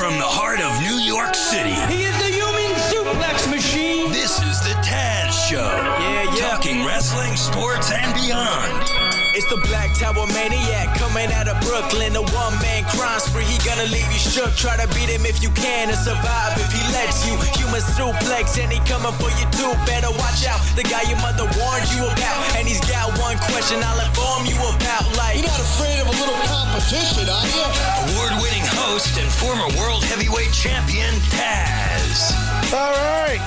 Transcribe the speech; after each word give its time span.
From 0.00 0.16
the 0.16 0.24
heart 0.24 0.62
of 0.62 0.72
New 0.80 0.96
York 0.96 1.34
City, 1.34 1.76
He 1.92 2.04
is 2.04 2.16
the 2.16 2.32
human 2.32 2.72
suplex 2.88 3.44
machine. 3.50 4.10
this 4.10 4.40
is 4.40 4.58
the 4.64 4.72
Taz 4.80 5.28
Show. 5.46 5.60
Yeah, 5.60 6.22
yeah. 6.22 6.48
Talking 6.48 6.86
wrestling, 6.86 7.36
sports, 7.36 7.92
and 7.92 8.14
beyond. 8.14 9.09
It's 9.30 9.46
the 9.46 9.62
Black 9.70 9.94
Tower 9.94 10.26
Maniac 10.34 10.90
coming 10.98 11.30
out 11.30 11.46
of 11.46 11.54
Brooklyn. 11.62 12.18
A 12.18 12.22
one 12.34 12.54
man 12.58 12.82
crime 12.90 13.22
spree. 13.22 13.46
He 13.46 13.62
gonna 13.62 13.86
leave 13.86 14.10
you 14.10 14.18
shook. 14.18 14.50
Try 14.58 14.74
to 14.74 14.90
beat 14.90 15.06
him 15.06 15.22
if 15.22 15.38
you 15.38 15.54
can 15.54 15.86
and 15.86 15.98
survive 15.98 16.58
if 16.58 16.66
he 16.74 16.82
lets 16.90 17.22
you. 17.22 17.38
Human 17.54 17.78
suplex 17.78 18.58
and 18.58 18.74
he 18.74 18.82
coming 18.90 19.14
for 19.22 19.30
you 19.38 19.46
too. 19.54 19.70
Better 19.86 20.10
watch 20.18 20.42
out. 20.50 20.58
The 20.74 20.82
guy 20.82 21.06
your 21.06 21.22
mother 21.22 21.46
warned 21.62 21.86
you 21.94 22.10
about. 22.10 22.42
And 22.58 22.66
he's 22.66 22.82
got 22.90 23.06
one 23.22 23.38
question 23.46 23.78
I'll 23.86 24.02
inform 24.02 24.50
you 24.50 24.58
about. 24.58 25.06
Like, 25.14 25.38
You're 25.38 25.46
not 25.46 25.62
afraid 25.62 26.02
of 26.02 26.10
a 26.10 26.16
little 26.18 26.40
competition, 26.50 27.30
are 27.30 27.46
you? 27.46 27.66
Award 28.10 28.34
winning 28.42 28.66
host 28.82 29.14
and 29.14 29.30
former 29.30 29.70
world 29.78 30.02
heavyweight 30.10 30.50
champion, 30.50 31.14
Taz. 31.30 32.34
All 32.74 32.98
right. 32.98 33.38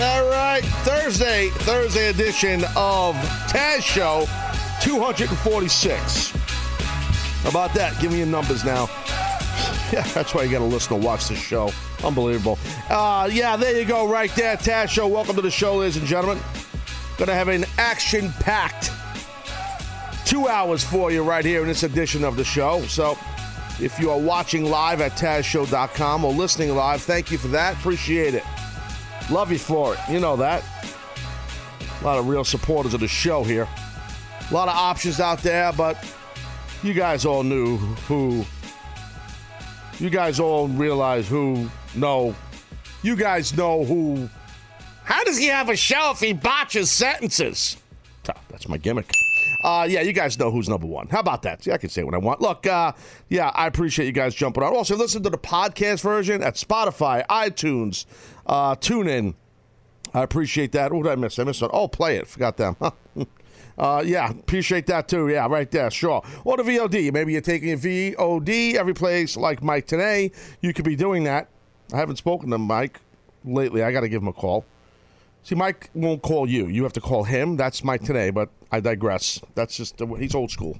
All 0.00 0.24
right. 0.32 0.64
Thursday, 0.88 1.52
Thursday 1.68 2.08
edition 2.08 2.64
of 2.72 3.12
Taz 3.52 3.84
Show 3.84 4.24
246. 4.84 6.30
How 6.30 7.48
about 7.48 7.72
that? 7.74 7.98
Give 8.00 8.12
me 8.12 8.18
your 8.18 8.26
numbers 8.26 8.64
now. 8.64 8.88
Yeah, 9.92 10.02
that's 10.08 10.34
why 10.34 10.42
you 10.42 10.50
got 10.50 10.58
to 10.58 10.64
listen 10.64 10.98
to 10.98 11.06
watch 11.06 11.28
this 11.28 11.38
show. 11.38 11.70
Unbelievable. 12.02 12.58
Uh, 12.90 13.28
yeah, 13.30 13.54
there 13.54 13.78
you 13.78 13.84
go, 13.84 14.08
right 14.08 14.34
there. 14.34 14.56
Taz 14.56 14.88
Show. 14.88 15.06
Welcome 15.06 15.36
to 15.36 15.42
the 15.42 15.50
show, 15.50 15.76
ladies 15.76 15.96
and 15.98 16.06
gentlemen. 16.06 16.42
Gonna 17.16 17.34
have 17.34 17.46
an 17.48 17.64
action 17.78 18.32
packed 18.40 18.90
two 20.24 20.48
hours 20.48 20.82
for 20.82 21.12
you 21.12 21.22
right 21.22 21.44
here 21.44 21.60
in 21.60 21.68
this 21.68 21.84
edition 21.84 22.24
of 22.24 22.36
the 22.36 22.42
show. 22.42 22.82
So 22.86 23.16
if 23.80 24.00
you 24.00 24.10
are 24.10 24.18
watching 24.18 24.64
live 24.64 25.00
at 25.00 25.12
TazShow.com 25.12 26.24
or 26.24 26.32
listening 26.32 26.74
live, 26.74 27.02
thank 27.02 27.30
you 27.30 27.38
for 27.38 27.48
that. 27.48 27.74
Appreciate 27.76 28.34
it. 28.34 28.44
Love 29.30 29.52
you 29.52 29.58
for 29.58 29.94
it. 29.94 30.00
You 30.10 30.18
know 30.18 30.34
that. 30.36 30.64
A 32.00 32.04
lot 32.04 32.18
of 32.18 32.26
real 32.26 32.42
supporters 32.42 32.94
of 32.94 33.00
the 33.00 33.08
show 33.08 33.44
here. 33.44 33.68
A 34.50 34.54
lot 34.54 34.68
of 34.68 34.74
options 34.74 35.20
out 35.20 35.38
there, 35.38 35.72
but 35.72 35.96
you 36.82 36.92
guys 36.92 37.24
all 37.24 37.42
knew 37.42 37.76
who. 37.76 38.44
You 39.98 40.10
guys 40.10 40.38
all 40.38 40.68
realize 40.68 41.28
who. 41.28 41.70
No. 41.94 42.34
You 43.02 43.16
guys 43.16 43.56
know 43.56 43.84
who. 43.84 44.28
How 45.04 45.24
does 45.24 45.38
he 45.38 45.46
have 45.46 45.68
a 45.68 45.76
show 45.76 46.10
if 46.12 46.20
he 46.20 46.32
botches 46.32 46.90
sentences? 46.90 47.76
That's 48.24 48.68
my 48.68 48.78
gimmick. 48.78 49.10
Uh, 49.62 49.86
yeah, 49.88 50.02
you 50.02 50.12
guys 50.12 50.38
know 50.38 50.50
who's 50.50 50.68
number 50.68 50.86
one. 50.86 51.08
How 51.08 51.20
about 51.20 51.42
that? 51.42 51.64
See, 51.64 51.72
I 51.72 51.78
can 51.78 51.88
say 51.88 52.02
what 52.02 52.14
I 52.14 52.18
want. 52.18 52.40
Look, 52.40 52.66
uh, 52.66 52.92
yeah, 53.30 53.48
I 53.54 53.66
appreciate 53.66 54.06
you 54.06 54.12
guys 54.12 54.34
jumping 54.34 54.62
on. 54.62 54.74
Also, 54.74 54.94
listen 54.96 55.22
to 55.22 55.30
the 55.30 55.38
podcast 55.38 56.02
version 56.02 56.42
at 56.42 56.54
Spotify, 56.56 57.26
iTunes, 57.28 58.04
uh, 58.46 58.76
TuneIn. 58.76 59.34
I 60.12 60.22
appreciate 60.22 60.72
that. 60.72 60.92
What 60.92 61.04
did 61.04 61.12
I 61.12 61.16
miss? 61.16 61.38
I 61.38 61.44
missed 61.44 61.62
one. 61.62 61.70
Oh, 61.72 61.88
play 61.88 62.16
it. 62.16 62.26
Forgot 62.28 62.56
them. 62.58 62.76
uh, 63.78 64.02
yeah, 64.04 64.30
appreciate 64.30 64.86
that 64.86 65.08
too. 65.08 65.28
Yeah, 65.28 65.46
right 65.48 65.70
there. 65.70 65.90
Sure. 65.90 66.22
Or 66.44 66.56
the 66.56 66.62
VOD. 66.62 67.12
Maybe 67.12 67.32
you're 67.32 67.40
taking 67.40 67.72
a 67.72 67.76
VOD 67.76 68.74
every 68.74 68.94
place 68.94 69.36
like 69.36 69.62
Mike 69.62 69.86
Tenay. 69.86 70.32
You 70.60 70.72
could 70.72 70.84
be 70.84 70.96
doing 70.96 71.24
that. 71.24 71.48
I 71.92 71.96
haven't 71.96 72.16
spoken 72.16 72.50
to 72.50 72.58
Mike 72.58 73.00
lately. 73.44 73.82
I 73.82 73.92
got 73.92 74.00
to 74.00 74.08
give 74.08 74.22
him 74.22 74.28
a 74.28 74.32
call. 74.32 74.64
See, 75.42 75.54
Mike 75.54 75.90
won't 75.94 76.22
call 76.22 76.48
you. 76.48 76.66
You 76.68 76.84
have 76.84 76.94
to 76.94 77.00
call 77.00 77.24
him. 77.24 77.56
That's 77.56 77.84
Mike 77.84 78.02
Tenay, 78.02 78.32
but 78.32 78.48
I 78.72 78.80
digress. 78.80 79.40
That's 79.54 79.76
just 79.76 80.00
way 80.00 80.20
he's 80.20 80.34
old 80.34 80.50
school. 80.50 80.78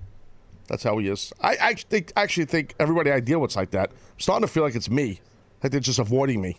That's 0.69 0.83
how 0.83 0.97
he 0.99 1.09
is. 1.09 1.33
I, 1.41 1.57
I 1.61 1.75
think 1.75 2.13
actually 2.17 2.47
think 2.47 2.75
everybody 2.79 3.11
I 3.13 3.21
deal 3.21 3.41
with's 3.41 3.57
like 3.57 3.73
that. 3.73 3.91
I'm 3.91 4.21
starting 4.21 4.47
to 4.47 4.53
feel 4.53 4.63
like 4.63 4.75
it's 4.75 4.89
me. 4.89 5.21
Like 5.63 5.73
they're 5.73 5.81
just 5.81 5.99
avoiding 5.99 6.41
me. 6.41 6.59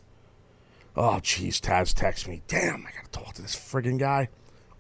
Oh, 0.96 1.20
jeez, 1.22 1.60
Taz 1.60 1.94
text 1.94 2.28
me. 2.28 2.42
Damn, 2.48 2.86
I 2.88 2.92
gotta 2.92 3.10
talk 3.12 3.34
to 3.36 3.42
this 3.42 3.56
friggin' 3.56 4.00
guy. 4.00 4.30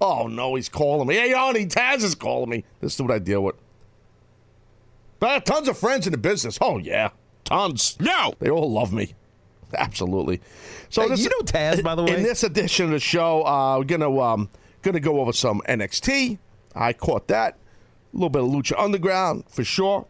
Oh 0.01 0.27
no, 0.27 0.55
he's 0.55 0.69
calling 0.69 1.07
me. 1.07 1.15
Hey, 1.15 1.31
Arnie, 1.31 1.67
Taz 1.72 2.03
is 2.03 2.16
calling 2.16 2.50
me. 2.50 2.63
This 2.81 2.95
is 2.95 3.01
what 3.01 3.11
I 3.11 3.19
deal 3.19 3.44
with. 3.44 3.56
But 5.19 5.29
I 5.29 5.33
have 5.35 5.44
tons 5.45 5.67
of 5.67 5.78
friends 5.78 6.06
in 6.06 6.11
the 6.11 6.17
business. 6.17 6.57
Oh 6.61 6.78
yeah, 6.78 7.09
tons. 7.44 7.97
No. 8.00 8.34
They 8.39 8.50
all 8.50 8.72
love 8.72 8.91
me. 8.94 9.13
Absolutely. 9.78 10.41
So 10.89 11.03
Hey, 11.03 11.09
this, 11.09 11.22
you 11.22 11.29
know 11.29 11.45
Taz, 11.45 11.81
by 11.84 11.95
the 11.95 12.03
way? 12.03 12.16
In 12.16 12.23
this 12.23 12.44
edition 12.44 12.85
of 12.85 12.91
the 12.91 13.00
show, 13.00 13.45
uh, 13.45 13.78
we're 13.78 13.85
gonna 13.85 14.19
um, 14.19 14.50
gonna 14.81 15.00
go 15.00 15.19
over 15.22 15.34
some 15.34 15.61
NXT. 15.67 16.38
I 16.75 16.94
caught 16.94 17.28
that. 17.29 17.57
A 18.13 18.17
little 18.17 18.29
bit 18.29 18.44
of 18.44 18.50
Lucha 18.50 18.78
Underground 18.78 19.45
for 19.50 19.63
sure. 19.63 20.05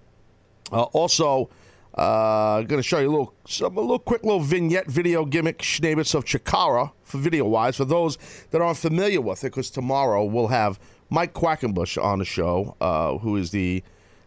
Uh, 0.72 0.84
also, 0.84 1.50
uh, 1.96 2.62
going 2.64 2.80
to 2.80 2.84
show 2.84 3.00
you 3.00 3.08
a 3.08 3.10
little, 3.10 3.34
some, 3.48 3.78
a 3.78 3.82
little 3.82 4.00
quick 4.00 4.24
little 4.24 4.42
vignette 4.42 4.88
video 4.88 5.26
gimmick 5.26 5.60
schnabbits 5.60 6.14
of 6.14 6.26
Chikara 6.26 6.92
for 7.04 7.18
video 7.18 7.46
wise 7.46 7.78
for 7.78 7.86
those 7.86 8.18
that 8.52 8.62
aren't 8.62 8.78
familiar 8.78 9.22
with 9.22 9.44
it. 9.44 9.48
Because 9.48 9.70
tomorrow 9.70 10.26
we'll 10.26 10.48
have 10.48 10.80
Mike 11.10 11.34
Quackenbush 11.34 12.02
on 12.02 12.20
the 12.20 12.26
show, 12.26 12.76
uh, 12.82 13.18
who 13.20 13.38
is 13.38 13.52
the 13.52 13.84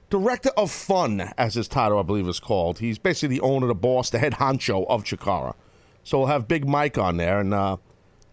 director 0.09 0.51
of 0.57 0.71
fun, 0.71 1.33
as 1.37 1.55
his 1.55 1.69
title 1.69 1.99
I 1.99 2.03
believe 2.03 2.27
is 2.27 2.41
called. 2.41 2.79
He's 2.79 2.99
basically 2.99 3.37
the 3.37 3.43
owner, 3.43 3.67
the 3.67 3.75
boss, 3.75 4.09
the 4.11 4.19
head 4.19 4.35
honcho 4.35 4.87
of 4.89 5.05
Chikara. 5.05 5.55
So 6.05 6.21
we'll 6.21 6.29
have 6.29 6.49
Big 6.49 6.67
Mike 6.67 6.97
on 6.97 7.19
there, 7.19 7.41
and 7.41 7.53
uh, 7.53 7.77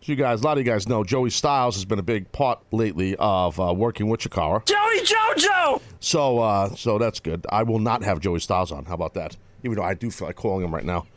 as 0.05 0.09
you 0.09 0.15
guys, 0.15 0.41
a 0.41 0.43
lot 0.43 0.59
of 0.59 0.63
you 0.63 0.71
guys 0.71 0.87
know, 0.87 1.03
Joey 1.03 1.31
Styles 1.31 1.73
has 1.75 1.83
been 1.83 1.97
a 1.97 2.03
big 2.03 2.31
part 2.31 2.59
lately 2.71 3.15
of 3.17 3.59
uh, 3.59 3.73
working 3.73 4.07
with 4.07 4.19
Chikara. 4.19 4.63
Joey 4.63 5.01
Jojo! 5.01 5.81
So, 5.99 6.37
uh, 6.37 6.75
so 6.75 6.99
that's 6.99 7.19
good. 7.19 7.43
I 7.49 7.63
will 7.63 7.79
not 7.79 8.03
have 8.03 8.19
Joey 8.19 8.39
Styles 8.39 8.71
on. 8.71 8.85
How 8.85 8.93
about 8.93 9.15
that? 9.15 9.35
Even 9.63 9.77
though 9.77 9.83
I 9.83 9.95
do 9.95 10.11
feel 10.11 10.27
like 10.27 10.35
calling 10.35 10.63
him 10.63 10.71
right 10.71 10.85
now. 10.85 11.07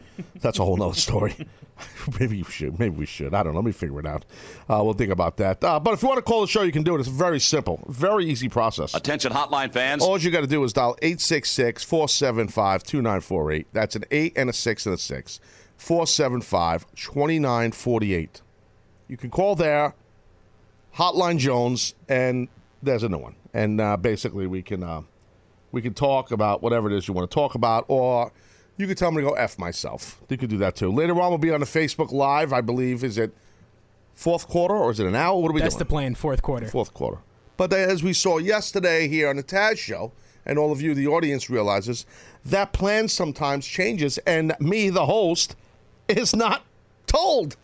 That's 0.41 0.59
a 0.59 0.65
whole 0.65 0.78
nother 0.78 0.94
story. 0.94 1.37
maybe 2.19 2.38
you 2.38 2.44
should. 2.44 2.78
Maybe 2.78 2.97
we 2.97 3.04
should. 3.04 3.34
I 3.34 3.43
don't 3.43 3.53
know. 3.53 3.59
Let 3.59 3.66
me 3.66 3.72
figure 3.72 4.00
it 4.00 4.06
out. 4.06 4.25
Uh, 4.71 4.81
we'll 4.82 4.94
think 4.94 5.12
about 5.12 5.37
that. 5.37 5.62
Uh, 5.62 5.78
but 5.78 5.93
if 5.93 6.00
you 6.00 6.09
want 6.09 6.19
to 6.19 6.22
call 6.22 6.41
the 6.41 6.47
show, 6.47 6.62
you 6.62 6.72
can 6.72 6.82
do 6.82 6.97
it. 6.97 7.00
It's 7.00 7.10
very 7.10 7.41
simple, 7.41 7.84
very 7.88 8.25
easy 8.25 8.48
process. 8.48 8.94
Attention 8.94 9.32
hotline 9.32 9.71
fans. 9.71 10.03
All 10.03 10.19
you 10.19 10.31
got 10.31 10.41
to 10.41 10.47
do 10.47 10.65
is 10.65 10.72
dial 10.72 10.97
866 11.03 11.84
475 11.84 12.82
2948. 12.84 13.66
That's 13.75 13.97
an 13.97 14.04
8 14.10 14.32
and 14.34 14.48
a 14.48 14.53
6 14.54 14.87
and 14.87 14.94
a 14.94 14.98
6. 14.98 15.41
475 15.77 16.87
2948. 16.97 18.43
You 19.08 19.16
can 19.16 19.30
call 19.30 19.54
there, 19.54 19.94
Hotline 20.96 21.38
Jones, 21.38 21.94
and 22.08 22.48
there's 22.82 23.02
a 23.02 23.08
new 23.08 23.19
one. 23.19 23.34
And 23.54 23.80
uh, 23.80 23.96
basically, 23.96 24.46
we 24.46 24.62
can 24.62 24.82
uh, 24.82 25.02
we 25.72 25.82
can 25.82 25.94
talk 25.94 26.30
about 26.30 26.62
whatever 26.62 26.91
it 26.91 26.96
is 26.96 27.08
you 27.08 27.14
want 27.14 27.30
to 27.30 27.34
talk 27.34 27.54
about, 27.54 27.86
or 27.88 28.32
you 28.76 28.86
can 28.86 28.97
tell 28.97 29.10
me 29.10 29.22
to 29.22 29.28
go 29.28 29.34
F 29.34 29.58
myself. 29.58 30.20
You 30.28 30.36
could 30.36 30.50
do 30.50 30.58
that 30.58 30.76
too. 30.76 30.92
Later 30.92 31.20
on, 31.20 31.30
we'll 31.30 31.38
be 31.38 31.50
on 31.50 31.60
the 31.60 31.66
Facebook 31.66 32.12
Live, 32.12 32.52
I 32.52 32.60
believe. 32.60 33.02
Is 33.02 33.18
it 33.18 33.34
fourth 34.14 34.48
quarter 34.48 34.74
or 34.74 34.91
is 34.91 35.00
it 35.00 35.06
an 35.06 35.16
hour? 35.16 35.41
What 35.41 35.50
are 35.50 35.54
we 35.54 35.60
That's 35.60 35.74
doing? 35.74 35.78
That's 35.78 35.88
the 35.88 35.92
plan, 35.92 36.14
fourth 36.14 36.42
quarter. 36.42 36.68
fourth 36.68 36.92
quarter. 36.92 37.18
But 37.56 37.72
as 37.72 38.02
we 38.02 38.12
saw 38.12 38.38
yesterday 38.38 39.08
here 39.08 39.28
on 39.28 39.36
the 39.36 39.42
Taz 39.42 39.78
show, 39.78 40.12
and 40.47 40.58
all 40.58 40.72
of 40.72 40.80
you, 40.80 40.94
the 40.94 41.06
audience, 41.06 41.50
realizes 41.50 42.06
that 42.44 42.72
plan 42.72 43.08
sometimes 43.08 43.66
changes, 43.66 44.18
and 44.18 44.54
me, 44.60 44.91
the 44.91 45.06
host, 45.06 45.56
is 46.08 46.34
not 46.34 46.64
told. 47.06 47.56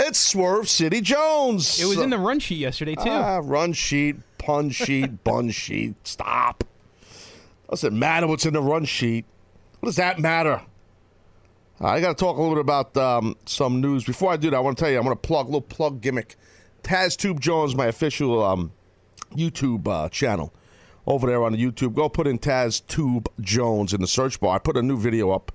It's 0.00 0.20
Swerve 0.20 0.68
City 0.68 1.00
Jones. 1.00 1.80
It 1.80 1.86
was 1.86 1.98
in 1.98 2.10
the 2.10 2.18
run 2.18 2.38
sheet 2.38 2.58
yesterday, 2.58 2.94
too. 2.94 3.10
Ah, 3.10 3.40
run 3.42 3.72
sheet, 3.72 4.14
pun 4.38 4.70
sheet, 4.70 5.24
bun 5.24 5.50
sheet. 5.50 5.96
Stop. 6.06 6.62
Doesn't 7.68 7.98
matter 7.98 8.28
what's 8.28 8.46
in 8.46 8.54
the 8.54 8.62
run 8.62 8.84
sheet. 8.84 9.24
What 9.80 9.88
does 9.88 9.96
that 9.96 10.20
matter? 10.20 10.62
I 11.80 12.00
got 12.00 12.16
to 12.16 12.24
talk 12.24 12.36
a 12.36 12.40
little 12.40 12.54
bit 12.54 12.60
about 12.60 12.96
um, 12.96 13.34
some 13.44 13.80
news. 13.80 14.04
Before 14.04 14.32
I 14.32 14.36
do 14.36 14.50
that, 14.50 14.56
I 14.56 14.60
want 14.60 14.78
to 14.78 14.84
tell 14.84 14.90
you, 14.90 14.98
I'm 14.98 15.04
going 15.04 15.16
to 15.16 15.20
plug 15.20 15.46
a 15.46 15.48
little 15.48 15.60
plug 15.62 16.00
gimmick. 16.00 16.36
Taz 16.84 17.16
Tube 17.16 17.40
Jones, 17.40 17.74
my 17.74 17.86
official 17.86 18.44
um, 18.44 18.72
YouTube 19.34 19.88
uh, 19.88 20.08
channel. 20.10 20.54
Over 21.08 21.26
there 21.26 21.42
on 21.42 21.52
the 21.52 21.58
YouTube, 21.58 21.94
go 21.94 22.08
put 22.08 22.28
in 22.28 22.38
Taz 22.38 22.86
Tube 22.86 23.28
Jones 23.40 23.92
in 23.92 24.00
the 24.00 24.06
search 24.06 24.38
bar. 24.38 24.54
I 24.56 24.58
put 24.58 24.76
a 24.76 24.82
new 24.82 24.96
video 24.96 25.30
up. 25.32 25.50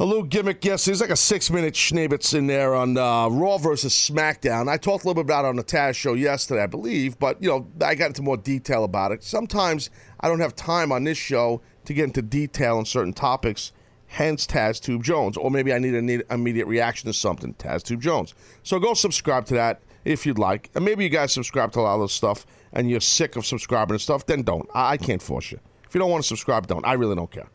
A 0.00 0.04
little 0.04 0.22
gimmick, 0.22 0.64
yes. 0.64 0.84
There's 0.84 1.00
like 1.00 1.10
a 1.10 1.16
six 1.16 1.50
minute 1.50 1.74
schnabbits 1.74 2.32
in 2.32 2.46
there 2.46 2.72
on 2.72 2.96
uh, 2.96 3.26
Raw 3.26 3.58
versus 3.58 3.92
SmackDown. 3.92 4.68
I 4.68 4.76
talked 4.76 5.02
a 5.02 5.08
little 5.08 5.24
bit 5.24 5.26
about 5.26 5.44
it 5.44 5.48
on 5.48 5.56
the 5.56 5.64
Taz 5.64 5.96
show 5.96 6.14
yesterday, 6.14 6.62
I 6.62 6.66
believe, 6.66 7.18
but 7.18 7.42
you 7.42 7.48
know, 7.48 7.66
I 7.84 7.96
got 7.96 8.06
into 8.06 8.22
more 8.22 8.36
detail 8.36 8.84
about 8.84 9.10
it. 9.10 9.24
Sometimes 9.24 9.90
I 10.20 10.28
don't 10.28 10.38
have 10.38 10.54
time 10.54 10.92
on 10.92 11.02
this 11.02 11.18
show 11.18 11.62
to 11.84 11.94
get 11.94 12.04
into 12.04 12.22
detail 12.22 12.78
on 12.78 12.84
certain 12.84 13.12
topics, 13.12 13.72
hence 14.06 14.46
Taz 14.46 14.80
Tube 14.80 15.02
Jones. 15.02 15.36
Or 15.36 15.50
maybe 15.50 15.72
I 15.72 15.80
need 15.80 15.96
an 15.96 16.22
immediate 16.30 16.68
reaction 16.68 17.08
to 17.08 17.12
something, 17.12 17.54
Taz 17.54 17.82
Tube 17.82 18.00
Jones. 18.00 18.34
So 18.62 18.78
go 18.78 18.94
subscribe 18.94 19.46
to 19.46 19.54
that 19.54 19.82
if 20.04 20.24
you'd 20.24 20.38
like. 20.38 20.70
And 20.76 20.84
maybe 20.84 21.02
you 21.02 21.10
guys 21.10 21.32
subscribe 21.32 21.72
to 21.72 21.80
a 21.80 21.82
lot 21.82 21.96
of 21.96 22.02
this 22.02 22.12
stuff 22.12 22.46
and 22.72 22.88
you're 22.88 23.00
sick 23.00 23.34
of 23.34 23.44
subscribing 23.44 23.96
to 23.96 23.98
stuff, 23.98 24.26
then 24.26 24.44
don't. 24.44 24.68
I, 24.72 24.92
I 24.92 24.96
can't 24.96 25.20
force 25.20 25.50
you. 25.50 25.58
If 25.88 25.92
you 25.92 25.98
don't 25.98 26.10
want 26.10 26.22
to 26.22 26.28
subscribe, 26.28 26.68
don't. 26.68 26.86
I 26.86 26.92
really 26.92 27.16
don't 27.16 27.32
care. 27.32 27.48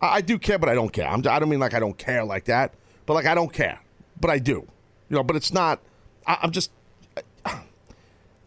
I, 0.00 0.16
I 0.16 0.20
do 0.20 0.38
care, 0.38 0.58
but 0.58 0.68
I 0.68 0.74
don't 0.74 0.92
care. 0.92 1.06
I'm, 1.06 1.20
I 1.26 1.38
don't 1.38 1.48
mean 1.48 1.60
like 1.60 1.74
I 1.74 1.80
don't 1.80 1.96
care 1.96 2.24
like 2.24 2.44
that, 2.44 2.74
but 3.06 3.14
like 3.14 3.26
I 3.26 3.34
don't 3.34 3.52
care, 3.52 3.80
but 4.20 4.30
I 4.30 4.38
do. 4.38 4.66
You 5.08 5.16
know, 5.16 5.22
but 5.22 5.36
it's 5.36 5.52
not. 5.52 5.80
I, 6.26 6.38
I'm 6.42 6.50
just. 6.50 6.70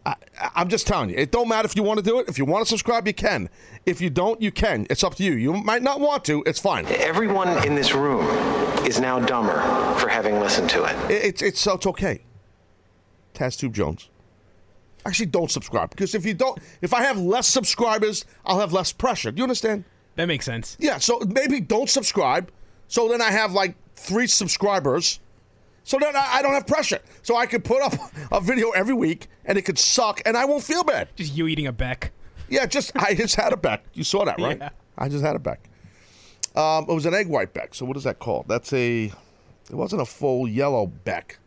I, 0.04 0.16
I'm 0.56 0.68
just 0.68 0.86
telling 0.86 1.10
you, 1.10 1.16
it 1.16 1.30
don't 1.30 1.48
matter 1.48 1.66
if 1.66 1.76
you 1.76 1.82
want 1.84 1.98
to 1.98 2.04
do 2.04 2.18
it. 2.18 2.28
If 2.28 2.36
you 2.36 2.44
want 2.44 2.64
to 2.64 2.68
subscribe, 2.68 3.06
you 3.06 3.14
can. 3.14 3.48
If 3.86 4.00
you 4.00 4.10
don't, 4.10 4.42
you 4.42 4.50
can. 4.50 4.86
It's 4.90 5.04
up 5.04 5.14
to 5.16 5.22
you. 5.22 5.34
You 5.34 5.52
might 5.52 5.82
not 5.82 6.00
want 6.00 6.24
to. 6.24 6.42
It's 6.44 6.58
fine. 6.58 6.86
Everyone 6.86 7.64
in 7.64 7.76
this 7.76 7.94
room 7.94 8.26
is 8.84 8.98
now 8.98 9.20
dumber 9.20 9.60
for 9.98 10.08
having 10.08 10.40
listened 10.40 10.70
to 10.70 10.84
it. 10.84 11.10
it's 11.10 11.42
it's 11.42 11.60
so 11.60 11.74
it's 11.74 11.86
okay. 11.86 12.22
Taz 13.34 13.58
Tube 13.58 13.74
Jones. 13.74 14.08
Actually, 15.04 15.26
don't 15.26 15.50
subscribe 15.50 15.90
because 15.90 16.14
if 16.14 16.24
you 16.24 16.34
don't, 16.34 16.58
if 16.80 16.94
I 16.94 17.02
have 17.02 17.18
less 17.18 17.48
subscribers, 17.48 18.24
I'll 18.44 18.60
have 18.60 18.72
less 18.72 18.92
pressure. 18.92 19.30
Do 19.32 19.38
you 19.38 19.44
understand? 19.44 19.84
That 20.16 20.26
makes 20.26 20.44
sense. 20.44 20.76
Yeah. 20.78 20.98
So 20.98 21.20
maybe 21.20 21.60
don't 21.60 21.88
subscribe. 21.88 22.50
So 22.88 23.08
then 23.08 23.22
I 23.22 23.30
have 23.30 23.52
like 23.52 23.74
three 23.96 24.26
subscribers. 24.26 25.20
So 25.84 25.98
then 25.98 26.14
I, 26.14 26.34
I 26.34 26.42
don't 26.42 26.52
have 26.52 26.66
pressure. 26.66 27.00
So 27.22 27.36
I 27.36 27.46
could 27.46 27.64
put 27.64 27.82
up 27.82 27.94
a 28.32 28.40
video 28.40 28.70
every 28.70 28.94
week 28.94 29.28
and 29.44 29.58
it 29.58 29.62
could 29.62 29.78
suck 29.78 30.20
and 30.26 30.36
I 30.36 30.44
won't 30.44 30.62
feel 30.62 30.84
bad. 30.84 31.08
Just 31.16 31.34
you 31.36 31.46
eating 31.46 31.66
a 31.66 31.72
Beck. 31.72 32.12
Yeah, 32.48 32.66
just 32.66 32.92
I 32.96 33.14
just 33.14 33.36
had 33.36 33.52
a 33.52 33.56
Beck. 33.56 33.84
You 33.94 34.04
saw 34.04 34.24
that, 34.24 34.38
right? 34.38 34.58
Yeah. 34.58 34.70
I 34.98 35.08
just 35.08 35.24
had 35.24 35.36
a 35.36 35.38
Beck. 35.38 35.68
Um, 36.54 36.84
it 36.88 36.92
was 36.92 37.06
an 37.06 37.14
egg 37.14 37.28
white 37.28 37.54
Beck. 37.54 37.74
So 37.74 37.86
what 37.86 37.96
is 37.96 38.04
that 38.04 38.18
called? 38.18 38.46
That's 38.46 38.72
a. 38.72 39.04
It 39.70 39.74
wasn't 39.74 40.02
a 40.02 40.04
full 40.04 40.46
yellow 40.46 40.86
Beck. 40.86 41.38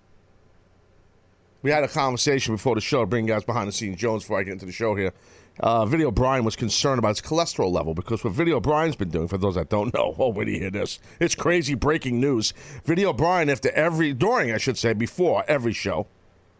We 1.61 1.71
had 1.71 1.83
a 1.83 1.87
conversation 1.87 2.55
before 2.55 2.75
the 2.75 2.81
show, 2.81 3.05
bringing 3.05 3.27
guys 3.27 3.43
behind 3.43 3.67
the 3.67 3.71
scenes. 3.71 3.97
Jones, 3.97 4.23
before 4.23 4.39
I 4.39 4.43
get 4.43 4.53
into 4.53 4.65
the 4.65 4.71
show 4.71 4.95
here, 4.95 5.13
uh, 5.59 5.85
Video 5.85 6.11
Brian 6.11 6.43
was 6.43 6.55
concerned 6.55 6.99
about 6.99 7.17
his 7.17 7.21
cholesterol 7.21 7.71
level 7.71 7.93
because 7.93 8.23
what 8.23 8.33
Video 8.33 8.59
Brian's 8.59 8.95
been 8.95 9.09
doing, 9.09 9.27
for 9.27 9.37
those 9.37 9.55
that 9.55 9.69
don't 9.69 9.93
know, 9.93 10.15
oh, 10.17 10.29
wait 10.29 10.45
till 10.45 10.53
you 10.53 10.59
hear 10.59 10.69
this. 10.69 10.99
It's 11.19 11.35
crazy 11.35 11.75
breaking 11.75 12.19
news. 12.19 12.53
Video 12.83 13.13
Brian, 13.13 13.49
after 13.49 13.71
every, 13.71 14.13
during, 14.13 14.51
I 14.51 14.57
should 14.57 14.77
say, 14.77 14.93
before 14.93 15.43
every 15.47 15.73
show, 15.73 16.07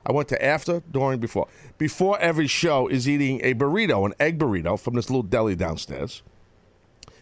I 0.06 0.12
went 0.12 0.30
to 0.30 0.46
after, 0.46 0.82
during, 0.92 1.20
before. 1.20 1.48
Before 1.78 2.20
every 2.20 2.48
show 2.48 2.88
is 2.88 3.10
eating 3.10 3.42
a 3.44 3.54
burrito, 3.54 4.06
an 4.06 4.14
egg 4.20 4.38
burrito 4.38 4.80
from 4.80 4.94
this 4.94 5.10
little 5.10 5.24
deli 5.24 5.56
downstairs. 5.56 6.22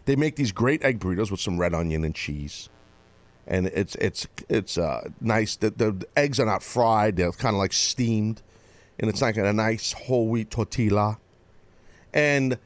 They 0.05 0.15
make 0.17 0.35
these 0.35 0.51
great 0.51 0.83
egg 0.83 0.99
burritos 0.99 1.31
with 1.31 1.39
some 1.39 1.57
red 1.57 1.73
onion 1.73 2.03
and 2.03 2.13
cheese, 2.13 2.69
and 3.47 3.67
it's 3.67 3.95
it's 3.95 4.27
it's 4.49 4.77
uh, 4.77 5.09
nice. 5.21 5.55
The, 5.55 5.69
the 5.69 6.05
eggs 6.17 6.41
are 6.41 6.45
not 6.45 6.61
fried; 6.61 7.15
they're 7.15 7.31
kind 7.31 7.55
of 7.55 7.59
like 7.59 7.71
steamed, 7.71 8.41
and 8.99 9.09
it's 9.09 9.21
like 9.21 9.37
a 9.37 9.53
nice 9.53 9.93
whole 9.93 10.27
wheat 10.27 10.51
tortilla. 10.51 11.19
And 12.13 12.57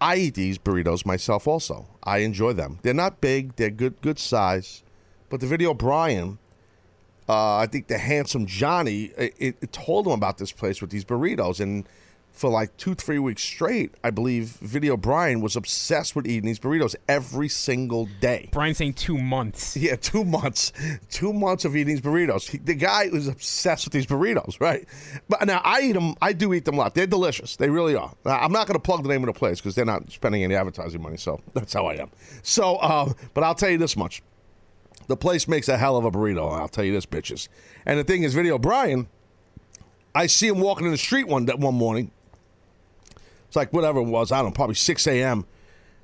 I 0.00 0.16
eat 0.16 0.34
these 0.34 0.58
burritos 0.58 1.06
myself. 1.06 1.46
Also, 1.46 1.86
I 2.02 2.18
enjoy 2.18 2.52
them. 2.52 2.78
They're 2.82 2.94
not 2.94 3.20
big; 3.20 3.56
they're 3.56 3.70
good 3.70 4.00
good 4.02 4.18
size. 4.18 4.82
But 5.28 5.40
the 5.40 5.46
video 5.46 5.74
Brian 5.74 6.38
uh, 7.30 7.58
I 7.58 7.66
think 7.66 7.86
the 7.86 7.96
handsome 7.96 8.44
Johnny 8.44 9.12
it, 9.16 9.56
it 9.60 9.72
told 9.72 10.06
him 10.06 10.12
about 10.12 10.38
this 10.38 10.50
place 10.50 10.80
with 10.80 10.90
these 10.90 11.04
burritos, 11.04 11.60
and 11.60 11.88
for 12.40 12.48
like 12.48 12.74
two, 12.78 12.94
three 12.94 13.18
weeks 13.18 13.42
straight, 13.42 13.94
I 14.02 14.08
believe 14.08 14.48
Video 14.62 14.96
Brian 14.96 15.42
was 15.42 15.56
obsessed 15.56 16.16
with 16.16 16.26
eating 16.26 16.46
these 16.46 16.58
burritos 16.58 16.96
every 17.06 17.50
single 17.50 18.08
day. 18.18 18.48
Brian 18.50 18.74
saying 18.74 18.94
two 18.94 19.18
months. 19.18 19.76
Yeah, 19.76 19.96
two 20.00 20.24
months, 20.24 20.72
two 21.10 21.34
months 21.34 21.66
of 21.66 21.76
eating 21.76 21.94
these 21.94 22.00
burritos. 22.00 22.48
He, 22.48 22.56
the 22.56 22.74
guy 22.74 23.08
was 23.08 23.28
obsessed 23.28 23.84
with 23.84 23.92
these 23.92 24.06
burritos, 24.06 24.58
right? 24.58 24.86
But 25.28 25.46
now 25.46 25.60
I 25.62 25.82
eat 25.82 25.92
them. 25.92 26.14
I 26.22 26.32
do 26.32 26.54
eat 26.54 26.64
them 26.64 26.76
a 26.76 26.78
lot. 26.78 26.94
They're 26.94 27.06
delicious. 27.06 27.56
They 27.56 27.68
really 27.68 27.94
are. 27.94 28.14
I'm 28.24 28.52
not 28.52 28.66
going 28.66 28.74
to 28.74 28.82
plug 28.82 29.02
the 29.02 29.10
name 29.10 29.22
of 29.22 29.26
the 29.26 29.38
place 29.38 29.60
because 29.60 29.74
they're 29.74 29.84
not 29.84 30.10
spending 30.10 30.42
any 30.42 30.54
advertising 30.54 31.02
money. 31.02 31.18
So 31.18 31.40
that's 31.52 31.74
how 31.74 31.86
I 31.86 31.96
am. 31.96 32.10
So, 32.42 32.80
um, 32.80 33.14
but 33.34 33.44
I'll 33.44 33.54
tell 33.54 33.70
you 33.70 33.78
this 33.78 33.98
much: 33.98 34.22
the 35.08 35.16
place 35.16 35.46
makes 35.46 35.68
a 35.68 35.76
hell 35.76 35.98
of 35.98 36.06
a 36.06 36.10
burrito. 36.10 36.58
I'll 36.58 36.68
tell 36.68 36.84
you 36.84 36.92
this, 36.92 37.04
bitches. 37.04 37.48
And 37.84 37.98
the 37.98 38.04
thing 38.04 38.22
is, 38.22 38.32
Video 38.32 38.58
Brian, 38.58 39.08
I 40.14 40.26
see 40.26 40.48
him 40.48 40.60
walking 40.60 40.86
in 40.86 40.92
the 40.92 40.98
street 40.98 41.28
one 41.28 41.46
one 41.46 41.74
morning. 41.74 42.12
It's 43.50 43.56
like 43.56 43.72
whatever 43.72 43.98
it 43.98 44.04
was. 44.04 44.30
I 44.30 44.36
don't 44.36 44.50
know, 44.50 44.50
probably 44.52 44.76
6 44.76 45.06
a.m. 45.08 45.44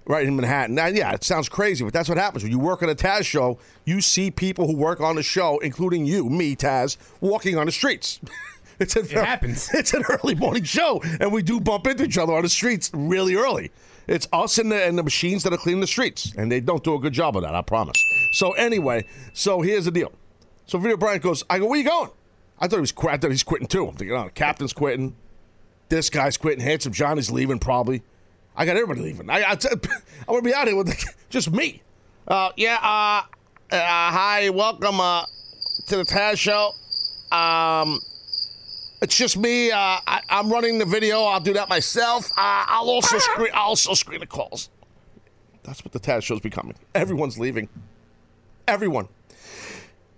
right 0.04 0.26
in 0.26 0.34
Manhattan. 0.34 0.74
Now, 0.74 0.86
yeah, 0.86 1.12
it 1.12 1.22
sounds 1.22 1.48
crazy, 1.48 1.84
but 1.84 1.92
that's 1.92 2.08
what 2.08 2.18
happens 2.18 2.42
when 2.42 2.50
you 2.50 2.58
work 2.58 2.82
on 2.82 2.88
a 2.88 2.94
Taz 2.96 3.24
show. 3.24 3.60
You 3.84 4.00
see 4.00 4.32
people 4.32 4.66
who 4.66 4.76
work 4.76 5.00
on 5.00 5.14
the 5.14 5.22
show, 5.22 5.58
including 5.58 6.06
you, 6.06 6.28
me, 6.28 6.56
Taz, 6.56 6.96
walking 7.20 7.56
on 7.56 7.66
the 7.66 7.70
streets. 7.70 8.18
it's 8.80 8.96
a, 8.96 9.06
happens. 9.06 9.70
It's 9.74 9.94
an 9.94 10.02
early 10.08 10.34
morning 10.34 10.64
show, 10.64 11.00
and 11.20 11.32
we 11.32 11.44
do 11.44 11.60
bump 11.60 11.86
into 11.86 12.02
each 12.02 12.18
other 12.18 12.34
on 12.34 12.42
the 12.42 12.48
streets 12.48 12.90
really 12.92 13.36
early. 13.36 13.70
It's 14.08 14.26
us 14.32 14.58
and 14.58 14.72
the, 14.72 14.84
and 14.84 14.98
the 14.98 15.04
machines 15.04 15.44
that 15.44 15.52
are 15.52 15.56
cleaning 15.56 15.82
the 15.82 15.86
streets, 15.86 16.34
and 16.36 16.50
they 16.50 16.58
don't 16.58 16.82
do 16.82 16.96
a 16.96 16.98
good 16.98 17.12
job 17.12 17.36
of 17.36 17.44
that. 17.44 17.54
I 17.54 17.62
promise. 17.62 17.96
So 18.32 18.54
anyway, 18.54 19.04
so 19.34 19.60
here's 19.60 19.84
the 19.84 19.92
deal. 19.92 20.12
So 20.66 20.78
Video 20.78 20.96
Brian 20.96 21.20
goes, 21.20 21.44
I 21.48 21.60
go, 21.60 21.66
where 21.66 21.78
you 21.78 21.84
going? 21.84 22.10
I 22.58 22.66
thought 22.66 22.78
he 22.78 22.80
was. 22.80 22.94
I 23.08 23.16
thought 23.18 23.30
he's 23.30 23.44
quitting 23.44 23.68
too. 23.68 23.86
I'm 23.86 23.94
thinking, 23.94 24.16
oh, 24.16 24.24
the 24.24 24.30
captain's 24.30 24.72
quitting. 24.72 25.14
This 25.88 26.10
guy's 26.10 26.36
quitting. 26.36 26.64
Handsome 26.64 26.92
Johnny's 26.92 27.30
leaving 27.30 27.58
probably. 27.58 28.02
I 28.56 28.64
got 28.64 28.76
everybody 28.76 29.02
leaving. 29.02 29.30
I, 29.30 29.42
I, 29.42 29.52
I'm 29.72 29.80
gonna 30.26 30.42
be 30.42 30.54
out 30.54 30.66
here 30.66 30.76
with 30.76 30.94
just 31.30 31.50
me. 31.50 31.82
Uh, 32.26 32.50
yeah. 32.56 32.78
Uh, 32.82 33.74
uh, 33.74 33.78
hi, 33.78 34.50
welcome 34.50 35.00
uh, 35.00 35.24
to 35.86 35.96
the 35.96 36.04
Taz 36.04 36.38
show. 36.38 36.72
Um, 37.36 38.00
it's 39.02 39.16
just 39.16 39.36
me. 39.36 39.70
Uh, 39.70 39.76
I, 39.78 40.22
I'm 40.28 40.50
running 40.50 40.78
the 40.78 40.86
video. 40.86 41.22
I'll 41.22 41.40
do 41.40 41.52
that 41.54 41.68
myself. 41.68 42.30
Uh, 42.32 42.64
I'll 42.66 42.88
also 42.90 43.18
screen. 43.20 43.50
I'll 43.54 43.68
also 43.68 43.94
screen 43.94 44.20
the 44.20 44.26
calls. 44.26 44.70
That's 45.62 45.84
what 45.84 45.92
the 45.92 46.00
Taz 46.00 46.22
show's 46.22 46.40
becoming. 46.40 46.74
Everyone's 46.94 47.38
leaving. 47.38 47.68
Everyone. 48.66 49.08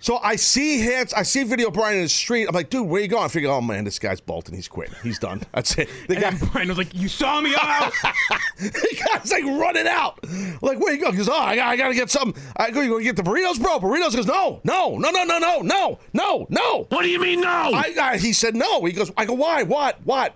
So 0.00 0.18
I 0.18 0.36
see 0.36 0.78
hands. 0.80 1.12
I 1.12 1.24
see 1.24 1.42
video 1.42 1.70
Brian 1.70 1.96
in 1.96 2.04
the 2.04 2.08
street. 2.08 2.46
I'm 2.46 2.54
like, 2.54 2.70
dude, 2.70 2.86
where 2.86 3.02
you 3.02 3.08
going? 3.08 3.24
I 3.24 3.28
figure, 3.28 3.50
oh 3.50 3.60
man, 3.60 3.84
this 3.84 3.98
guy's 3.98 4.20
bolting. 4.20 4.54
He's 4.54 4.68
quitting. 4.68 4.94
He's 5.02 5.18
done. 5.18 5.42
That's 5.52 5.76
it. 5.76 5.88
The 6.06 6.14
And 6.14 6.22
guy, 6.22 6.30
then 6.30 6.48
Brian 6.50 6.68
was 6.68 6.78
like, 6.78 6.94
"You 6.94 7.08
saw 7.08 7.40
me 7.40 7.54
out." 7.58 7.92
the 8.58 9.04
guy's 9.12 9.30
like 9.30 9.44
running 9.44 9.88
out. 9.88 10.20
I'm 10.22 10.58
like, 10.62 10.78
where 10.78 10.92
you 10.92 11.00
going? 11.00 11.14
He 11.14 11.18
goes, 11.18 11.28
oh, 11.28 11.34
I 11.34 11.56
got, 11.56 11.68
I 11.68 11.76
got 11.76 11.88
to 11.88 11.94
get 11.94 12.10
some. 12.10 12.32
I 12.56 12.70
go, 12.70 12.80
you 12.80 12.90
going 12.90 13.04
to 13.04 13.12
get 13.12 13.16
the 13.16 13.28
burritos, 13.28 13.60
bro? 13.60 13.80
Burritos? 13.80 14.10
He 14.10 14.16
goes, 14.16 14.26
no, 14.26 14.60
no, 14.62 14.96
no, 14.96 15.10
no, 15.10 15.24
no, 15.24 15.38
no, 15.38 15.62
no, 15.62 15.98
no, 16.12 16.46
no. 16.48 16.86
What 16.90 17.02
do 17.02 17.08
you 17.08 17.20
mean, 17.20 17.40
no? 17.40 17.48
I, 17.48 17.94
I, 18.00 18.18
he 18.18 18.32
said 18.32 18.54
no. 18.54 18.84
He 18.84 18.92
goes, 18.92 19.10
I 19.16 19.24
go, 19.24 19.34
why? 19.34 19.64
What? 19.64 19.98
What? 20.04 20.34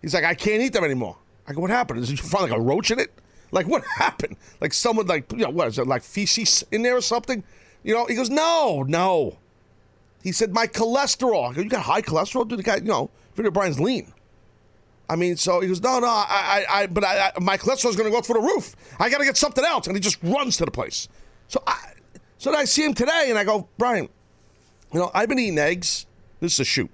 He's 0.00 0.14
like, 0.14 0.24
I 0.24 0.34
can't 0.34 0.62
eat 0.62 0.72
them 0.72 0.84
anymore. 0.84 1.16
I 1.48 1.52
go, 1.52 1.60
what 1.60 1.70
happened? 1.70 2.00
Is 2.00 2.10
you 2.10 2.16
find 2.16 2.48
like 2.48 2.58
a 2.58 2.62
roach 2.62 2.90
in 2.90 3.00
it? 3.00 3.12
Like 3.52 3.68
what 3.68 3.84
happened? 3.84 4.36
Like 4.60 4.72
someone 4.72 5.06
like 5.06 5.30
you 5.32 5.38
know 5.38 5.50
what 5.50 5.68
is 5.68 5.78
it 5.78 5.86
like 5.86 6.02
feces 6.02 6.64
in 6.72 6.82
there 6.82 6.96
or 6.96 7.00
something? 7.00 7.44
You 7.86 7.94
know? 7.94 8.04
He 8.04 8.16
goes, 8.16 8.28
no, 8.28 8.84
no. 8.86 9.38
He 10.22 10.32
said 10.32 10.52
my 10.52 10.66
cholesterol. 10.66 11.54
Go, 11.54 11.62
you 11.62 11.68
got 11.68 11.84
high 11.84 12.02
cholesterol, 12.02 12.46
dude. 12.46 12.58
The 12.58 12.64
guy, 12.64 12.76
you 12.76 12.82
know, 12.82 13.10
Video 13.36 13.52
Brian's 13.52 13.78
lean. 13.78 14.12
I 15.08 15.14
mean, 15.14 15.36
so 15.36 15.60
he 15.60 15.68
goes, 15.68 15.80
no, 15.80 16.00
no, 16.00 16.08
I, 16.08 16.64
I, 16.68 16.80
I 16.80 16.86
but 16.88 17.04
I, 17.04 17.28
I 17.28 17.40
my 17.40 17.56
cholesterol's 17.56 17.94
going 17.94 18.10
to 18.10 18.14
go 18.14 18.20
through 18.20 18.40
the 18.40 18.46
roof. 18.46 18.74
I 18.98 19.08
got 19.08 19.18
to 19.18 19.24
get 19.24 19.36
something 19.36 19.64
else, 19.64 19.86
and 19.86 19.94
he 19.94 20.00
just 20.00 20.18
runs 20.20 20.56
to 20.56 20.64
the 20.64 20.70
place. 20.72 21.06
So 21.46 21.62
I, 21.64 21.92
so 22.38 22.50
then 22.50 22.58
I 22.58 22.64
see 22.64 22.84
him 22.84 22.92
today, 22.92 23.26
and 23.28 23.38
I 23.38 23.44
go, 23.44 23.68
Brian, 23.78 24.08
you 24.92 24.98
know, 24.98 25.12
I've 25.14 25.28
been 25.28 25.38
eating 25.38 25.58
eggs. 25.58 26.06
This 26.40 26.54
is 26.54 26.60
a 26.60 26.64
shoot. 26.64 26.90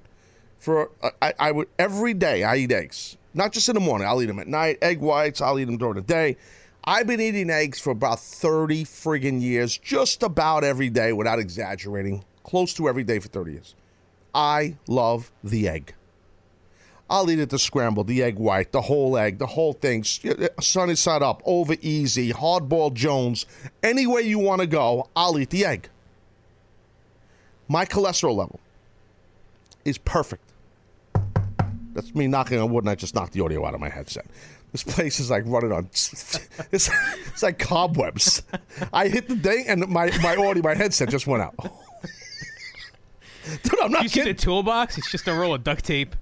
For 0.59 0.91
I, 1.23 1.33
I 1.39 1.53
would 1.53 1.69
every 1.79 2.13
day 2.13 2.45
I 2.45 2.57
eat 2.57 2.71
eggs, 2.71 3.17
not 3.33 3.53
just 3.53 3.67
in 3.71 3.75
the 3.75 3.81
morning. 3.81 4.07
I'll 4.07 4.21
eat 4.21 4.27
them 4.27 4.39
at 4.41 4.47
night. 4.47 4.77
Egg 4.83 5.01
whites. 5.01 5.41
I'll 5.41 5.59
eat 5.59 5.65
them 5.65 5.79
during 5.79 5.95
the 5.95 6.03
day. 6.03 6.37
I've 6.85 7.07
been 7.07 7.21
eating 7.21 7.49
eggs 7.49 7.79
for 7.79 7.91
about 7.91 8.19
thirty 8.19 8.85
friggin' 8.85 9.41
years, 9.41 9.79
just 9.79 10.23
about 10.23 10.65
every 10.65 10.91
day, 10.91 11.12
without 11.12 11.39
exaggerating. 11.39 12.25
Close 12.43 12.75
to 12.75 12.89
every 12.89 13.05
day 13.05 13.21
for 13.21 13.29
thirty 13.29 13.53
years. 13.53 13.77
I 14.35 14.77
love 14.89 15.31
the 15.45 15.69
egg. 15.69 15.95
I'll 17.09 17.31
eat 17.31 17.39
it 17.39 17.51
the 17.51 17.59
scrambled, 17.59 18.07
the 18.07 18.23
egg 18.23 18.37
white, 18.37 18.73
the 18.73 18.81
whole 18.81 19.19
egg, 19.19 19.39
the 19.39 19.47
whole 19.47 19.75
thing, 19.75 20.03
sunny 20.03 20.95
side 20.95 21.23
up, 21.23 21.43
over 21.45 21.77
easy, 21.83 22.33
hardball 22.33 22.95
Jones, 22.95 23.45
any 23.83 24.07
way 24.07 24.23
you 24.23 24.39
want 24.39 24.62
to 24.62 24.67
go, 24.67 25.09
I'll 25.15 25.39
eat 25.39 25.51
the 25.51 25.67
egg. 25.67 25.91
My 27.69 27.85
cholesterol 27.85 28.35
level 28.35 28.61
is 29.85 29.99
perfect. 29.99 30.43
That's 31.93 32.15
me 32.15 32.27
knocking 32.27 32.59
on 32.59 32.73
wood, 32.73 32.85
and 32.85 32.91
I 32.91 32.95
just 32.95 33.15
knocked 33.15 33.35
the 33.35 33.45
audio 33.45 33.67
out 33.67 33.75
of 33.75 33.81
my 33.81 33.91
headset. 33.91 34.25
This 34.73 34.83
place 34.83 35.21
is 35.21 35.31
like 35.31 35.45
running 35.47 35.73
on. 35.73 35.85
It's, 36.71 36.91
it's 37.26 37.43
like 37.43 37.59
cobwebs. 37.59 38.43
I 38.93 39.09
hit 39.09 39.29
the 39.29 39.37
thing, 39.37 39.67
and 39.69 39.87
my 39.88 40.11
my 40.23 40.37
audio, 40.37 40.62
my 40.62 40.75
headset 40.75 41.11
just 41.11 41.26
went 41.26 41.43
out. 41.43 41.55
Dude, 43.62 43.81
I'm 43.83 43.91
not 43.91 44.05
you 44.05 44.09
see 44.09 44.23
the 44.23 44.35
toolbox? 44.35 44.97
It's 44.97 45.11
just 45.11 45.29
a 45.29 45.35
roll 45.35 45.55
of 45.55 45.64
duct 45.64 45.85
tape. 45.85 46.17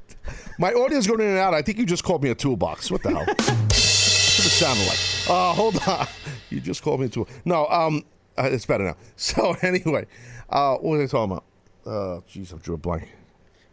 My 0.59 0.73
audio's 0.73 1.07
going 1.07 1.21
in 1.21 1.29
and 1.29 1.39
out. 1.39 1.55
I 1.55 1.63
think 1.63 1.79
you 1.79 1.87
just 1.87 2.03
called 2.03 2.23
me 2.23 2.31
a 2.31 2.35
toolbox. 2.35 2.91
What 2.91 3.03
the 3.03 3.11
hell? 3.11 3.25
That's 3.27 4.39
what 4.39 4.47
it 4.47 4.51
sounded 4.51 4.87
like. 4.87 4.99
Uh, 5.29 5.53
hold 5.53 5.81
on. 5.87 6.07
You 6.49 6.61
just 6.61 6.83
called 6.83 7.01
me 7.01 7.07
a 7.07 7.09
tool. 7.09 7.29
No, 7.45 7.67
um, 7.69 8.05
uh, 8.39 8.49
it's 8.51 8.67
better 8.67 8.85
now. 8.85 8.97
So 9.17 9.55
anyway, 9.63 10.07
uh, 10.49 10.77
what 10.77 10.99
was 10.99 11.03
I 11.03 11.07
talking 11.17 11.33
about? 11.33 11.45
Uh, 11.87 12.21
jeez, 12.29 12.55
I 12.55 12.59
drew 12.59 12.75
a 12.75 12.79
blank. 12.79 13.09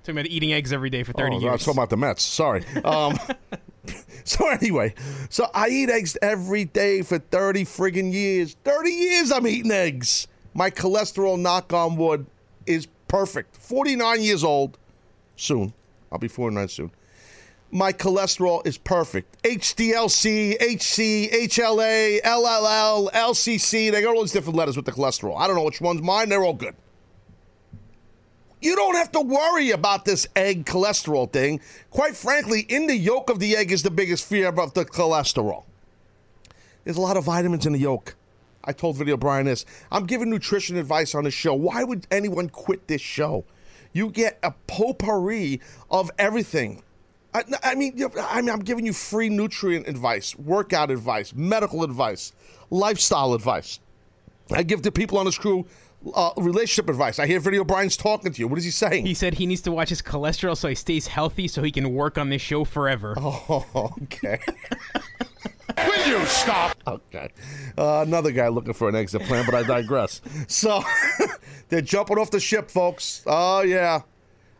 Talking 0.07 0.19
about 0.21 0.31
eating 0.31 0.53
eggs 0.53 0.71
every 0.71 0.89
day 0.89 1.03
for 1.03 1.11
30 1.11 1.21
oh, 1.21 1.25
I 1.25 1.33
was 1.33 1.43
years. 1.43 1.65
talking 1.65 1.77
about 1.79 1.89
the 1.89 1.97
Mets. 1.97 2.23
Sorry. 2.23 2.63
Um, 2.85 3.19
so 4.23 4.47
anyway, 4.47 4.93
so 5.29 5.49
I 5.53 5.67
eat 5.67 5.89
eggs 5.89 6.17
every 6.21 6.63
day 6.63 7.01
for 7.01 7.19
30 7.19 7.65
friggin' 7.65 8.13
years. 8.13 8.55
30 8.63 8.89
years 8.89 9.33
I'm 9.33 9.45
eating 9.45 9.69
eggs. 9.69 10.29
My 10.53 10.69
cholesterol, 10.69 11.37
knock 11.37 11.73
on 11.73 11.97
wood, 11.97 12.25
is 12.65 12.87
perfect. 13.09 13.57
49 13.57 14.21
years 14.21 14.45
old 14.45 14.77
soon. 15.35 15.73
I'll 16.09 16.19
be 16.19 16.29
49 16.29 16.69
soon. 16.69 16.91
my 17.69 17.91
cholesterol 17.91 18.65
is 18.65 18.77
perfect. 18.77 19.43
HDLC, 19.43 20.53
HC, 20.53 21.49
HLA, 21.49 22.21
LLL, 22.21 23.11
LCC. 23.11 23.91
They 23.91 24.01
got 24.01 24.15
all 24.15 24.21
these 24.21 24.31
different 24.31 24.55
letters 24.55 24.77
with 24.77 24.85
the 24.85 24.93
cholesterol. 24.93 25.37
I 25.37 25.47
don't 25.47 25.57
know 25.57 25.63
which 25.63 25.81
one's 25.81 26.01
mine. 26.01 26.29
They're 26.29 26.45
all 26.45 26.53
good. 26.53 26.75
You 28.59 28.75
don't 28.75 28.95
have 28.95 29.11
to 29.11 29.21
worry 29.21 29.71
about 29.71 30.05
this 30.05 30.27
egg 30.35 30.65
cholesterol 30.65 31.31
thing. 31.31 31.61
Quite 31.91 32.15
frankly, 32.15 32.61
in 32.61 32.87
the 32.87 32.95
yolk 32.95 33.29
of 33.29 33.39
the 33.39 33.55
egg 33.55 33.71
is 33.71 33.83
the 33.83 33.91
biggest 33.91 34.25
fear 34.27 34.47
of 34.47 34.73
the 34.73 34.85
cholesterol. 34.85 35.65
There's 36.83 36.97
a 36.97 37.01
lot 37.01 37.17
of 37.17 37.25
vitamins 37.25 37.65
in 37.65 37.73
the 37.73 37.79
yolk. 37.79 38.15
I 38.63 38.73
told 38.73 38.97
Video 38.97 39.15
Brian 39.15 39.45
this. 39.45 39.65
I'm 39.91 40.05
giving 40.05 40.29
nutrition 40.29 40.75
advice 40.77 41.13
on 41.15 41.23
the 41.23 41.31
show. 41.31 41.53
Why 41.53 41.83
would 41.83 42.07
anyone 42.11 42.49
quit 42.49 42.87
this 42.87 43.01
show? 43.01 43.45
You 43.93 44.09
get 44.09 44.39
a 44.43 44.53
potpourri 44.67 45.61
of 45.89 46.11
everything. 46.17 46.83
I, 47.33 47.43
I 47.63 47.75
mean, 47.75 48.03
I 48.19 48.41
mean, 48.41 48.49
I'm 48.49 48.59
giving 48.59 48.85
you 48.85 48.93
free 48.93 49.29
nutrient 49.29 49.87
advice, 49.87 50.35
workout 50.35 50.89
advice, 50.91 51.33
medical 51.33 51.83
advice, 51.83 52.33
lifestyle 52.69 53.33
advice. 53.33 53.79
I 54.51 54.63
give 54.63 54.81
to 54.83 54.91
people 54.91 55.17
on 55.17 55.25
this 55.25 55.37
crew 55.37 55.65
uh, 56.15 56.31
relationship 56.37 56.89
advice. 56.89 57.19
I 57.19 57.27
hear 57.27 57.39
Video 57.39 57.63
Brian's 57.63 57.97
talking 57.97 58.31
to 58.31 58.39
you. 58.39 58.47
What 58.47 58.57
is 58.59 58.65
he 58.65 58.71
saying? 58.71 59.05
He 59.05 59.13
said 59.13 59.33
he 59.33 59.45
needs 59.45 59.61
to 59.61 59.71
watch 59.71 59.89
his 59.89 60.01
cholesterol 60.01 60.57
so 60.57 60.67
he 60.67 60.75
stays 60.75 61.07
healthy 61.07 61.47
so 61.47 61.63
he 61.63 61.71
can 61.71 61.93
work 61.93 62.17
on 62.17 62.29
this 62.29 62.41
show 62.41 62.63
forever. 62.63 63.15
Oh, 63.17 63.93
okay. 64.03 64.39
Will 65.77 66.07
you 66.07 66.25
stop? 66.25 66.77
Okay. 66.87 67.29
Uh, 67.77 68.03
another 68.05 68.31
guy 68.31 68.47
looking 68.47 68.73
for 68.73 68.89
an 68.89 68.95
exit 68.95 69.21
plan, 69.23 69.45
but 69.45 69.53
I 69.53 69.63
digress. 69.63 70.21
So 70.47 70.81
they're 71.69 71.81
jumping 71.81 72.17
off 72.17 72.31
the 72.31 72.39
ship, 72.39 72.71
folks. 72.71 73.21
Oh, 73.27 73.61
yeah. 73.61 74.01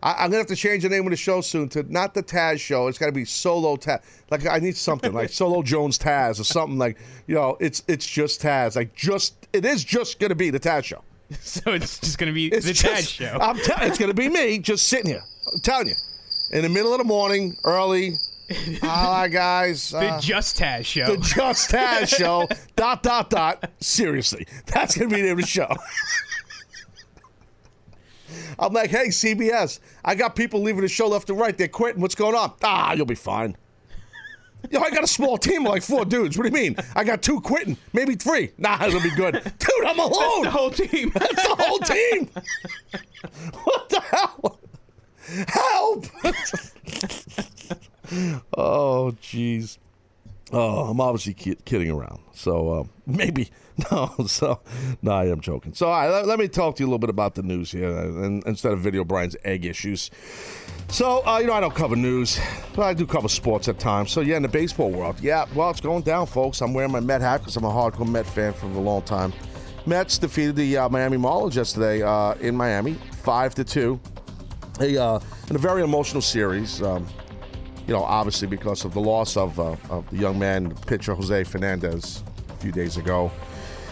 I, 0.04 0.12
I'm 0.12 0.18
going 0.30 0.32
to 0.34 0.38
have 0.38 0.48
to 0.48 0.56
change 0.56 0.84
the 0.84 0.90
name 0.90 1.06
of 1.06 1.10
the 1.10 1.18
show 1.18 1.42
soon 1.42 1.70
to 1.70 1.84
not 1.92 2.14
the 2.14 2.22
Taz 2.22 2.60
show. 2.60 2.88
It's 2.88 3.00
got 3.00 3.08
to 3.08 3.12
be 3.12 3.26
Solo 3.26 3.78
Taz. 3.78 4.02
Like, 4.30 4.46
I 4.46 4.60
need 4.60 4.78
something 4.78 5.12
like 5.12 5.30
Solo 5.30 5.64
Jones 5.64 5.98
Taz 5.98 6.40
or 6.40 6.44
something 6.44 6.78
like, 6.78 6.98
you 7.26 7.36
know, 7.36 7.58
it's 7.60 7.84
it's 7.88 8.06
just 8.06 8.42
Taz. 8.42 8.76
Like, 8.76 8.94
just, 8.94 9.48
it 9.54 9.66
is 9.66 9.84
just 9.84 10.20
going 10.20 10.30
to 10.30 10.36
be 10.36 10.52
the 10.52 10.60
Taz 10.60 10.84
show. 10.84 11.04
So 11.42 11.74
it's 11.74 12.00
just 12.00 12.18
going 12.18 12.28
to 12.28 12.34
be 12.34 12.48
It's 12.48 12.66
the 12.66 12.74
just, 12.74 12.86
Taz 13.20 13.30
show. 13.32 13.38
I'm 13.42 13.58
tell- 13.58 13.82
it's 13.86 13.98
going 13.98 14.10
to 14.10 14.16
be 14.16 14.30
me 14.30 14.60
just 14.60 14.88
sitting 14.88 15.08
here. 15.12 15.24
I'm 15.54 15.60
telling 15.60 15.88
you. 15.90 15.96
In 16.52 16.62
the 16.62 16.70
middle 16.70 16.94
of 16.94 17.00
the 17.00 17.04
morning, 17.04 17.58
early. 17.66 18.14
Hi, 18.82 19.28
guys. 19.28 19.90
the 19.90 19.98
Uh, 19.98 20.22
Just 20.22 20.58
Taz 20.58 20.86
show. 20.86 21.06
the 21.06 21.18
Just 21.18 21.70
Taz 21.70 22.08
show. 22.08 22.48
dot 22.78 23.04
dot 23.04 23.30
dot. 23.30 23.70
Seriously, 23.82 24.48
that's 24.68 24.96
gonna 24.98 25.10
be 25.10 25.18
the 25.18 25.24
name 25.24 25.32
of 25.34 25.40
the 25.42 25.46
show. 25.46 25.68
I'm 28.60 28.72
like, 28.74 28.90
hey, 28.90 29.08
CBS, 29.08 29.80
I 30.06 30.16
got 30.16 30.36
people 30.36 30.62
leaving 30.62 30.82
the 30.82 30.88
show 30.88 31.08
left 31.08 31.30
and 31.30 31.38
right. 31.38 31.58
They're 31.58 31.68
quitting. 31.68 32.02
What's 32.02 32.16
going 32.16 32.36
on? 32.36 32.54
Ah, 32.64 32.94
you'll 32.94 33.06
be 33.06 33.16
fine. 33.16 33.58
Yo, 34.70 34.80
I 34.82 34.90
got 34.90 35.04
a 35.04 35.08
small 35.08 35.38
team 35.38 35.66
of 35.66 35.72
like 35.72 35.84
four 35.84 36.04
dudes. 36.06 36.38
What 36.38 36.44
do 36.44 36.50
you 36.50 36.64
mean? 36.64 36.76
I 36.96 37.04
got 37.04 37.22
two 37.22 37.40
quitting, 37.42 37.78
maybe 37.94 38.16
three. 38.16 38.52
Nah, 38.58 38.84
it'll 38.86 39.02
be 39.02 39.16
good. 39.16 39.34
Dude, 39.60 39.86
I'm 39.86 40.00
alone. 40.00 40.44
the 40.44 40.52
whole 40.52 40.72
team. 40.72 41.12
That's 41.14 41.48
the 41.48 41.56
whole 41.58 41.80
team. 41.80 42.30
what 43.64 43.90
the 43.90 44.02
hell? 44.02 44.60
Help! 45.48 46.06
oh, 48.58 49.16
jeez. 49.22 49.78
Oh, 50.52 50.90
I'm 50.90 51.02
obviously 51.02 51.34
ki- 51.34 51.58
kidding 51.66 51.92
around. 51.92 52.22
So 52.34 52.70
uh, 52.70 52.84
maybe 53.06 53.50
no. 53.92 54.14
So 54.28 54.62
no, 55.02 55.12
I 55.12 55.26
am 55.26 55.42
joking. 55.42 55.74
So 55.74 55.88
all 55.88 55.94
right, 55.94 56.10
let, 56.10 56.26
let 56.26 56.40
me 56.40 56.48
talk 56.48 56.78
to 56.78 56.84
you 56.84 56.86
a 56.86 56.90
little 56.90 57.00
bit 57.00 57.10
about 57.10 57.36
the 57.36 57.44
news 57.44 57.72
here, 57.72 57.90
uh, 57.90 58.24
and, 58.24 58.44
instead 58.46 58.72
of 58.72 58.80
video 58.80 59.04
Brian's 59.04 59.36
egg 59.44 59.66
issues. 59.66 60.10
So 60.90 61.26
uh, 61.28 61.40
you 61.40 61.48
know, 61.48 61.54
I 61.54 61.60
don't 61.60 61.76
cover 61.76 61.96
news, 61.96 62.40
but 62.74 62.84
I 62.84 62.94
do 62.94 63.06
cover 63.06 63.28
sports 63.28 63.68
at 63.68 63.78
times. 63.78 64.12
So 64.12 64.22
yeah, 64.22 64.38
in 64.38 64.42
the 64.42 64.48
baseball 64.48 64.90
world, 64.90 65.20
yeah, 65.20 65.46
well, 65.54 65.70
it's 65.70 65.82
going 65.82 66.04
down, 66.04 66.28
folks. 66.28 66.62
I'm 66.62 66.74
wearing 66.74 66.92
my 66.92 67.02
Met 67.02 67.22
hat 67.22 67.40
because 67.40 67.58
I'm 67.58 67.66
a 67.66 67.70
hardcore 67.70 68.10
Met 68.10 68.26
fan 68.26 68.54
for 68.54 68.68
a 68.68 68.70
long 68.70 69.02
time. 69.02 69.34
Mets 69.86 70.18
defeated 70.18 70.56
the 70.56 70.78
uh, 70.78 70.90
Miami 70.90 71.18
Marlins 71.18 71.56
yesterday 71.56 72.02
uh, 72.02 72.34
in 72.36 72.56
Miami, 72.56 72.96
five 73.22 73.56
to 73.56 73.64
two. 73.64 74.00
A, 74.80 74.98
uh, 74.98 75.20
in 75.50 75.56
a 75.56 75.60
very 75.60 75.82
emotional 75.82 76.22
series. 76.22 76.82
Um, 76.82 77.08
you 77.88 77.94
know, 77.94 78.04
obviously 78.04 78.48
because 78.48 78.84
of 78.84 78.94
the 78.94 79.00
loss 79.00 79.38
of, 79.38 79.60
uh, 79.60 79.76
of 79.90 80.10
the 80.10 80.18
young 80.18 80.38
man, 80.38 80.76
pitcher 80.88 81.16
Jose 81.16 81.46
Fernandez, 81.46 82.22
a 82.50 82.54
few 82.56 82.72
days 82.72 82.98
ago. 82.98 83.32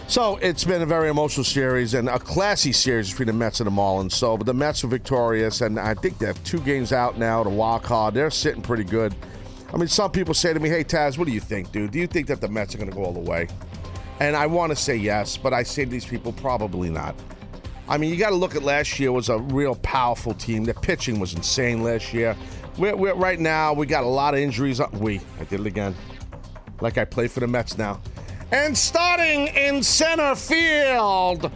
So 0.08 0.36
it's 0.36 0.62
been 0.62 0.82
a 0.82 0.86
very 0.86 1.08
emotional 1.08 1.42
series 1.42 1.94
and 1.94 2.08
a 2.08 2.20
classy 2.20 2.70
series 2.70 3.10
between 3.10 3.26
the 3.26 3.32
Mets 3.32 3.58
and 3.58 3.66
the 3.66 3.72
Marlins. 3.72 4.12
So, 4.12 4.36
but 4.36 4.46
the 4.46 4.54
Mets 4.54 4.84
are 4.84 4.86
victorious, 4.86 5.62
and 5.62 5.80
I 5.80 5.94
think 5.94 6.18
they 6.18 6.26
have 6.26 6.42
two 6.44 6.60
games 6.60 6.92
out 6.92 7.18
now 7.18 7.42
to 7.42 7.50
walk 7.50 7.86
hard. 7.86 8.14
They're 8.14 8.30
sitting 8.30 8.62
pretty 8.62 8.84
good. 8.84 9.16
I 9.74 9.76
mean, 9.76 9.88
some 9.88 10.12
people 10.12 10.32
say 10.32 10.54
to 10.54 10.60
me, 10.60 10.68
"Hey 10.68 10.84
Taz, 10.84 11.18
what 11.18 11.26
do 11.26 11.32
you 11.32 11.40
think, 11.40 11.72
dude? 11.72 11.90
Do 11.90 11.98
you 11.98 12.06
think 12.06 12.28
that 12.28 12.40
the 12.40 12.48
Mets 12.48 12.72
are 12.74 12.78
going 12.78 12.88
to 12.88 12.96
go 12.96 13.04
all 13.04 13.12
the 13.12 13.18
way?" 13.18 13.48
And 14.20 14.36
I 14.36 14.46
want 14.46 14.70
to 14.70 14.76
say 14.76 14.94
yes, 14.96 15.36
but 15.36 15.52
I 15.52 15.64
say 15.64 15.84
to 15.84 15.90
these 15.90 16.06
people, 16.06 16.32
probably 16.32 16.88
not. 16.88 17.16
I 17.88 17.98
mean, 17.98 18.10
you 18.10 18.16
got 18.16 18.30
to 18.30 18.36
look 18.36 18.54
at 18.54 18.62
last 18.62 18.98
year 19.00 19.10
was 19.10 19.28
a 19.28 19.38
real 19.38 19.74
powerful 19.76 20.34
team. 20.34 20.64
The 20.64 20.74
pitching 20.74 21.18
was 21.18 21.34
insane 21.34 21.82
last 21.82 22.14
year. 22.14 22.36
We're, 22.78 22.96
we're 22.96 23.14
right 23.14 23.38
now. 23.38 23.72
We 23.74 23.86
got 23.86 24.04
a 24.04 24.08
lot 24.08 24.34
of 24.34 24.40
injuries. 24.40 24.80
We, 24.94 25.20
I 25.40 25.44
did 25.44 25.60
it 25.60 25.66
again. 25.66 25.94
Like 26.80 26.96
I 26.96 27.04
play 27.04 27.28
for 27.28 27.40
the 27.40 27.46
Mets 27.46 27.76
now. 27.76 28.00
And 28.52 28.78
starting 28.78 29.48
in 29.48 29.82
center 29.82 30.36
field, 30.36 31.50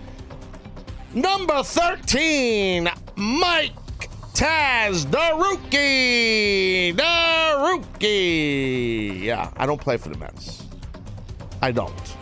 number 1.15 1.63
13, 1.63 2.91
Mike 3.15 3.73
Taz, 4.35 5.09
the 5.09 5.37
rookie. 5.37 6.91
The 6.91 7.75
rookie. 7.75 9.21
Yeah, 9.23 9.53
I 9.57 9.67
don't 9.67 9.81
play 9.81 9.99
for 9.99 10.09
the 10.09 10.19
Mets. 10.19 10.65
I 11.63 11.71
don't. 11.71 12.17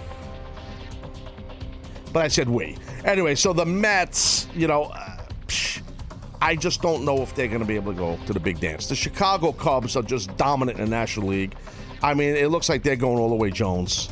But 2.12 2.24
I 2.24 2.28
said 2.28 2.48
we. 2.48 2.76
Anyway, 3.04 3.36
so 3.36 3.54
the 3.54 3.64
Mets, 3.64 4.48
you 4.54 4.66
know, 4.66 4.84
uh, 4.84 5.18
I 6.42 6.56
just 6.56 6.82
don't 6.82 7.04
know 7.04 7.22
if 7.22 7.34
they're 7.34 7.48
going 7.48 7.60
to 7.60 7.66
be 7.66 7.76
able 7.76 7.92
to 7.92 7.98
go 7.98 8.18
to 8.26 8.32
the 8.34 8.40
big 8.40 8.60
dance. 8.60 8.86
The 8.86 8.96
Chicago 8.96 9.52
Cubs 9.52 9.96
are 9.96 10.02
just 10.02 10.36
dominant 10.36 10.78
in 10.78 10.84
the 10.84 10.90
National 10.90 11.28
League. 11.28 11.54
I 12.02 12.14
mean, 12.14 12.36
it 12.36 12.50
looks 12.50 12.68
like 12.68 12.82
they're 12.82 12.96
going 12.96 13.18
all 13.18 13.30
the 13.30 13.34
way 13.34 13.50
Jones. 13.50 14.10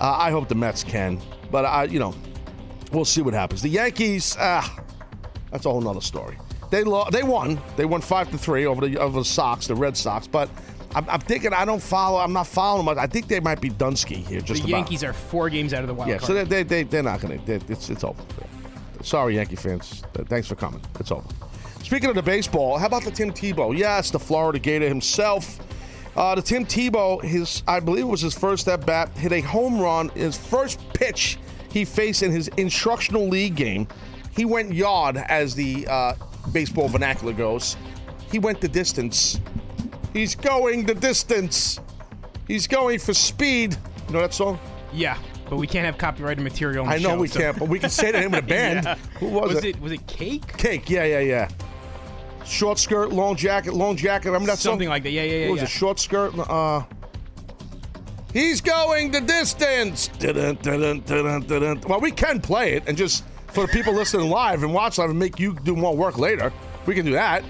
Uh, 0.00 0.16
I 0.18 0.30
hope 0.30 0.48
the 0.48 0.54
Mets 0.54 0.82
can, 0.84 1.20
but 1.50 1.64
I, 1.64 1.84
you 1.84 1.98
know, 1.98 2.14
we'll 2.92 3.04
see 3.04 3.22
what 3.22 3.32
happens. 3.34 3.62
The 3.62 3.68
Yankees, 3.68 4.36
ah, 4.38 4.78
that's 5.50 5.66
a 5.66 5.70
whole 5.70 5.80
nother 5.80 6.00
story. 6.00 6.36
They 6.70 6.82
lo- 6.82 7.06
they 7.10 7.22
won. 7.22 7.60
They 7.76 7.84
won 7.84 8.00
five 8.00 8.30
to 8.32 8.38
three 8.38 8.66
over 8.66 8.86
the 8.86 8.98
over 8.98 9.20
the 9.20 9.24
Sox, 9.24 9.66
the 9.68 9.74
Red 9.76 9.96
Sox. 9.96 10.26
But 10.26 10.48
I'm, 10.94 11.08
I'm 11.08 11.20
thinking 11.20 11.52
I 11.52 11.64
don't 11.64 11.82
follow. 11.82 12.18
I'm 12.18 12.32
not 12.32 12.46
following 12.48 12.84
them. 12.86 12.98
I 12.98 13.06
think 13.06 13.28
they 13.28 13.38
might 13.40 13.60
be 13.60 13.70
Dunsky 13.70 14.16
here. 14.16 14.40
Just 14.40 14.62
the 14.62 14.68
about. 14.70 14.78
Yankees 14.78 15.04
are 15.04 15.12
four 15.12 15.48
games 15.48 15.72
out 15.72 15.82
of 15.82 15.88
the 15.88 15.94
wild 15.94 16.10
Yeah, 16.10 16.18
card. 16.18 16.26
so 16.26 16.34
they, 16.34 16.44
they, 16.44 16.62
they, 16.64 16.82
they're 16.82 17.02
not 17.02 17.20
going 17.20 17.38
to. 17.44 17.52
It's, 17.68 17.88
it's 17.90 18.02
over. 18.02 18.20
Sorry, 19.02 19.36
Yankee 19.36 19.56
fans. 19.56 20.02
Thanks 20.28 20.48
for 20.48 20.56
coming. 20.56 20.80
It's 20.98 21.12
over. 21.12 21.26
Speaking 21.84 22.08
of 22.08 22.14
the 22.16 22.22
baseball, 22.22 22.78
how 22.78 22.86
about 22.86 23.04
the 23.04 23.10
Tim 23.10 23.30
Tebow? 23.30 23.76
Yes, 23.76 24.10
the 24.10 24.18
Florida 24.18 24.58
Gator 24.58 24.88
himself. 24.88 25.58
Uh, 26.16 26.34
the 26.36 26.42
Tim 26.42 26.64
Tebow, 26.64 27.22
his 27.22 27.62
I 27.66 27.80
believe 27.80 28.04
it 28.04 28.08
was 28.08 28.20
his 28.20 28.34
first 28.34 28.68
at 28.68 28.86
bat, 28.86 29.08
hit 29.16 29.32
a 29.32 29.40
home 29.40 29.80
run. 29.80 30.10
His 30.10 30.36
first 30.36 30.80
pitch 30.94 31.38
he 31.70 31.84
faced 31.84 32.22
in 32.22 32.30
his 32.30 32.48
instructional 32.56 33.26
league 33.28 33.56
game. 33.56 33.88
He 34.36 34.44
went 34.44 34.72
yard, 34.72 35.16
as 35.16 35.54
the 35.56 35.86
uh, 35.88 36.14
baseball 36.52 36.88
vernacular 36.88 37.32
goes. 37.32 37.76
He 38.30 38.38
went 38.38 38.60
the 38.60 38.68
distance. 38.68 39.40
He's 40.12 40.34
going 40.36 40.86
the 40.86 40.94
distance. 40.94 41.80
He's 42.46 42.66
going 42.68 42.98
for 43.00 43.12
speed. 43.14 43.76
You 44.08 44.12
know 44.14 44.20
that 44.20 44.34
song? 44.34 44.58
yeah, 44.92 45.18
but 45.50 45.56
we 45.56 45.66
can't 45.66 45.84
have 45.86 45.98
copyrighted 45.98 46.42
material. 46.44 46.84
On 46.84 46.88
the 46.90 46.94
I 46.94 46.98
know 46.98 47.10
show, 47.10 47.18
we 47.18 47.26
so- 47.28 47.40
can't, 47.40 47.58
but 47.58 47.68
we 47.68 47.78
can 47.80 47.90
say 47.90 48.12
the 48.12 48.20
name 48.20 48.34
of 48.34 48.42
the 48.42 48.48
band. 48.54 48.84
Yeah. 48.84 48.94
Who 49.18 49.26
was, 49.30 49.54
was 49.54 49.64
it? 49.64 49.76
it? 49.76 49.80
Was 49.80 49.90
it 49.92 50.06
Cake? 50.06 50.56
Cake. 50.56 50.88
Yeah, 50.88 51.04
yeah, 51.04 51.18
yeah. 51.20 51.48
Short 52.44 52.78
skirt, 52.78 53.10
long 53.12 53.36
jacket, 53.36 53.74
long 53.74 53.96
jacket. 53.96 54.26
Remember 54.26 54.46
that 54.46 54.58
Something 54.58 54.86
song? 54.86 54.90
like 54.90 55.02
that. 55.04 55.10
Yeah, 55.10 55.22
yeah, 55.22 55.32
yeah. 55.32 55.46
What 55.46 55.52
was 55.52 55.60
yeah. 55.60 55.64
it? 55.64 55.70
Short 55.70 55.98
skirt. 55.98 56.38
Uh, 56.38 56.82
he's 58.32 58.60
going 58.60 59.10
the 59.10 59.20
distance. 59.20 60.08
Dun-dun, 60.08 60.56
dun-dun, 60.62 61.00
dun-dun. 61.46 61.80
Well, 61.88 62.00
we 62.00 62.10
can 62.10 62.40
play 62.40 62.74
it 62.74 62.84
and 62.86 62.96
just 62.96 63.24
for 63.48 63.66
the 63.66 63.72
people 63.72 63.94
listening 63.94 64.28
live 64.28 64.62
and 64.62 64.74
watch 64.74 64.98
live 64.98 65.10
and 65.10 65.18
make 65.18 65.38
you 65.38 65.56
do 65.64 65.74
more 65.74 65.96
work 65.96 66.18
later. 66.18 66.52
We 66.86 66.94
can 66.94 67.06
do 67.06 67.12
that. 67.12 67.44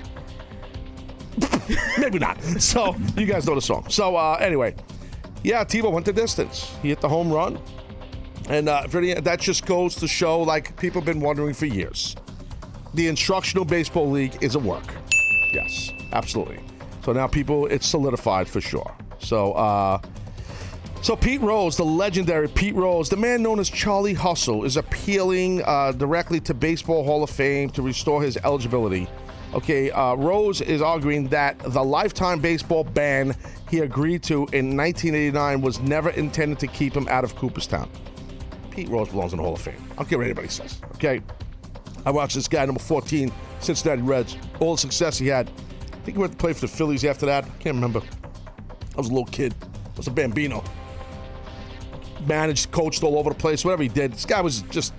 Maybe 1.98 2.18
not. 2.18 2.40
So 2.60 2.94
you 3.16 3.26
guys 3.26 3.46
know 3.46 3.54
the 3.54 3.62
song. 3.62 3.86
So 3.88 4.14
uh, 4.16 4.36
anyway, 4.40 4.76
yeah, 5.42 5.64
Tebow 5.64 5.92
went 5.92 6.06
the 6.06 6.12
distance. 6.12 6.74
He 6.82 6.88
hit 6.90 7.00
the 7.00 7.08
home 7.08 7.32
run, 7.32 7.60
and 8.48 8.68
uh, 8.68 8.86
for 8.88 9.00
the, 9.00 9.14
that 9.14 9.40
just 9.40 9.66
goes 9.66 9.94
to 9.96 10.06
show, 10.06 10.40
like 10.40 10.76
people 10.78 11.00
have 11.00 11.06
been 11.06 11.20
wondering 11.20 11.54
for 11.54 11.66
years, 11.66 12.14
the 12.94 13.08
instructional 13.08 13.64
baseball 13.64 14.10
league 14.10 14.36
is 14.42 14.54
a 14.54 14.58
work. 14.58 14.94
Yes, 15.52 15.90
absolutely. 16.12 16.60
So 17.04 17.12
now 17.12 17.26
people, 17.26 17.66
it's 17.66 17.86
solidified 17.86 18.48
for 18.48 18.60
sure. 18.60 18.94
So, 19.18 19.52
uh, 19.52 20.00
so 21.02 21.16
Pete 21.16 21.42
Rose, 21.42 21.76
the 21.76 21.84
legendary 21.84 22.48
Pete 22.48 22.74
Rose, 22.74 23.08
the 23.08 23.16
man 23.16 23.42
known 23.42 23.60
as 23.60 23.68
Charlie 23.68 24.14
Hustle, 24.14 24.64
is 24.64 24.76
appealing 24.76 25.62
uh, 25.64 25.92
directly 25.92 26.40
to 26.40 26.54
Baseball 26.54 27.04
Hall 27.04 27.22
of 27.22 27.30
Fame 27.30 27.68
to 27.70 27.82
restore 27.82 28.22
his 28.22 28.38
eligibility 28.38 29.06
Okay, 29.54 29.92
uh, 29.92 30.14
Rose 30.16 30.60
is 30.60 30.82
arguing 30.82 31.28
that 31.28 31.56
the 31.60 31.82
lifetime 31.82 32.40
baseball 32.40 32.82
ban 32.82 33.36
he 33.70 33.78
agreed 33.78 34.24
to 34.24 34.48
in 34.52 34.76
1989 34.76 35.60
was 35.60 35.78
never 35.78 36.10
intended 36.10 36.58
to 36.58 36.66
keep 36.66 36.92
him 36.92 37.06
out 37.08 37.22
of 37.22 37.36
Cooperstown. 37.36 37.88
Pete 38.70 38.88
Rose 38.88 39.10
belongs 39.10 39.32
in 39.32 39.36
the 39.36 39.44
Hall 39.44 39.54
of 39.54 39.60
Fame. 39.60 39.76
I 39.92 39.96
don't 39.96 40.08
care 40.08 40.18
what 40.18 40.24
anybody 40.24 40.48
says. 40.48 40.80
Okay, 40.96 41.20
I 42.06 42.10
watched 42.10 42.34
this 42.34 42.48
guy, 42.48 42.64
number 42.66 42.80
14, 42.80 43.32
Cincinnati 43.60 44.02
Reds. 44.02 44.36
All 44.60 44.74
the 44.74 44.80
success 44.80 45.18
he 45.18 45.26
had. 45.26 45.48
I 45.48 45.96
think 46.04 46.16
he 46.16 46.20
went 46.20 46.32
to 46.32 46.38
play 46.38 46.52
for 46.52 46.60
the 46.60 46.68
Phillies 46.68 47.04
after 47.04 47.26
that. 47.26 47.44
I 47.44 47.48
can't 47.62 47.74
remember. 47.74 48.00
I 48.00 48.96
was 48.96 49.08
a 49.08 49.10
little 49.10 49.26
kid. 49.26 49.54
I 49.62 49.96
was 49.96 50.06
a 50.06 50.10
bambino. 50.10 50.62
Managed, 52.26 52.70
coached 52.70 53.02
all 53.02 53.18
over 53.18 53.30
the 53.30 53.36
place, 53.36 53.64
whatever 53.64 53.82
he 53.82 53.88
did. 53.88 54.12
This 54.12 54.26
guy 54.26 54.40
was 54.40 54.62
just 54.62 54.92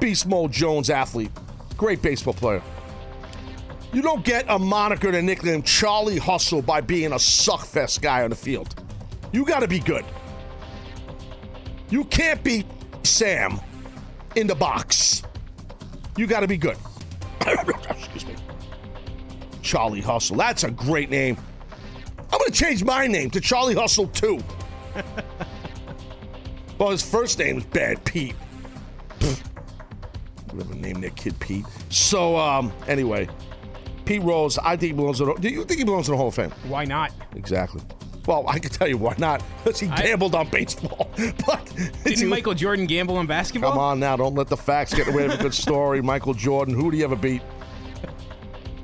beast 0.00 0.26
mode 0.26 0.50
Jones 0.50 0.88
athlete. 0.90 1.30
Great 1.76 2.02
baseball 2.02 2.34
player. 2.34 2.62
You 3.92 4.02
don't 4.02 4.24
get 4.24 4.44
a 4.48 4.58
moniker 4.58 5.08
and 5.08 5.16
a 5.16 5.22
nickname 5.22 5.62
Charlie 5.62 6.18
Hustle 6.18 6.62
by 6.62 6.80
being 6.80 7.12
a 7.12 7.16
suckfest 7.16 8.00
guy 8.00 8.22
on 8.22 8.30
the 8.30 8.36
field. 8.36 8.74
You 9.32 9.44
got 9.44 9.60
to 9.60 9.68
be 9.68 9.80
good. 9.80 10.04
You 11.88 12.04
can't 12.04 12.42
be 12.42 12.64
Sam 13.02 13.60
in 14.36 14.46
the 14.46 14.54
box. 14.54 15.22
You 16.16 16.26
got 16.26 16.40
to 16.40 16.48
be 16.48 16.56
good. 16.56 16.76
Excuse 17.46 18.26
me. 18.26 18.36
Charlie 19.62 20.00
Hustle. 20.00 20.36
That's 20.36 20.64
a 20.64 20.70
great 20.70 21.10
name. 21.10 21.36
I'm 22.32 22.38
going 22.38 22.50
to 22.50 22.56
change 22.56 22.84
my 22.84 23.06
name 23.06 23.30
to 23.30 23.40
Charlie 23.40 23.74
Hustle 23.74 24.08
too. 24.08 24.42
well, 26.78 26.90
his 26.90 27.02
first 27.02 27.38
name 27.38 27.58
is 27.58 27.64
Bad 27.64 28.04
Pete. 28.04 28.34
Whatever 30.50 30.74
name 30.74 31.00
their 31.00 31.10
kid 31.10 31.38
Pete. 31.38 31.64
So, 31.90 32.36
um, 32.36 32.72
anyway, 32.88 33.28
Pete 34.04 34.22
Rose, 34.22 34.58
I 34.58 34.70
think 34.70 34.80
he 34.80 34.92
belongs 34.92 35.18
to 35.18 35.26
the. 35.26 35.34
Do 35.34 35.48
you 35.48 35.64
think 35.64 35.78
he 35.78 35.84
belongs 35.84 36.06
to 36.06 36.12
the 36.12 36.16
Hall 36.16 36.28
of 36.28 36.34
Fame? 36.34 36.50
Why 36.68 36.84
not? 36.84 37.12
Exactly. 37.36 37.82
Well, 38.30 38.44
I 38.46 38.60
can 38.60 38.70
tell 38.70 38.86
you 38.86 38.96
why 38.96 39.16
not. 39.18 39.42
Because 39.64 39.80
he 39.80 39.88
I- 39.88 40.02
gambled 40.02 40.36
on 40.36 40.48
baseball. 40.50 41.10
but 41.46 41.72
Didn't 42.04 42.28
Michael 42.28 42.54
Jordan 42.54 42.86
gamble 42.86 43.16
on 43.16 43.26
basketball? 43.26 43.72
Come 43.72 43.80
on 43.80 43.98
now, 43.98 44.16
don't 44.16 44.36
let 44.36 44.46
the 44.46 44.56
facts 44.56 44.94
get 44.94 45.08
away 45.08 45.26
with 45.26 45.40
a 45.40 45.42
good 45.42 45.52
story. 45.52 46.00
Michael 46.10 46.34
Jordan, 46.34 46.72
who 46.72 46.92
do 46.92 46.96
you 46.96 47.02
ever 47.02 47.16
beat? 47.16 47.42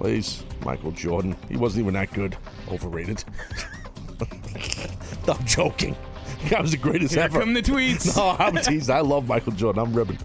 Please, 0.00 0.42
Michael 0.64 0.90
Jordan. 0.90 1.36
He 1.48 1.56
wasn't 1.56 1.82
even 1.84 1.94
that 1.94 2.12
good. 2.12 2.36
Overrated. 2.72 3.22
I'm 5.28 5.44
joking. 5.44 5.94
That 6.48 6.62
was 6.62 6.72
the 6.72 6.76
greatest 6.76 7.14
Here 7.14 7.22
ever. 7.22 7.38
come 7.38 7.54
the 7.54 7.62
tweets. 7.62 8.16
No, 8.16 8.36
I'm 8.44 8.56
teasing. 8.56 8.92
I 8.96 9.00
love 9.00 9.28
Michael 9.28 9.52
Jordan. 9.52 9.80
I'm 9.80 9.94
ribbing. 9.94 10.18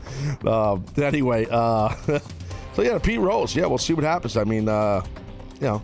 Um, 0.47 0.83
anyway, 0.97 1.45
uh, 1.51 1.93
so 2.73 2.81
yeah, 2.81 2.97
Pete 2.97 3.19
Rose. 3.19 3.55
Yeah, 3.55 3.67
we'll 3.67 3.77
see 3.77 3.93
what 3.93 4.03
happens. 4.03 4.35
I 4.35 4.45
mean, 4.45 4.67
uh, 4.67 5.05
you 5.59 5.67
know. 5.67 5.83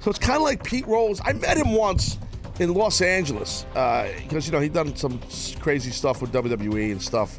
So 0.00 0.10
it's 0.10 0.18
kind 0.18 0.36
of 0.36 0.42
like 0.42 0.62
Pete 0.62 0.86
Rose. 0.86 1.20
I 1.24 1.32
met 1.32 1.56
him 1.56 1.72
once 1.72 2.18
in 2.60 2.74
Los 2.74 3.00
Angeles 3.00 3.66
because 3.72 4.46
you 4.46 4.52
know 4.52 4.60
he'd 4.60 4.72
done 4.72 4.94
some 4.96 5.20
crazy 5.60 5.90
stuff 5.90 6.20
with 6.20 6.32
WWE 6.32 6.92
and 6.92 7.02
stuff. 7.02 7.38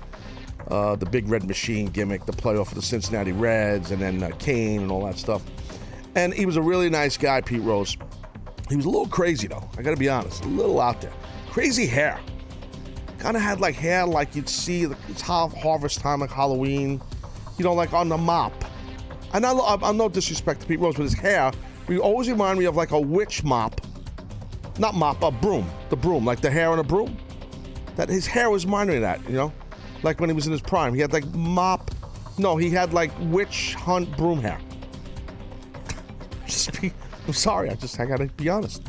Uh, 0.69 0.95
the 0.95 1.05
Big 1.05 1.27
Red 1.29 1.43
Machine 1.43 1.87
gimmick, 1.87 2.25
the 2.25 2.31
playoff 2.31 2.67
for 2.69 2.75
the 2.75 2.81
Cincinnati 2.81 3.31
Reds, 3.31 3.91
and 3.91 4.01
then 4.01 4.23
uh, 4.23 4.31
Kane 4.39 4.81
and 4.81 4.91
all 4.91 5.05
that 5.05 5.17
stuff. 5.19 5.43
And 6.15 6.33
he 6.33 6.45
was 6.45 6.57
a 6.57 6.61
really 6.61 6.89
nice 6.89 7.17
guy, 7.17 7.41
Pete 7.41 7.61
Rose. 7.61 7.97
He 8.69 8.75
was 8.75 8.85
a 8.85 8.89
little 8.89 9.07
crazy 9.07 9.47
though. 9.47 9.69
I 9.77 9.83
got 9.83 9.91
to 9.91 9.97
be 9.97 10.09
honest, 10.09 10.43
a 10.43 10.47
little 10.47 10.81
out 10.81 11.01
there. 11.01 11.13
Crazy 11.51 11.85
hair. 11.85 12.19
Kind 13.19 13.37
of 13.37 13.43
had 13.43 13.59
like 13.59 13.75
hair 13.75 14.05
like 14.05 14.35
you'd 14.35 14.49
see. 14.49 14.83
It's 15.09 15.21
har- 15.21 15.49
harvest 15.49 15.99
time, 15.99 16.21
like 16.21 16.31
Halloween. 16.31 17.01
You 17.57 17.63
know, 17.63 17.73
like 17.73 17.93
on 17.93 18.09
the 18.09 18.17
mop. 18.17 18.53
And 19.33 19.45
I, 19.45 19.53
I'm, 19.53 19.83
I'm 19.83 19.97
no 19.97 20.09
disrespect 20.09 20.61
to 20.61 20.67
Pete 20.67 20.79
Rose, 20.79 20.95
but 20.95 21.03
his 21.03 21.13
hair, 21.13 21.51
he 21.87 21.99
always 21.99 22.29
remind 22.29 22.57
me 22.57 22.65
of 22.65 22.75
like 22.75 22.91
a 22.91 22.99
witch 22.99 23.43
mop. 23.43 23.81
Not 24.77 24.95
mop, 24.95 25.23
a 25.23 25.31
broom. 25.31 25.69
The 25.89 25.95
broom, 25.95 26.25
like 26.25 26.41
the 26.41 26.51
hair 26.51 26.69
on 26.69 26.79
a 26.79 26.83
broom. 26.83 27.17
That 27.95 28.09
his 28.09 28.27
hair 28.27 28.49
was 28.49 28.65
of 28.65 28.71
that, 28.71 29.21
you 29.29 29.35
know, 29.35 29.53
like 30.03 30.19
when 30.19 30.29
he 30.29 30.33
was 30.33 30.47
in 30.47 30.51
his 30.51 30.61
prime. 30.61 30.93
He 30.93 30.99
had 30.99 31.13
like 31.13 31.25
mop. 31.33 31.91
No, 32.37 32.57
he 32.57 32.69
had 32.69 32.93
like 32.93 33.11
witch 33.21 33.75
hunt 33.75 34.15
broom 34.17 34.41
hair. 34.41 34.59
Just 36.45 36.81
be, 36.81 36.91
I'm 37.25 37.33
sorry. 37.33 37.69
I 37.69 37.75
just 37.75 37.99
I 37.99 38.05
gotta 38.05 38.25
be 38.25 38.49
honest. 38.49 38.83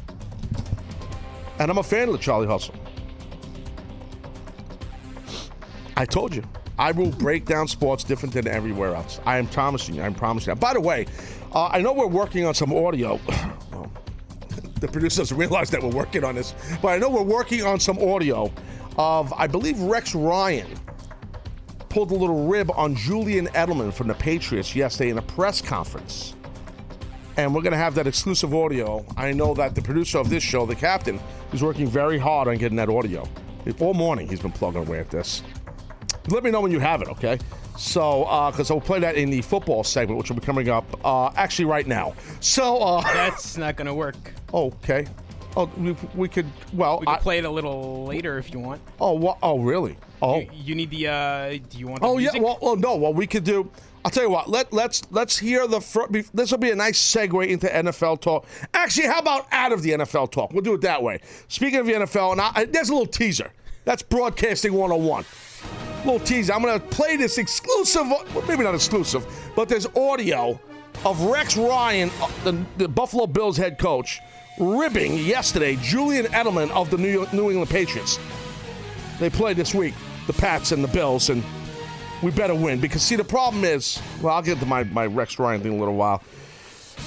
And 1.58 1.70
I'm 1.70 1.78
a 1.78 1.82
fan 1.82 2.08
of 2.08 2.12
the 2.12 2.18
Charlie 2.18 2.46
Hustle. 2.46 2.74
I 5.96 6.04
told 6.04 6.34
you. 6.34 6.42
I 6.78 6.92
will 6.92 7.10
break 7.10 7.46
down 7.46 7.68
sports 7.68 8.04
different 8.04 8.34
than 8.34 8.46
everywhere 8.46 8.94
else. 8.94 9.18
I 9.24 9.38
am 9.38 9.46
promising 9.46 9.94
you. 9.94 10.02
I'm 10.02 10.14
promising 10.14 10.50
you. 10.52 10.56
By 10.56 10.74
the 10.74 10.80
way, 10.80 11.06
uh, 11.52 11.68
I 11.68 11.80
know 11.80 11.94
we're 11.94 12.06
working 12.06 12.44
on 12.44 12.54
some 12.54 12.72
audio. 12.72 13.18
Well, 13.72 13.90
the 14.86 14.92
producer 14.92 15.22
doesn't 15.22 15.36
realize 15.36 15.70
that 15.70 15.82
we're 15.82 15.90
working 15.90 16.24
on 16.24 16.34
this, 16.34 16.54
but 16.80 16.88
I 16.88 16.98
know 16.98 17.10
we're 17.10 17.22
working 17.22 17.62
on 17.62 17.80
some 17.80 17.98
audio 17.98 18.52
of, 18.96 19.32
I 19.32 19.46
believe, 19.46 19.78
Rex 19.80 20.14
Ryan 20.14 20.68
pulled 21.88 22.10
a 22.10 22.14
little 22.14 22.46
rib 22.46 22.70
on 22.74 22.94
Julian 22.94 23.46
Edelman 23.48 23.92
from 23.92 24.08
the 24.08 24.14
Patriots 24.14 24.74
yesterday 24.74 25.10
in 25.10 25.18
a 25.18 25.22
press 25.22 25.60
conference. 25.60 26.34
And 27.36 27.54
we're 27.54 27.62
going 27.62 27.72
to 27.72 27.78
have 27.78 27.94
that 27.96 28.06
exclusive 28.06 28.54
audio. 28.54 29.04
I 29.16 29.32
know 29.32 29.52
that 29.54 29.74
the 29.74 29.82
producer 29.82 30.18
of 30.18 30.30
this 30.30 30.42
show, 30.42 30.64
the 30.64 30.74
captain, 30.74 31.20
is 31.52 31.62
working 31.62 31.86
very 31.86 32.18
hard 32.18 32.48
on 32.48 32.56
getting 32.56 32.76
that 32.76 32.88
audio. 32.88 33.28
All 33.80 33.94
morning 33.94 34.28
he's 34.28 34.40
been 34.40 34.52
plugging 34.52 34.86
away 34.86 35.00
at 35.00 35.10
this. 35.10 35.42
Let 36.28 36.44
me 36.44 36.50
know 36.50 36.60
when 36.60 36.72
you 36.72 36.80
have 36.80 37.02
it, 37.02 37.08
okay? 37.08 37.38
So, 37.76 38.24
because 38.50 38.70
I'll 38.70 38.80
play 38.80 39.00
that 39.00 39.16
in 39.16 39.30
the 39.30 39.42
football 39.42 39.84
segment, 39.84 40.18
which 40.18 40.30
will 40.30 40.36
be 40.36 40.46
coming 40.46 40.68
up 40.68 40.84
uh, 41.04 41.30
actually 41.36 41.66
right 41.66 41.86
now. 41.86 42.14
So, 42.40 42.78
uh, 42.78 43.02
That's 43.02 43.56
not 43.56 43.76
gonna 43.76 43.94
work. 43.94 44.16
Okay. 44.56 45.06
Oh, 45.58 45.70
we, 45.78 45.96
we 46.14 46.28
could. 46.28 46.46
Well, 46.74 47.00
We 47.00 47.06
could 47.06 47.12
I, 47.14 47.18
play 47.18 47.38
it 47.38 47.44
a 47.44 47.50
little 47.50 48.04
later 48.04 48.36
if 48.38 48.52
you 48.52 48.58
want. 48.60 48.80
oh, 49.00 49.12
wha- 49.14 49.38
oh, 49.42 49.58
really? 49.60 49.96
Oh, 50.20 50.40
You, 50.40 50.48
you 50.52 50.74
need 50.74 50.90
the. 50.90 51.08
uh 51.08 51.48
Do 51.70 51.78
you 51.78 51.86
want? 51.88 52.00
The 52.02 52.06
oh 52.06 52.18
yeah. 52.18 52.30
Well, 52.38 52.58
well, 52.60 52.76
no. 52.76 52.96
Well, 52.96 53.14
we 53.14 53.26
could 53.26 53.44
do. 53.44 53.70
I'll 54.04 54.10
tell 54.10 54.22
you 54.24 54.30
what. 54.30 54.48
Let 54.50 54.72
let's 54.72 55.02
let's 55.10 55.38
hear 55.38 55.66
the. 55.66 55.80
Fr- 55.80 56.06
this 56.34 56.50
will 56.50 56.58
be 56.58 56.70
a 56.70 56.76
nice 56.76 56.98
segue 57.02 57.48
into 57.48 57.66
NFL 57.68 58.20
talk. 58.20 58.46
Actually, 58.74 59.06
how 59.06 59.18
about 59.20 59.46
out 59.50 59.72
of 59.72 59.82
the 59.82 59.92
NFL 59.92 60.30
talk? 60.30 60.52
We'll 60.52 60.62
do 60.62 60.74
it 60.74 60.82
that 60.82 61.02
way. 61.02 61.20
Speaking 61.48 61.80
of 61.80 61.86
the 61.86 61.92
NFL, 61.94 62.32
and 62.32 62.40
I, 62.42 62.66
there's 62.66 62.88
a 62.90 62.92
little 62.92 63.06
teaser. 63.06 63.50
That's 63.84 64.02
broadcasting 64.02 64.72
101. 64.74 65.24
Little 66.04 66.20
teaser. 66.20 66.52
I'm 66.52 66.62
going 66.62 66.78
to 66.78 66.86
play 66.88 67.16
this 67.16 67.38
exclusive. 67.38 68.02
Well, 68.08 68.44
maybe 68.46 68.62
not 68.62 68.74
exclusive, 68.74 69.24
but 69.56 69.68
there's 69.68 69.86
audio 69.96 70.60
of 71.04 71.20
Rex 71.22 71.56
Ryan, 71.56 72.10
uh, 72.20 72.30
the, 72.44 72.64
the 72.78 72.88
Buffalo 72.88 73.26
Bills 73.26 73.56
head 73.56 73.78
coach, 73.78 74.20
ribbing 74.58 75.18
yesterday 75.18 75.76
Julian 75.76 76.26
Edelman 76.26 76.70
of 76.70 76.90
the 76.90 76.98
New, 76.98 77.10
York, 77.10 77.32
New 77.32 77.50
England 77.50 77.70
Patriots. 77.70 78.18
They 79.18 79.30
play 79.30 79.54
this 79.54 79.74
week, 79.74 79.94
the 80.26 80.32
Pats 80.32 80.72
and 80.72 80.82
the 80.84 80.88
Bills, 80.88 81.30
and 81.30 81.42
we 82.22 82.30
better 82.30 82.54
win 82.54 82.80
because 82.80 83.02
see 83.02 83.16
the 83.16 83.24
problem 83.24 83.64
is. 83.64 84.00
Well, 84.22 84.34
I'll 84.34 84.42
get 84.42 84.58
to 84.60 84.66
my 84.66 84.84
my 84.84 85.06
Rex 85.06 85.38
Ryan 85.38 85.60
thing 85.60 85.72
in 85.72 85.78
a 85.78 85.80
little 85.80 85.96
while. 85.96 86.22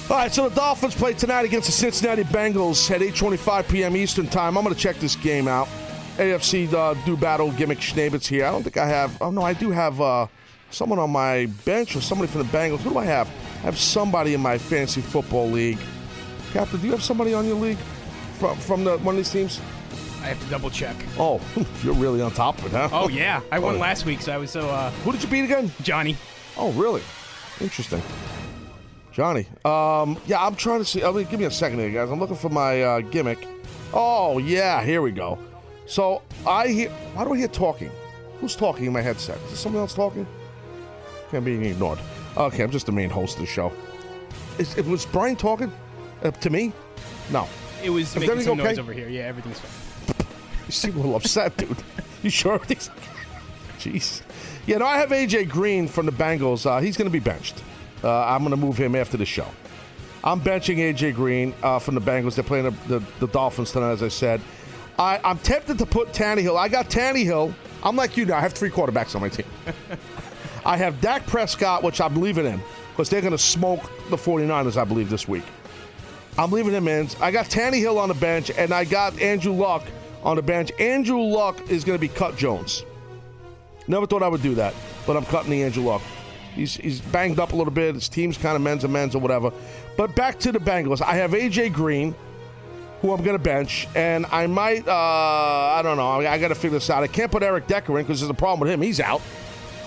All 0.10 0.18
right, 0.18 0.34
so 0.34 0.50
the 0.50 0.56
Dolphins 0.56 0.96
play 0.96 1.14
tonight 1.14 1.46
against 1.46 1.68
the 1.68 1.72
Cincinnati 1.72 2.24
Bengals 2.24 2.90
at 2.92 3.02
8:25 3.02 3.70
p.m. 3.70 3.96
Eastern 3.96 4.28
Time. 4.28 4.58
I'm 4.58 4.64
going 4.64 4.76
to 4.76 4.80
check 4.80 4.98
this 4.98 5.16
game 5.16 5.48
out. 5.48 5.68
AFC 6.18 6.72
uh, 6.74 6.94
do 7.06 7.16
battle 7.16 7.52
gimmick 7.52 7.80
Schnabitz 7.80 8.28
here. 8.28 8.46
I 8.46 8.52
don't 8.52 8.64
think 8.64 8.78
I 8.78 8.88
have. 8.88 9.20
Oh 9.22 9.32
no, 9.32 9.42
I 9.42 9.54
do 9.54 9.72
have 9.72 10.02
uh, 10.02 10.28
someone 10.70 11.00
on 11.00 11.10
my 11.10 11.48
bench 11.66 11.96
or 11.96 12.02
somebody 12.02 12.32
from 12.32 12.42
the 12.42 12.48
Bengals. 12.48 12.80
Who 12.80 12.92
do 12.92 12.98
I 12.98 13.06
have? 13.06 13.28
I 13.28 13.62
have 13.62 13.78
somebody 13.78 14.34
in 14.34 14.42
my 14.42 14.58
fantasy 14.58 15.02
football 15.02 15.48
league. 15.48 15.80
Captain, 16.54 16.80
do 16.80 16.86
you 16.88 16.92
have 16.92 17.04
somebody 17.04 17.34
on 17.34 17.46
your 17.46 17.56
league 17.56 17.78
from 18.40 18.58
from 18.58 18.84
the 18.84 18.98
one 19.00 19.16
of 19.16 19.18
these 19.18 19.32
teams? 19.32 19.60
I 20.22 20.28
have 20.28 20.44
to 20.44 20.50
double 20.50 20.70
check. 20.70 20.96
Oh, 21.18 21.40
you're 21.84 21.94
really 21.94 22.22
on 22.22 22.32
top 22.32 22.58
of 22.60 22.66
it, 22.66 22.72
huh? 22.72 22.90
Oh 22.92 23.08
yeah, 23.08 23.42
I 23.52 23.60
won 23.60 23.76
Oh. 23.76 23.80
last 23.80 24.06
week, 24.06 24.22
so 24.22 24.34
I 24.34 24.38
was 24.38 24.52
so. 24.52 24.68
uh 24.70 24.90
Who 25.04 25.12
did 25.12 25.24
you 25.24 25.30
beat 25.30 25.46
again? 25.46 25.72
Johnny. 25.82 26.18
Oh, 26.58 26.72
really? 26.74 27.02
Interesting. 27.62 28.02
Johnny. 29.12 29.48
Um, 29.66 30.18
yeah, 30.26 30.44
I'm 30.46 30.56
trying 30.56 30.80
to 30.80 30.86
see. 30.86 31.04
I 31.04 31.12
mean, 31.12 31.26
give 31.26 31.40
me 31.40 31.46
a 31.46 31.52
second 31.52 31.80
here, 31.80 31.90
guys. 31.92 32.10
I'm 32.10 32.20
looking 32.20 32.36
for 32.36 32.50
my 32.50 32.82
uh, 32.82 33.00
gimmick. 33.02 33.48
Oh, 33.94 34.38
yeah, 34.40 34.84
here 34.84 35.02
we 35.02 35.12
go. 35.12 35.38
So 35.86 36.22
I 36.46 36.68
hear. 36.68 36.90
Why 37.14 37.24
do 37.26 37.34
I 37.34 37.38
hear 37.38 37.48
talking? 37.48 37.92
Who's 38.40 38.56
talking 38.56 38.86
in 38.86 38.94
my 38.94 39.02
headset? 39.02 39.38
Is 39.38 39.48
there 39.50 39.58
someone 39.58 39.82
else 39.82 39.94
talking? 39.94 40.26
Can't 41.32 41.44
be 41.46 41.54
ignored. 41.68 42.00
Okay, 42.38 42.64
I'm 42.64 42.72
just 42.72 42.86
the 42.86 42.92
main 42.92 43.10
host 43.10 43.36
of 43.36 43.42
the 43.42 43.48
show. 43.48 43.72
Is, 44.58 44.78
it 44.78 44.86
was 44.86 45.06
Brian 45.06 45.36
talking 45.36 45.72
uh, 46.24 46.32
to 46.32 46.50
me? 46.50 46.74
No. 47.32 47.48
It 47.84 47.90
was 47.90 48.16
Is 48.16 48.20
making 48.22 48.42
some 48.42 48.58
noise 48.58 48.80
over 48.80 48.94
here. 48.94 49.08
Yeah, 49.08 49.22
everything's 49.24 49.60
fine. 49.60 50.28
You 50.68 50.72
seem 50.72 50.94
a 50.94 50.98
little 50.98 51.16
upset, 51.16 51.56
dude. 51.58 51.78
You 52.22 52.30
sure 52.30 52.56
everything's 52.56 52.90
Jeez. 53.80 54.22
Yeah, 54.68 54.80
no, 54.80 54.86
I 54.86 54.98
have 54.98 55.10
AJ 55.10 55.50
Green 55.50 55.88
from 55.88 56.06
the 56.06 56.12
Bengals. 56.12 56.66
Uh, 56.66 56.80
he's 56.82 56.98
going 56.98 57.08
to 57.08 57.12
be 57.12 57.20
benched. 57.20 57.64
Uh, 58.04 58.26
I'm 58.26 58.40
going 58.40 58.52
to 58.52 58.58
move 58.58 58.78
him 58.78 58.94
after 58.96 59.16
the 59.16 59.26
show. 59.26 59.48
I'm 60.24 60.42
benching 60.42 60.78
AJ 60.78 61.16
Green 61.16 61.54
uh, 61.64 61.80
from 61.80 61.96
the 61.96 62.02
Bengals. 62.02 62.36
They're 62.36 62.44
playing 62.44 62.66
the, 62.66 63.00
the, 63.00 63.06
the 63.22 63.28
Dolphins 63.28 63.72
tonight, 63.72 63.92
as 63.92 64.04
I 64.04 64.10
said. 64.10 64.42
I, 64.98 65.22
I'm 65.24 65.38
tempted 65.40 65.78
to 65.78 65.86
put 65.86 66.10
Tannehill. 66.10 66.58
I 66.58 66.68
got 66.68 66.90
Tannehill. 66.90 67.54
I'm 67.82 67.96
like 67.96 68.18
you 68.18 68.26
now. 68.26 68.38
I 68.38 68.42
have 68.42 68.52
three 68.52 68.70
quarterbacks 68.70 69.16
on 69.16 69.22
my 69.22 69.30
team. 69.30 69.46
I 70.66 70.76
have 70.76 71.00
Dak 71.00 71.26
Prescott, 71.26 71.84
which 71.84 72.02
I'm 72.02 72.16
leaving 72.20 72.46
in. 72.46 72.62
because 72.92 73.10
they're 73.10 73.22
going 73.22 73.32
to 73.32 73.38
smoke 73.38 73.90
the 74.10 74.18
49ers, 74.18 74.76
I 74.76 74.84
believe, 74.84 75.10
this 75.10 75.26
week. 75.26 75.46
I'm 76.40 76.52
leaving 76.52 76.74
him 76.74 76.88
in. 76.88 77.10
I 77.20 77.32
got 77.32 77.48
Tannehill 77.48 77.98
on 77.98 78.08
the 78.08 78.16
bench, 78.16 78.50
and 78.50 78.74
I 78.74 78.86
got 78.86 79.20
Andrew 79.22 79.52
Luck 79.52 79.84
on 80.24 80.38
the 80.38 80.42
bench. 80.42 80.72
Andrew 80.80 81.20
Luck 81.20 81.70
is 81.70 81.84
going 81.84 81.98
to 81.98 82.02
be 82.02 82.08
Cut 82.08 82.38
Jones. 82.38 82.86
Never 83.90 84.08
thought 84.08 84.24
I 84.24 84.30
would 84.30 84.42
do 84.42 84.56
that, 84.56 84.74
but 85.06 85.18
I'm 85.18 85.26
cutting 85.26 85.52
the 85.52 85.62
Andrew 85.64 85.84
Luck. 85.84 86.02
He's, 86.56 86.76
he's 86.76 87.02
banged 87.02 87.40
up 87.40 87.52
a 87.52 87.58
little 87.58 87.74
bit. 87.74 87.94
His 87.94 88.08
team's 88.08 88.38
kind 88.38 88.56
of 88.56 88.62
men's 88.62 88.86
and 88.86 88.94
men's 88.94 89.16
or 89.16 89.20
whatever. 89.20 89.52
But 89.98 90.16
back 90.16 90.40
to 90.40 90.54
the 90.54 90.60
Bengals. 90.60 91.02
I 91.02 91.16
have 91.16 91.34
A.J. 91.34 91.70
Green, 91.70 92.16
who 93.02 93.12
I'm 93.12 93.22
going 93.22 93.38
to 93.38 93.44
bench, 93.44 93.90
and 93.94 94.26
I 94.28 94.48
might, 94.48 94.88
uh, 94.88 94.94
I 94.94 95.82
don't 95.84 95.98
know. 95.98 96.22
I, 96.22 96.32
I 96.32 96.38
got 96.38 96.50
to 96.50 96.56
figure 96.56 96.80
this 96.80 96.90
out. 96.90 97.04
I 97.04 97.08
can't 97.08 97.30
put 97.30 97.44
Eric 97.44 97.68
Decker 97.68 98.00
in 98.00 98.06
because 98.06 98.22
there's 98.22 98.30
a 98.30 98.34
problem 98.34 98.62
with 98.62 98.70
him. 98.70 98.82
He's 98.82 99.02
out 99.02 99.20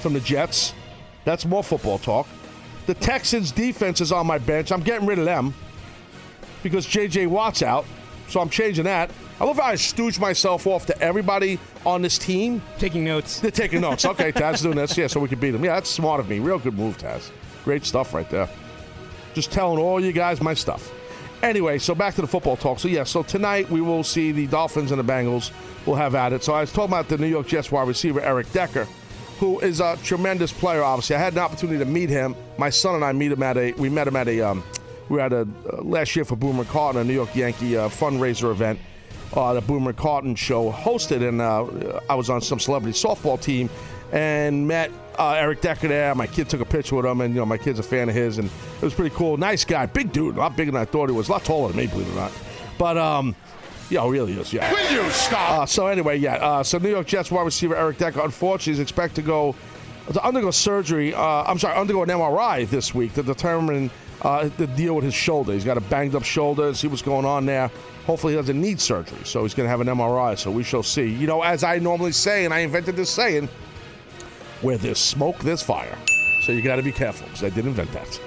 from 0.02 0.12
the 0.12 0.20
Jets. 0.20 0.74
That's 1.24 1.46
more 1.46 1.64
football 1.64 1.98
talk. 1.98 2.26
The 2.84 2.94
Texans' 2.94 3.52
defense 3.52 4.02
is 4.02 4.12
on 4.12 4.26
my 4.26 4.36
bench. 4.36 4.70
I'm 4.70 4.82
getting 4.82 5.06
rid 5.06 5.18
of 5.18 5.24
them 5.24 5.54
because 6.62 6.86
J.J. 6.86 7.26
Watt's 7.26 7.62
out. 7.62 7.84
So 8.28 8.40
I'm 8.40 8.48
changing 8.48 8.84
that. 8.84 9.10
I 9.40 9.44
love 9.44 9.56
how 9.56 9.64
I 9.64 9.74
stooge 9.74 10.18
myself 10.18 10.66
off 10.66 10.86
to 10.86 10.98
everybody 11.02 11.58
on 11.84 12.00
this 12.00 12.16
team. 12.16 12.62
Taking 12.78 13.04
notes. 13.04 13.40
They're 13.40 13.50
taking 13.50 13.80
notes. 13.80 14.04
Okay, 14.04 14.32
Taz 14.32 14.62
doing 14.62 14.76
this. 14.76 14.96
Yeah, 14.96 15.06
so 15.06 15.20
we 15.20 15.28
can 15.28 15.38
beat 15.38 15.50
them. 15.50 15.64
Yeah, 15.64 15.74
that's 15.74 15.90
smart 15.90 16.20
of 16.20 16.28
me. 16.28 16.38
Real 16.38 16.58
good 16.58 16.74
move, 16.74 16.96
Taz. 16.96 17.30
Great 17.64 17.84
stuff 17.84 18.14
right 18.14 18.28
there. 18.30 18.48
Just 19.34 19.52
telling 19.52 19.78
all 19.78 20.00
you 20.00 20.12
guys 20.12 20.40
my 20.40 20.54
stuff. 20.54 20.92
Anyway, 21.42 21.78
so 21.78 21.94
back 21.94 22.14
to 22.14 22.20
the 22.20 22.26
football 22.26 22.56
talk. 22.56 22.78
So, 22.78 22.88
yeah, 22.88 23.02
so 23.02 23.22
tonight 23.22 23.68
we 23.68 23.80
will 23.80 24.04
see 24.04 24.30
the 24.30 24.46
Dolphins 24.46 24.92
and 24.92 25.00
the 25.00 25.12
Bengals. 25.12 25.50
We'll 25.84 25.96
have 25.96 26.14
at 26.14 26.32
it. 26.32 26.44
So 26.44 26.54
I 26.54 26.60
was 26.60 26.72
talking 26.72 26.90
about 26.90 27.08
the 27.08 27.18
New 27.18 27.26
York 27.26 27.48
Jets 27.48 27.72
wide 27.72 27.88
receiver, 27.88 28.20
Eric 28.20 28.52
Decker, 28.52 28.86
who 29.40 29.58
is 29.58 29.80
a 29.80 29.98
tremendous 30.04 30.52
player, 30.52 30.84
obviously. 30.84 31.16
I 31.16 31.18
had 31.18 31.32
an 31.32 31.40
opportunity 31.40 31.78
to 31.80 31.84
meet 31.84 32.08
him. 32.08 32.36
My 32.58 32.70
son 32.70 32.94
and 32.94 33.04
I 33.04 33.12
meet 33.12 33.32
him 33.32 33.42
at 33.42 33.56
a, 33.56 33.72
we 33.72 33.88
met 33.88 34.06
him 34.06 34.14
at 34.14 34.28
a, 34.28 34.40
um, 34.40 34.62
we 35.12 35.20
had 35.20 35.32
a, 35.32 35.46
uh, 35.72 35.82
last 35.82 36.16
year 36.16 36.24
for 36.24 36.36
Boomer 36.36 36.64
Carton, 36.64 37.00
a 37.00 37.04
New 37.04 37.12
York 37.12 37.34
Yankee 37.36 37.76
uh, 37.76 37.88
fundraiser 37.88 38.50
event 38.50 38.78
uh, 39.34 39.54
the 39.54 39.60
Boomer 39.60 39.92
Carton 39.92 40.34
show 40.34 40.70
hosted, 40.70 41.26
and 41.26 41.40
uh, 41.40 42.00
I 42.08 42.14
was 42.14 42.30
on 42.30 42.40
some 42.40 42.58
celebrity 42.58 42.98
softball 42.98 43.40
team 43.40 43.70
and 44.12 44.68
met 44.68 44.90
uh, 45.18 45.32
Eric 45.32 45.62
Decker 45.62 45.88
there. 45.88 46.14
My 46.14 46.26
kid 46.26 46.48
took 46.48 46.60
a 46.60 46.66
picture 46.66 46.96
with 46.96 47.06
him, 47.06 47.20
and 47.20 47.34
you 47.34 47.40
know 47.40 47.46
my 47.46 47.56
kid's 47.56 47.78
a 47.78 47.82
fan 47.82 48.08
of 48.08 48.14
his, 48.14 48.38
and 48.38 48.48
it 48.48 48.82
was 48.82 48.94
pretty 48.94 49.14
cool. 49.14 49.36
Nice 49.36 49.64
guy, 49.64 49.86
big 49.86 50.12
dude, 50.12 50.36
a 50.36 50.40
lot 50.40 50.56
bigger 50.56 50.70
than 50.70 50.80
I 50.80 50.84
thought 50.84 51.08
he 51.08 51.14
was, 51.14 51.28
a 51.28 51.32
lot 51.32 51.44
taller 51.44 51.68
than 51.68 51.78
me, 51.78 51.86
believe 51.86 52.08
it 52.08 52.12
or 52.12 52.16
not. 52.16 52.32
But 52.78 52.98
um, 52.98 53.34
yeah, 53.88 54.04
he 54.04 54.10
really 54.10 54.34
is. 54.34 54.52
Yeah. 54.52 54.70
Will 54.70 55.04
you 55.04 55.10
stop? 55.10 55.50
Uh, 55.50 55.66
so 55.66 55.86
anyway, 55.86 56.18
yeah. 56.18 56.34
Uh, 56.34 56.62
so 56.62 56.78
New 56.78 56.90
York 56.90 57.06
Jets 57.06 57.30
wide 57.30 57.44
receiver 57.44 57.76
Eric 57.76 57.98
Decker, 57.98 58.20
unfortunately, 58.20 58.74
is 58.74 58.80
expected 58.80 59.22
to 59.22 59.26
go 59.26 59.54
to 60.12 60.24
undergo 60.26 60.50
surgery. 60.50 61.14
Uh, 61.14 61.44
I'm 61.44 61.58
sorry, 61.58 61.78
undergo 61.78 62.02
an 62.02 62.08
MRI 62.10 62.68
this 62.68 62.94
week 62.94 63.14
to 63.14 63.22
determine 63.22 63.90
uh, 64.22 64.48
the 64.56 64.66
deal 64.68 64.94
with 64.94 65.04
his 65.04 65.14
shoulder. 65.14 65.52
He's 65.52 65.64
got 65.64 65.76
a 65.76 65.80
banged 65.82 66.14
up 66.14 66.24
shoulder. 66.24 66.72
See 66.74 66.88
what's 66.88 67.02
going 67.02 67.24
on 67.24 67.44
there. 67.44 67.70
Hopefully, 68.06 68.32
he 68.32 68.36
doesn't 68.36 68.60
need 68.60 68.80
surgery, 68.80 69.18
so 69.24 69.42
he's 69.42 69.54
going 69.54 69.66
to 69.66 69.70
have 69.70 69.80
an 69.80 69.88
MRI. 69.88 70.38
So 70.38 70.50
we 70.50 70.62
shall 70.62 70.82
see. 70.82 71.08
You 71.08 71.26
know, 71.26 71.42
as 71.42 71.64
I 71.64 71.78
normally 71.78 72.12
say, 72.12 72.44
and 72.44 72.54
I 72.54 72.60
invented 72.60 72.96
this 72.96 73.10
saying, 73.10 73.48
where 74.60 74.78
there's 74.78 74.98
smoke, 74.98 75.38
there's 75.40 75.62
fire. 75.62 75.96
So 76.42 76.52
you 76.52 76.62
got 76.62 76.76
to 76.76 76.82
be 76.82 76.92
careful 76.92 77.26
because 77.26 77.44
I 77.44 77.50
did 77.50 77.66
invent 77.66 77.92
that. 77.92 78.20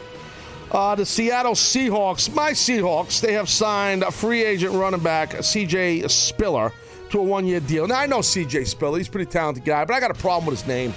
Uh, 0.71 0.95
the 0.95 1.05
Seattle 1.05 1.53
Seahawks, 1.53 2.34
my 2.34 2.51
Seahawks, 2.51 3.21
they 3.21 3.34
have 3.34 3.49
signed 3.49 4.03
a 4.03 4.12
free 4.12 4.43
agent 4.43 4.73
running 4.73 4.99
back, 4.99 5.43
C.J. 5.43 6.08
Spiller, 6.08 6.71
to 7.12 7.19
a 7.19 7.23
one 7.23 7.45
year 7.45 7.60
deal. 7.60 7.88
Now, 7.88 7.99
I 7.99 8.08
know 8.08 8.21
C.J. 8.21 8.65
Spiller, 8.65 8.97
he's 8.97 9.08
a 9.08 9.12
pretty 9.12 9.29
talented 9.29 9.63
guy, 9.63 9.86
but 9.86 9.93
I 9.93 9.99
got 9.99 10.12
a 10.12 10.15
problem 10.15 10.47
with 10.47 10.60
his 10.60 10.67
name. 10.67 10.93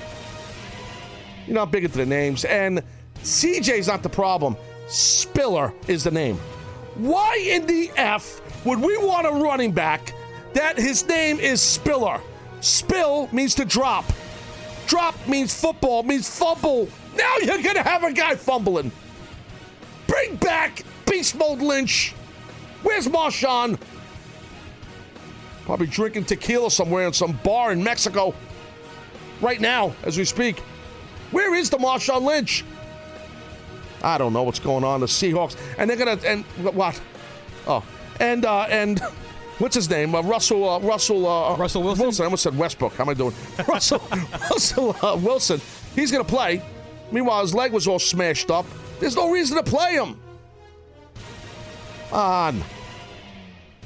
You're 1.46 1.54
not 1.54 1.70
big 1.70 1.84
into 1.84 1.98
the 1.98 2.06
names. 2.06 2.44
And 2.44 2.82
CJ's 3.22 3.88
not 3.88 4.02
the 4.02 4.08
problem. 4.08 4.56
Spiller 4.88 5.72
is 5.86 6.04
the 6.04 6.10
name. 6.10 6.36
Why 6.94 7.36
in 7.48 7.66
the 7.66 7.90
F 7.96 8.40
would 8.64 8.80
we 8.80 8.96
want 8.96 9.26
a 9.26 9.30
running 9.30 9.72
back 9.72 10.12
that 10.54 10.78
his 10.78 11.06
name 11.06 11.38
is 11.38 11.60
Spiller? 11.60 12.20
Spill 12.60 13.28
means 13.30 13.54
to 13.56 13.64
drop. 13.64 14.04
Drop 14.86 15.14
means 15.28 15.58
football, 15.58 16.02
means 16.02 16.28
fumble. 16.28 16.88
Now 17.16 17.36
you're 17.42 17.62
going 17.62 17.76
to 17.76 17.82
have 17.82 18.02
a 18.02 18.12
guy 18.12 18.34
fumbling. 18.34 18.90
Bring 20.06 20.36
back 20.36 20.82
Beast 21.08 21.36
Mode 21.36 21.60
Lynch. 21.60 22.14
Where's 22.82 23.06
Marshawn? 23.06 23.78
Probably 25.66 25.86
drinking 25.86 26.24
tequila 26.24 26.70
somewhere 26.70 27.06
in 27.06 27.12
some 27.12 27.38
bar 27.44 27.72
in 27.72 27.84
Mexico. 27.84 28.34
Right 29.42 29.60
now, 29.60 29.94
as 30.02 30.16
we 30.16 30.24
speak. 30.24 30.60
Where 31.30 31.54
is 31.54 31.68
the 31.68 31.76
Marshawn 31.76 32.22
Lynch? 32.22 32.64
I 34.02 34.18
don't 34.18 34.32
know 34.32 34.42
what's 34.42 34.58
going 34.58 34.84
on. 34.84 35.00
The 35.00 35.06
Seahawks, 35.06 35.56
and 35.76 35.88
they're 35.88 35.96
gonna 35.96 36.18
and 36.24 36.44
what? 36.44 37.00
Oh, 37.66 37.84
and 38.20 38.44
uh, 38.44 38.62
and 38.62 38.98
what's 39.58 39.74
his 39.74 39.90
name? 39.90 40.14
Uh, 40.14 40.22
Russell 40.22 40.68
uh, 40.68 40.80
Russell 40.80 41.26
uh, 41.26 41.56
Russell 41.56 41.82
Wilson? 41.82 42.02
Wilson. 42.04 42.22
I 42.22 42.26
almost 42.26 42.42
said 42.42 42.56
Westbrook. 42.56 42.94
How 42.94 43.04
am 43.04 43.10
I 43.10 43.14
doing? 43.14 43.34
Russell 43.68 44.02
Russell 44.50 44.96
uh, 45.02 45.16
Wilson. 45.16 45.60
He's 45.94 46.12
gonna 46.12 46.24
play. 46.24 46.62
Meanwhile, 47.10 47.42
his 47.42 47.54
leg 47.54 47.72
was 47.72 47.88
all 47.88 47.98
smashed 47.98 48.50
up. 48.50 48.66
There's 49.00 49.16
no 49.16 49.30
reason 49.30 49.56
to 49.56 49.62
play 49.62 49.94
him. 49.94 50.20
On. 52.12 52.62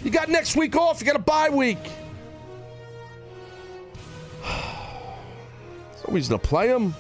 You 0.05 0.11
got 0.11 0.29
next 0.29 0.57
week 0.57 0.77
off. 0.77 1.01
You 1.01 1.07
got 1.07 1.17
a 1.17 1.21
bye 1.21 1.49
week. 1.51 1.79
There's 4.43 6.09
no 6.09 6.15
reason 6.15 6.39
to 6.39 6.45
play 6.45 6.69
him. 6.69 6.95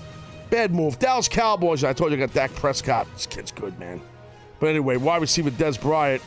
Bad 0.52 0.74
move. 0.74 0.98
Dallas 0.98 1.28
Cowboys. 1.28 1.82
I 1.82 1.94
told 1.94 2.12
you 2.12 2.18
I 2.18 2.20
got 2.20 2.34
Dak 2.34 2.54
Prescott. 2.54 3.06
This 3.14 3.24
kid's 3.26 3.50
good, 3.50 3.78
man. 3.78 4.02
But 4.60 4.66
anyway, 4.68 4.98
wide 4.98 5.22
receiver 5.22 5.50
Dez 5.50 5.80
Bryant 5.80 6.20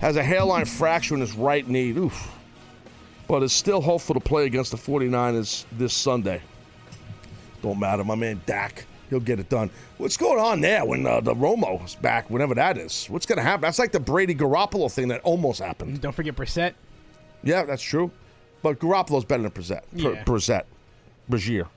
has 0.00 0.16
a 0.16 0.22
hairline 0.22 0.64
fracture 0.64 1.14
in 1.14 1.20
his 1.20 1.34
right 1.36 1.66
knee. 1.66 1.90
Oof. 1.90 2.34
But 3.28 3.44
is 3.44 3.52
still 3.52 3.80
hopeful 3.80 4.14
to 4.14 4.20
play 4.20 4.46
against 4.46 4.72
the 4.72 4.76
49ers 4.76 5.64
this 5.70 5.94
Sunday. 5.94 6.42
Don't 7.62 7.78
matter, 7.78 8.02
my 8.02 8.16
man 8.16 8.40
Dak. 8.46 8.84
He'll 9.10 9.20
get 9.20 9.38
it 9.38 9.48
done. 9.48 9.70
What's 9.98 10.16
going 10.16 10.40
on 10.40 10.60
there 10.60 10.84
when 10.84 11.06
uh, 11.06 11.20
the 11.20 11.34
Romo 11.36 11.82
is 11.84 11.94
back, 11.94 12.28
whenever 12.30 12.56
that 12.56 12.78
is? 12.78 13.06
What's 13.06 13.26
going 13.26 13.36
to 13.38 13.44
happen? 13.44 13.60
That's 13.60 13.78
like 13.78 13.92
the 13.92 14.00
Brady 14.00 14.34
Garoppolo 14.34 14.90
thing 14.92 15.06
that 15.08 15.20
almost 15.20 15.60
happened. 15.60 16.00
Don't 16.00 16.12
forget 16.12 16.34
Brissett. 16.34 16.74
Yeah, 17.44 17.62
that's 17.62 17.82
true. 17.82 18.10
But 18.60 18.80
Garoppolo's 18.80 19.24
better 19.24 19.44
than 19.44 19.52
Brissett. 19.52 19.82
Br- 19.92 20.14
Yeah. 20.14 20.24
Brissett. 20.24 20.64
Brazier. 21.28 21.68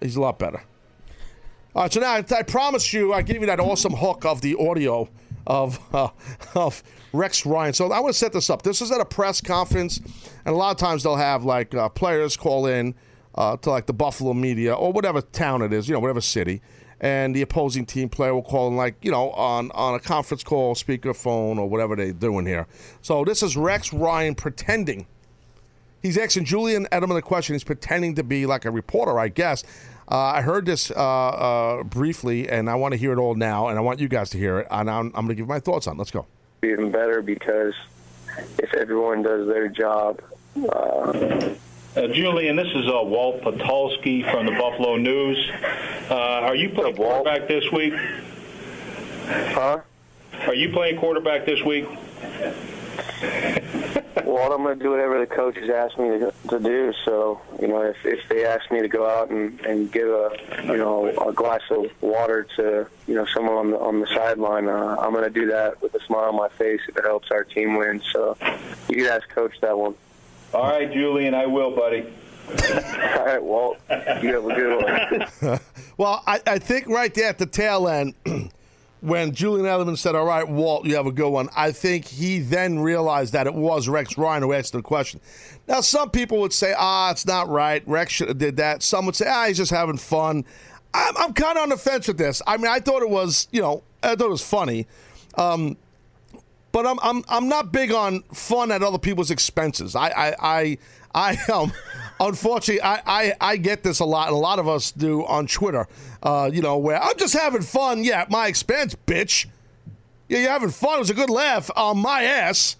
He's 0.00 0.14
a 0.14 0.20
lot 0.20 0.38
better. 0.38 0.62
All 1.74 1.82
right, 1.82 1.92
so 1.92 1.98
now 1.98 2.12
I, 2.12 2.24
I 2.30 2.42
promise 2.44 2.92
you, 2.92 3.12
I 3.12 3.22
give 3.22 3.40
you 3.40 3.46
that 3.46 3.58
awesome 3.58 3.94
hook 3.94 4.24
of 4.24 4.40
the 4.42 4.54
audio 4.60 5.08
of 5.44 5.80
uh, 5.92 6.10
of 6.54 6.84
Rex 7.12 7.44
Ryan. 7.44 7.74
So 7.74 7.90
I 7.90 7.98
want 7.98 8.14
to 8.14 8.18
set 8.18 8.32
this 8.32 8.48
up. 8.48 8.62
This 8.62 8.80
is 8.80 8.92
at 8.92 9.00
a 9.00 9.04
press 9.04 9.40
conference, 9.40 9.98
and 9.98 10.54
a 10.54 10.56
lot 10.56 10.70
of 10.70 10.76
times 10.76 11.02
they'll 11.02 11.16
have 11.16 11.44
like 11.44 11.74
uh, 11.74 11.88
players 11.88 12.36
call 12.36 12.66
in 12.66 12.94
uh, 13.34 13.56
to 13.56 13.70
like 13.70 13.86
the 13.86 13.92
Buffalo 13.92 14.34
media 14.34 14.72
or 14.72 14.92
whatever 14.92 15.20
town 15.20 15.62
it 15.62 15.72
is, 15.72 15.88
you 15.88 15.94
know, 15.94 15.98
whatever 15.98 16.20
city, 16.20 16.62
and 17.00 17.34
the 17.34 17.42
opposing 17.42 17.84
team 17.86 18.08
player 18.08 18.32
will 18.32 18.42
call 18.42 18.68
in 18.68 18.76
like 18.76 18.94
you 19.02 19.10
know 19.10 19.32
on 19.32 19.72
on 19.72 19.96
a 19.96 20.00
conference 20.00 20.44
call, 20.44 20.76
speakerphone, 20.76 21.58
or 21.58 21.68
whatever 21.68 21.96
they're 21.96 22.12
doing 22.12 22.46
here. 22.46 22.68
So 23.02 23.24
this 23.24 23.42
is 23.42 23.56
Rex 23.56 23.92
Ryan 23.92 24.36
pretending 24.36 25.08
He's 26.04 26.18
asking 26.18 26.44
Julian 26.44 26.86
Edelman 26.92 27.16
a 27.16 27.22
question. 27.22 27.54
He's 27.54 27.64
pretending 27.64 28.14
to 28.16 28.22
be 28.22 28.44
like 28.44 28.66
a 28.66 28.70
reporter, 28.70 29.18
I 29.18 29.28
guess. 29.28 29.64
Uh, 30.10 30.16
I 30.18 30.42
heard 30.42 30.66
this 30.66 30.90
uh, 30.90 30.94
uh, 30.96 31.82
briefly, 31.84 32.48
and 32.48 32.68
I 32.68 32.74
want 32.74 32.92
to 32.92 32.98
hear 32.98 33.12
it 33.12 33.18
all 33.18 33.34
now, 33.34 33.68
and 33.68 33.78
I 33.78 33.80
want 33.80 34.00
you 34.00 34.08
guys 34.08 34.30
to 34.30 34.38
hear 34.38 34.58
it. 34.60 34.66
And 34.70 34.90
I'm, 34.90 35.06
I'm 35.06 35.26
going 35.26 35.28
to 35.28 35.34
give 35.34 35.48
my 35.48 35.60
thoughts 35.60 35.86
on. 35.86 35.94
it. 35.96 35.98
Let's 35.98 36.10
go. 36.10 36.26
even 36.62 36.90
better 36.90 37.22
because 37.22 37.74
if 38.58 38.74
everyone 38.74 39.22
does 39.22 39.46
their 39.48 39.68
job, 39.68 40.20
uh, 40.56 41.54
Uh, 41.96 42.08
Julian, 42.08 42.56
this 42.56 42.66
is 42.74 42.88
uh, 42.88 43.00
Walt 43.04 43.40
Patulski 43.42 44.28
from 44.28 44.46
the 44.46 44.52
Buffalo 44.52 44.96
News. 44.96 45.38
Uh, 46.10 46.14
are 46.14 46.56
you 46.56 46.68
playing 46.70 46.96
Walt? 46.96 47.22
quarterback 47.24 47.46
this 47.46 47.70
week? 47.70 47.94
huh? 49.54 49.78
Are 50.48 50.54
you 50.56 50.70
playing 50.72 50.98
quarterback 50.98 51.46
this 51.46 51.62
week? 51.62 51.86
Well, 54.24 54.52
I'm 54.52 54.62
going 54.62 54.78
to 54.78 54.82
do 54.84 54.90
whatever 54.90 55.18
the 55.18 55.26
coaches 55.26 55.68
ask 55.68 55.98
me 55.98 56.18
to, 56.20 56.32
to 56.50 56.60
do. 56.60 56.92
So, 57.04 57.40
you 57.60 57.66
know, 57.68 57.82
if, 57.82 57.96
if 58.04 58.28
they 58.28 58.44
ask 58.44 58.70
me 58.70 58.80
to 58.80 58.88
go 58.88 59.08
out 59.08 59.30
and, 59.30 59.60
and 59.62 59.90
give 59.90 60.08
a, 60.08 60.30
you 60.64 60.76
know, 60.76 61.08
a 61.08 61.32
glass 61.32 61.62
of 61.70 61.86
water 62.00 62.46
to, 62.56 62.86
you 63.06 63.14
know, 63.14 63.26
someone 63.34 63.56
on 63.56 63.70
the 63.70 63.78
on 63.78 64.00
the 64.00 64.06
sideline, 64.06 64.68
uh, 64.68 64.96
I'm 65.00 65.12
going 65.12 65.24
to 65.24 65.30
do 65.30 65.46
that 65.48 65.82
with 65.82 65.94
a 65.94 66.00
smile 66.04 66.28
on 66.28 66.36
my 66.36 66.48
face 66.50 66.80
if 66.88 66.96
it 66.96 67.04
helps 67.04 67.30
our 67.30 67.44
team 67.44 67.76
win. 67.76 68.00
So, 68.12 68.36
you 68.88 68.96
can 68.96 69.06
ask 69.06 69.28
coach 69.30 69.54
that 69.60 69.76
one. 69.76 69.94
All 70.52 70.70
right, 70.70 70.92
Julian, 70.92 71.34
I 71.34 71.46
will, 71.46 71.74
buddy. 71.74 72.06
All 72.48 73.24
right, 73.24 73.42
Walt, 73.42 73.78
you 73.90 74.34
have 74.34 74.44
a 74.44 74.54
good 74.54 75.40
one. 75.40 75.60
Well, 75.96 76.24
I, 76.26 76.40
I 76.46 76.58
think 76.58 76.88
right 76.88 77.14
there 77.14 77.28
at 77.28 77.38
the 77.38 77.46
tail 77.46 77.86
end, 77.86 78.14
when 79.04 79.34
Julian 79.34 79.66
Edelman 79.66 79.98
said, 79.98 80.14
All 80.14 80.24
right, 80.24 80.48
Walt, 80.48 80.86
you 80.86 80.96
have 80.96 81.06
a 81.06 81.12
good 81.12 81.28
one, 81.28 81.50
I 81.54 81.72
think 81.72 82.06
he 82.06 82.38
then 82.38 82.78
realized 82.78 83.34
that 83.34 83.46
it 83.46 83.54
was 83.54 83.86
Rex 83.86 84.16
Ryan 84.16 84.42
who 84.42 84.54
asked 84.54 84.72
the 84.72 84.80
question. 84.80 85.20
Now, 85.68 85.82
some 85.82 86.10
people 86.10 86.40
would 86.40 86.54
say, 86.54 86.74
Ah, 86.76 87.10
it's 87.10 87.26
not 87.26 87.50
right. 87.50 87.86
Rex 87.86 88.14
should 88.14 88.28
have 88.28 88.38
did 88.38 88.56
that. 88.56 88.82
Some 88.82 89.04
would 89.04 89.14
say, 89.14 89.26
Ah, 89.28 89.44
he's 89.46 89.58
just 89.58 89.70
having 89.70 89.98
fun. 89.98 90.46
I'm, 90.94 91.16
I'm 91.18 91.32
kind 91.34 91.58
of 91.58 91.64
on 91.64 91.68
the 91.68 91.76
fence 91.76 92.08
with 92.08 92.16
this. 92.16 92.40
I 92.46 92.56
mean, 92.56 92.68
I 92.68 92.80
thought 92.80 93.02
it 93.02 93.10
was, 93.10 93.46
you 93.52 93.60
know, 93.60 93.82
I 94.02 94.16
thought 94.16 94.26
it 94.26 94.30
was 94.30 94.42
funny, 94.42 94.86
um, 95.36 95.76
but 96.72 96.86
I'm 96.86 96.98
I'm 97.02 97.24
I'm 97.28 97.48
not 97.48 97.72
big 97.72 97.92
on 97.92 98.22
fun 98.32 98.70
at 98.72 98.82
other 98.82 98.98
people's 98.98 99.30
expenses. 99.30 99.94
I 99.94 100.08
I 100.08 100.34
I, 100.40 100.78
I 101.14 101.36
um, 101.52 101.72
unfortunately, 102.20 102.82
I, 102.82 103.02
I 103.06 103.32
I 103.40 103.56
get 103.56 103.82
this 103.82 104.00
a 104.00 104.04
lot, 104.04 104.28
and 104.28 104.36
a 104.36 104.38
lot 104.38 104.58
of 104.58 104.68
us 104.68 104.92
do 104.92 105.24
on 105.26 105.46
Twitter. 105.46 105.86
Uh, 106.22 106.50
you 106.52 106.62
know, 106.62 106.78
where 106.78 107.02
I'm 107.02 107.16
just 107.18 107.34
having 107.34 107.62
fun, 107.62 108.04
yeah, 108.04 108.22
at 108.22 108.30
my 108.30 108.46
expense, 108.46 108.96
bitch. 109.06 109.46
Yeah, 110.28 110.38
you're 110.38 110.50
having 110.50 110.70
fun. 110.70 110.96
It 110.96 111.00
was 111.00 111.10
a 111.10 111.14
good 111.14 111.30
laugh 111.30 111.70
on 111.76 111.98
my 111.98 112.24
ass. 112.24 112.76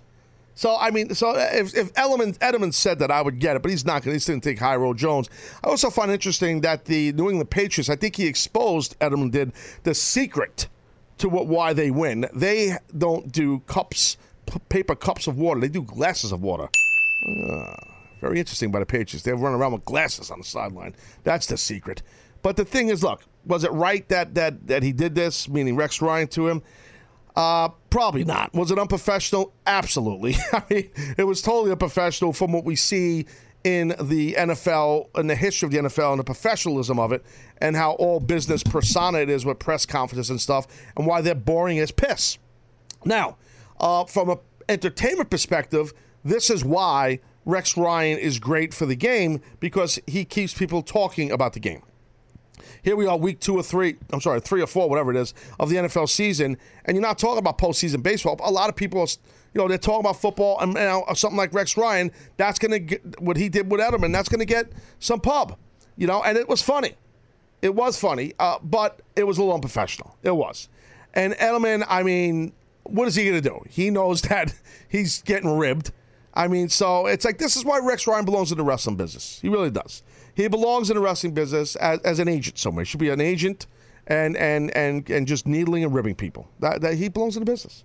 So 0.54 0.76
I 0.78 0.90
mean, 0.90 1.14
so 1.14 1.34
if 1.36 1.76
if 1.76 1.92
Edelman, 1.94 2.38
Edelman 2.38 2.72
said 2.72 3.00
that, 3.00 3.10
I 3.10 3.20
would 3.20 3.38
get 3.40 3.56
it, 3.56 3.62
but 3.62 3.70
he's 3.70 3.84
not 3.84 4.02
going. 4.02 4.14
He's 4.14 4.26
going 4.26 4.40
to 4.40 4.54
take 4.54 4.60
Road 4.60 4.96
Jones. 4.96 5.28
I 5.64 5.68
also 5.68 5.90
find 5.90 6.10
interesting 6.10 6.60
that 6.60 6.84
the 6.84 7.12
New 7.12 7.28
England 7.28 7.50
Patriots. 7.50 7.90
I 7.90 7.96
think 7.96 8.16
he 8.16 8.26
exposed 8.26 8.98
Edelman 9.00 9.30
did 9.30 9.52
the 9.82 9.94
secret 9.94 10.68
to 11.18 11.28
what 11.28 11.46
why 11.46 11.72
they 11.72 11.90
win. 11.90 12.26
They 12.32 12.76
don't 12.96 13.32
do 13.32 13.60
cups, 13.60 14.16
p- 14.46 14.60
paper 14.68 14.94
cups 14.94 15.26
of 15.26 15.38
water. 15.38 15.60
They 15.60 15.68
do 15.68 15.82
glasses 15.82 16.30
of 16.30 16.40
water. 16.40 16.68
Uh, 17.50 17.74
very 18.24 18.38
interesting 18.38 18.70
by 18.70 18.78
the 18.78 18.86
Patriots. 18.86 19.22
They 19.22 19.34
run 19.34 19.52
around 19.52 19.72
with 19.72 19.84
glasses 19.84 20.30
on 20.30 20.38
the 20.38 20.44
sideline. 20.44 20.94
That's 21.24 21.46
the 21.46 21.58
secret. 21.58 22.02
But 22.40 22.56
the 22.56 22.64
thing 22.64 22.88
is, 22.88 23.02
look, 23.02 23.22
was 23.44 23.64
it 23.64 23.72
right 23.72 24.08
that 24.08 24.34
that 24.34 24.66
that 24.66 24.82
he 24.82 24.92
did 24.92 25.14
this? 25.14 25.46
Meaning 25.46 25.76
Rex 25.76 26.00
Ryan 26.00 26.28
to 26.28 26.48
him. 26.48 26.62
Uh, 27.36 27.68
probably 27.90 28.24
not. 28.24 28.54
Was 28.54 28.70
it 28.70 28.78
unprofessional? 28.78 29.52
Absolutely. 29.66 30.36
I 30.52 30.62
mean, 30.70 30.90
it 31.18 31.24
was 31.24 31.42
totally 31.42 31.70
unprofessional 31.70 32.32
from 32.32 32.52
what 32.52 32.64
we 32.64 32.76
see 32.76 33.26
in 33.62 33.88
the 34.00 34.34
NFL, 34.34 35.08
in 35.18 35.26
the 35.26 35.34
history 35.34 35.66
of 35.66 35.72
the 35.72 35.78
NFL, 35.78 36.12
and 36.12 36.20
the 36.20 36.24
professionalism 36.24 36.98
of 36.98 37.12
it, 37.12 37.24
and 37.58 37.76
how 37.76 37.92
all 37.92 38.20
business 38.20 38.62
persona 38.62 39.18
it 39.18 39.28
is 39.28 39.44
with 39.44 39.58
press 39.58 39.84
conferences 39.84 40.30
and 40.30 40.40
stuff, 40.40 40.66
and 40.96 41.06
why 41.06 41.20
they're 41.20 41.34
boring 41.34 41.78
as 41.78 41.90
piss. 41.90 42.38
Now, 43.04 43.36
uh, 43.80 44.04
from 44.04 44.30
an 44.30 44.38
entertainment 44.68 45.28
perspective, 45.28 45.92
this 46.24 46.48
is 46.48 46.64
why 46.64 47.20
Rex 47.44 47.76
Ryan 47.76 48.18
is 48.18 48.38
great 48.38 48.72
for 48.72 48.86
the 48.86 48.96
game 48.96 49.40
because 49.60 49.98
he 50.06 50.24
keeps 50.24 50.54
people 50.54 50.82
talking 50.82 51.30
about 51.30 51.52
the 51.52 51.60
game. 51.60 51.82
Here 52.82 52.96
we 52.96 53.06
are, 53.06 53.16
week 53.16 53.40
two 53.40 53.56
or 53.56 53.62
three, 53.62 53.96
I'm 54.12 54.20
sorry, 54.20 54.40
three 54.40 54.62
or 54.62 54.66
four, 54.66 54.88
whatever 54.88 55.10
it 55.10 55.16
is, 55.16 55.34
of 55.58 55.70
the 55.70 55.76
NFL 55.76 56.08
season, 56.08 56.56
and 56.84 56.94
you're 56.94 57.02
not 57.02 57.18
talking 57.18 57.38
about 57.38 57.58
postseason 57.58 58.02
baseball. 58.02 58.38
A 58.42 58.50
lot 58.50 58.68
of 58.68 58.76
people, 58.76 59.00
are, 59.00 59.06
you 59.54 59.60
know, 59.60 59.68
they're 59.68 59.78
talking 59.78 60.00
about 60.00 60.20
football, 60.20 60.60
and 60.60 60.74
you 60.74 60.80
know, 60.80 61.04
something 61.14 61.36
like 61.36 61.52
Rex 61.54 61.76
Ryan, 61.76 62.10
that's 62.36 62.58
going 62.58 62.72
to 62.72 62.78
get 62.78 63.20
what 63.20 63.36
he 63.36 63.48
did 63.48 63.70
with 63.70 63.80
Edelman, 63.80 64.12
that's 64.12 64.28
going 64.28 64.40
to 64.40 64.46
get 64.46 64.70
some 64.98 65.20
pub, 65.20 65.56
you 65.96 66.06
know, 66.06 66.22
and 66.22 66.36
it 66.36 66.48
was 66.48 66.62
funny. 66.62 66.94
It 67.62 67.74
was 67.74 67.98
funny, 67.98 68.34
uh, 68.38 68.58
but 68.62 69.00
it 69.16 69.26
was 69.26 69.38
a 69.38 69.40
little 69.40 69.54
unprofessional. 69.54 70.16
It 70.22 70.36
was. 70.36 70.68
And 71.14 71.32
Edelman, 71.34 71.86
I 71.88 72.02
mean, 72.02 72.52
what 72.82 73.08
is 73.08 73.14
he 73.14 73.24
going 73.24 73.40
to 73.40 73.48
do? 73.48 73.62
He 73.70 73.90
knows 73.90 74.22
that 74.28 74.54
he's 74.88 75.22
getting 75.22 75.56
ribbed. 75.56 75.90
I 76.34 76.48
mean, 76.48 76.68
so 76.68 77.06
it's 77.06 77.24
like 77.24 77.38
this 77.38 77.56
is 77.56 77.64
why 77.64 77.78
Rex 77.78 78.06
Ryan 78.06 78.24
belongs 78.24 78.50
in 78.50 78.58
the 78.58 78.64
wrestling 78.64 78.96
business. 78.96 79.38
He 79.40 79.48
really 79.48 79.70
does. 79.70 80.02
He 80.34 80.48
belongs 80.48 80.90
in 80.90 80.96
the 80.96 81.00
wrestling 81.00 81.32
business 81.32 81.76
as, 81.76 82.00
as 82.00 82.18
an 82.18 82.28
agent 82.28 82.58
somewhere. 82.58 82.84
He 82.84 82.88
should 82.88 83.00
be 83.00 83.10
an 83.10 83.20
agent 83.20 83.66
and 84.06 84.36
and 84.36 84.76
and 84.76 85.08
and 85.08 85.26
just 85.26 85.46
needling 85.46 85.84
and 85.84 85.94
ribbing 85.94 86.16
people. 86.16 86.48
That, 86.58 86.80
that 86.80 86.94
he 86.94 87.08
belongs 87.08 87.36
in 87.36 87.44
the 87.44 87.50
business. 87.50 87.84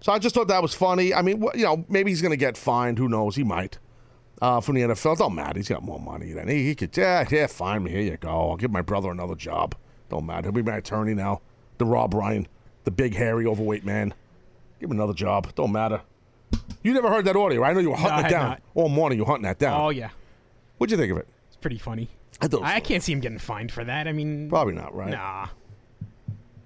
So 0.00 0.12
I 0.12 0.18
just 0.18 0.34
thought 0.34 0.48
that 0.48 0.62
was 0.62 0.74
funny. 0.74 1.12
I 1.14 1.22
mean, 1.22 1.42
you 1.54 1.64
know, 1.64 1.84
maybe 1.88 2.10
he's 2.10 2.22
going 2.22 2.30
to 2.30 2.36
get 2.36 2.56
fined. 2.56 2.98
Who 2.98 3.08
knows? 3.08 3.36
He 3.36 3.44
might. 3.44 3.78
Uh, 4.40 4.58
from 4.58 4.76
the 4.76 4.80
NFL, 4.80 5.18
don't 5.18 5.34
matter. 5.34 5.58
He's 5.58 5.68
got 5.68 5.82
more 5.82 6.00
money 6.00 6.32
than 6.32 6.48
he, 6.48 6.64
he 6.64 6.74
could. 6.74 6.96
Yeah, 6.96 7.26
yeah, 7.30 7.46
fine. 7.46 7.84
Here 7.84 8.00
you 8.00 8.16
go. 8.16 8.50
I'll 8.50 8.56
give 8.56 8.70
my 8.70 8.80
brother 8.80 9.10
another 9.10 9.34
job. 9.34 9.74
Don't 10.08 10.24
matter. 10.24 10.44
He'll 10.44 10.52
be 10.52 10.62
my 10.62 10.78
attorney 10.78 11.12
now. 11.12 11.42
The 11.76 11.84
Rob 11.84 12.14
Ryan, 12.14 12.48
the 12.84 12.90
big 12.90 13.14
hairy 13.14 13.46
overweight 13.46 13.84
man. 13.84 14.14
Give 14.80 14.90
him 14.90 14.96
another 14.96 15.12
job. 15.12 15.54
Don't 15.54 15.72
matter. 15.72 16.00
You 16.82 16.94
never 16.94 17.08
heard 17.10 17.24
that 17.26 17.36
audio, 17.36 17.60
right? 17.60 17.70
I 17.70 17.72
know 17.74 17.80
you 17.80 17.90
were 17.90 17.96
hunting 17.96 18.22
No, 18.22 18.26
it 18.26 18.30
down 18.30 18.48
not. 18.50 18.62
all 18.74 18.88
morning. 18.88 19.18
You 19.18 19.24
were 19.24 19.30
hunting 19.30 19.44
that 19.44 19.58
down. 19.58 19.80
Oh 19.80 19.90
yeah, 19.90 20.10
What'd 20.78 20.90
you 20.90 20.96
think 20.96 21.12
of 21.12 21.18
it? 21.18 21.28
it's 21.48 21.56
pretty 21.56 21.78
funny. 21.78 22.08
I 22.40 22.46
thought 22.48 22.58
it 22.58 22.62
was 22.62 22.70
I 22.72 22.80
can't 22.80 23.02
see 23.02 23.12
him 23.12 23.20
getting 23.20 23.38
fined 23.38 23.70
for 23.70 23.84
that. 23.84 24.08
I 24.08 24.12
mean, 24.12 24.48
Probably 24.48 24.74
not, 24.74 24.94
right? 24.94 25.10
Nah. 25.10 25.48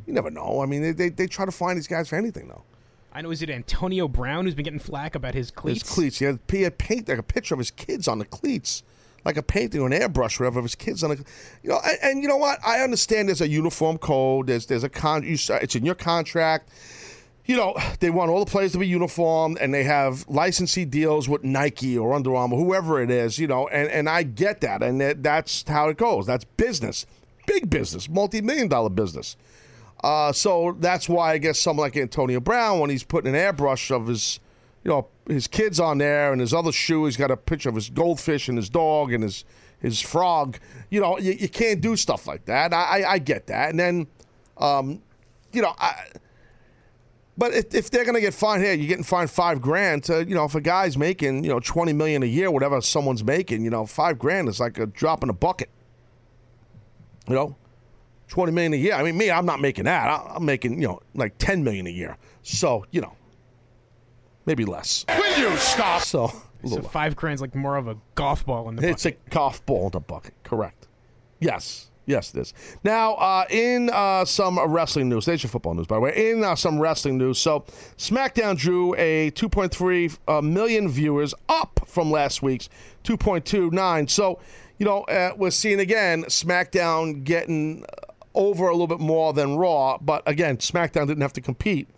You 0.07 0.13
never 0.13 0.31
know. 0.31 0.61
I 0.61 0.67
mean, 0.67 0.83
they, 0.83 0.93
they, 0.93 1.09
they 1.09 1.27
try 1.27 1.47
to 1.47 1.51
find 1.51 1.77
these 1.79 1.87
guys 1.89 2.09
for 2.11 2.17
anything, 2.17 2.47
though. 2.47 2.63
I 3.13 3.23
know. 3.23 3.31
Is 3.31 3.43
it 3.43 3.49
Antonio 3.51 4.07
Brown 4.07 4.45
who's 4.45 4.55
been 4.55 4.65
getting 4.65 4.79
flack 4.79 5.15
about 5.15 5.35
his 5.35 5.51
cleats? 5.51 5.83
His 5.83 5.91
cleats. 5.91 6.19
He 6.19 6.27
had, 6.27 6.39
he 6.49 6.63
had 6.63 6.79
paint 6.79 7.09
like 7.09 7.19
a 7.19 7.23
picture 7.23 7.55
of 7.55 7.59
his 7.59 7.71
kids 7.71 8.07
on 8.07 8.19
the 8.19 8.25
cleats, 8.25 8.83
like 9.25 9.37
a 9.37 9.43
painting 9.43 9.81
or 9.81 9.87
an 9.87 9.93
airbrush, 9.93 10.39
whatever 10.39 10.59
of 10.59 10.65
his 10.65 10.75
kids 10.75 11.03
on 11.03 11.11
the. 11.11 11.25
You 11.63 11.71
know, 11.71 11.81
and, 11.85 11.99
and 12.03 12.23
you 12.23 12.29
know 12.29 12.37
what? 12.37 12.59
I 12.65 12.81
understand 12.81 13.29
there's 13.29 13.41
a 13.41 13.49
uniform 13.49 13.99
code. 13.99 14.47
There's 14.49 14.67
there's 14.67 14.85
a 14.85 14.89
con. 14.91 15.23
You, 15.25 15.39
it's 15.61 15.75
in 15.75 15.85
your 15.87 15.95
contract. 15.95 16.69
You 17.47 17.57
know, 17.57 17.77
they 18.01 18.09
want 18.09 18.31
all 18.31 18.43
the 18.43 18.51
players 18.51 18.73
to 18.73 18.79
be 18.79 18.87
uniformed 18.89 19.59
and 19.61 19.73
they 19.75 19.85
have 19.85 20.27
licensee 20.29 20.87
deals 20.87 21.29
with 21.29 21.45
Nike 21.45 21.99
or 21.99 22.15
Under 22.15 22.35
Armour, 22.35 22.57
whoever 22.57 23.03
it 23.03 23.11
is. 23.11 23.39
You 23.39 23.47
know, 23.47 23.69
and 23.69 23.89
and 23.91 24.09
I 24.09 24.23
get 24.23 24.63
that, 24.63 24.83
and 24.83 25.01
that, 25.01 25.23
that's 25.23 25.65
how 25.69 25.89
it 25.89 25.99
goes. 25.99 26.27
That's 26.27 26.45
business, 26.45 27.05
big 27.47 27.69
business, 27.69 28.09
multi-million 28.09 28.69
dollar 28.69 28.89
business. 28.89 29.37
Uh, 30.03 30.33
so 30.33 30.77
that's 30.81 31.09
why 31.09 31.33
I 31.33 31.39
guess 31.39 31.59
someone 31.59 31.85
like 31.85 31.97
Antonio 31.97 32.41
Brown, 32.41 32.79
when 32.79 32.91
he's 32.91 33.05
putting 33.05 33.35
an 33.35 33.41
airbrush 33.41 33.91
of 33.91 34.07
his, 34.07 34.39
you 34.83 34.91
know, 34.91 35.09
his 35.27 35.47
kids 35.47 35.81
on 35.81 35.99
there 35.99 36.31
and 36.31 36.41
his 36.41 36.53
other 36.53 36.73
shoe, 36.73 37.07
he's 37.07 37.17
got 37.17 37.31
a 37.31 37.37
picture 37.37 37.71
of 37.71 37.75
his 37.75 37.89
goldfish 37.91 38.49
and 38.49 38.59
his 38.59 38.69
dog 38.71 39.13
and 39.13 39.23
his 39.23 39.45
his 39.81 40.01
frog. 40.01 40.59
You 40.89 41.01
know, 41.01 41.19
you, 41.19 41.33
you 41.33 41.49
can't 41.51 41.83
do 41.83 41.95
stuff 41.97 42.27
like 42.27 42.47
that. 42.47 42.73
I, 42.73 43.03
I, 43.03 43.13
I 43.13 43.19
get 43.19 43.49
that. 43.49 43.69
And 43.69 43.79
then, 43.79 44.07
um, 44.57 45.03
you 45.53 45.61
know, 45.61 45.75
I. 45.79 46.07
But 47.37 47.53
if, 47.53 47.75
if 47.75 47.91
they're 47.91 48.05
going 48.05 48.15
to 48.15 48.21
get 48.21 48.33
fined 48.33 48.63
here, 48.63 48.73
you're 48.75 48.87
getting 48.87 49.03
fined 49.05 49.31
five 49.31 49.61
grand. 49.61 50.05
To, 50.05 50.25
you 50.25 50.35
know, 50.35 50.45
if 50.45 50.55
a 50.55 50.61
guy's 50.61 50.97
making 50.97 51.43
you 51.45 51.51
know 51.51 51.59
twenty 51.61 51.93
million 51.93 52.23
a 52.23 52.27
year, 52.27 52.51
whatever 52.51 52.81
someone's 52.81 53.25
making, 53.25 53.65
you 53.65 53.71
know, 53.71 53.87
five 53.87 54.19
grand 54.19 54.49
is 54.49 54.61
like 54.61 54.79
a 54.79 54.87
drop 54.87 55.23
in 55.23 55.31
a 55.31 55.33
bucket. 55.35 55.69
You 57.29 57.35
know, 57.35 57.57
20 58.29 58.53
million 58.53 58.75
a 58.75 58.77
year. 58.77 58.93
I 58.95 59.03
mean, 59.03 59.17
me, 59.17 59.31
I'm 59.31 59.47
not 59.47 59.59
making 59.61 59.85
that. 59.85 60.09
I- 60.09 60.35
I'm 60.37 60.45
making, 60.45 60.81
you 60.81 60.89
know, 60.89 61.01
like 61.15 61.39
10 61.39 61.65
million 61.65 61.87
a 61.87 61.91
year. 61.91 62.19
So, 62.43 62.85
you 62.91 63.01
know, 63.01 63.15
maybe 64.45 64.65
less. 64.67 65.07
Will 65.09 65.39
you 65.39 65.57
stop? 65.57 66.03
So, 66.03 66.31
So 66.67 66.83
five 66.83 67.17
grand's 67.17 67.41
like 67.41 67.55
more 67.55 67.77
of 67.77 67.89
a 67.89 67.97
golf 68.15 68.45
ball 68.45 68.69
in 68.69 68.77
the 68.77 68.87
it's 68.89 69.07
a 69.07 69.13
golf 69.31 69.65
ball 69.65 69.87
in 69.87 69.93
the 69.93 70.01
bucket. 70.01 70.35
Correct. 70.43 70.87
Yes. 71.41 71.91
Yes, 72.07 72.35
it 72.35 72.41
is. 72.41 72.55
Now, 72.83 73.15
uh, 73.15 73.47
in 73.49 73.89
uh, 73.91 74.25
some 74.27 74.59
wrestling 74.59 75.09
news, 75.09 75.27
your 75.27 75.39
football 75.39 75.75
news, 75.75 75.87
by 75.87 75.97
the 75.97 76.01
way. 76.01 76.31
In 76.31 76.45
uh, 76.45 76.55
some 76.55 76.79
wrestling 76.79 77.17
news, 77.17 77.39
so 77.39 77.61
SmackDown 77.97 78.59
drew 78.59 78.95
a 78.97 79.31
2.3 79.31 80.19
uh, 80.29 80.43
million 80.43 80.89
viewers, 80.89 81.33
up 81.49 81.81
from 81.87 82.11
last 82.11 82.43
week's 82.43 82.69
2.29. 83.05 84.11
So, 84.11 84.39
you 84.79 84.85
know, 84.85 85.03
uh, 85.05 85.33
we're 85.37 85.51
seeing 85.51 85.81
again 85.81 86.25
SmackDown 86.25 87.25
getting 87.25 87.87
over 88.35 88.69
a 88.69 88.73
little 88.73 88.87
bit 88.87 89.01
more 89.01 89.33
than 89.33 89.57
Raw, 89.57 89.97
but 89.99 90.23
again, 90.27 90.59
SmackDown 90.59 91.07
didn't 91.07 91.23
have 91.23 91.33
to 91.35 91.41
compete 91.41 91.89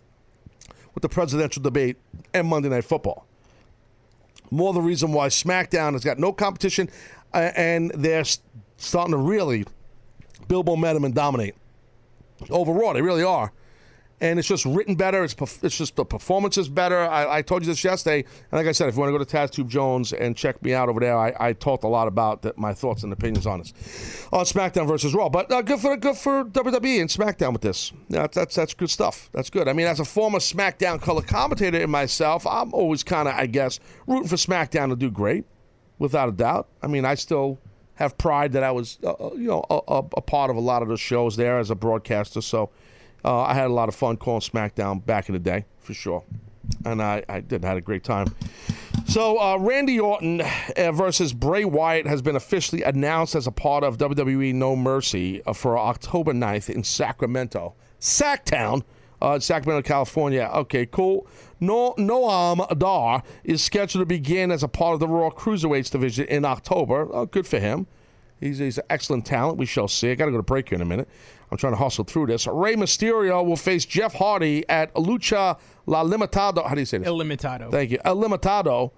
with 0.93 1.01
the 1.01 1.09
presidential 1.09 1.61
debate 1.61 1.97
and 2.33 2.47
Monday 2.47 2.69
Night 2.69 2.85
Football 2.85 3.27
more 4.51 4.73
the 4.73 4.81
reason 4.81 5.11
why 5.11 5.27
SmackDown 5.27 5.93
has 5.93 6.03
got 6.03 6.19
no 6.19 6.31
competition 6.31 6.89
uh, 7.33 7.51
and 7.55 7.91
they're 7.91 8.23
starting 8.77 9.11
to 9.11 9.17
really 9.17 9.65
build 10.47 10.65
momentum 10.65 11.03
and 11.03 11.13
dominate. 11.13 11.55
Overall, 12.49 12.93
they 12.93 13.01
really 13.01 13.23
are. 13.23 13.51
And 14.19 14.39
it's 14.39 14.47
just 14.47 14.65
written 14.65 14.95
better. 14.95 15.23
It's 15.23 15.35
it's 15.61 15.77
just 15.77 15.95
the 15.95 16.03
performance 16.03 16.57
is 16.57 16.69
better. 16.69 16.97
I, 16.97 17.37
I 17.37 17.41
told 17.43 17.61
you 17.61 17.67
this 17.67 17.83
yesterday, 17.83 18.25
and 18.51 18.57
like 18.57 18.65
I 18.65 18.71
said, 18.71 18.89
if 18.89 18.95
you 18.95 19.01
want 19.01 19.13
to 19.13 19.17
go 19.17 19.23
to 19.23 19.37
Taz 19.37 19.51
Tube 19.51 19.69
Jones 19.69 20.11
and 20.11 20.35
check 20.35 20.59
me 20.63 20.73
out 20.73 20.89
over 20.89 20.99
there, 20.99 21.15
I, 21.15 21.35
I 21.39 21.53
talked 21.53 21.83
a 21.83 21.87
lot 21.87 22.07
about 22.07 22.41
that, 22.41 22.57
my 22.57 22.73
thoughts 22.73 23.03
and 23.03 23.13
opinions 23.13 23.45
on 23.45 23.59
this 23.59 23.73
on 24.33 24.43
SmackDown 24.45 24.87
versus 24.87 25.13
Raw. 25.13 25.29
But 25.29 25.51
uh, 25.51 25.61
good 25.61 25.79
for 25.79 25.95
good 25.97 26.17
for 26.17 26.43
WWE 26.45 26.99
and 26.99 27.09
SmackDown 27.11 27.53
with 27.53 27.61
this. 27.61 27.93
That's 28.09 28.33
that's 28.33 28.55
that's 28.55 28.73
good 28.73 28.89
stuff. 28.89 29.29
That's 29.33 29.51
good. 29.51 29.67
I 29.67 29.73
mean, 29.73 29.85
as 29.85 29.99
a 29.99 30.05
former 30.05 30.39
SmackDown 30.39 30.99
color 30.99 31.21
commentator 31.21 31.77
in 31.77 31.91
myself, 31.91 32.47
I'm 32.47 32.73
always 32.73 33.03
kind 33.03 33.27
of, 33.27 33.35
I 33.35 33.45
guess, 33.45 33.79
rooting 34.07 34.29
for 34.29 34.37
SmackDown 34.37 34.89
to 34.89 34.95
do 34.95 35.11
great, 35.11 35.45
without 35.99 36.27
a 36.27 36.31
doubt. 36.31 36.69
I 36.81 36.87
mean, 36.87 37.05
I 37.05 37.13
still 37.13 37.59
have 37.97 38.17
pride 38.17 38.53
that 38.53 38.63
I 38.63 38.71
was, 38.71 38.97
uh, 39.03 39.11
uh, 39.11 39.31
you 39.33 39.47
know, 39.47 39.65
a, 39.69 39.79
a, 39.87 39.97
a 40.17 40.21
part 40.21 40.49
of 40.49 40.55
a 40.55 40.59
lot 40.59 40.81
of 40.81 40.87
the 40.87 40.97
shows 40.97 41.35
there 41.35 41.59
as 41.59 41.69
a 41.69 41.75
broadcaster. 41.75 42.41
So 42.41 42.69
uh, 43.25 43.41
I 43.41 43.53
had 43.53 43.65
a 43.65 43.73
lot 43.73 43.89
of 43.89 43.95
fun 43.95 44.17
calling 44.17 44.41
SmackDown 44.41 45.05
back 45.05 45.29
in 45.29 45.33
the 45.33 45.39
day, 45.39 45.65
for 45.79 45.93
sure. 45.93 46.23
And 46.85 47.01
I, 47.01 47.23
I 47.27 47.39
did 47.39 47.63
had 47.63 47.77
a 47.77 47.81
great 47.81 48.03
time. 48.03 48.33
So 49.07 49.39
uh, 49.41 49.57
Randy 49.57 49.99
Orton 49.99 50.41
uh, 50.41 50.91
versus 50.91 51.33
Bray 51.33 51.65
Wyatt 51.65 52.05
has 52.07 52.21
been 52.21 52.35
officially 52.35 52.83
announced 52.83 53.35
as 53.35 53.47
a 53.47 53.51
part 53.51 53.83
of 53.83 53.97
WWE 53.97 54.53
No 54.53 54.75
Mercy 54.75 55.41
uh, 55.43 55.53
for 55.53 55.77
October 55.77 56.33
9th 56.33 56.69
in 56.69 56.83
Sacramento, 56.83 57.73
Sacktown, 57.99 58.83
Sacramento, 59.39 59.87
California. 59.87 60.51
Okay, 60.53 60.85
cool. 60.85 61.25
No, 61.59 61.93
Noam 61.97 62.77
Dar 62.77 63.23
is 63.43 63.63
scheduled 63.63 64.01
to 64.01 64.05
begin 64.05 64.51
as 64.51 64.63
a 64.63 64.67
part 64.67 64.93
of 64.93 64.99
the 64.99 65.07
Raw 65.07 65.29
Cruiserweights 65.29 65.91
division 65.91 66.25
in 66.27 66.45
October. 66.45 67.07
Oh, 67.11 67.25
good 67.25 67.47
for 67.47 67.59
him. 67.59 67.87
He's, 68.39 68.59
he's 68.59 68.77
an 68.77 68.83
excellent 68.89 69.25
talent. 69.25 69.57
We 69.57 69.65
shall 69.65 69.87
see. 69.87 70.11
I 70.11 70.15
got 70.15 70.25
to 70.25 70.31
go 70.31 70.37
to 70.37 70.43
break 70.43 70.69
here 70.69 70.75
in 70.75 70.81
a 70.81 70.85
minute. 70.85 71.09
I'm 71.51 71.57
trying 71.57 71.73
to 71.73 71.77
hustle 71.77 72.03
through 72.03 72.27
this. 72.27 72.45
Rey 72.45 72.75
Mysterio 72.75 73.43
will 73.45 73.55
face 73.55 73.85
Jeff 73.85 74.13
Hardy 74.15 74.67
at 74.69 74.93
Lucha 74.93 75.57
La 75.85 76.03
Limitado. 76.03 76.67
How 76.67 76.75
do 76.75 76.81
you 76.81 76.85
say 76.85 76.99
this? 76.99 77.07
Illimitado. 77.07 77.71
Thank 77.71 77.91
you. 77.91 77.99
El 78.03 78.17
Limitado, 78.17 78.91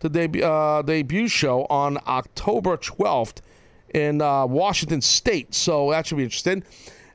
the 0.00 0.08
debut, 0.08 0.42
uh, 0.42 0.82
debut 0.82 1.28
show 1.28 1.64
on 1.70 1.98
October 2.06 2.76
12th 2.76 3.36
in 3.94 4.20
uh, 4.20 4.46
Washington 4.46 5.00
State. 5.00 5.54
So 5.54 5.90
that 5.90 6.06
should 6.06 6.18
be 6.18 6.24
interesting. 6.24 6.64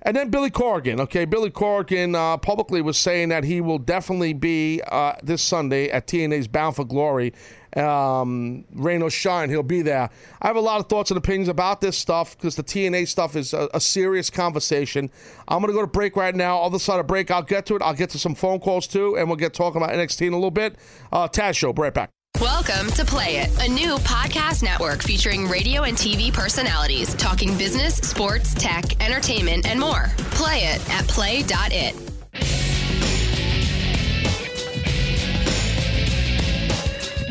And 0.07 0.15
then 0.15 0.29
Billy 0.29 0.49
Corgan. 0.49 1.01
Okay, 1.01 1.25
Billy 1.25 1.51
Corgan 1.51 2.15
uh, 2.15 2.37
publicly 2.37 2.81
was 2.81 2.97
saying 2.97 3.27
that 3.27 3.43
he 3.43 3.59
will 3.59 3.77
definitely 3.77 4.31
be 4.31 4.81
uh, 4.87 5.15
this 5.21 5.41
Sunday 5.41 5.89
at 5.89 6.07
TNA's 6.07 6.47
Bound 6.47 6.77
for 6.77 6.85
Glory. 6.85 7.33
Um, 7.75 8.63
rain 8.71 9.01
or 9.01 9.09
shine, 9.09 9.49
he'll 9.49 9.63
be 9.63 9.81
there. 9.81 10.09
I 10.41 10.47
have 10.47 10.55
a 10.55 10.61
lot 10.61 10.79
of 10.79 10.87
thoughts 10.87 11.11
and 11.11 11.17
opinions 11.17 11.49
about 11.49 11.81
this 11.81 11.97
stuff 11.97 12.37
because 12.37 12.55
the 12.55 12.63
TNA 12.63 13.09
stuff 13.09 13.35
is 13.35 13.53
a, 13.53 13.67
a 13.73 13.81
serious 13.81 14.29
conversation. 14.29 15.11
I'm 15.49 15.59
going 15.59 15.73
to 15.73 15.77
go 15.77 15.81
to 15.81 15.91
break 15.91 16.15
right 16.15 16.33
now. 16.33 16.61
Other 16.61 16.79
side 16.79 17.01
of 17.01 17.07
break, 17.07 17.29
I'll 17.29 17.43
get 17.43 17.65
to 17.65 17.75
it. 17.75 17.81
I'll 17.81 17.93
get 17.93 18.09
to 18.11 18.17
some 18.17 18.33
phone 18.33 18.61
calls 18.61 18.87
too, 18.87 19.17
and 19.17 19.27
we'll 19.27 19.35
get 19.35 19.53
talking 19.53 19.81
about 19.81 19.93
NXT 19.93 20.27
in 20.27 20.31
a 20.31 20.37
little 20.37 20.51
bit. 20.51 20.77
Uh, 21.11 21.27
Taz 21.27 21.57
Show, 21.57 21.73
right 21.73 21.93
back. 21.93 22.09
Welcome 22.37 22.91
to 22.91 23.03
Play 23.03 23.37
It, 23.37 23.49
a 23.63 23.67
new 23.67 23.95
podcast 23.95 24.61
network 24.61 25.01
featuring 25.01 25.47
radio 25.47 25.83
and 25.83 25.97
TV 25.97 26.31
personalities 26.31 27.15
talking 27.15 27.57
business, 27.57 27.95
sports, 27.95 28.53
tech, 28.53 29.03
entertainment, 29.03 29.67
and 29.67 29.79
more. 29.79 30.11
Play 30.31 30.65
it 30.65 30.87
at 30.91 31.07
play.it. 31.07 31.95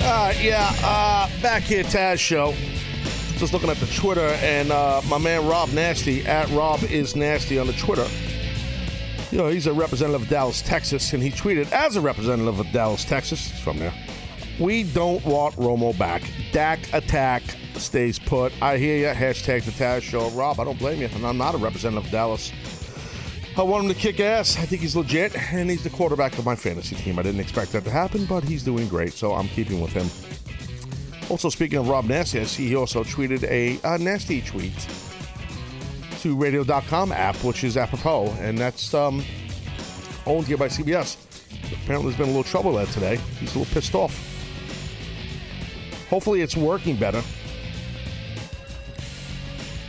Uh, 0.01 0.33
yeah, 0.41 0.73
uh, 0.83 1.29
back 1.41 1.63
here, 1.63 1.85
Taz 1.85 2.19
Show. 2.19 2.53
Just 3.39 3.53
looking 3.53 3.71
at 3.71 3.77
the 3.77 3.87
Twitter, 3.87 4.27
and 4.41 4.73
uh, 4.73 5.03
my 5.09 5.19
man 5.19 5.47
Rob 5.47 5.73
Nasty, 5.73 6.27
at 6.27 6.49
Rob 6.51 6.83
is 6.83 7.15
Nasty 7.15 7.61
on 7.61 7.69
the 7.69 7.73
Twitter. 7.75 8.07
You 9.31 9.39
know, 9.39 9.49
he's 9.49 9.69
a 9.69 9.73
representative 9.73 10.23
of 10.23 10.29
Dallas, 10.29 10.63
Texas, 10.63 11.13
and 11.13 11.23
he 11.23 11.31
tweeted, 11.31 11.71
as 11.71 11.95
a 11.95 12.01
representative 12.01 12.59
of 12.59 12.73
Dallas, 12.73 13.05
Texas, 13.05 13.51
he's 13.51 13.61
from 13.61 13.79
there, 13.79 13.93
we 14.59 14.83
don't 14.85 15.25
want 15.25 15.55
Romo 15.57 15.97
back. 15.99 16.23
Dak 16.53 16.93
attack 16.93 17.43
stays 17.75 18.19
put. 18.19 18.53
I 18.63 18.79
hear 18.79 18.97
you. 18.97 19.15
Hashtag 19.15 19.65
the 19.65 19.71
Taz 19.73 20.03
Show. 20.03 20.31
Rob, 20.31 20.61
I 20.61 20.65
don't 20.65 20.79
blame 20.79 21.01
you, 21.01 21.09
and 21.13 21.27
I'm 21.27 21.37
not 21.37 21.55
a 21.55 21.59
representative 21.59 22.07
of 22.07 22.11
Dallas. 22.11 22.53
I 23.57 23.63
want 23.63 23.85
him 23.85 23.95
to 23.95 23.99
kick 23.99 24.21
ass. 24.21 24.59
I 24.59 24.67
think 24.67 24.83
he's 24.83 24.95
legit, 24.95 25.35
and 25.53 25.71
he's 25.71 25.83
the 25.83 25.91
quarterback 25.91 26.39
of 26.39 26.45
my 26.45 26.55
fantasy 26.55 26.95
team. 26.97 27.19
I 27.19 27.23
didn't 27.23 27.41
expect 27.41 27.73
that 27.73 27.85
to 27.85 27.91
happen, 27.91 28.27
but 28.27 28.45
he's 28.45 28.63
doing 28.63 28.87
great, 28.89 29.15
so 29.15 29.33
I'm 29.33 29.49
keeping 29.49 29.81
with 29.81 29.93
him. 29.93 30.09
Also, 31.31 31.49
speaking 31.49 31.79
of 31.79 31.89
Rob 31.89 32.05
Nasty, 32.05 32.41
I 32.41 32.45
see 32.45 32.69
he 32.69 32.77
also 32.77 33.03
tweeted 33.03 33.43
a, 33.45 33.81
a 33.83 33.99
nasty 33.99 34.43
tweet 34.43 34.75
to 36.21 36.37
Radio.com 36.37 37.13
app, 37.13 37.37
which 37.37 37.65
is 37.65 37.77
apropos, 37.77 38.27
and 38.41 38.59
that's 38.59 38.93
um, 38.95 39.25
owned 40.27 40.47
here 40.47 40.57
by 40.57 40.69
CBS. 40.69 41.17
Apparently, 41.83 42.11
there's 42.11 42.19
been 42.19 42.29
a 42.29 42.37
little 42.37 42.45
trouble 42.45 42.75
there 42.75 42.87
today. 42.87 43.17
He's 43.41 43.55
a 43.55 43.59
little 43.59 43.73
pissed 43.75 43.95
off. 43.95 44.36
Hopefully, 46.09 46.41
it's 46.41 46.57
working 46.57 46.97
better. 46.97 47.23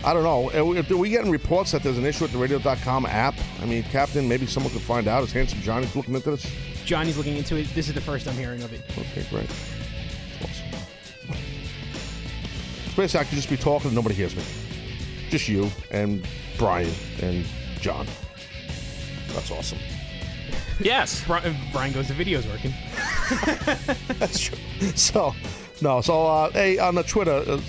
I 0.03 0.13
don't 0.13 0.23
know. 0.23 0.49
Are 0.51 0.63
we, 0.63 0.79
are 0.79 1.09
getting 1.09 1.31
reports 1.31 1.71
that 1.73 1.83
there's 1.83 1.97
an 1.97 2.05
issue 2.05 2.23
with 2.23 2.31
the 2.31 2.37
Radio.com 2.37 3.05
app? 3.05 3.35
I 3.61 3.65
mean, 3.65 3.83
Captain, 3.83 4.27
maybe 4.27 4.45
someone 4.45 4.71
could 4.71 4.81
find 4.81 5.07
out. 5.07 5.23
Is 5.23 5.33
Handsome 5.33 5.59
Johnny's 5.61 5.95
looking 5.95 6.15
into 6.15 6.31
this? 6.31 6.49
Johnny's 6.85 7.17
looking 7.17 7.35
into 7.35 7.57
it. 7.57 7.67
This 7.75 7.89
is 7.89 7.93
the 7.93 8.01
first 8.01 8.27
I'm 8.27 8.35
hearing 8.35 8.63
of 8.63 8.71
it. 8.71 8.81
Okay, 8.97 9.25
great. 9.29 9.49
Awesome. 10.41 11.35
Basically, 12.95 13.19
I 13.19 13.23
could 13.25 13.35
just 13.35 13.49
be 13.49 13.57
talking 13.57 13.87
and 13.87 13.95
nobody 13.95 14.15
hears 14.15 14.33
me. 14.35 14.43
Just 15.29 15.49
you 15.49 15.69
and 15.91 16.25
Brian 16.57 16.93
and 17.21 17.45
John. 17.81 18.07
That's 19.33 19.51
awesome. 19.51 19.79
Yes. 20.79 21.23
Brian, 21.25 21.55
Brian 21.73 21.91
goes, 21.91 22.07
the 22.07 22.13
video's 22.13 22.47
working. 22.47 22.73
That's 24.19 24.39
true. 24.39 24.57
So, 24.95 25.35
no. 25.81 26.01
So, 26.01 26.25
uh, 26.25 26.51
hey, 26.51 26.77
on 26.79 26.95
the 26.95 27.03
Twitter, 27.03 27.43
uh, 27.47 27.59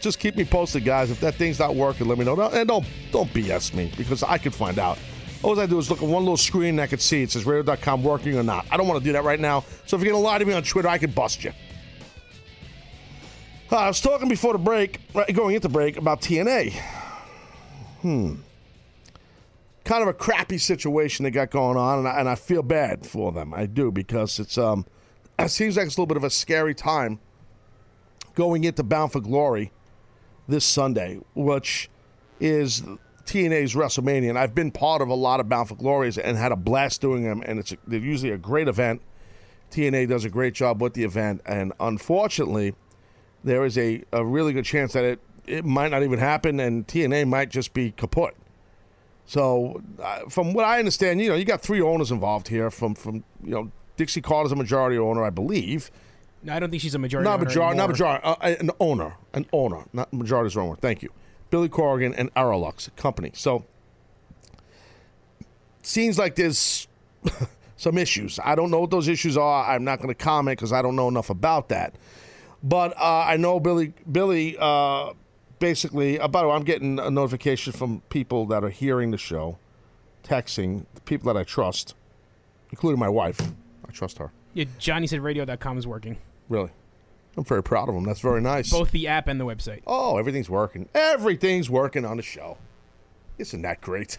just 0.00 0.18
keep 0.18 0.36
me 0.36 0.44
posted, 0.44 0.84
guys. 0.84 1.10
If 1.10 1.20
that 1.20 1.34
thing's 1.34 1.58
not 1.58 1.74
working, 1.74 2.08
let 2.08 2.18
me 2.18 2.24
know. 2.24 2.40
And 2.50 2.68
don't 2.68 2.86
don't 3.10 3.32
BS 3.32 3.74
me 3.74 3.92
because 3.96 4.22
I 4.22 4.38
could 4.38 4.54
find 4.54 4.78
out. 4.78 4.98
All 5.42 5.60
I 5.60 5.66
do 5.66 5.78
is 5.78 5.90
look 5.90 6.02
at 6.02 6.08
one 6.08 6.22
little 6.22 6.38
screen 6.38 6.70
and 6.70 6.80
I 6.80 6.86
can 6.86 6.98
see 6.98 7.22
it 7.22 7.30
says 7.30 7.44
radio.com 7.44 8.02
working 8.02 8.38
or 8.38 8.42
not. 8.42 8.66
I 8.70 8.78
don't 8.78 8.88
want 8.88 8.98
to 9.00 9.04
do 9.04 9.12
that 9.12 9.24
right 9.24 9.38
now. 9.38 9.64
So 9.84 9.96
if 9.96 10.02
you're 10.02 10.14
to 10.14 10.18
lie 10.18 10.38
to 10.38 10.44
me 10.44 10.54
on 10.54 10.62
Twitter, 10.62 10.88
I 10.88 10.96
can 10.96 11.10
bust 11.10 11.44
you. 11.44 11.52
Uh, 13.70 13.76
I 13.76 13.88
was 13.88 14.00
talking 14.00 14.28
before 14.28 14.52
the 14.54 14.58
break, 14.58 15.00
going 15.34 15.54
into 15.54 15.68
break, 15.68 15.98
about 15.98 16.22
TNA. 16.22 16.72
Hmm. 18.00 18.36
Kind 19.84 20.02
of 20.02 20.08
a 20.08 20.14
crappy 20.14 20.56
situation 20.56 21.24
they 21.24 21.30
got 21.30 21.50
going 21.50 21.76
on, 21.76 21.98
and 21.98 22.08
I, 22.08 22.20
and 22.20 22.28
I 22.28 22.36
feel 22.36 22.62
bad 22.62 23.06
for 23.06 23.30
them. 23.30 23.52
I 23.52 23.66
do 23.66 23.90
because 23.90 24.38
it's 24.38 24.56
um, 24.56 24.86
it 25.38 25.50
seems 25.50 25.76
like 25.76 25.86
it's 25.86 25.96
a 25.96 26.00
little 26.00 26.06
bit 26.06 26.16
of 26.16 26.24
a 26.24 26.30
scary 26.30 26.74
time 26.74 27.18
going 28.34 28.64
into 28.64 28.82
Bound 28.82 29.12
for 29.12 29.20
Glory 29.20 29.72
this 30.48 30.64
Sunday, 30.64 31.20
which 31.34 31.88
is 32.40 32.82
TNA's 33.24 33.74
WrestleMania. 33.74 34.28
And 34.28 34.38
I've 34.38 34.54
been 34.54 34.70
part 34.70 35.02
of 35.02 35.08
a 35.08 35.14
lot 35.14 35.40
of 35.40 35.48
Bound 35.48 35.68
for 35.68 35.76
Glories 35.76 36.18
and 36.18 36.36
had 36.36 36.52
a 36.52 36.56
blast 36.56 37.00
doing 37.00 37.22
them, 37.24 37.42
and 37.46 37.58
it's 37.58 37.72
a, 37.72 37.76
they're 37.86 38.00
usually 38.00 38.32
a 38.32 38.38
great 38.38 38.68
event. 38.68 39.00
TNA 39.70 40.08
does 40.08 40.24
a 40.24 40.30
great 40.30 40.54
job 40.54 40.80
with 40.80 40.94
the 40.94 41.04
event, 41.04 41.40
and 41.46 41.72
unfortunately, 41.80 42.74
there 43.42 43.64
is 43.64 43.76
a, 43.76 44.02
a 44.12 44.24
really 44.24 44.52
good 44.52 44.64
chance 44.64 44.92
that 44.92 45.04
it, 45.04 45.20
it 45.46 45.64
might 45.64 45.90
not 45.90 46.02
even 46.02 46.18
happen, 46.18 46.60
and 46.60 46.86
TNA 46.86 47.26
might 47.28 47.50
just 47.50 47.72
be 47.74 47.90
kaput. 47.90 48.34
So, 49.26 49.82
uh, 50.02 50.28
from 50.28 50.52
what 50.52 50.64
I 50.64 50.78
understand, 50.78 51.20
you 51.20 51.30
know, 51.30 51.34
you 51.34 51.44
got 51.44 51.62
three 51.62 51.80
owners 51.80 52.10
involved 52.10 52.48
here. 52.48 52.70
From 52.70 52.94
from 52.94 53.24
you 53.42 53.50
know, 53.50 53.72
Dixie 53.96 54.20
Carter's 54.20 54.52
a 54.52 54.56
majority 54.56 54.98
owner, 54.98 55.24
I 55.24 55.30
believe. 55.30 55.90
No, 56.44 56.54
I 56.54 56.60
don't 56.60 56.70
think 56.70 56.82
she's 56.82 56.94
a 56.94 56.98
majority. 56.98 57.28
Not 57.28 57.40
majority, 57.40 57.76
not 57.78 57.88
majority, 57.88 58.22
uh, 58.22 58.34
an 58.40 58.70
owner, 58.78 59.16
an 59.32 59.46
owner, 59.52 59.84
not 59.94 60.12
majority 60.12 60.48
is 60.48 60.56
wrong 60.56 60.68
word. 60.68 60.80
Thank 60.80 61.02
you, 61.02 61.10
Billy 61.50 61.70
Corgan 61.70 62.14
and 62.16 62.32
Aroluxe 62.34 62.94
company. 62.96 63.32
So, 63.34 63.64
seems 65.82 66.18
like 66.18 66.34
there's 66.34 66.86
some 67.78 67.96
issues. 67.96 68.38
I 68.44 68.54
don't 68.54 68.70
know 68.70 68.80
what 68.80 68.90
those 68.90 69.08
issues 69.08 69.38
are. 69.38 69.64
I'm 69.64 69.84
not 69.84 69.98
going 69.98 70.08
to 70.08 70.14
comment 70.14 70.58
because 70.58 70.72
I 70.72 70.82
don't 70.82 70.96
know 70.96 71.08
enough 71.08 71.30
about 71.30 71.70
that. 71.70 71.94
But 72.62 72.92
uh, 72.98 73.24
I 73.26 73.38
know 73.38 73.58
Billy. 73.58 73.94
Billy 74.10 74.56
uh, 74.58 75.14
basically. 75.58 76.20
Uh, 76.20 76.28
by 76.28 76.42
the 76.42 76.48
way, 76.48 76.54
I'm 76.54 76.64
getting 76.64 76.98
a 76.98 77.10
notification 77.10 77.72
from 77.72 78.02
people 78.10 78.44
that 78.46 78.62
are 78.62 78.70
hearing 78.70 79.12
the 79.12 79.18
show, 79.18 79.56
texting 80.22 80.84
the 80.94 81.00
people 81.00 81.32
that 81.32 81.40
I 81.40 81.44
trust, 81.44 81.94
including 82.70 82.98
my 82.98 83.08
wife. 83.08 83.40
I 83.88 83.92
trust 83.92 84.18
her. 84.18 84.30
Yeah, 84.52 84.66
Johnny 84.78 85.06
said 85.06 85.20
radio.com 85.20 85.78
is 85.78 85.86
working. 85.86 86.18
Really, 86.48 86.70
I'm 87.36 87.44
very 87.44 87.62
proud 87.62 87.88
of 87.88 87.94
him. 87.94 88.04
That's 88.04 88.20
very 88.20 88.40
nice. 88.40 88.70
Both 88.70 88.90
the 88.90 89.08
app 89.08 89.28
and 89.28 89.40
the 89.40 89.46
website. 89.46 89.82
Oh, 89.86 90.18
everything's 90.18 90.50
working. 90.50 90.88
Everything's 90.94 91.70
working 91.70 92.04
on 92.04 92.16
the 92.16 92.22
show. 92.22 92.58
Isn't 93.38 93.62
that 93.62 93.80
great? 93.80 94.18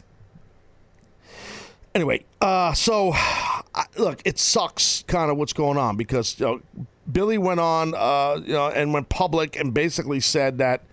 Anyway, 1.94 2.26
uh, 2.42 2.74
so 2.74 3.12
I, 3.14 3.86
look, 3.98 4.22
it 4.26 4.38
sucks 4.38 5.04
kind 5.08 5.32
of 5.32 5.38
what's 5.38 5.54
going 5.54 5.78
on 5.78 5.96
because 5.96 6.38
you 6.40 6.46
know, 6.46 6.62
Billy 7.10 7.38
went 7.38 7.62
on, 7.62 7.94
uh, 7.96 8.42
you 8.44 8.54
know, 8.54 8.68
and 8.68 8.94
went 8.94 9.08
public 9.08 9.58
and 9.58 9.74
basically 9.74 10.20
said 10.20 10.58
that 10.58 10.84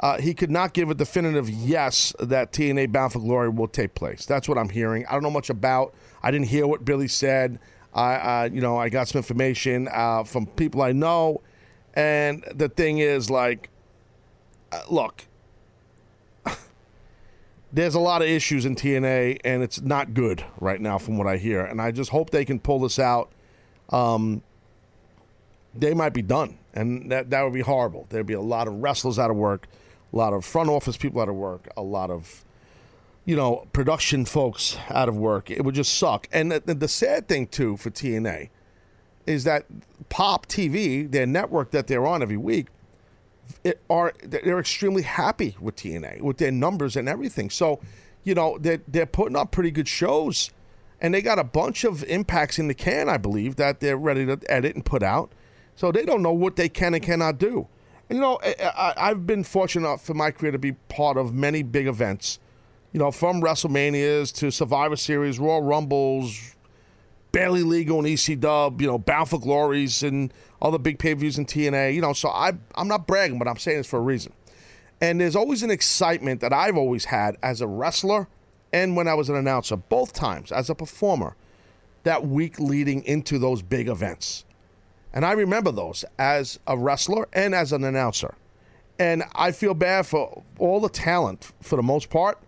uh, 0.00 0.20
he 0.20 0.34
could 0.34 0.50
not 0.50 0.74
give 0.74 0.90
a 0.90 0.94
definitive 0.94 1.50
yes 1.50 2.14
that 2.20 2.52
TNA 2.52 2.92
Bound 2.92 3.12
for 3.12 3.18
Glory 3.18 3.48
will 3.48 3.66
take 3.66 3.94
place. 3.94 4.26
That's 4.26 4.48
what 4.48 4.58
I'm 4.58 4.68
hearing. 4.68 5.04
I 5.06 5.12
don't 5.12 5.24
know 5.24 5.30
much 5.30 5.50
about. 5.50 5.92
I 6.22 6.30
didn't 6.30 6.46
hear 6.46 6.66
what 6.66 6.84
Billy 6.84 7.08
said. 7.08 7.58
I, 7.94 8.46
you 8.46 8.60
know, 8.60 8.76
I 8.76 8.88
got 8.88 9.08
some 9.08 9.18
information 9.18 9.88
uh, 9.92 10.24
from 10.24 10.46
people 10.46 10.82
I 10.82 10.92
know, 10.92 11.40
and 11.94 12.44
the 12.54 12.68
thing 12.68 12.98
is, 12.98 13.30
like, 13.30 13.70
uh, 14.70 14.82
look, 14.90 15.24
there's 17.72 17.94
a 17.94 18.00
lot 18.00 18.22
of 18.22 18.28
issues 18.28 18.66
in 18.66 18.76
TNA, 18.76 19.40
and 19.44 19.62
it's 19.62 19.80
not 19.80 20.14
good 20.14 20.44
right 20.60 20.80
now, 20.80 20.98
from 20.98 21.16
what 21.16 21.26
I 21.26 21.38
hear. 21.38 21.64
And 21.64 21.80
I 21.80 21.90
just 21.90 22.10
hope 22.10 22.30
they 22.30 22.44
can 22.44 22.60
pull 22.60 22.80
this 22.80 22.98
out. 22.98 23.32
Um, 23.90 24.42
they 25.74 25.94
might 25.94 26.12
be 26.12 26.22
done, 26.22 26.58
and 26.74 27.10
that 27.10 27.30
that 27.30 27.42
would 27.42 27.54
be 27.54 27.60
horrible. 27.60 28.06
There'd 28.10 28.26
be 28.26 28.34
a 28.34 28.40
lot 28.40 28.68
of 28.68 28.74
wrestlers 28.74 29.18
out 29.18 29.30
of 29.30 29.36
work, 29.36 29.66
a 30.12 30.16
lot 30.16 30.32
of 30.32 30.44
front 30.44 30.68
office 30.68 30.96
people 30.96 31.20
out 31.20 31.28
of 31.28 31.36
work, 31.36 31.68
a 31.76 31.82
lot 31.82 32.10
of 32.10 32.44
you 33.28 33.36
know 33.36 33.68
production 33.74 34.24
folks 34.24 34.78
out 34.88 35.06
of 35.06 35.14
work. 35.14 35.50
It 35.50 35.62
would 35.62 35.74
just 35.74 35.98
suck. 35.98 36.26
And 36.32 36.50
the, 36.50 36.74
the 36.74 36.88
sad 36.88 37.28
thing 37.28 37.46
too 37.46 37.76
for 37.76 37.90
TNA 37.90 38.48
is 39.26 39.44
that 39.44 39.66
Pop 40.08 40.46
TV, 40.46 41.08
their 41.08 41.26
network 41.26 41.70
that 41.72 41.88
they're 41.88 42.06
on 42.06 42.22
every 42.22 42.38
week, 42.38 42.68
it 43.62 43.82
are 43.90 44.14
they're 44.24 44.58
extremely 44.58 45.02
happy 45.02 45.58
with 45.60 45.76
TNA 45.76 46.22
with 46.22 46.38
their 46.38 46.50
numbers 46.50 46.96
and 46.96 47.06
everything. 47.06 47.50
So, 47.50 47.80
you 48.24 48.34
know, 48.34 48.56
they're 48.58 48.80
they're 48.88 49.04
putting 49.04 49.36
up 49.36 49.50
pretty 49.50 49.72
good 49.72 49.88
shows, 49.88 50.50
and 50.98 51.12
they 51.12 51.20
got 51.20 51.38
a 51.38 51.44
bunch 51.44 51.84
of 51.84 52.02
impacts 52.04 52.58
in 52.58 52.66
the 52.66 52.74
can, 52.74 53.10
I 53.10 53.18
believe, 53.18 53.56
that 53.56 53.80
they're 53.80 53.98
ready 53.98 54.24
to 54.24 54.40
edit 54.48 54.74
and 54.74 54.86
put 54.86 55.02
out. 55.02 55.32
So 55.76 55.92
they 55.92 56.06
don't 56.06 56.22
know 56.22 56.32
what 56.32 56.56
they 56.56 56.70
can 56.70 56.94
and 56.94 57.02
cannot 57.02 57.36
do. 57.36 57.68
And, 58.08 58.16
you 58.16 58.22
know, 58.22 58.40
I, 58.42 58.94
I've 58.96 59.26
been 59.26 59.44
fortunate 59.44 59.86
enough 59.86 60.02
for 60.02 60.14
my 60.14 60.30
career 60.30 60.52
to 60.52 60.58
be 60.58 60.72
part 60.72 61.18
of 61.18 61.34
many 61.34 61.62
big 61.62 61.86
events. 61.86 62.38
You 62.92 62.98
know, 62.98 63.10
from 63.10 63.42
WrestleManias 63.42 64.34
to 64.36 64.50
Survivor 64.50 64.96
Series, 64.96 65.38
Royal 65.38 65.62
Rumbles, 65.62 66.54
Barely 67.32 67.62
Legal 67.62 67.98
and 67.98 68.06
ECW, 68.06 68.80
you 68.80 68.86
know, 68.86 68.98
Bound 68.98 69.28
for 69.28 69.38
Glories 69.38 70.02
and 70.02 70.32
other 70.62 70.78
big 70.78 70.98
pay 70.98 71.12
views 71.12 71.38
in 71.38 71.44
TNA. 71.44 71.94
You 71.94 72.00
know, 72.00 72.14
so 72.14 72.30
I, 72.30 72.52
I'm 72.74 72.88
not 72.88 73.06
bragging, 73.06 73.38
but 73.38 73.46
I'm 73.46 73.58
saying 73.58 73.78
this 73.78 73.86
for 73.86 73.98
a 73.98 74.02
reason. 74.02 74.32
And 75.00 75.20
there's 75.20 75.36
always 75.36 75.62
an 75.62 75.70
excitement 75.70 76.40
that 76.40 76.52
I've 76.52 76.76
always 76.76 77.04
had 77.04 77.36
as 77.42 77.60
a 77.60 77.66
wrestler 77.66 78.26
and 78.72 78.96
when 78.96 79.08
I 79.08 79.14
was 79.14 79.28
an 79.28 79.36
announcer, 79.36 79.76
both 79.76 80.12
times 80.12 80.52
as 80.52 80.68
a 80.68 80.74
performer, 80.74 81.36
that 82.02 82.26
week 82.26 82.58
leading 82.58 83.02
into 83.04 83.38
those 83.38 83.62
big 83.62 83.88
events. 83.88 84.44
And 85.12 85.24
I 85.24 85.32
remember 85.32 85.72
those 85.72 86.04
as 86.18 86.58
a 86.66 86.76
wrestler 86.76 87.28
and 87.32 87.54
as 87.54 87.72
an 87.72 87.84
announcer. 87.84 88.34
And 88.98 89.24
I 89.34 89.52
feel 89.52 89.74
bad 89.74 90.06
for 90.06 90.42
all 90.58 90.80
the 90.80 90.88
talent, 90.88 91.52
for 91.62 91.76
the 91.76 91.82
most 91.82 92.10
part, 92.10 92.38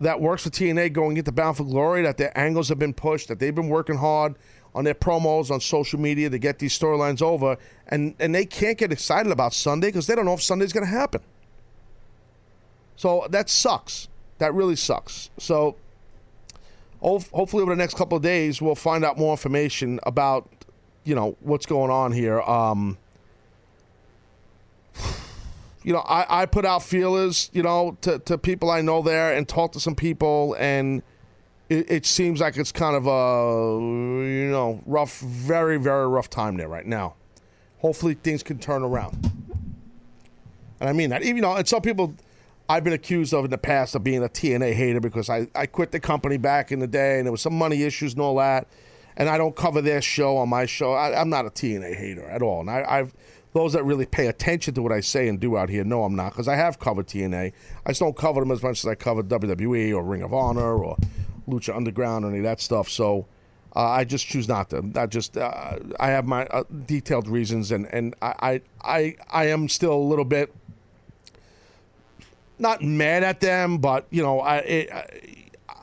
that 0.00 0.20
works 0.20 0.42
for 0.42 0.50
TNA 0.50 0.92
going 0.92 1.16
into 1.16 1.32
Bound 1.32 1.56
for 1.56 1.64
Glory, 1.64 2.02
that 2.02 2.16
their 2.16 2.36
angles 2.36 2.68
have 2.68 2.78
been 2.78 2.94
pushed, 2.94 3.28
that 3.28 3.38
they've 3.38 3.54
been 3.54 3.68
working 3.68 3.96
hard 3.96 4.34
on 4.74 4.84
their 4.84 4.94
promos 4.94 5.50
on 5.50 5.60
social 5.60 6.00
media 6.00 6.28
to 6.28 6.38
get 6.38 6.58
these 6.58 6.76
storylines 6.76 7.22
over, 7.22 7.56
and, 7.88 8.14
and 8.18 8.34
they 8.34 8.44
can't 8.44 8.76
get 8.76 8.90
excited 8.90 9.30
about 9.30 9.54
Sunday 9.54 9.88
because 9.88 10.06
they 10.06 10.14
don't 10.14 10.24
know 10.24 10.34
if 10.34 10.42
Sunday's 10.42 10.72
going 10.72 10.84
to 10.84 10.90
happen. 10.90 11.20
So 12.96 13.26
that 13.30 13.48
sucks. 13.48 14.08
That 14.38 14.52
really 14.52 14.76
sucks. 14.76 15.30
So 15.38 15.76
hopefully 17.00 17.62
over 17.62 17.72
the 17.72 17.76
next 17.76 17.94
couple 17.94 18.16
of 18.16 18.22
days 18.22 18.62
we'll 18.62 18.74
find 18.74 19.04
out 19.04 19.18
more 19.18 19.32
information 19.32 20.00
about 20.04 20.48
you 21.04 21.14
know 21.14 21.36
what's 21.40 21.66
going 21.66 21.90
on 21.90 22.12
here. 22.12 22.40
Um, 22.40 22.96
you 25.84 25.92
know, 25.92 26.00
I, 26.00 26.42
I 26.42 26.46
put 26.46 26.64
out 26.64 26.82
feelers, 26.82 27.50
you 27.52 27.62
know, 27.62 27.96
to, 28.00 28.18
to 28.20 28.38
people 28.38 28.70
I 28.70 28.80
know 28.80 29.02
there 29.02 29.34
and 29.34 29.46
talk 29.46 29.72
to 29.72 29.80
some 29.80 29.94
people, 29.94 30.56
and 30.58 31.02
it, 31.68 31.90
it 31.90 32.06
seems 32.06 32.40
like 32.40 32.56
it's 32.56 32.72
kind 32.72 32.96
of 32.96 33.06
a, 33.06 33.80
you 33.80 34.50
know, 34.50 34.82
rough, 34.86 35.20
very, 35.20 35.76
very 35.76 36.08
rough 36.08 36.30
time 36.30 36.56
there 36.56 36.68
right 36.68 36.86
now. 36.86 37.14
Hopefully 37.78 38.14
things 38.14 38.42
can 38.42 38.58
turn 38.58 38.82
around. 38.82 39.30
And 40.80 40.88
I 40.88 40.92
mean 40.92 41.10
that. 41.10 41.22
Even, 41.22 41.36
you 41.36 41.42
know, 41.42 41.54
and 41.54 41.68
some 41.68 41.82
people 41.82 42.14
I've 42.68 42.82
been 42.82 42.94
accused 42.94 43.34
of 43.34 43.44
in 43.44 43.50
the 43.50 43.58
past 43.58 43.94
of 43.94 44.02
being 44.02 44.24
a 44.24 44.28
TNA 44.28 44.72
hater 44.72 45.00
because 45.00 45.28
I, 45.28 45.48
I 45.54 45.66
quit 45.66 45.92
the 45.92 46.00
company 46.00 46.38
back 46.38 46.72
in 46.72 46.78
the 46.78 46.86
day 46.86 47.18
and 47.18 47.26
there 47.26 47.32
was 47.32 47.42
some 47.42 47.56
money 47.56 47.82
issues 47.82 48.14
and 48.14 48.22
all 48.22 48.36
that. 48.36 48.68
And 49.16 49.28
I 49.28 49.38
don't 49.38 49.54
cover 49.54 49.80
their 49.80 50.00
show 50.00 50.38
on 50.38 50.48
my 50.48 50.66
show. 50.66 50.92
I, 50.92 51.20
am 51.20 51.28
not 51.28 51.44
a 51.46 51.50
TNA 51.50 51.94
hater 51.94 52.24
at 52.24 52.42
all. 52.42 52.60
And 52.60 52.70
I, 52.70 52.84
I've 52.88 53.14
those 53.54 53.72
that 53.72 53.84
really 53.84 54.04
pay 54.04 54.26
attention 54.26 54.74
to 54.74 54.82
what 54.82 54.92
I 54.92 55.00
say 55.00 55.28
and 55.28 55.38
do 55.40 55.56
out 55.56 55.68
here 55.68 55.84
know 55.84 56.04
I'm 56.04 56.16
not 56.16 56.32
because 56.32 56.48
I 56.48 56.56
have 56.56 56.78
covered 56.80 57.06
TNA. 57.06 57.52
I 57.86 57.90
just 57.90 58.00
don't 58.00 58.16
cover 58.16 58.40
them 58.40 58.50
as 58.50 58.62
much 58.62 58.80
as 58.80 58.86
I 58.86 58.96
cover 58.96 59.22
WWE 59.22 59.94
or 59.94 60.02
Ring 60.02 60.22
of 60.22 60.34
Honor 60.34 60.84
or 60.84 60.98
Lucha 61.48 61.74
Underground 61.74 62.24
or 62.24 62.28
any 62.28 62.38
of 62.38 62.44
that 62.44 62.60
stuff. 62.60 62.88
So 62.88 63.26
uh, 63.76 63.80
I 63.80 64.04
just 64.04 64.26
choose 64.26 64.48
not 64.48 64.70
to. 64.70 64.84
I 64.96 65.06
just 65.06 65.36
uh, 65.36 65.78
I 66.00 66.08
have 66.08 66.26
my 66.26 66.46
uh, 66.46 66.64
detailed 66.86 67.28
reasons, 67.28 67.70
and 67.70 67.86
and 67.86 68.14
I, 68.20 68.34
I 68.40 68.60
I 68.82 69.16
I 69.30 69.44
am 69.46 69.68
still 69.68 69.94
a 69.94 70.04
little 70.04 70.24
bit 70.24 70.52
not 72.58 72.82
mad 72.82 73.22
at 73.22 73.40
them, 73.40 73.78
but 73.78 74.06
you 74.10 74.22
know 74.22 74.40
I 74.40 74.56
it, 74.58 74.90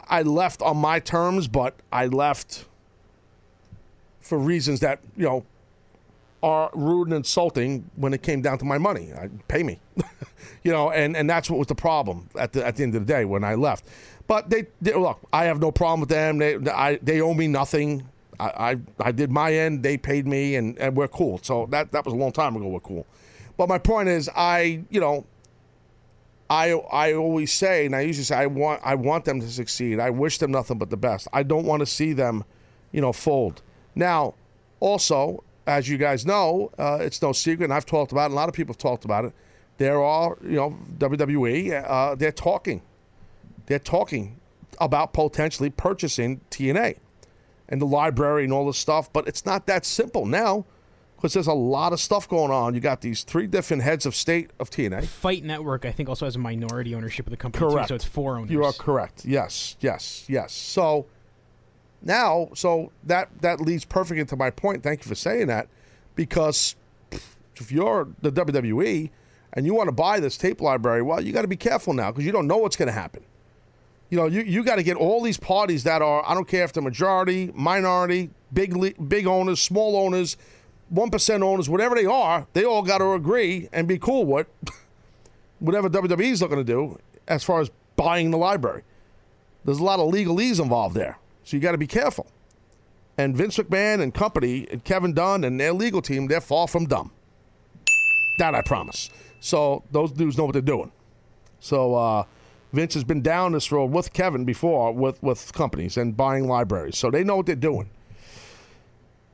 I 0.09 0.23
left 0.23 0.61
on 0.61 0.75
my 0.75 0.99
terms, 0.99 1.47
but 1.47 1.75
I 1.91 2.07
left 2.07 2.65
for 4.19 4.37
reasons 4.37 4.81
that 4.81 4.99
you 5.15 5.23
know 5.23 5.45
are 6.43 6.71
rude 6.73 7.07
and 7.07 7.17
insulting 7.17 7.89
when 7.95 8.13
it 8.13 8.23
came 8.23 8.41
down 8.41 8.57
to 8.57 8.65
my 8.65 8.77
money. 8.77 9.11
I, 9.13 9.29
pay 9.47 9.63
me, 9.63 9.79
you 10.63 10.71
know, 10.71 10.91
and, 10.91 11.15
and 11.15 11.29
that's 11.29 11.49
what 11.49 11.59
was 11.59 11.67
the 11.67 11.75
problem 11.75 12.29
at 12.37 12.53
the 12.53 12.65
at 12.65 12.75
the 12.75 12.83
end 12.83 12.95
of 12.95 13.05
the 13.05 13.13
day 13.13 13.25
when 13.25 13.43
I 13.43 13.55
left. 13.55 13.85
But 14.27 14.49
they, 14.49 14.67
they 14.81 14.93
look, 14.93 15.19
I 15.33 15.45
have 15.45 15.59
no 15.59 15.71
problem 15.71 15.99
with 15.99 16.09
them. 16.09 16.37
They 16.37 16.57
I, 16.71 16.97
they 17.01 17.21
owe 17.21 17.33
me 17.33 17.47
nothing. 17.47 18.07
I, 18.39 18.71
I, 18.71 18.77
I 18.99 19.11
did 19.11 19.29
my 19.31 19.53
end. 19.53 19.83
They 19.83 19.97
paid 19.97 20.25
me, 20.25 20.55
and, 20.55 20.77
and 20.79 20.95
we're 20.95 21.07
cool. 21.07 21.39
So 21.43 21.67
that 21.69 21.91
that 21.91 22.05
was 22.05 22.13
a 22.13 22.17
long 22.17 22.31
time 22.31 22.55
ago. 22.55 22.67
We're 22.67 22.79
cool. 22.79 23.05
But 23.57 23.69
my 23.69 23.77
point 23.77 24.09
is, 24.09 24.29
I 24.35 24.83
you 24.89 24.99
know. 24.99 25.25
I, 26.49 26.71
I 26.73 27.13
always 27.13 27.53
say, 27.53 27.85
and 27.85 27.95
I 27.95 28.01
usually 28.01 28.25
say, 28.25 28.35
I 28.35 28.45
want 28.45 28.81
I 28.83 28.93
want 28.95 29.23
them 29.23 29.39
to 29.39 29.49
succeed. 29.49 30.01
I 30.01 30.09
wish 30.09 30.37
them 30.37 30.51
nothing 30.51 30.77
but 30.77 30.89
the 30.89 30.97
best. 30.97 31.29
I 31.31 31.43
don't 31.43 31.63
want 31.63 31.79
to 31.79 31.85
see 31.85 32.11
them, 32.11 32.43
you 32.91 32.99
know, 32.99 33.13
fold. 33.13 33.61
Now, 33.95 34.33
also, 34.81 35.45
as 35.71 35.87
you 35.87 35.97
guys 35.97 36.25
know, 36.25 36.71
uh, 36.77 36.97
it's 37.01 37.21
no 37.21 37.31
secret, 37.31 37.65
and 37.65 37.73
I've 37.73 37.85
talked 37.85 38.11
about 38.11 38.31
it, 38.31 38.33
a 38.33 38.35
lot 38.35 38.49
of 38.49 38.55
people 38.55 38.73
have 38.73 38.79
talked 38.79 39.05
about 39.05 39.25
it. 39.25 39.33
There 39.77 40.03
are, 40.03 40.37
you 40.43 40.57
know, 40.57 40.77
WWE, 40.97 41.83
uh, 41.89 42.15
they're 42.15 42.31
talking. 42.31 42.81
They're 43.65 43.79
talking 43.79 44.39
about 44.79 45.13
potentially 45.13 45.69
purchasing 45.69 46.41
TNA 46.51 46.97
and 47.69 47.81
the 47.81 47.85
library 47.85 48.43
and 48.43 48.51
all 48.51 48.67
this 48.67 48.77
stuff, 48.77 49.11
but 49.11 49.27
it's 49.27 49.45
not 49.45 49.65
that 49.67 49.85
simple 49.85 50.25
now 50.25 50.65
because 51.15 51.33
there's 51.33 51.47
a 51.47 51.53
lot 51.53 51.93
of 51.93 51.99
stuff 51.99 52.27
going 52.27 52.51
on. 52.51 52.73
You 52.73 52.81
got 52.81 53.01
these 53.01 53.23
three 53.23 53.47
different 53.47 53.83
heads 53.83 54.05
of 54.05 54.15
state 54.15 54.49
of 54.59 54.69
TNA. 54.69 55.05
Fight 55.05 55.43
Network, 55.43 55.85
I 55.85 55.91
think, 55.91 56.09
also 56.09 56.25
has 56.25 56.35
a 56.35 56.39
minority 56.39 56.95
ownership 56.95 57.27
of 57.27 57.31
the 57.31 57.37
company, 57.37 57.69
correct. 57.69 57.87
Too, 57.87 57.91
so 57.93 57.95
it's 57.95 58.05
four 58.05 58.37
owners. 58.37 58.51
You 58.51 58.65
are 58.65 58.73
correct. 58.73 59.23
Yes, 59.23 59.77
yes, 59.79 60.25
yes. 60.27 60.51
So 60.51 61.05
now, 62.01 62.49
so 62.53 62.91
that 63.03 63.29
that 63.41 63.61
leads 63.61 63.85
perfect 63.85 64.19
into 64.19 64.35
my 64.35 64.49
point. 64.49 64.83
Thank 64.83 65.03
you 65.03 65.09
for 65.09 65.15
saying 65.15 65.47
that, 65.47 65.67
because 66.15 66.75
if 67.55 67.71
you're 67.71 68.09
the 68.21 68.31
WWE 68.31 69.09
and 69.53 69.65
you 69.65 69.73
want 69.73 69.87
to 69.87 69.91
buy 69.93 70.19
this 70.19 70.37
tape 70.37 70.61
library, 70.61 71.01
well, 71.01 71.21
you 71.21 71.31
got 71.31 71.43
to 71.43 71.47
be 71.47 71.57
careful 71.57 71.93
now 71.93 72.11
because 72.11 72.25
you 72.25 72.31
don't 72.31 72.47
know 72.47 72.57
what's 72.57 72.75
going 72.75 72.87
to 72.87 72.93
happen. 72.93 73.23
You 74.09 74.17
know, 74.17 74.25
you, 74.25 74.41
you 74.41 74.63
got 74.63 74.75
to 74.75 74.83
get 74.83 74.97
all 74.97 75.21
these 75.21 75.37
parties 75.37 75.83
that 75.85 76.01
are 76.01 76.23
I 76.27 76.33
don't 76.33 76.47
care 76.47 76.63
if 76.63 76.73
they're 76.73 76.83
majority, 76.83 77.51
minority, 77.53 78.31
big 78.51 78.75
big 79.07 79.27
owners, 79.27 79.61
small 79.61 79.95
owners, 79.95 80.37
one 80.89 81.09
percent 81.09 81.43
owners, 81.43 81.69
whatever 81.69 81.95
they 81.95 82.05
are, 82.05 82.47
they 82.53 82.65
all 82.65 82.81
got 82.81 82.97
to 82.97 83.13
agree 83.13 83.69
and 83.71 83.87
be 83.87 83.97
cool 83.97 84.25
with 84.25 84.47
whatever 85.59 85.89
WWE's 85.89 86.41
looking 86.41 86.57
to 86.57 86.63
do 86.63 86.99
as 87.27 87.43
far 87.43 87.61
as 87.61 87.69
buying 87.95 88.31
the 88.31 88.37
library. 88.37 88.83
There's 89.63 89.79
a 89.79 89.83
lot 89.83 89.99
of 89.99 90.11
legalese 90.11 90.59
involved 90.59 90.95
there. 90.95 91.17
So 91.43 91.57
you 91.57 91.61
got 91.61 91.71
to 91.71 91.77
be 91.77 91.87
careful. 91.87 92.27
And 93.17 93.35
Vince 93.35 93.57
McMahon 93.57 94.01
and 94.01 94.13
company 94.13 94.67
and 94.71 94.83
Kevin 94.83 95.13
Dunn 95.13 95.43
and 95.43 95.59
their 95.59 95.73
legal 95.73 96.01
team, 96.01 96.27
they're 96.27 96.41
far 96.41 96.67
from 96.67 96.85
dumb. 96.85 97.11
That 98.37 98.55
I 98.55 98.61
promise. 98.61 99.09
So 99.39 99.83
those 99.91 100.11
dudes 100.11 100.37
know 100.37 100.45
what 100.45 100.53
they're 100.53 100.61
doing. 100.61 100.91
So 101.59 101.95
uh, 101.95 102.23
Vince 102.73 102.93
has 102.93 103.03
been 103.03 103.21
down 103.21 103.51
this 103.51 103.71
road 103.71 103.91
with 103.91 104.13
Kevin 104.13 104.45
before 104.45 104.93
with, 104.93 105.21
with 105.21 105.53
companies 105.53 105.97
and 105.97 106.15
buying 106.15 106.47
libraries. 106.47 106.97
So 106.97 107.11
they 107.11 107.23
know 107.23 107.37
what 107.37 107.45
they're 107.45 107.55
doing. 107.55 107.89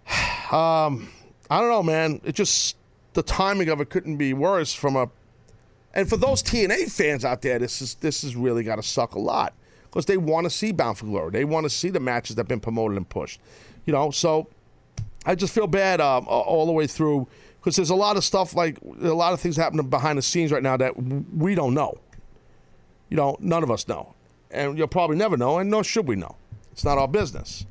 Um, 0.47 1.09
I 1.49 1.59
don't 1.59 1.69
know, 1.69 1.83
man. 1.83 2.21
It 2.23 2.33
just 2.33 2.77
the 3.15 3.21
timing 3.21 3.67
of 3.67 3.81
it 3.81 3.89
couldn't 3.89 4.15
be 4.15 4.33
worse 4.33 4.73
from 4.73 4.95
a 4.95 5.09
and 5.93 6.07
for 6.07 6.15
those 6.15 6.43
TNA 6.43 6.91
fans 6.91 7.25
out 7.25 7.41
there, 7.41 7.59
this 7.59 7.81
is 7.81 7.95
this 7.95 8.21
has 8.21 8.33
really 8.33 8.63
got 8.63 8.77
to 8.77 8.83
suck 8.83 9.15
a 9.15 9.19
lot 9.19 9.53
because 9.89 10.05
they 10.05 10.17
want 10.17 10.45
to 10.45 10.49
see 10.49 10.71
Bound 10.71 10.97
for 10.97 11.05
Glory. 11.05 11.31
They 11.31 11.45
want 11.45 11.65
to 11.65 11.69
see 11.69 11.89
the 11.89 11.99
matches 11.99 12.35
that 12.35 12.41
have 12.41 12.47
been 12.47 12.59
promoted 12.59 12.97
and 12.97 13.07
pushed. 13.07 13.39
You 13.85 13.93
know, 13.93 14.11
so 14.11 14.47
I 15.25 15.35
just 15.35 15.53
feel 15.53 15.67
bad 15.67 16.01
um, 16.01 16.25
all 16.27 16.65
the 16.65 16.71
way 16.71 16.87
through 16.87 17.27
because 17.59 17.75
there's 17.75 17.89
a 17.89 17.95
lot 17.95 18.17
of 18.17 18.23
stuff 18.23 18.55
like 18.55 18.77
a 19.01 19.13
lot 19.13 19.33
of 19.33 19.41
things 19.41 19.57
happening 19.57 19.89
behind 19.89 20.17
the 20.17 20.21
scenes 20.21 20.51
right 20.51 20.63
now 20.63 20.77
that 20.77 20.93
we 20.95 21.55
don't 21.55 21.73
know. 21.73 21.97
You 23.09 23.17
know, 23.17 23.37
none 23.39 23.63
of 23.63 23.71
us 23.71 23.87
know, 23.87 24.15
and 24.51 24.77
you'll 24.77 24.87
probably 24.87 25.17
never 25.17 25.37
know, 25.37 25.59
and 25.59 25.69
nor 25.69 25.83
should 25.83 26.07
we 26.07 26.15
know. 26.15 26.35
It's 26.71 26.83
not 26.83 26.97
our 26.97 27.07
business. 27.07 27.65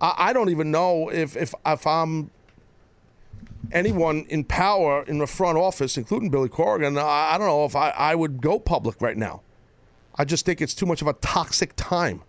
I, 0.00 0.14
I 0.16 0.32
don't 0.32 0.50
even 0.50 0.70
know 0.70 1.08
if 1.08 1.36
if 1.36 1.54
if 1.64 1.86
I'm 1.86 2.30
anyone 3.72 4.26
in 4.28 4.44
power 4.44 5.04
in 5.04 5.18
the 5.18 5.26
front 5.26 5.58
office, 5.58 5.96
including 5.96 6.30
Billy 6.30 6.48
Corgan. 6.48 7.00
I, 7.00 7.34
I 7.34 7.38
don't 7.38 7.46
know 7.46 7.64
if 7.64 7.76
I, 7.76 7.90
I 7.90 8.14
would 8.14 8.40
go 8.40 8.58
public 8.58 9.00
right 9.00 9.16
now. 9.16 9.42
I 10.18 10.24
just 10.24 10.46
think 10.46 10.60
it's 10.62 10.74
too 10.74 10.86
much 10.86 11.02
of 11.02 11.08
a 11.08 11.12
toxic 11.14 11.74
time 11.76 12.22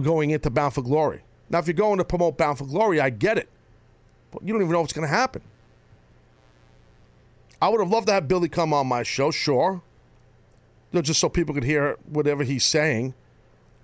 going 0.00 0.30
into 0.30 0.50
Bound 0.50 0.74
for 0.74 0.82
Glory. 0.82 1.22
Now, 1.50 1.58
if 1.58 1.66
you're 1.66 1.74
going 1.74 1.98
to 1.98 2.04
promote 2.04 2.38
Bound 2.38 2.58
for 2.58 2.64
Glory, 2.64 3.00
I 3.00 3.10
get 3.10 3.38
it. 3.38 3.48
But 4.30 4.42
you 4.42 4.52
don't 4.52 4.62
even 4.62 4.72
know 4.72 4.80
what's 4.80 4.92
going 4.92 5.06
to 5.06 5.14
happen. 5.14 5.42
I 7.60 7.68
would 7.68 7.80
have 7.80 7.90
loved 7.90 8.06
to 8.08 8.12
have 8.14 8.26
Billy 8.26 8.48
come 8.48 8.72
on 8.72 8.86
my 8.86 9.02
show, 9.02 9.30
sure. 9.30 9.82
You 10.90 10.98
know, 10.98 11.02
just 11.02 11.20
so 11.20 11.28
people 11.28 11.54
could 11.54 11.64
hear 11.64 11.96
whatever 12.06 12.44
he's 12.44 12.64
saying. 12.64 13.14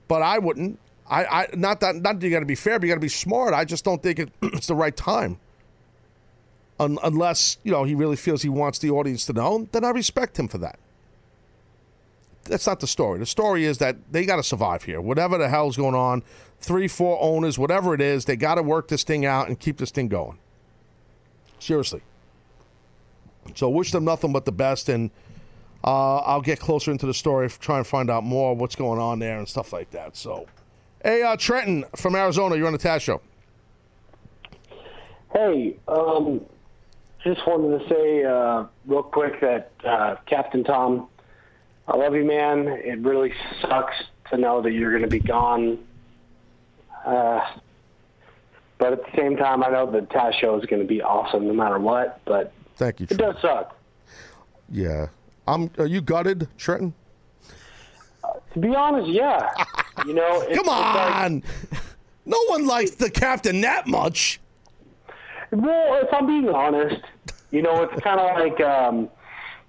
But 0.09 0.23
I 0.23 0.39
wouldn't. 0.39 0.79
I, 1.09 1.25
I 1.25 1.47
not 1.55 1.81
that 1.81 1.97
not 1.97 2.21
that 2.21 2.27
you 2.27 2.31
got 2.33 2.41
to 2.41 2.47
be 2.47 2.55
fair, 2.55 2.79
but 2.79 2.87
you 2.87 2.93
got 2.93 2.97
to 2.97 3.01
be 3.01 3.09
smart. 3.09 3.53
I 3.53 3.65
just 3.65 3.85
don't 3.85 4.03
think 4.03 4.19
it, 4.19 4.31
it's 4.43 4.67
the 4.67 4.75
right 4.75 4.97
time. 4.97 5.39
Un, 6.79 6.99
unless 7.03 7.59
you 7.63 7.73
know 7.73 7.85
he 7.85 7.95
really 7.95 8.17
feels 8.17 8.43
he 8.43 8.49
wants 8.49 8.79
the 8.79 8.91
audience 8.91 9.27
to 9.27 9.33
know, 9.33 9.69
then 9.73 9.85
I 9.85 9.91
respect 9.91 10.39
him 10.39 10.49
for 10.49 10.59
that 10.59 10.79
that's 12.51 12.67
not 12.67 12.81
the 12.81 12.87
story. 12.87 13.19
The 13.19 13.27
story 13.27 13.65
is 13.65 13.79
that 13.79 13.97
they 14.13 14.27
got 14.27 14.37
to 14.37 14.43
survive 14.43 14.83
here. 14.83 15.01
Whatever 15.01 15.39
the 15.39 15.49
hell's 15.49 15.77
going 15.77 15.95
on, 15.95 16.23
three, 16.59 16.89
four 16.89 17.17
owners, 17.21 17.59
whatever 17.59 17.95
it 17.95 18.01
is, 18.01 18.25
they 18.27 18.37
got 18.37 18.57
to 18.57 18.63
work 18.63 18.89
this 18.89 19.05
thing 19.05 19.25
out 19.25 19.49
and 19.49 19.59
keep 19.59 19.79
this 19.79 19.91
thing 19.91 20.09
going. 20.09 20.39
Seriously. 21.59 22.03
So 23.55 23.69
wish 23.69 23.93
them 23.93 24.05
nothing 24.05 24.33
but 24.33 24.45
the 24.45 24.53
best, 24.53 24.89
and 24.89 25.11
uh, 25.85 26.19
I'll 26.19 26.43
get 26.43 26.61
closer 26.61 26.91
into 26.91 27.07
the 27.07 27.15
story, 27.15 27.49
try 27.49 27.79
and 27.79 27.87
find 27.87 28.11
out 28.11 28.25
more 28.25 28.55
what's 28.55 28.77
going 28.77 29.01
on 29.01 29.19
there 29.19 29.39
and 29.39 29.49
stuff 29.49 29.73
like 29.73 29.91
that. 29.93 30.17
So, 30.17 30.47
hey, 31.03 31.23
uh, 31.23 31.37
Trenton 31.37 31.85
from 31.97 32.15
Arizona, 32.15 32.57
you're 32.57 32.67
on 32.67 32.73
the 32.73 32.79
Taz 32.79 33.01
Show. 33.01 33.21
Hey, 35.33 35.77
um, 35.89 36.41
just 37.25 37.47
wanted 37.47 37.79
to 37.79 37.89
say 37.89 38.25
uh, 38.25 38.65
real 38.87 39.03
quick 39.03 39.41
that 39.41 39.71
uh, 39.85 40.17
Captain 40.27 40.65
Tom, 40.65 41.09
I 41.91 41.97
love 41.97 42.15
you, 42.15 42.25
man. 42.25 42.69
It 42.69 43.01
really 43.01 43.33
sucks 43.61 43.95
to 44.31 44.37
know 44.39 44.63
that 44.63 44.73
you're 44.73 44.91
going 44.91 45.03
to 45.03 45.09
be 45.09 45.19
gone. 45.19 45.79
Uh, 47.05 47.41
but 48.79 48.93
at 48.93 49.01
the 49.05 49.11
same 49.17 49.37
time, 49.37 49.65
I 49.65 49.69
know 49.71 49.91
the 49.91 50.01
Taz 50.03 50.35
show 50.41 50.59
is 50.59 50.65
going 50.67 50.83
to 50.83 50.89
be 50.89 51.03
awesome 51.03 51.47
no 51.49 51.53
matter 51.53 51.79
what. 51.79 52.21
But 52.25 52.53
Thank 52.77 53.01
you. 53.01 53.07
it 53.11 53.17
does 53.19 53.37
suck. 53.43 53.77
Yeah, 54.71 55.09
I'm. 55.49 55.69
Are 55.79 55.87
you 55.87 56.01
gutted, 56.01 56.47
Trenton? 56.57 56.95
To 58.55 58.59
be 58.61 58.75
honest, 58.75 59.09
yeah. 59.11 59.51
You 60.07 60.15
know, 60.15 60.41
Come 60.41 60.49
it's 60.61 60.67
like- 60.67 61.15
on. 61.17 61.43
no 62.25 62.39
one 62.47 62.67
likes 62.67 62.93
the 62.93 63.11
captain 63.11 63.61
that 63.61 63.87
much. 63.87 64.41
Well, 65.51 65.97
if 66.03 66.09
I'm 66.15 66.27
being 66.27 66.49
honest, 66.49 67.03
you 67.51 67.61
know, 67.61 67.83
it's 67.83 68.03
kind 68.03 68.19
of 68.19 68.39
like, 68.41 68.59
um, 68.63 69.11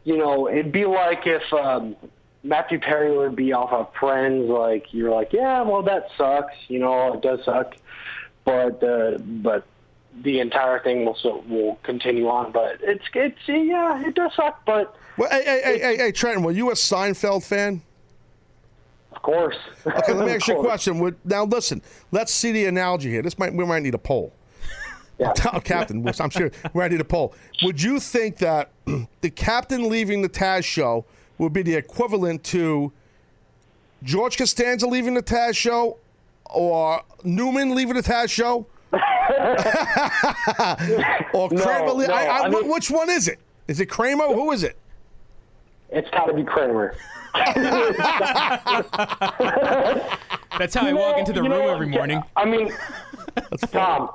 you 0.06 0.18
know, 0.18 0.48
it'd 0.48 0.72
be 0.72 0.86
like 0.86 1.24
if 1.28 1.42
um, 1.52 1.98
Matthew 2.44 2.80
Perry 2.80 3.16
would 3.16 3.36
be 3.36 3.54
off 3.54 3.72
of 3.72 3.94
Friends. 4.00 4.50
Like 4.50 4.94
you're 4.94 5.12
like, 5.12 5.34
yeah, 5.34 5.62
well, 5.62 5.84
that 5.84 6.08
sucks. 6.18 6.56
You 6.68 6.80
know, 6.80 7.14
it 7.14 7.22
does 7.22 7.44
suck, 7.46 7.76
but 8.46 8.84
uh, 8.84 9.18
but 9.20 9.66
the 10.24 10.40
entire 10.40 10.80
thing 10.80 11.06
will 11.06 11.16
so, 11.16 11.44
will 11.48 11.80
continue 11.84 12.28
on. 12.28 12.52
But 12.52 12.80
it's 12.82 13.06
it's 13.14 13.38
yeah, 13.48 14.06
it 14.06 14.16
does 14.16 14.34
suck. 14.36 14.66
But 14.66 14.96
Well, 15.18 15.30
hey, 15.30 15.44
hey, 15.44 15.62
hey, 15.64 15.80
hey, 15.80 15.98
hey, 15.98 16.12
Trenton, 16.12 16.44
were 16.44 16.52
you 16.52 16.72
a 16.72 16.74
Seinfeld 16.74 17.44
fan? 17.44 17.82
of 19.22 19.22
course. 19.22 19.58
Okay, 19.86 20.14
let 20.14 20.26
me 20.26 20.32
ask 20.36 20.48
you 20.48 20.58
a 20.58 20.64
question. 20.64 21.00
Would, 21.00 21.18
now, 21.24 21.44
listen. 21.44 21.82
Let's 22.12 22.34
see 22.34 22.52
the 22.52 22.66
analogy 22.66 23.10
here. 23.10 23.22
This 23.22 23.38
might 23.38 23.54
we 23.54 23.66
might 23.66 23.84
need 23.84 23.94
a 23.94 24.00
poll. 24.00 24.34
Yeah. 25.20 25.34
Captain, 25.64 26.04
I'm 26.20 26.32
sure 26.32 26.50
we 26.74 26.80
might 26.80 26.90
need 26.90 27.02
a 27.02 27.06
poll. 27.06 27.36
Would 27.62 27.80
you 27.80 28.00
think 28.00 28.38
that 28.38 28.72
the 29.22 29.30
captain 29.30 29.88
leaving 29.88 30.24
the 30.24 30.30
Taz 30.30 30.64
show 30.64 31.06
would 31.42 31.52
be 31.54 31.64
the 31.64 31.74
equivalent 31.76 32.44
to 32.44 32.92
George 34.04 34.38
Costanza 34.38 34.86
leaving 34.88 35.16
the 35.16 35.24
Taz 35.24 35.56
show, 35.56 35.98
or 36.46 37.02
Newman 37.24 37.74
leaving 37.76 37.96
the 37.96 38.04
Taz 38.04 38.30
show, 38.30 38.68
or 41.34 41.50
No, 41.52 41.64
Kramer? 41.64 41.92
le- 41.94 42.08
no, 42.08 42.14
I, 42.14 42.24
I, 42.26 42.40
I 42.46 42.50
mean- 42.50 42.70
which 42.70 42.92
one 42.92 43.10
is 43.10 43.28
it? 43.28 43.40
Is 43.68 43.80
it 43.80 43.88
Kramer? 43.88 44.28
Who 44.28 44.52
is 44.52 44.64
it? 44.64 44.78
It's 45.90 46.10
got 46.12 46.26
to 46.28 46.34
be 46.34 46.44
Kramer. 46.44 46.96
That's 50.60 50.76
how 50.76 50.86
I 50.86 50.94
walk 50.94 51.18
into 51.18 51.34
the 51.34 51.42
You 51.42 51.50
know 51.50 51.66
room 51.66 51.74
every 51.74 51.88
morning. 51.88 52.22
I 52.36 52.46
mean, 52.46 52.72
Tom, 53.72 54.12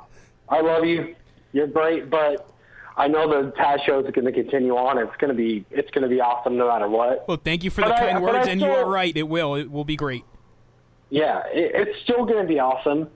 I 0.49 0.61
love 0.61 0.85
you. 0.85 1.13
You're 1.53 1.67
great, 1.67 2.09
but 2.09 2.49
I 2.97 3.07
know 3.07 3.29
the 3.29 3.51
Taz 3.51 3.85
show 3.85 3.99
is 4.03 4.11
going 4.11 4.25
to 4.25 4.31
continue 4.31 4.75
on. 4.75 4.97
It's 4.97 5.15
going 5.17 5.29
to 5.29 5.35
be 5.35 5.63
it's 5.69 5.89
going 5.91 6.01
to 6.01 6.09
be 6.09 6.19
awesome 6.19 6.57
no 6.57 6.67
matter 6.67 6.89
what. 6.89 7.27
Well, 7.27 7.37
thank 7.37 7.63
you 7.63 7.69
for 7.69 7.81
But 7.81 7.89
the 7.89 7.95
I- 7.95 7.99
kind 7.99 8.17
I 8.17 8.21
words, 8.21 8.47
and 8.47 8.59
you 8.59 8.67
are 8.67 8.89
right. 8.89 9.15
It 9.15 9.27
will. 9.29 9.55
It 9.55 9.69
will 9.71 9.85
be 9.85 9.95
great. 9.95 10.25
Yeah, 11.09 11.43
it, 11.53 11.71
it's 11.87 12.01
still 12.03 12.25
going 12.25 12.41
to 12.41 12.47
be 12.47 12.59
awesome. 12.59 13.09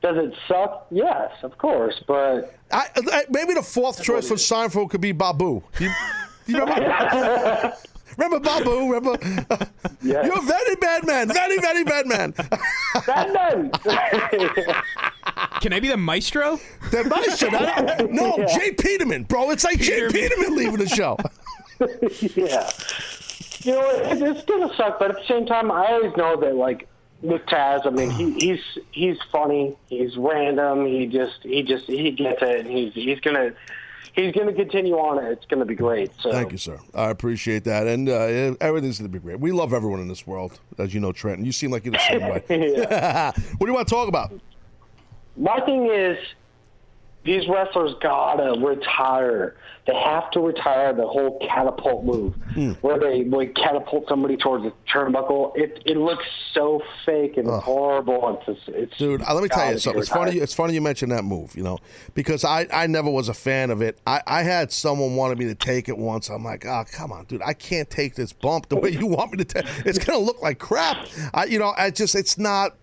Does 0.00 0.16
it 0.16 0.32
suck? 0.46 0.86
Yes, 0.92 1.32
of 1.42 1.58
course, 1.58 2.00
but 2.06 2.54
I, 2.70 2.86
I, 2.96 3.24
maybe 3.30 3.54
the 3.54 3.62
fourth 3.62 4.00
choice 4.02 4.28
for 4.28 4.36
Seinfeld 4.36 4.90
could 4.90 5.00
be 5.00 5.10
Babu. 5.10 5.62
You, 5.80 5.90
do 6.46 6.52
you 6.52 6.60
remember? 6.60 7.74
remember 8.16 8.38
Babu? 8.38 8.92
Remember? 8.92 9.18
You're 10.00 10.38
a 10.38 10.42
very 10.42 10.74
bad 10.76 11.04
man. 11.04 11.26
Very, 11.28 11.58
very 11.58 11.82
bad 11.82 12.06
man. 12.06 12.32
Batman. 13.04 13.72
Can 15.60 15.72
I 15.72 15.80
be 15.80 15.88
the 15.88 15.96
maestro? 15.96 16.58
The 16.90 17.04
maestro. 17.04 17.50
that- 17.50 18.10
no, 18.10 18.36
Yeah. 18.38 18.46
J. 18.46 18.72
Peterman, 18.72 19.24
bro. 19.24 19.50
It's 19.50 19.64
like 19.64 19.78
J. 19.78 20.08
Peterman 20.08 20.56
leaving 20.56 20.78
the 20.78 20.88
show. 20.88 21.16
yeah. 22.36 22.70
You 23.64 23.72
know, 23.72 23.90
it, 23.90 24.22
it's 24.22 24.44
gonna 24.44 24.72
suck, 24.76 24.98
but 24.98 25.10
at 25.10 25.16
the 25.16 25.26
same 25.26 25.46
time, 25.46 25.70
I 25.70 25.86
always 25.92 26.16
know 26.16 26.36
that 26.40 26.54
like 26.54 26.88
with 27.22 27.42
Taz, 27.46 27.86
I 27.86 27.90
mean, 27.90 28.10
he, 28.10 28.32
he's 28.34 28.60
he's 28.92 29.18
funny, 29.32 29.76
he's 29.88 30.16
random, 30.16 30.86
he 30.86 31.06
just 31.06 31.38
he 31.42 31.62
just 31.62 31.86
he 31.86 32.10
gets 32.12 32.40
it, 32.40 32.60
and 32.66 32.68
he's 32.70 32.94
he's 32.94 33.18
gonna 33.20 33.52
he's 34.14 34.32
gonna 34.32 34.52
continue 34.52 34.94
on 34.94 35.22
it. 35.24 35.30
It's 35.32 35.46
gonna 35.46 35.64
be 35.64 35.74
great. 35.74 36.12
So 36.20 36.30
Thank 36.30 36.52
you, 36.52 36.58
sir. 36.58 36.78
I 36.94 37.10
appreciate 37.10 37.64
that, 37.64 37.86
and 37.88 38.08
uh, 38.08 38.54
everything's 38.60 38.98
going 38.98 39.10
to 39.10 39.18
be 39.18 39.22
great. 39.22 39.40
We 39.40 39.52
love 39.52 39.72
everyone 39.72 40.00
in 40.00 40.08
this 40.08 40.26
world, 40.26 40.60
as 40.78 40.94
you 40.94 41.00
know, 41.00 41.12
Trenton. 41.12 41.44
You 41.44 41.52
seem 41.52 41.70
like 41.70 41.84
you're 41.84 41.92
the 41.92 42.08
same 42.08 42.20
way. 42.22 42.42
what 43.58 43.66
do 43.66 43.66
you 43.66 43.74
want 43.74 43.88
to 43.88 43.94
talk 43.94 44.08
about? 44.08 44.32
My 45.38 45.60
thing 45.60 45.86
is, 45.90 46.18
these 47.24 47.46
wrestlers 47.48 47.92
gotta 48.00 48.58
retire. 48.64 49.56
They 49.86 49.94
have 49.94 50.30
to 50.30 50.40
retire 50.40 50.94
the 50.94 51.06
whole 51.06 51.38
catapult 51.46 52.04
move, 52.04 52.34
Hmm. 52.54 52.72
where 52.80 52.98
they 52.98 53.24
like 53.24 53.54
catapult 53.54 54.08
somebody 54.08 54.36
towards 54.36 54.64
a 54.64 54.72
turnbuckle. 54.90 55.52
It 55.56 55.82
it 55.84 55.96
looks 55.96 56.24
so 56.54 56.80
fake 57.04 57.36
and 57.36 57.48
horrible. 57.48 58.40
It's 58.46 58.60
it's 58.68 58.96
Dude, 58.96 59.20
uh, 59.22 59.34
let 59.34 59.42
me 59.42 59.48
tell 59.48 59.72
you 59.72 59.78
something. 59.78 60.00
It's 60.00 60.08
funny. 60.08 60.38
It's 60.38 60.54
funny 60.54 60.74
you 60.74 60.80
mentioned 60.80 61.12
that 61.12 61.24
move. 61.24 61.54
You 61.56 61.64
know, 61.64 61.78
because 62.14 62.44
I, 62.44 62.66
I 62.72 62.86
never 62.86 63.10
was 63.10 63.28
a 63.28 63.34
fan 63.34 63.70
of 63.70 63.82
it. 63.82 63.98
I, 64.06 64.22
I 64.26 64.42
had 64.42 64.70
someone 64.72 65.16
wanted 65.16 65.38
me 65.38 65.46
to 65.46 65.54
take 65.54 65.88
it 65.88 65.98
once. 65.98 66.30
I'm 66.30 66.44
like, 66.44 66.64
oh 66.64 66.84
come 66.90 67.12
on, 67.12 67.24
dude, 67.24 67.42
I 67.44 67.52
can't 67.52 67.90
take 67.90 68.14
this 68.14 68.32
bump 68.32 68.68
the 68.68 68.76
way 68.76 68.90
you 68.90 69.06
want 69.06 69.32
me 69.32 69.38
to 69.38 69.44
take. 69.44 69.66
It's 69.84 69.98
gonna 69.98 70.18
look 70.18 70.40
like 70.40 70.58
crap. 70.58 71.06
I, 71.34 71.44
you 71.46 71.58
know, 71.58 71.74
I 71.76 71.90
just 71.90 72.14
it's 72.14 72.38
not. 72.38 72.76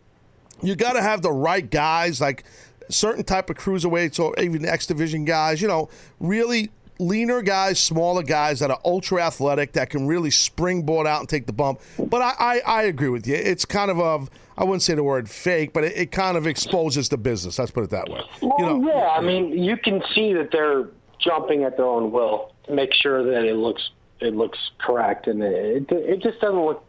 You 0.61 0.75
got 0.75 0.93
to 0.93 1.01
have 1.01 1.21
the 1.21 1.31
right 1.31 1.69
guys, 1.69 2.21
like 2.21 2.43
certain 2.89 3.23
type 3.23 3.49
of 3.49 3.57
cruiserweights 3.57 4.19
or 4.19 4.37
even 4.39 4.65
X 4.65 4.87
division 4.87 5.25
guys. 5.25 5.61
You 5.61 5.67
know, 5.67 5.89
really 6.19 6.71
leaner 6.99 7.41
guys, 7.41 7.79
smaller 7.79 8.23
guys 8.23 8.59
that 8.59 8.71
are 8.71 8.79
ultra 8.85 9.21
athletic 9.21 9.73
that 9.73 9.89
can 9.89 10.07
really 10.07 10.31
springboard 10.31 11.07
out 11.07 11.19
and 11.19 11.29
take 11.29 11.45
the 11.45 11.53
bump. 11.53 11.81
But 11.99 12.21
I, 12.21 12.33
I, 12.39 12.59
I 12.65 12.83
agree 12.83 13.09
with 13.09 13.27
you. 13.27 13.35
It's 13.35 13.65
kind 13.65 13.91
of 13.91 13.99
a 13.99 14.27
I 14.57 14.63
wouldn't 14.63 14.83
say 14.83 14.95
the 14.95 15.03
word 15.03 15.29
fake, 15.29 15.73
but 15.73 15.83
it, 15.83 15.97
it 15.97 16.11
kind 16.11 16.37
of 16.37 16.47
exposes 16.47 17.09
the 17.09 17.17
business. 17.17 17.59
Let's 17.59 17.71
put 17.71 17.83
it 17.83 17.89
that 17.89 18.09
way. 18.09 18.21
Well, 18.41 18.81
yeah, 18.85 19.09
I 19.09 19.21
mean, 19.21 19.51
you 19.51 19.75
can 19.75 20.01
see 20.13 20.33
that 20.33 20.51
they're 20.51 20.87
jumping 21.19 21.63
at 21.63 21.75
their 21.75 21.85
own 21.85 22.11
will 22.11 22.53
to 22.65 22.73
make 22.73 22.93
sure 22.93 23.23
that 23.23 23.43
it 23.43 23.55
looks 23.55 23.89
it 24.21 24.33
looks 24.33 24.57
correct, 24.77 25.27
and 25.27 25.43
it 25.43 25.91
it 25.91 26.21
just 26.21 26.39
doesn't 26.39 26.63
look. 26.63 26.83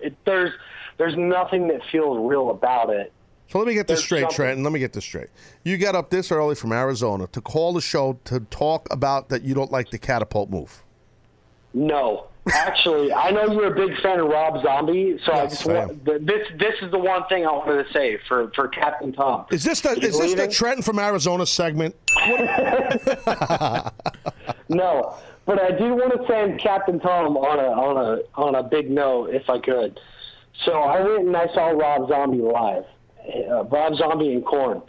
It, 0.00 0.14
there's 0.26 0.52
there's 0.98 1.16
nothing 1.16 1.68
that 1.68 1.80
feels 1.90 2.18
real 2.30 2.50
about 2.50 2.90
it. 2.90 3.12
So 3.48 3.58
let 3.58 3.68
me 3.68 3.74
get 3.74 3.86
this 3.86 3.98
There's 3.98 4.04
straight, 4.04 4.20
something- 4.22 4.36
Trenton. 4.36 4.64
Let 4.64 4.72
me 4.72 4.78
get 4.80 4.92
this 4.94 5.04
straight. 5.04 5.28
You 5.62 5.76
got 5.76 5.94
up 5.94 6.08
this 6.10 6.32
early 6.32 6.54
from 6.54 6.72
Arizona 6.72 7.26
to 7.32 7.40
call 7.42 7.74
the 7.74 7.80
show 7.82 8.18
to 8.24 8.40
talk 8.40 8.88
about 8.90 9.28
that 9.28 9.42
you 9.42 9.54
don't 9.54 9.70
like 9.70 9.90
the 9.90 9.98
catapult 9.98 10.48
move. 10.48 10.82
No, 11.74 12.26
actually, 12.52 13.12
I 13.12 13.30
know 13.30 13.50
you're 13.52 13.72
a 13.72 13.74
big 13.88 13.98
fan 14.02 14.20
of 14.20 14.28
Rob 14.28 14.62
Zombie, 14.62 15.18
so 15.24 15.32
I 15.32 15.46
just 15.46 15.64
want 15.66 16.04
th- 16.04 16.20
this. 16.22 16.46
This 16.58 16.74
is 16.82 16.90
the 16.90 16.98
one 16.98 17.26
thing 17.28 17.46
I 17.46 17.50
wanted 17.52 17.86
to 17.86 17.92
say 17.94 18.18
for 18.28 18.50
for 18.54 18.68
Captain 18.68 19.10
Tom. 19.12 19.46
Is 19.50 19.64
this 19.64 19.80
the 19.80 19.90
is 20.02 20.18
this 20.18 20.34
the. 20.34 20.48
Trenton 20.48 20.82
from 20.82 20.98
Arizona 20.98 21.46
segment? 21.46 21.94
No, 24.68 25.16
but 25.44 25.60
I 25.60 25.70
do 25.72 25.94
want 25.94 26.12
to 26.18 26.26
send 26.26 26.58
Captain 26.58 26.98
Tom 26.98 27.36
on 27.36 27.58
a 27.58 27.68
on 27.68 27.96
a 28.18 28.40
on 28.40 28.54
a 28.54 28.62
big 28.62 28.90
note 28.90 29.30
if 29.34 29.50
I 29.50 29.58
could. 29.58 30.00
So 30.64 30.72
I 30.72 31.00
went 31.02 31.26
and 31.26 31.36
I 31.36 31.46
saw 31.54 31.70
Rob 31.70 32.08
Zombie 32.08 32.38
live, 32.38 32.84
uh, 33.50 33.64
Rob 33.64 33.94
Zombie 33.96 34.32
and 34.34 34.44
Korn, 34.44 34.82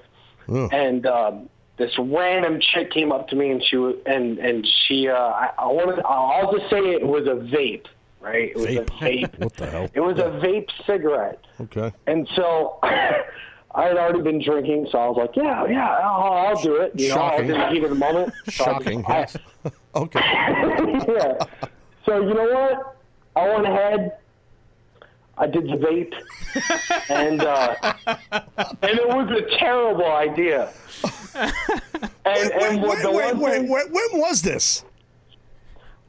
and 0.48 1.06
um, 1.06 1.50
this 1.78 1.92
random 1.98 2.60
chick 2.62 2.92
came 2.92 3.12
up 3.12 3.28
to 3.30 3.36
me 3.36 3.50
and 3.52 3.64
she 3.64 3.78
was 3.78 3.96
and 4.06 4.38
and 4.40 4.68
she 4.88 5.08
uh, 5.08 5.14
I, 5.16 5.50
I 5.58 5.66
wanted 5.68 6.04
I'll 6.06 6.52
just 6.56 6.70
say 6.70 6.78
it 6.80 7.06
was 7.06 7.26
a 7.28 7.36
vape, 7.56 7.86
right? 8.22 8.50
It 8.52 8.58
was 8.58 8.66
a 8.66 8.86
vape. 9.04 9.40
What 9.44 9.54
the 9.56 9.66
hell? 9.68 9.90
It 9.94 10.00
was 10.02 10.20
a 10.20 10.30
vape 10.44 10.70
cigarette. 10.86 11.40
Okay. 11.62 11.92
And 12.08 12.28
so 12.36 12.78
I 12.84 13.86
had 13.88 13.98
already 13.98 14.22
been 14.22 14.44
drinking, 14.44 14.90
so 14.92 15.00
I 15.00 15.08
was 15.08 15.18
like, 15.18 15.36
yeah, 15.36 15.66
yeah, 15.66 15.90
I'll, 15.90 16.34
I'll 16.56 16.62
do 16.62 16.76
it. 16.76 16.92
You 16.96 17.10
know, 17.10 17.16
I 17.16 17.42
was 17.42 17.50
Shocking. 17.50 17.50
in 17.50 17.58
the 17.60 17.68
heat 17.70 17.84
of 17.84 17.90
the 17.90 17.96
moment. 17.96 18.34
So 18.52 18.66
I 18.66 18.68
Shocking. 18.68 19.06
I- 19.08 19.20
Yes. 19.20 19.38
okay. 19.96 20.20
yeah. 21.08 21.38
So 22.06 22.22
you 22.22 22.34
know 22.36 22.50
what? 22.54 22.98
I 23.36 23.48
went 23.50 23.66
ahead. 23.66 24.18
I 25.38 25.48
did 25.48 25.66
the 25.66 25.78
vape, 25.78 26.14
and 27.10 27.42
uh, 27.42 27.76
and 28.82 29.00
it 29.00 29.08
was 29.08 29.30
a 29.32 29.58
terrible 29.58 30.12
idea. 30.12 30.72
And 32.26 32.52
and 32.52 32.82
what 32.82 33.02
the 33.02 33.12
Wait, 33.12 33.34
one 33.34 33.40
wait, 33.40 33.52
thing, 33.54 33.70
wait, 33.70 33.92
when 33.92 34.22
was 34.22 34.42
this? 34.42 34.86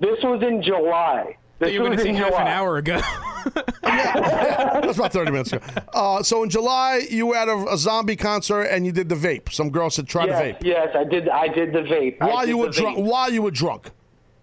this 0.00 0.22
was 0.22 0.42
in 0.42 0.62
July. 0.62 1.36
This 1.58 1.72
You 1.72 1.80
were 1.80 1.86
going 1.86 1.98
was 1.98 2.06
to 2.06 2.12
say 2.12 2.18
half 2.18 2.34
an 2.34 2.48
hour 2.48 2.76
ago. 2.76 3.00
That's 3.82 4.98
about 4.98 5.12
30 5.12 5.30
minutes 5.30 5.52
ago. 5.52 5.64
Uh, 5.92 6.22
so 6.22 6.42
in 6.42 6.50
July, 6.50 7.06
you 7.08 7.26
were 7.26 7.36
at 7.36 7.48
a, 7.48 7.56
a 7.72 7.78
zombie 7.78 8.16
concert 8.16 8.64
and 8.64 8.84
you 8.84 8.92
did 8.92 9.08
the 9.08 9.14
vape. 9.14 9.52
Some 9.52 9.70
girl 9.70 9.88
said 9.88 10.08
try 10.08 10.26
yes, 10.26 10.38
to 10.40 10.44
vape. 10.44 10.64
yes, 10.64 10.88
I 10.94 11.04
did. 11.04 11.28
I 11.28 11.48
did 11.48 11.72
the 11.72 11.80
vape. 11.80 12.16
I 12.20 12.26
While 12.26 12.48
you 12.48 12.58
were 12.58 12.70
drunk. 12.70 12.98
While 12.98 13.32
you 13.32 13.42
were 13.42 13.50
drunk. 13.50 13.90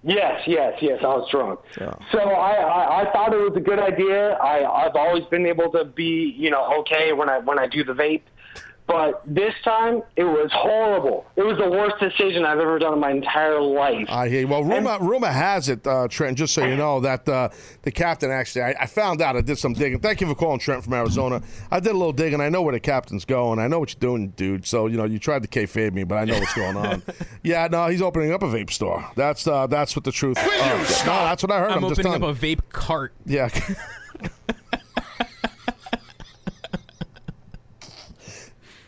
Yes, 0.04 0.42
yes, 0.48 0.74
yes. 0.82 1.00
I 1.02 1.08
was 1.08 1.30
drunk. 1.30 1.60
So 2.12 2.20
I, 2.20 2.54
I, 2.56 3.02
I 3.02 3.12
thought 3.12 3.34
it 3.34 3.38
was 3.38 3.54
a 3.56 3.60
good 3.60 3.80
idea. 3.80 4.32
I, 4.34 4.86
I've 4.86 4.96
always 4.96 5.24
been 5.26 5.46
able 5.46 5.72
to 5.72 5.86
be, 5.86 6.34
you 6.36 6.50
know, 6.50 6.80
okay 6.80 7.14
when 7.14 7.30
I 7.30 7.40
when 7.40 7.60
I 7.60 7.68
do 7.68 7.84
the 7.84 7.94
vape. 7.94 8.24
But 8.92 9.22
this 9.26 9.54
time 9.64 10.04
it 10.18 10.26
was 10.26 10.50
horrible. 10.52 11.26
It 11.38 11.44
was 11.44 11.58
the 11.58 11.70
worst 11.70 11.96
decision 12.02 12.44
I've 12.44 12.60
ever 12.60 12.78
done 12.78 12.92
in 12.92 13.00
my 13.00 13.12
entire 13.12 13.62
life. 13.62 14.06
I 14.10 14.28
hear 14.28 14.42
you. 14.42 14.50
Well, 14.50 14.66
rumor, 14.66 14.98
rumor 15.00 15.30
has 15.30 15.70
it, 15.70 15.88
uh, 15.88 16.10
Trent, 16.10 16.38
just 16.38 16.54
so 16.54 16.66
you 16.66 16.76
know, 16.76 17.00
that 17.00 17.28
uh, 17.30 17.50
the 17.84 17.92
captain 17.92 18.32
actually, 18.32 18.64
I, 18.64 18.76
I 18.82 18.86
found 18.88 19.22
out, 19.22 19.38
I 19.38 19.42
did 19.42 19.58
some 19.58 19.72
digging. 19.72 20.00
Thank 20.00 20.20
you 20.20 20.28
for 20.28 20.36
calling 20.36 20.60
Trent 20.60 20.84
from 20.84 20.94
Arizona. 20.94 21.42
I 21.72 21.80
did 21.80 21.92
a 21.92 21.98
little 21.98 22.12
digging. 22.12 22.42
I 22.42 22.50
know 22.50 22.62
where 22.64 22.74
the 22.74 22.82
captain's 22.82 23.24
going. 23.24 23.60
I 23.60 23.68
know 23.68 23.80
what 23.80 23.94
you're 23.94 24.00
doing, 24.02 24.32
dude. 24.32 24.68
So, 24.68 24.88
you 24.88 24.98
know, 24.98 25.06
you 25.06 25.20
tried 25.20 25.44
to 25.44 25.48
kayfabe 25.48 25.94
me, 25.94 26.04
but 26.04 26.18
I 26.18 26.26
know 26.26 26.38
what's 26.38 26.54
going 26.54 26.76
on. 26.76 27.02
yeah, 27.44 27.70
no, 27.72 27.88
he's 27.88 28.02
opening 28.02 28.34
up 28.34 28.44
a 28.44 28.48
vape 28.48 28.72
store. 28.72 29.10
That's 29.16 29.48
uh, 29.48 29.68
that's 29.68 29.96
what 29.96 30.04
the 30.04 30.12
truth 30.12 30.38
uh, 30.38 30.42
No, 30.44 31.24
that's 31.24 31.44
what 31.44 31.52
I 31.52 31.60
heard. 31.60 31.72
I'm, 31.72 31.86
I'm, 31.86 31.90
just 31.90 32.02
opening 32.02 32.24
up 32.24 32.36
a 32.36 32.38
vape 32.38 32.70
cart. 32.74 33.14
Yeah. 33.26 33.48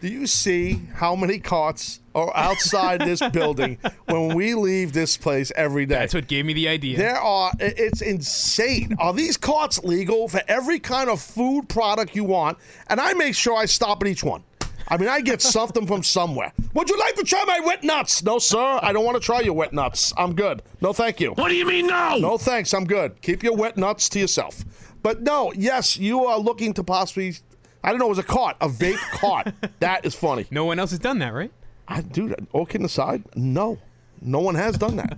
Do 0.03 0.09
you 0.09 0.27
see 0.27 0.81
how 0.95 1.15
many 1.15 1.39
carts 1.39 2.01
are 2.13 2.29
outside 2.35 2.99
this 2.99 3.21
building 3.31 3.77
when 4.03 4.35
we 4.35 4.53
leave 4.53 4.91
this 4.91 5.15
place 5.15 5.49
every 5.55 5.85
day? 5.85 5.95
That's 5.95 6.13
what 6.13 6.27
gave 6.27 6.45
me 6.45 6.51
the 6.51 6.67
idea. 6.67 6.97
There 6.97 7.15
are, 7.15 7.53
it's 7.57 8.01
insane. 8.01 8.97
Are 8.99 9.13
these 9.13 9.37
carts 9.37 9.81
legal 9.81 10.27
for 10.27 10.41
every 10.49 10.79
kind 10.79 11.09
of 11.09 11.21
food 11.21 11.69
product 11.69 12.17
you 12.17 12.25
want? 12.25 12.57
And 12.87 12.99
I 12.99 13.13
make 13.13 13.33
sure 13.33 13.55
I 13.55 13.63
stop 13.63 14.03
at 14.03 14.09
each 14.09 14.25
one. 14.25 14.43
I 14.89 14.97
mean, 14.97 15.07
I 15.07 15.21
get 15.21 15.41
something 15.55 15.87
from 15.87 16.03
somewhere. 16.03 16.51
Would 16.73 16.89
you 16.89 16.99
like 16.99 17.15
to 17.15 17.23
try 17.23 17.41
my 17.47 17.61
wet 17.61 17.85
nuts? 17.85 18.23
No, 18.23 18.39
sir. 18.39 18.81
I 18.81 18.91
don't 18.91 19.05
want 19.05 19.15
to 19.15 19.25
try 19.25 19.39
your 19.39 19.53
wet 19.53 19.71
nuts. 19.71 20.11
I'm 20.17 20.35
good. 20.35 20.63
No, 20.81 20.91
thank 20.91 21.21
you. 21.21 21.31
What 21.31 21.47
do 21.47 21.55
you 21.55 21.65
mean 21.65 21.87
no? 21.87 22.17
No, 22.17 22.37
thanks. 22.37 22.73
I'm 22.73 22.83
good. 22.83 23.21
Keep 23.21 23.41
your 23.41 23.55
wet 23.55 23.77
nuts 23.77 24.09
to 24.09 24.19
yourself. 24.19 24.65
But 25.01 25.21
no, 25.21 25.53
yes, 25.55 25.95
you 25.95 26.25
are 26.25 26.39
looking 26.39 26.73
to 26.73 26.83
possibly. 26.83 27.35
I 27.84 27.89
don't 27.89 27.99
know. 27.99 28.05
It 28.05 28.09
was 28.09 28.19
a 28.19 28.23
cart, 28.23 28.55
a 28.61 28.69
vape 28.69 28.97
cart. 29.19 29.53
That 29.79 30.05
is 30.05 30.15
funny. 30.15 30.45
No 30.51 30.65
one 30.65 30.79
else 30.79 30.91
has 30.91 30.99
done 30.99 31.19
that, 31.19 31.34
right? 31.34 31.51
I, 31.88 32.01
dude, 32.01 32.47
all 32.53 32.65
kidding 32.65 32.86
aside, 32.86 33.23
no, 33.36 33.77
no 34.21 34.39
one 34.39 34.55
has 34.55 34.77
done 34.77 34.95
that. 34.95 35.17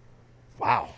wow, 0.58 0.88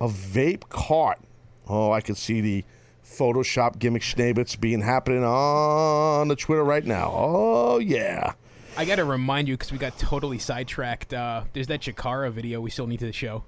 a 0.00 0.08
vape 0.08 0.68
cart. 0.68 1.20
Oh, 1.68 1.92
I 1.92 2.00
can 2.00 2.14
see 2.14 2.40
the 2.40 2.64
Photoshop 3.04 3.78
gimmick 3.78 4.02
schnabbits 4.02 4.58
being 4.58 4.80
happening 4.80 5.24
on 5.24 6.28
the 6.28 6.36
Twitter 6.36 6.64
right 6.64 6.84
now. 6.84 7.12
Oh 7.14 7.78
yeah. 7.78 8.34
I 8.76 8.84
got 8.84 8.96
to 8.96 9.04
remind 9.04 9.48
you 9.48 9.54
because 9.54 9.72
we 9.72 9.78
got 9.78 9.98
totally 9.98 10.38
sidetracked. 10.38 11.14
Uh, 11.14 11.44
there's 11.54 11.68
that 11.68 11.80
Chikara 11.80 12.30
video 12.30 12.60
we 12.60 12.68
still 12.68 12.86
need 12.86 13.00
to 13.00 13.10
show. 13.12 13.44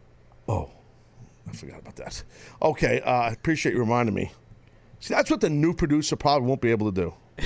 Oh, 0.48 0.70
I 1.46 1.52
forgot 1.52 1.80
about 1.80 1.96
that. 1.96 2.22
Okay, 2.62 3.02
uh, 3.02 3.10
I 3.10 3.28
appreciate 3.32 3.74
you 3.74 3.80
reminding 3.80 4.14
me. 4.14 4.32
See, 5.00 5.14
that's 5.14 5.30
what 5.30 5.40
the 5.40 5.50
new 5.50 5.72
producer 5.72 6.16
probably 6.16 6.48
won't 6.48 6.60
be 6.60 6.70
able 6.70 6.92
to 6.92 7.00
do. 7.00 7.14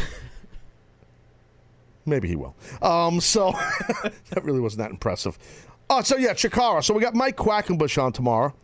Maybe 2.07 2.29
he 2.29 2.37
will. 2.37 2.57
Um, 2.81 3.21
so 3.21 3.53
that 4.31 4.43
really 4.43 4.61
wasn't 4.61 4.79
that 4.81 4.91
impressive. 4.91 5.39
Oh, 5.91 6.03
so 6.03 6.17
yeah, 6.17 6.33
Chikara. 6.33 6.83
So 6.83 6.95
we 6.95 7.01
got 7.01 7.15
Mike 7.15 7.37
Quackenbush 7.37 8.03
on 8.03 8.13
tomorrow. 8.13 8.55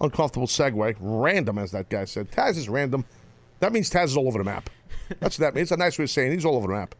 Uncomfortable 0.00 0.46
segue. 0.46 0.96
Random, 1.00 1.58
as 1.58 1.70
that 1.72 1.88
guy 1.88 2.04
said. 2.04 2.30
Taz 2.30 2.56
is 2.56 2.68
random. 2.68 3.04
That 3.60 3.72
means 3.72 3.90
Taz 3.90 4.04
is 4.06 4.16
all 4.16 4.28
over 4.28 4.38
the 4.38 4.44
map. 4.44 4.68
That's 5.20 5.38
what 5.38 5.46
that 5.46 5.54
means. 5.54 5.66
It's 5.66 5.72
a 5.72 5.76
nice 5.76 5.98
way 5.98 6.04
of 6.04 6.10
saying 6.10 6.32
he's 6.32 6.44
all 6.44 6.56
over 6.56 6.68
the 6.68 6.74
map. 6.74 6.94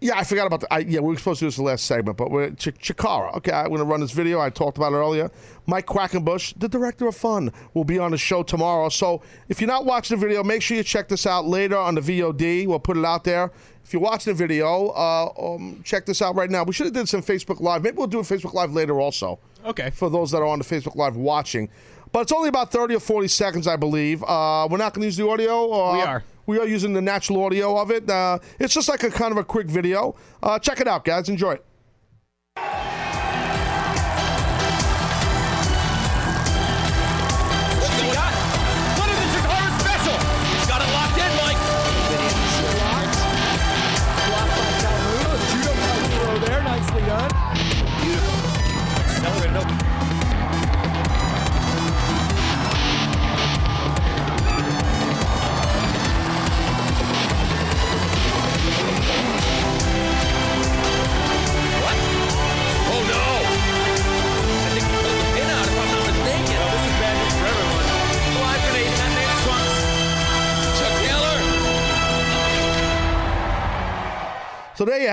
Yeah, 0.00 0.18
I 0.18 0.24
forgot 0.24 0.46
about 0.46 0.60
the. 0.60 0.72
I, 0.72 0.80
yeah, 0.80 1.00
we 1.00 1.08
were 1.08 1.16
supposed 1.16 1.38
to 1.38 1.44
do 1.44 1.48
this 1.48 1.56
the 1.56 1.62
last 1.62 1.86
segment, 1.86 2.18
but 2.18 2.30
we're 2.30 2.50
Ch- 2.50 2.74
Chikara. 2.78 3.34
Okay, 3.36 3.50
I'm 3.50 3.68
going 3.68 3.78
to 3.78 3.84
run 3.84 4.00
this 4.00 4.10
video. 4.12 4.40
I 4.40 4.50
talked 4.50 4.76
about 4.76 4.92
it 4.92 4.96
earlier. 4.96 5.30
Mike 5.66 5.86
Quackenbush, 5.86 6.52
the 6.58 6.68
director 6.68 7.08
of 7.08 7.16
fun, 7.16 7.50
will 7.72 7.84
be 7.84 7.98
on 7.98 8.10
the 8.10 8.18
show 8.18 8.42
tomorrow. 8.42 8.90
So 8.90 9.22
if 9.48 9.60
you're 9.60 9.68
not 9.68 9.86
watching 9.86 10.18
the 10.18 10.26
video, 10.26 10.44
make 10.44 10.60
sure 10.60 10.76
you 10.76 10.82
check 10.82 11.08
this 11.08 11.26
out 11.26 11.46
later 11.46 11.78
on 11.78 11.94
the 11.94 12.02
VOD. 12.02 12.66
We'll 12.66 12.78
put 12.78 12.98
it 12.98 13.04
out 13.06 13.24
there. 13.24 13.50
If 13.84 13.92
you're 13.94 14.02
watching 14.02 14.32
the 14.34 14.36
video, 14.36 14.88
uh, 14.88 15.30
um, 15.40 15.80
check 15.82 16.04
this 16.04 16.20
out 16.20 16.34
right 16.34 16.50
now. 16.50 16.64
We 16.64 16.74
should 16.74 16.86
have 16.86 16.94
did 16.94 17.08
some 17.08 17.22
Facebook 17.22 17.60
Live. 17.60 17.82
Maybe 17.82 17.96
we'll 17.96 18.06
do 18.06 18.18
a 18.18 18.22
Facebook 18.22 18.52
Live 18.52 18.74
later 18.74 19.00
also. 19.00 19.38
Okay. 19.64 19.90
For 19.90 20.10
those 20.10 20.30
that 20.32 20.38
are 20.38 20.46
on 20.46 20.58
the 20.58 20.64
Facebook 20.64 20.96
Live 20.96 21.16
watching. 21.16 21.70
But 22.12 22.20
it's 22.20 22.32
only 22.32 22.48
about 22.48 22.70
30 22.70 22.96
or 22.96 23.00
40 23.00 23.28
seconds, 23.28 23.66
I 23.66 23.76
believe. 23.76 24.22
Uh, 24.22 24.68
we're 24.70 24.76
not 24.78 24.92
going 24.92 25.02
to 25.02 25.06
use 25.06 25.16
the 25.16 25.26
audio? 25.28 25.66
Or, 25.66 25.94
We 25.94 26.02
are. 26.02 26.24
We 26.46 26.58
are 26.58 26.66
using 26.66 26.92
the 26.92 27.02
natural 27.02 27.44
audio 27.44 27.76
of 27.78 27.90
it. 27.90 28.08
Uh, 28.08 28.38
it's 28.58 28.72
just 28.72 28.88
like 28.88 29.02
a 29.02 29.10
kind 29.10 29.32
of 29.32 29.38
a 29.38 29.44
quick 29.44 29.68
video. 29.68 30.14
Uh, 30.42 30.58
check 30.58 30.80
it 30.80 30.88
out, 30.88 31.04
guys. 31.04 31.28
Enjoy 31.28 31.52
it. 31.52 31.64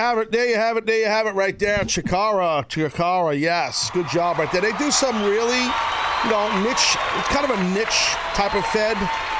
Have 0.04 0.18
it. 0.18 0.32
There 0.32 0.46
you 0.46 0.56
have 0.56 0.76
it. 0.76 0.86
There 0.86 1.00
you 1.00 1.06
have 1.06 1.28
it 1.28 1.32
right 1.32 1.58
there. 1.58 1.80
Chikara. 1.80 2.68
Chikara. 2.68 3.40
Yes. 3.40 3.90
Good 3.92 4.08
job 4.10 4.38
right 4.38 4.52
there. 4.52 4.62
They 4.62 4.74
do 4.74 4.92
some 4.92 5.24
really, 5.24 5.64
you 5.64 6.30
know, 6.30 6.64
niche, 6.64 6.96
kind 7.32 7.50
of 7.50 7.58
a 7.58 7.64
niche 7.74 8.14
type 8.34 8.54
of 8.54 8.66
fed, 8.66 8.98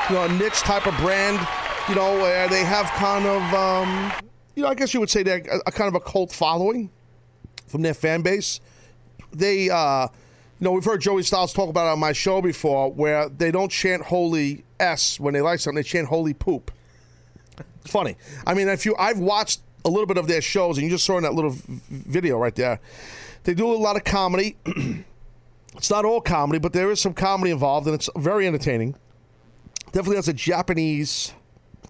you 0.10 0.16
know, 0.16 0.24
a 0.24 0.30
niche 0.30 0.62
type 0.62 0.88
of 0.88 0.96
brand, 0.98 1.46
you 1.90 1.96
know, 1.96 2.14
where 2.14 2.48
they 2.48 2.64
have 2.64 2.86
kind 2.92 3.26
of, 3.26 3.42
um, 3.54 4.14
you 4.56 4.64
know, 4.64 4.70
I 4.70 4.76
guess 4.76 4.94
you 4.94 5.02
would 5.02 5.10
say 5.10 5.22
they're 5.22 5.44
a, 5.52 5.60
a 5.68 5.72
kind 5.72 5.90
of 5.90 5.96
a 5.96 6.00
cult 6.00 6.32
following 6.32 6.90
from 7.68 7.82
their 7.82 7.94
fan 7.94 8.22
base. 8.22 8.62
They, 9.34 9.70
uh, 9.70 10.08
you 10.60 10.66
know, 10.66 10.72
we've 10.72 10.86
heard 10.86 11.02
Joey 11.02 11.24
Styles 11.24 11.52
talk 11.52 11.70
about 11.70 11.88
it 11.88 11.92
on 11.92 12.00
my 12.00 12.14
show 12.14 12.42
before, 12.42 12.90
where 12.90 13.28
they 13.28 13.52
don't 13.52 13.70
chant 13.70 14.04
"Holy 14.04 14.64
S" 14.80 15.20
when 15.20 15.34
they 15.34 15.42
like 15.42 15.60
something; 15.60 15.76
they 15.76 15.84
chant 15.84 16.08
"Holy 16.08 16.34
Poop." 16.34 16.72
It's 17.82 17.92
funny. 17.92 18.16
I 18.46 18.54
mean, 18.54 18.70
if 18.70 18.86
you, 18.86 18.96
I've 18.98 19.20
watched 19.20 19.60
a 19.86 19.90
little 19.90 20.06
bit 20.06 20.18
of 20.18 20.28
their 20.28 20.42
shows, 20.42 20.78
and 20.78 20.86
you 20.86 20.90
just 20.90 21.06
saw 21.06 21.18
in 21.18 21.24
that 21.24 21.34
little 21.34 21.56
video 21.90 22.38
right 22.38 22.56
there. 22.56 22.80
They 23.44 23.54
do 23.54 23.72
a 23.72 23.76
lot 23.76 23.96
of 23.96 24.04
comedy. 24.04 24.58
it's 25.76 25.90
not 25.90 26.06
all 26.06 26.22
comedy, 26.22 26.60
but 26.60 26.74
there 26.74 26.92
is 26.92 27.02
some 27.02 27.14
comedy 27.14 27.52
involved, 27.52 27.88
and 27.88 27.96
it's 27.96 28.10
very 28.16 28.48
entertaining. 28.48 28.96
Definitely 29.88 30.16
has 30.18 30.28
a 30.28 30.34
Japanese 30.34 31.34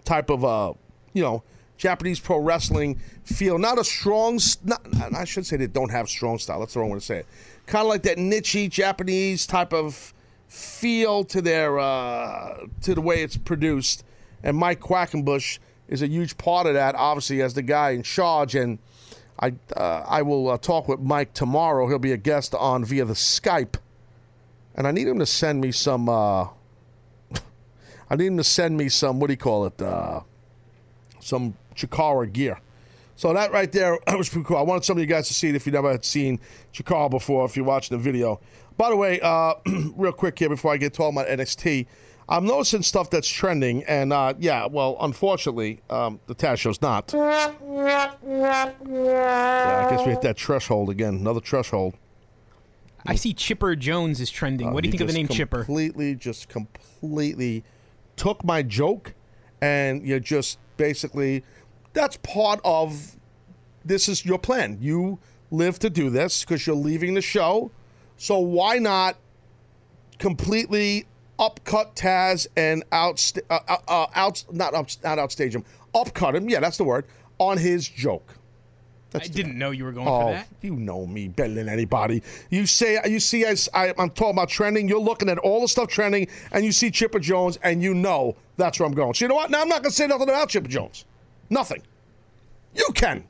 type 0.03 0.29
of, 0.29 0.43
uh, 0.43 0.73
you 1.13 1.21
know, 1.21 1.43
Japanese 1.77 2.19
pro 2.19 2.37
wrestling 2.37 2.99
feel. 3.23 3.57
Not 3.57 3.77
a 3.77 3.83
strong, 3.83 4.39
not, 4.63 4.85
I 5.13 5.25
should 5.25 5.45
say 5.45 5.57
they 5.57 5.67
don't 5.67 5.91
have 5.91 6.09
strong 6.09 6.37
style. 6.37 6.59
That's 6.59 6.73
the 6.73 6.79
wrong 6.79 6.89
way 6.89 6.99
to 6.99 7.05
say 7.05 7.17
it. 7.19 7.27
Kind 7.65 7.83
of 7.83 7.89
like 7.89 8.03
that 8.03 8.17
niche 8.17 8.69
Japanese 8.69 9.45
type 9.47 9.73
of 9.73 10.13
feel 10.47 11.23
to 11.25 11.41
their 11.41 11.79
uh, 11.79 12.65
to 12.81 12.93
the 12.93 13.01
way 13.01 13.23
it's 13.23 13.37
produced. 13.37 14.03
And 14.43 14.57
Mike 14.57 14.81
Quackenbush 14.81 15.59
is 15.88 16.01
a 16.01 16.07
huge 16.07 16.38
part 16.38 16.67
of 16.67 16.73
that, 16.73 16.95
obviously, 16.95 17.41
as 17.41 17.53
the 17.53 17.61
guy 17.61 17.91
in 17.91 18.03
charge. 18.03 18.55
And 18.55 18.79
I 19.39 19.53
uh, 19.75 20.05
I 20.07 20.21
will 20.21 20.49
uh, 20.49 20.57
talk 20.57 20.88
with 20.88 20.99
Mike 20.99 21.34
tomorrow. 21.34 21.88
He'll 21.88 21.99
be 21.99 22.11
a 22.11 22.17
guest 22.17 22.55
on 22.55 22.86
via 22.86 23.05
the 23.05 23.13
Skype, 23.13 23.75
and 24.75 24.88
I 24.88 24.91
need 24.91 25.07
him 25.07 25.19
to 25.19 25.25
send 25.25 25.61
me 25.61 25.71
some. 25.71 26.09
Uh, 26.09 26.47
I 28.09 28.15
need 28.15 28.27
him 28.27 28.38
to 28.38 28.43
send 28.43 28.77
me 28.77 28.89
some. 28.89 29.19
What 29.19 29.27
do 29.27 29.34
you 29.34 29.38
call 29.38 29.65
it? 29.65 29.81
Uh, 29.81 30.21
some 31.19 31.55
Chikara 31.75 32.31
gear. 32.31 32.59
So 33.15 33.34
that 33.34 33.51
right 33.51 33.71
there 33.71 33.97
was 34.17 34.29
pretty 34.29 34.45
cool. 34.45 34.57
I 34.57 34.61
wanted 34.61 34.84
some 34.84 34.97
of 34.97 35.01
you 35.01 35.07
guys 35.07 35.27
to 35.27 35.34
see 35.34 35.49
it 35.49 35.55
if 35.55 35.65
you 35.65 35.71
never 35.71 35.91
had 35.91 36.05
seen 36.05 36.39
Chikara 36.73 37.09
before, 37.09 37.45
if 37.45 37.55
you're 37.55 37.65
watching 37.65 37.97
the 37.97 38.03
video. 38.03 38.39
By 38.77 38.89
the 38.89 38.95
way, 38.95 39.19
uh, 39.21 39.53
real 39.95 40.11
quick 40.11 40.38
here 40.39 40.49
before 40.49 40.73
I 40.73 40.77
get 40.77 40.93
to 40.95 41.03
all 41.03 41.11
my 41.11 41.23
NXT, 41.23 41.86
I'm 42.30 42.45
noticing 42.45 42.84
stuff 42.84 43.09
that's 43.09 43.28
trending, 43.28 43.84
and 43.84 44.13
uh, 44.13 44.34
yeah, 44.39 44.65
well, 44.65 44.97
unfortunately, 45.01 45.82
um, 45.89 46.19
the 46.28 46.36
Taz 46.36 46.57
show's 46.57 46.82
not. 46.82 47.11
Yeah, 47.13 47.53
I 48.24 49.88
guess 49.89 50.05
we 50.05 50.11
hit 50.11 50.21
that 50.21 50.39
threshold 50.39 50.89
again. 50.89 51.15
Another 51.15 51.41
threshold. 51.41 51.95
I 53.05 53.15
see 53.15 53.34
Chipper 53.34 53.76
Jones 53.76 54.21
is 54.21 54.32
trending. 54.32 54.71
what 54.71 54.84
do 54.84 54.88
you 54.88 54.91
think 54.91 55.01
of 55.01 55.07
the 55.07 55.13
name 55.13 55.28
Chipper? 55.28 55.65
Completely, 55.65 56.15
just 56.15 56.47
completely 56.47 57.65
took 58.15 58.43
my 58.45 58.63
joke, 58.63 59.13
and 59.61 60.07
you 60.07 60.19
just 60.19 60.59
basically, 60.78 61.43
that's 61.91 62.17
part 62.17 62.61
of. 62.63 63.17
This 63.86 64.07
is 64.07 64.26
your 64.26 64.39
plan. 64.39 64.78
You 64.80 65.19
live 65.51 65.78
to 65.80 65.89
do 65.89 66.09
this 66.09 66.45
because 66.45 66.65
you're 66.65 66.76
leaving 66.76 67.15
the 67.15 67.21
show, 67.21 67.69
so 68.15 68.39
why 68.39 68.78
not 68.78 69.17
completely 70.19 71.05
upcut 71.43 71.95
Taz 71.95 72.47
and 72.55 72.83
out, 72.91 73.31
uh, 73.49 73.59
uh, 73.67 73.77
uh, 73.87 74.07
out 74.15 74.43
not 74.51 74.73
up, 74.73 74.87
not 75.03 75.17
outstage 75.17 75.53
him, 75.53 75.65
upcut 75.93 76.35
him. 76.35 76.49
Yeah, 76.49 76.59
that's 76.59 76.77
the 76.77 76.83
word 76.83 77.05
on 77.39 77.57
his 77.57 77.87
joke. 77.87 78.35
That's 79.11 79.29
I 79.29 79.31
didn't 79.31 79.57
know 79.59 79.69
you 79.69 79.83
were 79.83 79.91
going 79.91 80.07
Oh, 80.07 80.21
for 80.21 80.31
that. 80.31 80.47
you 80.61 80.75
know 80.75 81.05
me 81.05 81.27
better 81.27 81.53
than 81.53 81.69
anybody. 81.69 82.23
You 82.49 82.65
say 82.65 82.99
you 83.07 83.19
see 83.19 83.45
as 83.45 83.69
I, 83.73 83.93
I'm 83.99 84.09
talking 84.09 84.31
about 84.31 84.49
trending. 84.49 84.87
You're 84.87 84.99
looking 84.99 85.29
at 85.29 85.37
all 85.37 85.61
the 85.61 85.67
stuff 85.67 85.87
trending, 85.87 86.27
and 86.51 86.65
you 86.65 86.71
see 86.71 86.89
Chipper 86.89 87.19
Jones, 87.19 87.59
and 87.61 87.83
you 87.83 87.93
know 87.93 88.35
that's 88.57 88.79
where 88.79 88.87
I'm 88.87 88.95
going. 88.95 89.13
So 89.13 89.25
you 89.25 89.29
know 89.29 89.35
what? 89.35 89.51
Now 89.51 89.61
I'm 89.61 89.69
not 89.69 89.83
going 89.83 89.91
to 89.91 89.95
say 89.95 90.07
nothing 90.07 90.29
about 90.29 90.49
Chipper 90.49 90.67
Jones. 90.67 91.05
Nothing. 91.49 91.83
You 92.75 92.87
can. 92.95 93.23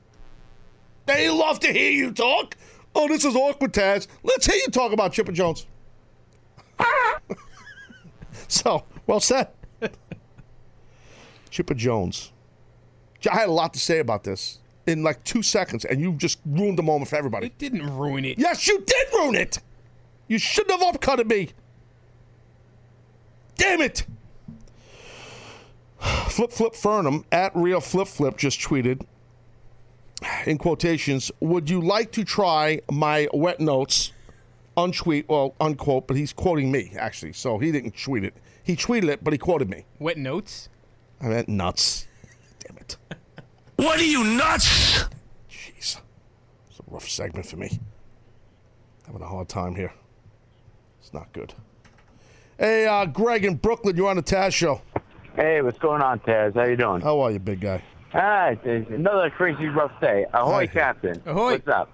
They 1.05 1.29
love 1.29 1.59
to 1.59 1.73
hear 1.73 1.91
you 1.91 2.13
talk. 2.13 2.55
Oh, 2.95 3.09
this 3.09 3.25
is 3.25 3.35
awkward, 3.35 3.73
Taz. 3.73 4.07
Let's 4.23 4.45
hear 4.45 4.55
you 4.55 4.67
talk 4.67 4.93
about 4.93 5.11
Chipper 5.11 5.33
Jones. 5.33 5.65
so, 8.63 8.83
well 9.07 9.19
said. 9.19 9.47
Chipper 11.49 11.73
Jones. 11.73 12.31
I 13.29 13.33
had 13.35 13.49
a 13.49 13.51
lot 13.51 13.73
to 13.73 13.79
say 13.79 13.99
about 13.99 14.23
this 14.23 14.59
in 14.85 15.01
like 15.01 15.23
two 15.23 15.41
seconds, 15.41 15.85
and 15.85 15.99
you 15.99 16.13
just 16.13 16.39
ruined 16.45 16.77
the 16.77 16.83
moment 16.83 17.09
for 17.09 17.15
everybody. 17.15 17.47
It 17.47 17.57
didn't 17.57 17.97
ruin 17.97 18.25
it. 18.25 18.37
Yes, 18.37 18.67
you 18.67 18.79
did 18.85 19.07
ruin 19.13 19.35
it. 19.35 19.59
You 20.27 20.37
shouldn't 20.37 20.79
have 20.79 20.95
upcutted 20.95 21.27
me. 21.27 21.49
Damn 23.55 23.81
it. 23.81 24.05
Flip 25.99 26.51
Flip 26.51 26.73
Fernum 26.73 27.23
at 27.31 27.55
Real 27.55 27.81
Flip 27.81 28.07
Flip 28.07 28.37
just 28.37 28.59
tweeted 28.59 29.05
in 30.45 30.57
quotations, 30.57 31.31
would 31.39 31.69
you 31.69 31.81
like 31.81 32.11
to 32.11 32.23
try 32.23 32.81
my 32.91 33.27
wet 33.33 33.59
notes? 33.59 34.11
Untweet, 34.75 35.27
well, 35.27 35.55
unquote, 35.59 36.07
but 36.07 36.17
he's 36.17 36.33
quoting 36.33 36.71
me, 36.71 36.91
actually. 36.97 37.33
So 37.33 37.59
he 37.59 37.71
didn't 37.71 37.95
tweet 37.97 38.23
it. 38.23 38.33
He 38.63 38.75
tweeted 38.75 39.09
it, 39.09 39.23
but 39.23 39.33
he 39.33 39.37
quoted 39.37 39.69
me. 39.69 39.85
Wet 39.99 40.17
notes? 40.17 40.69
I 41.21 41.27
meant 41.27 41.47
nuts. 41.47 42.07
Damn 42.59 42.77
it. 42.77 42.97
What 43.75 43.99
are 43.99 44.03
you 44.03 44.23
nuts? 44.23 45.03
Jeez. 45.49 45.97
It's 46.69 46.79
a 46.79 46.83
rough 46.87 47.07
segment 47.07 47.45
for 47.45 47.57
me. 47.57 47.79
Having 49.05 49.21
a 49.21 49.27
hard 49.27 49.49
time 49.49 49.75
here. 49.75 49.93
It's 51.01 51.13
not 51.13 51.31
good. 51.33 51.53
Hey, 52.57 52.85
uh, 52.85 53.05
Greg 53.05 53.45
in 53.45 53.55
Brooklyn, 53.55 53.95
you're 53.97 54.09
on 54.09 54.15
the 54.15 54.23
Taz 54.23 54.53
show. 54.53 54.81
Hey, 55.35 55.61
what's 55.61 55.79
going 55.79 56.01
on, 56.01 56.19
Taz? 56.19 56.53
How 56.55 56.63
you 56.63 56.77
doing? 56.77 57.01
How 57.01 57.19
are 57.19 57.31
you, 57.31 57.39
big 57.39 57.59
guy? 57.59 57.83
Ah, 58.13 58.49
it's 58.49 58.89
another 58.91 59.29
crazy 59.31 59.67
rough 59.67 59.99
day. 59.99 60.25
Ahoy, 60.33 60.67
Captain. 60.67 61.21
Ahoy. 61.25 61.53
What's 61.53 61.67
up? 61.67 61.91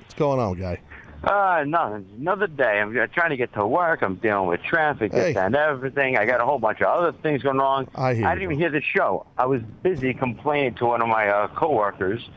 What's 0.00 0.14
going 0.14 0.40
on, 0.40 0.58
guy? 0.58 0.80
Uh, 1.24 1.64
no, 1.66 2.02
another 2.16 2.46
day. 2.46 2.80
I'm 2.80 2.92
trying 3.12 3.30
to 3.30 3.36
get 3.36 3.52
to 3.54 3.66
work. 3.66 4.02
I'm 4.02 4.16
dealing 4.16 4.48
with 4.48 4.62
traffic, 4.62 5.12
Hey. 5.12 5.32
this 5.32 5.36
and 5.36 5.56
everything. 5.56 6.16
I 6.16 6.24
got 6.26 6.40
a 6.40 6.44
whole 6.44 6.58
bunch 6.60 6.80
of 6.80 6.86
other 6.86 7.12
things 7.12 7.42
going 7.42 7.60
on. 7.60 7.88
I 7.94 8.14
hear 8.14 8.26
I 8.26 8.34
didn't 8.34 8.44
even 8.44 8.58
hear 8.58 8.70
the 8.70 8.80
show. 8.80 9.26
I 9.36 9.46
was 9.46 9.60
busy 9.82 10.14
complaining 10.14 10.74
to 10.76 10.86
one 10.86 11.02
of 11.02 11.08
my 11.08 11.28
uh, 11.28 11.48
coworkers. 11.48 12.28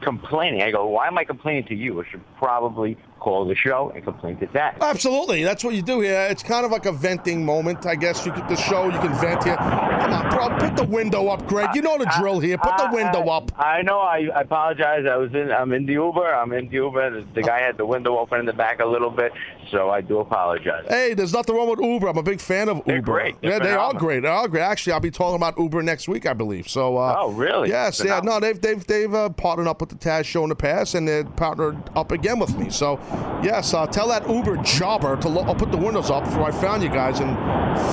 Complaining. 0.00 0.62
I 0.62 0.70
go, 0.70 0.86
why 0.86 1.08
am 1.08 1.18
I 1.18 1.24
complaining 1.24 1.64
to 1.64 1.74
you? 1.74 2.00
I 2.00 2.08
should 2.08 2.22
probably 2.38 2.96
call 3.20 3.44
the 3.46 3.54
show 3.54 3.92
and 3.94 4.02
complain 4.02 4.36
to 4.38 4.46
that. 4.54 4.78
Absolutely. 4.80 5.44
That's 5.44 5.62
what 5.62 5.74
you 5.74 5.82
do 5.82 6.00
here. 6.00 6.26
It's 6.30 6.42
kind 6.42 6.64
of 6.64 6.72
like 6.72 6.86
a 6.86 6.92
venting 6.92 7.44
moment, 7.44 7.86
I 7.86 7.94
guess. 7.94 8.24
You 8.26 8.32
get 8.32 8.48
the 8.48 8.56
show, 8.56 8.84
you 8.86 8.98
can 8.98 9.12
vent 9.20 9.44
here. 9.44 9.56
Come 9.56 10.12
on, 10.12 10.30
bro. 10.30 10.68
Put 10.68 10.76
the 10.76 10.84
window 10.84 11.28
up, 11.28 11.46
Greg. 11.46 11.70
You 11.74 11.82
know 11.82 11.98
the 11.98 12.10
drill 12.18 12.40
here. 12.40 12.58
Put 12.58 12.76
the 12.78 12.90
window 12.92 13.28
up. 13.30 13.52
I 13.58 13.82
know. 13.82 14.00
I, 14.00 14.28
I 14.34 14.40
apologize. 14.40 15.04
I 15.08 15.16
was 15.16 15.32
in. 15.34 15.52
I'm 15.52 15.72
in 15.72 15.86
the 15.86 15.92
Uber. 15.94 16.26
I'm 16.34 16.52
in 16.52 16.68
the 16.68 16.74
Uber. 16.76 17.22
The, 17.34 17.42
guy 17.42 17.60
had 17.60 17.76
the 17.76 17.86
window 17.86 18.18
open 18.18 18.40
in 18.40 18.46
the 18.46 18.52
back 18.52 18.80
a 18.80 18.86
little 18.86 19.10
bit, 19.10 19.32
so 19.70 19.90
I 19.90 20.00
do 20.00 20.18
apologize. 20.18 20.86
Hey, 20.88 21.14
there's 21.14 21.32
nothing 21.32 21.54
wrong 21.54 21.68
with 21.68 21.80
Uber. 21.80 22.08
I'm 22.08 22.18
a 22.18 22.22
big 22.22 22.40
fan 22.40 22.68
of 22.68 22.82
They're 22.84 22.96
Uber. 22.96 23.04
great. 23.12 23.40
They're 23.42 23.52
yeah, 23.52 23.58
they 23.58 23.72
are 23.72 23.92
great. 23.94 24.20
They 24.20 24.28
are 24.28 24.48
great. 24.48 24.62
Actually, 24.62 24.94
I'll 24.94 25.00
be 25.00 25.10
talking 25.10 25.36
about 25.36 25.58
Uber 25.58 25.82
next 25.82 26.08
week, 26.08 26.26
I 26.26 26.32
believe. 26.32 26.68
So. 26.68 26.96
Uh, 26.96 27.16
Oh, 27.20 27.30
really? 27.32 27.68
Yes. 27.68 28.02
Yeah. 28.02 28.20
No, 28.24 28.40
they've 28.40 28.58
they've 28.60 28.84
they've 28.86 29.12
uh, 29.12 29.28
partnered 29.30 29.66
up 29.66 29.80
with 29.80 29.90
the 29.90 29.96
Taz 29.96 30.24
show 30.24 30.42
in 30.44 30.48
the 30.48 30.54
past, 30.54 30.94
and 30.94 31.06
they're 31.06 31.24
partnered 31.24 31.76
up 31.94 32.12
again 32.12 32.38
with 32.38 32.56
me. 32.56 32.70
So, 32.70 32.96
yes, 33.42 33.74
uh, 33.74 33.86
tell 33.86 34.08
that 34.08 34.28
Uber 34.28 34.56
jobber 34.58 35.16
to 35.16 35.28
lo- 35.28 35.42
I'll 35.42 35.54
put 35.54 35.70
the 35.70 35.76
windows 35.76 36.10
up 36.10 36.24
before 36.24 36.44
I 36.44 36.50
found 36.50 36.82
you 36.82 36.88
guys 36.88 37.20
and 37.20 37.36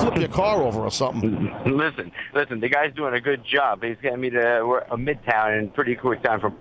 flip 0.00 0.16
your 0.16 0.28
car 0.28 0.62
over 0.62 0.80
or 0.80 0.90
something. 0.90 1.52
listen, 1.66 2.12
listen. 2.34 2.60
The 2.60 2.68
guy's 2.68 2.94
doing 2.94 3.14
a 3.14 3.20
good 3.20 3.44
job. 3.44 3.82
He's 3.82 3.96
getting 4.02 4.20
me 4.20 4.30
to 4.30 4.62
we're 4.66 4.78
a 4.80 4.96
midtown 4.96 5.58
in 5.58 5.70
pretty 5.70 5.94
quick 5.94 6.22
time 6.22 6.40
from. 6.40 6.56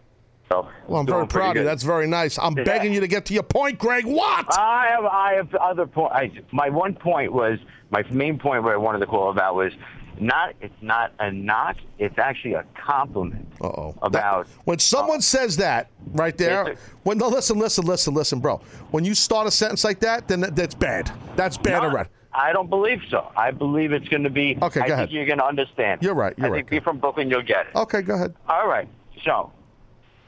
So 0.50 0.66
Well, 0.88 1.02
I'm 1.02 1.06
very 1.06 1.28
proud 1.28 1.52
of 1.52 1.56
you. 1.58 1.64
That's 1.66 1.84
very 1.84 2.08
nice. 2.08 2.40
I'm 2.40 2.58
Yeah. 2.58 2.64
begging 2.64 2.94
you 2.94 3.02
to 3.02 3.08
get 3.08 3.26
to 3.26 3.34
your 3.34 3.44
point, 3.44 3.78
Greg. 3.78 4.06
What? 4.06 4.58
I 4.58 4.88
have 4.92 5.06
I 5.06 5.34
have 5.34 5.54
other 5.56 5.86
point. 5.86 6.14
I, 6.14 6.32
my 6.54 6.70
one 6.70 6.94
point 6.96 7.34
was 7.34 7.60
my 7.90 8.02
main 8.12 8.40
point 8.40 8.64
where 8.64 8.74
I 8.74 8.78
wanted 8.78 9.00
to 9.00 9.08
call 9.08 9.30
about 9.30 9.56
was 9.56 9.74
not 10.20 10.56
it's 10.62 10.82
not 10.82 11.12
a 11.20 11.32
knock. 11.32 11.78
It's 12.00 12.18
actually 12.18 12.54
a 12.54 12.66
compliment. 12.76 13.48
Uh 13.62 13.68
oh. 13.68 13.96
About 14.02 14.48
When 14.66 14.80
someone 14.80 15.22
says 15.22 15.58
that 15.58 15.90
right 16.14 16.38
there, 16.38 16.76
when 17.04 17.18
no, 17.18 17.28
listen, 17.28 17.58
listen, 17.60 17.86
listen, 17.86 18.14
listen, 18.14 18.40
bro. 18.40 18.58
When 18.92 19.04
you 19.06 19.14
start 19.16 19.48
a 19.48 19.52
sentence 19.52 19.84
like 19.84 20.00
that, 20.02 20.28
then 20.28 20.42
that- 20.42 20.56
that's 20.56 20.76
bad. 20.76 21.12
That's 21.36 21.58
bad 21.58 21.82
No, 21.84 21.90
already. 21.90 22.10
I 22.34 22.54
don't 22.54 22.70
believe 22.70 23.02
so. 23.10 23.32
I 23.36 23.50
believe 23.52 23.94
it's 23.94 24.08
going 24.10 24.24
to 24.24 24.30
be. 24.30 24.58
Okay, 24.62 24.82
I 24.82 24.84
go 24.84 24.88
think 24.90 24.92
ahead. 24.94 25.12
you're 25.12 25.26
going 25.26 25.40
to 25.40 25.46
understand. 25.46 26.04
You're 26.04 26.14
right, 26.14 26.34
you're 26.38 26.48
I 26.48 26.50
right, 26.50 26.58
think 26.58 26.70
be 26.70 26.80
from 26.80 27.00
Brooklyn, 27.00 27.30
you'll 27.32 27.42
get 27.42 27.66
it. 27.68 27.76
Okay, 27.76 28.02
go 28.04 28.14
ahead. 28.14 28.36
All 28.48 28.68
right. 28.68 28.88
So, 29.26 29.52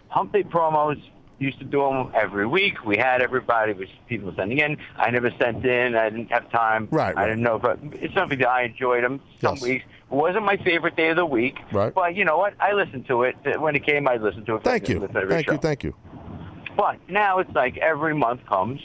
Humpty 0.07 0.43
promos 0.43 0.99
used 1.39 1.57
to 1.59 1.65
do 1.65 1.81
them 1.81 2.11
every 2.13 2.45
week. 2.45 2.83
We 2.85 2.97
had 2.97 3.21
everybody, 3.21 3.73
was 3.73 3.87
people 4.07 4.33
sending 4.35 4.59
in. 4.59 4.77
I 4.97 5.09
never 5.09 5.31
sent 5.39 5.65
in. 5.65 5.95
I 5.95 6.09
didn't 6.09 6.31
have 6.31 6.49
time. 6.51 6.87
Right, 6.91 7.15
I 7.15 7.21
right. 7.21 7.27
didn't 7.29 7.43
know, 7.43 7.57
but 7.59 7.79
it's 7.93 8.13
something 8.13 8.37
that 8.39 8.49
I 8.49 8.63
enjoyed 8.63 9.03
them. 9.03 9.21
Some 9.41 9.55
Yes. 9.55 9.63
weeks 9.63 9.85
it 10.11 10.15
wasn't 10.15 10.43
my 10.45 10.57
favorite 10.57 10.95
day 10.95 11.09
of 11.09 11.15
the 11.17 11.25
week. 11.25 11.57
Right. 11.71 11.93
But 11.93 12.15
you 12.15 12.25
know 12.25 12.37
what? 12.37 12.53
I 12.59 12.73
listened 12.73 13.07
to 13.07 13.23
it 13.23 13.35
when 13.59 13.75
it 13.75 13.85
came. 13.85 14.07
I 14.07 14.15
listened 14.17 14.45
to 14.47 14.55
it. 14.55 14.63
Thank 14.63 14.89
you. 14.89 14.99
Listen 14.99 15.13
to 15.15 15.21
every 15.21 15.33
Thank 15.35 15.45
show. 15.47 15.51
you. 15.53 15.57
Thank 15.59 15.83
you. 15.83 15.95
But 16.75 16.97
now 17.09 17.39
it's 17.39 17.53
like 17.53 17.77
every 17.77 18.15
month 18.15 18.45
comes, 18.45 18.81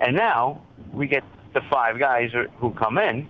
and 0.00 0.16
now 0.16 0.62
we 0.92 1.06
get 1.06 1.24
the 1.54 1.60
five 1.70 1.98
guys 1.98 2.32
who- 2.32 2.48
who 2.58 2.70
come 2.70 2.98
in, 2.98 3.28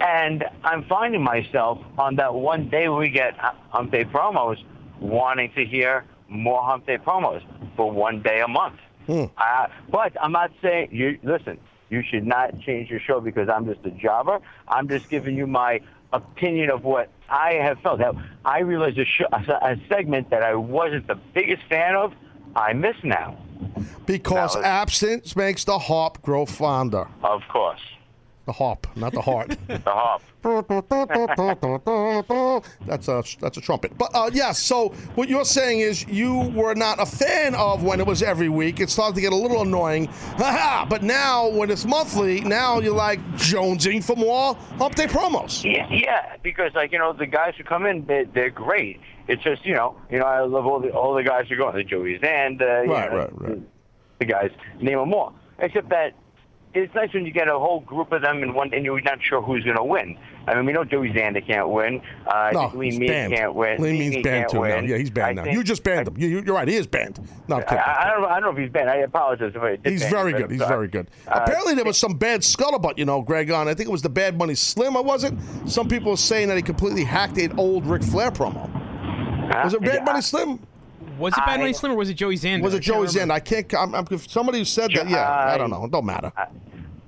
and 0.00 0.44
I'm 0.64 0.84
finding 0.84 1.22
myself 1.22 1.78
on 1.98 2.16
that 2.16 2.34
one 2.34 2.68
day 2.68 2.88
we 2.88 3.08
get 3.10 3.34
uh, 3.42 3.52
Hump 3.70 3.92
Day 3.92 4.04
promos, 4.04 4.58
wanting 4.98 5.50
to 5.52 5.64
hear 5.64 6.04
more 6.30 6.62
Hump 6.62 6.86
Day 6.86 6.96
promos 6.98 7.42
for 7.76 7.90
one 7.90 8.22
day 8.22 8.40
a 8.40 8.48
month. 8.48 8.78
Hmm. 9.06 9.24
Uh, 9.36 9.66
but 9.90 10.12
I'm 10.22 10.32
not 10.32 10.52
saying 10.62 10.88
you 10.92 11.18
listen. 11.22 11.58
You 11.90 12.02
should 12.08 12.24
not 12.24 12.60
change 12.60 12.88
your 12.88 13.00
show 13.00 13.20
because 13.20 13.48
I'm 13.48 13.66
just 13.66 13.84
a 13.84 13.90
jobber. 13.90 14.38
I'm 14.68 14.88
just 14.88 15.10
giving 15.10 15.36
you 15.36 15.46
my 15.46 15.80
opinion 16.12 16.70
of 16.70 16.84
what 16.84 17.10
I 17.28 17.54
have 17.54 17.80
felt. 17.80 17.98
Now, 17.98 18.12
I 18.44 18.60
realize 18.60 18.96
a, 18.96 19.04
show, 19.04 19.26
a, 19.32 19.72
a 19.72 19.76
segment 19.88 20.30
that 20.30 20.42
I 20.42 20.54
wasn't 20.54 21.08
the 21.08 21.16
biggest 21.34 21.62
fan 21.68 21.96
of, 21.96 22.12
I 22.54 22.72
miss 22.72 22.96
now. 23.02 23.36
Because 24.06 24.56
was- 24.56 24.64
absence 24.64 25.34
makes 25.36 25.64
the 25.64 25.78
harp 25.78 26.22
grow 26.22 26.46
fonder. 26.46 27.08
Of 27.22 27.42
course, 27.48 27.80
The 28.46 28.52
harp, 28.52 28.86
not 28.96 29.12
the 29.12 29.20
heart. 29.20 29.54
the 29.68 29.80
harp. 29.84 30.22
that's 32.86 33.08
a 33.08 33.22
that's 33.40 33.58
a 33.58 33.60
trumpet. 33.60 33.96
But 33.98 34.10
uh, 34.14 34.30
yes, 34.32 34.58
so 34.58 34.88
what 35.14 35.28
you're 35.28 35.44
saying 35.44 35.80
is 35.80 36.06
you 36.08 36.50
were 36.54 36.74
not 36.74 37.00
a 37.00 37.06
fan 37.06 37.54
of 37.54 37.82
when 37.82 38.00
it 38.00 38.06
was 38.06 38.22
every 38.22 38.48
week. 38.48 38.80
It 38.80 38.90
started 38.90 39.14
to 39.16 39.20
get 39.20 39.32
a 39.32 39.36
little 39.36 39.62
annoying. 39.62 40.08
But 40.38 41.02
now 41.02 41.48
when 41.48 41.70
it's 41.70 41.84
monthly, 41.84 42.40
now 42.40 42.80
you're 42.80 42.94
like 42.94 43.20
jonesing 43.34 44.02
for 44.02 44.16
more 44.16 44.54
Hump 44.78 44.94
Day 44.94 45.06
promos. 45.06 45.62
Yeah, 45.62 45.86
yeah, 45.90 46.36
because 46.42 46.74
like 46.74 46.92
you 46.92 46.98
know 46.98 47.12
the 47.12 47.26
guys 47.26 47.54
who 47.56 47.64
come 47.64 47.86
in, 47.86 48.06
they, 48.06 48.24
they're 48.24 48.50
great. 48.50 49.00
It's 49.28 49.42
just 49.42 49.64
you 49.66 49.74
know, 49.74 49.96
you 50.10 50.18
know, 50.18 50.24
I 50.24 50.40
love 50.40 50.66
all 50.66 50.80
the 50.80 50.90
all 50.90 51.14
the 51.14 51.22
guys 51.22 51.46
who 51.48 51.56
go 51.56 51.68
on 51.68 51.76
the 51.76 51.84
Joey's 51.84 52.20
and 52.22 52.60
uh, 52.60 52.82
you 52.82 52.92
Right, 52.92 53.12
know, 53.12 53.18
right, 53.18 53.40
right. 53.42 53.62
the 54.18 54.24
guys 54.24 54.50
name 54.80 54.98
them 54.98 55.12
all. 55.14 55.34
Except 55.58 55.90
that 55.90 56.14
it's 56.72 56.94
nice 56.94 57.12
when 57.12 57.26
you 57.26 57.32
get 57.32 57.48
a 57.48 57.58
whole 57.58 57.80
group 57.80 58.12
of 58.12 58.22
them 58.22 58.42
in 58.42 58.54
one, 58.54 58.72
and 58.72 58.84
you're 58.84 59.00
not 59.00 59.18
sure 59.22 59.42
who's 59.42 59.64
going 59.64 59.76
to 59.76 59.84
win. 59.84 60.16
I 60.46 60.54
mean, 60.54 60.66
we 60.66 60.72
know 60.72 60.84
Joey 60.84 61.10
Zander 61.10 61.44
can't 61.46 61.68
win. 61.68 62.00
Uh, 62.26 62.50
No, 62.52 62.72
Lee 62.74 62.96
Mead 62.98 63.08
banned. 63.08 63.34
can't 63.34 63.54
win. 63.54 63.80
Lee 63.82 63.98
Mead 64.10 64.22
banned 64.24 64.48
too 64.50 64.60
win. 64.60 64.70
now. 64.70 64.90
Yeah, 64.92 64.96
he's 64.98 65.10
banned 65.10 65.30
I 65.30 65.32
now. 65.34 65.44
think- 65.44 65.56
You 65.56 65.62
just 65.64 65.82
banned 65.82 66.08
him. 66.08 66.14
You, 66.16 66.28
you're 66.40 66.54
right. 66.54 66.66
He 66.68 66.76
is 66.76 66.86
banned. 66.86 67.20
No, 67.48 67.56
I, 67.56 67.62
kidding. 67.62 67.78
I, 67.78 68.10
don't, 68.10 68.22
know- 68.22 68.28
I 68.28 68.40
don't 68.40 68.42
know 68.42 68.50
if 68.50 68.58
he's 68.64 68.72
banned. 68.72 68.88
I 68.90 68.96
apologize 68.96 69.52
if 69.54 69.62
I 69.62 69.76
did 69.76 69.92
He's 69.92 70.04
very 70.04 70.32
him, 70.32 70.38
good. 70.38 70.50
He's 70.52 70.60
but, 70.60 70.68
very 70.68 70.88
good. 70.88 71.08
uh, 71.28 71.40
Apparently, 71.42 71.74
there 71.74 71.84
was 71.84 71.98
some 71.98 72.14
bad 72.14 72.40
scuttlebutt, 72.40 72.98
you 72.98 73.04
know, 73.04 73.20
Greg, 73.22 73.50
on. 73.50 73.68
I 73.68 73.74
think 73.74 73.88
it 73.88 73.92
was 73.92 74.02
the 74.02 74.08
Bad 74.08 74.38
Money 74.38 74.54
Slim, 74.54 74.96
or 74.96 75.02
was 75.02 75.24
it? 75.24 75.34
Some 75.66 75.88
people 75.88 76.10
were 76.12 76.16
saying 76.16 76.48
that 76.48 76.56
he 76.56 76.62
completely 76.62 77.04
hacked 77.04 77.36
an 77.38 77.58
old 77.58 77.86
Ric 77.86 78.02
Flair 78.02 78.30
promo. 78.30 78.68
Was 79.64 79.74
it 79.74 79.82
Bad 79.82 79.94
yeah, 79.94 80.04
Money 80.04 80.22
Slim? 80.22 80.60
Was 81.20 81.34
it 81.34 81.44
Bad 81.46 81.48
I- 81.48 81.56
Money 81.58 81.72
Slim 81.72 81.92
or 81.92 81.96
was 81.96 82.10
it 82.10 82.14
Joey 82.14 82.36
Zander? 82.36 82.62
Was 82.62 82.74
it 82.74 82.80
Joey 82.80 83.06
Zander? 83.06 83.32
I 83.32 83.40
can't. 83.40 83.72
I'm, 83.74 83.94
I'm, 83.94 84.18
somebody 84.18 84.58
who 84.58 84.64
said 84.64 84.90
that, 84.94 85.08
yeah, 85.08 85.30
I 85.30 85.56
don't 85.58 85.70
know. 85.70 85.84
It 85.84 85.90
don't 85.90 86.06
matter. 86.06 86.32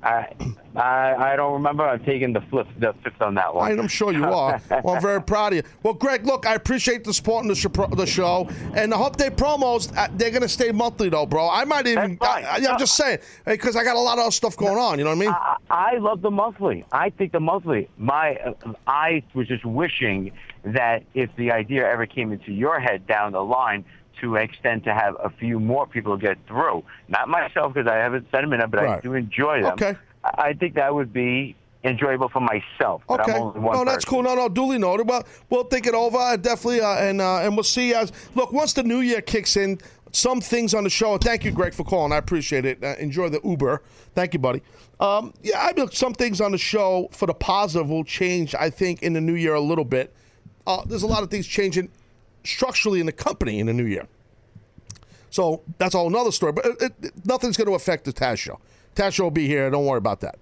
I, 0.03 0.35
I 0.75 1.15
I 1.15 1.37
don't 1.37 1.53
remember. 1.53 1.87
I'm 1.87 2.03
taking 2.05 2.33
the 2.33 2.41
flip, 2.41 2.67
the 2.79 2.93
fifth 3.05 3.23
on 3.23 3.35
that 3.35 3.55
one. 3.55 3.79
I'm 3.79 3.87
sure 3.87 4.13
you 4.13 4.25
are. 4.25 4.61
well, 4.83 4.97
I'm 4.97 5.03
very 5.03 5.23
proud 5.23 5.53
of 5.53 5.59
you. 5.59 5.63
Well, 5.85 5.95
Greg, 5.95 6.27
look, 6.27 6.45
I 6.45 6.55
appreciate 6.55 7.05
the 7.05 7.15
support 7.15 7.43
in 7.43 7.49
the, 7.49 7.55
sh- 7.55 7.67
the 7.97 8.07
show, 8.07 8.49
and 8.75 8.93
I 8.93 8.97
Hope 8.97 9.17
they 9.17 9.31
promos. 9.31 9.97
Uh, 9.97 10.09
they're 10.17 10.33
gonna 10.33 10.49
stay 10.49 10.73
monthly, 10.73 11.09
though, 11.09 11.27
bro. 11.27 11.49
I 11.49 11.65
might 11.65 11.87
even. 11.87 12.19
I, 12.21 12.43
I, 12.43 12.57
am 12.57 12.79
just 12.79 12.97
saying 12.97 13.19
because 13.47 13.77
I 13.77 13.85
got 13.85 13.95
a 13.95 14.01
lot 14.01 14.19
of 14.19 14.35
stuff 14.35 14.57
going 14.57 14.77
on. 14.77 14.99
You 14.99 15.05
know 15.05 15.11
what 15.11 15.17
I 15.17 15.21
mean? 15.21 15.31
I, 15.31 15.57
I 15.71 15.99
love 15.99 16.21
the 16.21 16.31
monthly. 16.31 16.85
I 16.91 17.11
think 17.11 17.31
the 17.31 17.41
monthly. 17.41 17.89
My, 17.97 18.37
uh, 18.37 18.73
I 18.89 19.23
was 19.35 19.47
just 19.47 19.65
wishing 19.65 20.33
that 20.65 21.05
if 21.15 21.31
the 21.37 21.53
idea 21.53 21.89
ever 21.89 22.07
came 22.07 22.33
into 22.33 22.53
your 22.53 22.81
head 22.81 23.07
down 23.07 23.33
the 23.33 23.45
line 23.45 23.85
to 24.23 24.37
extend 24.37 24.85
to 24.85 24.95
have 24.95 25.17
a 25.23 25.29
few 25.29 25.61
more 25.61 25.87
people 25.87 26.17
get 26.17 26.39
through. 26.47 26.83
Not 27.09 27.29
myself 27.29 27.75
because 27.75 27.91
I 27.91 27.97
haven't 27.97 28.31
sent 28.31 28.49
them 28.49 28.53
in, 28.53 28.71
but 28.71 28.81
I 28.81 29.01
do 29.01 29.15
enjoy 29.15 29.63
them. 29.63 29.73
Okay. 29.73 29.97
I 30.25 30.53
think 30.55 30.75
that 30.75 30.95
would 30.95 31.13
be 31.13 31.57
enjoyable 31.85 32.29
for 32.29 32.41
myself. 32.41 33.03
But 33.09 33.21
Okay. 33.21 33.33
I'm 33.33 33.43
only 33.43 33.61
one 33.61 33.77
No, 33.77 33.85
that's 33.85 34.05
cool. 34.05 34.23
No, 34.23 34.37
no, 34.37 34.49
duly 34.49 34.79
noted. 34.79 35.09
Well, 35.09 35.25
we'll 35.51 35.65
think 35.65 35.87
it 35.87 35.95
over 35.95 36.17
uh, 36.17 36.37
definitely, 36.37 36.81
uh, 36.81 36.95
and 36.95 37.21
uh, 37.21 37.41
and 37.41 37.57
we'll 37.57 37.65
see. 37.65 37.93
As 37.93 38.13
look, 38.37 38.53
once 38.53 38.73
the 38.73 38.85
new 38.85 39.01
year 39.01 39.21
kicks 39.21 39.57
in, 39.57 39.79
some 40.13 40.41
things 40.41 40.75
on 40.75 40.85
the 40.85 40.91
show. 40.91 41.19
Thank 41.19 41.45
you, 41.45 41.51
Greg, 41.51 41.75
for 41.75 41.85
calling. 41.85 42.13
I 42.13 42.19
appreciate 42.19 42.65
it. 42.65 42.83
Uh, 42.85 42.95
enjoy 43.01 43.29
the 43.29 43.41
Uber. 43.43 43.83
Thank 44.15 44.35
you, 44.35 44.39
buddy. 44.39 44.63
Um, 45.01 45.35
yeah, 45.43 45.61
I 45.61 45.73
mean, 45.73 45.91
some 45.91 46.15
things 46.15 46.41
on 46.41 46.53
the 46.53 46.59
show 46.59 47.09
for 47.11 47.27
the 47.27 47.35
positive 47.35 47.91
will 47.91 48.05
change. 48.05 48.55
I 48.55 48.71
think 48.71 49.03
in 49.03 49.15
the 49.15 49.21
new 49.21 49.35
year 49.35 49.55
a 49.55 49.61
little 49.61 49.85
bit. 49.85 50.15
Uh, 50.65 50.85
there's 50.87 51.03
a 51.03 51.09
lot 51.09 51.25
of 51.25 51.31
things 51.31 51.45
changing 51.45 51.91
structurally 52.45 53.01
in 53.01 53.07
the 53.07 53.13
company 53.13 53.59
in 53.61 53.67
the 53.67 53.73
new 53.73 53.87
year. 53.87 54.07
So 55.31 55.63
that's 55.79 55.95
all 55.95 56.07
another 56.07 56.31
story. 56.31 56.53
But 56.53 56.67
it, 56.67 56.93
it, 57.03 57.27
nothing's 57.27 57.57
going 57.57 57.69
to 57.69 57.75
affect 57.75 58.05
the 58.05 58.13
Taz 58.13 58.39
show. 58.39 58.61
Taz 58.95 59.15
show 59.15 59.25
will 59.25 59.31
be 59.31 59.47
here. 59.47 59.71
Don't 59.71 59.87
worry 59.87 59.99
about 59.99 60.21
that. 60.21 60.39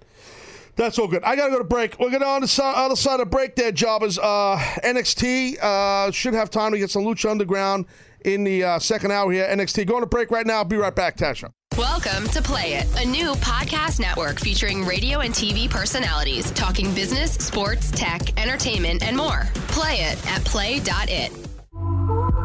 That's 0.75 0.97
all 0.99 1.07
good. 1.07 1.23
I 1.23 1.35
got 1.35 1.45
to 1.45 1.51
go 1.51 1.57
to 1.57 1.63
break. 1.63 1.99
We're 1.99 2.09
going 2.09 2.21
to 2.21 2.27
on 2.27 2.41
the 2.41 2.63
other 2.63 2.95
side 2.95 3.19
of 3.19 3.29
break 3.29 3.55
there, 3.55 3.71
jobbers. 3.71 4.17
Uh, 4.17 4.57
NXT 4.83 5.59
uh, 5.61 6.11
should 6.11 6.33
have 6.33 6.49
time 6.49 6.71
to 6.71 6.77
get 6.77 6.89
some 6.89 7.03
Lucha 7.03 7.29
Underground 7.29 7.85
in 8.23 8.43
the 8.43 8.63
uh, 8.63 8.79
second 8.79 9.11
hour 9.11 9.31
here. 9.31 9.47
NXT 9.47 9.85
going 9.85 10.01
to 10.01 10.07
break 10.07 10.31
right 10.31 10.45
now. 10.45 10.63
Be 10.63 10.77
right 10.77 10.95
back, 10.95 11.17
Tasha. 11.17 11.51
Welcome 11.77 12.27
to 12.29 12.41
Play 12.41 12.73
It, 12.73 12.87
a 13.01 13.05
new 13.07 13.33
podcast 13.35 13.99
network 13.99 14.39
featuring 14.39 14.85
radio 14.85 15.19
and 15.19 15.33
TV 15.33 15.69
personalities 15.69 16.51
talking 16.51 16.93
business, 16.93 17.33
sports, 17.33 17.91
tech, 17.91 18.39
entertainment, 18.39 19.03
and 19.03 19.15
more. 19.15 19.47
Play 19.69 20.01
it 20.01 20.27
at 20.27 20.43
play.it. 20.43 21.50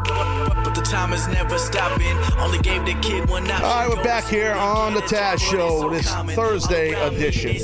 But 0.07 0.75
the 0.75 0.83
time 0.83 1.13
is 1.13 1.27
never 1.29 1.59
stopping. 1.59 2.17
Only 2.39 2.59
gave 2.59 2.85
the 2.85 2.95
kid 3.01 3.29
one 3.29 3.51
option. 3.51 3.65
All 3.65 3.89
right, 3.89 3.97
we're 3.97 4.03
back 4.05 4.25
here 4.25 4.53
on 4.53 4.95
the 4.95 5.01
Taz 5.01 5.39
Show, 5.39 5.91
this 5.91 6.09
Thursday 6.35 6.93
edition. 6.93 7.57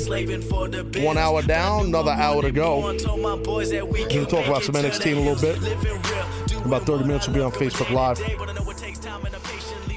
One 1.03 1.17
hour 1.17 1.41
down, 1.41 1.87
another 1.87 2.11
hour 2.11 2.41
to 2.41 2.51
go. 2.51 2.79
We're 2.81 2.97
going 2.97 4.09
to 4.09 4.25
talk 4.25 4.45
about 4.45 4.63
some 4.63 4.75
NXT 4.75 5.05
in 5.11 5.17
a 5.17 5.21
little 5.21 5.41
bit. 5.41 6.65
About 6.65 6.83
30 6.83 7.05
minutes, 7.05 7.27
we'll 7.27 7.35
be 7.35 7.41
on 7.41 7.51
Facebook 7.51 7.89
Live. 7.91 8.17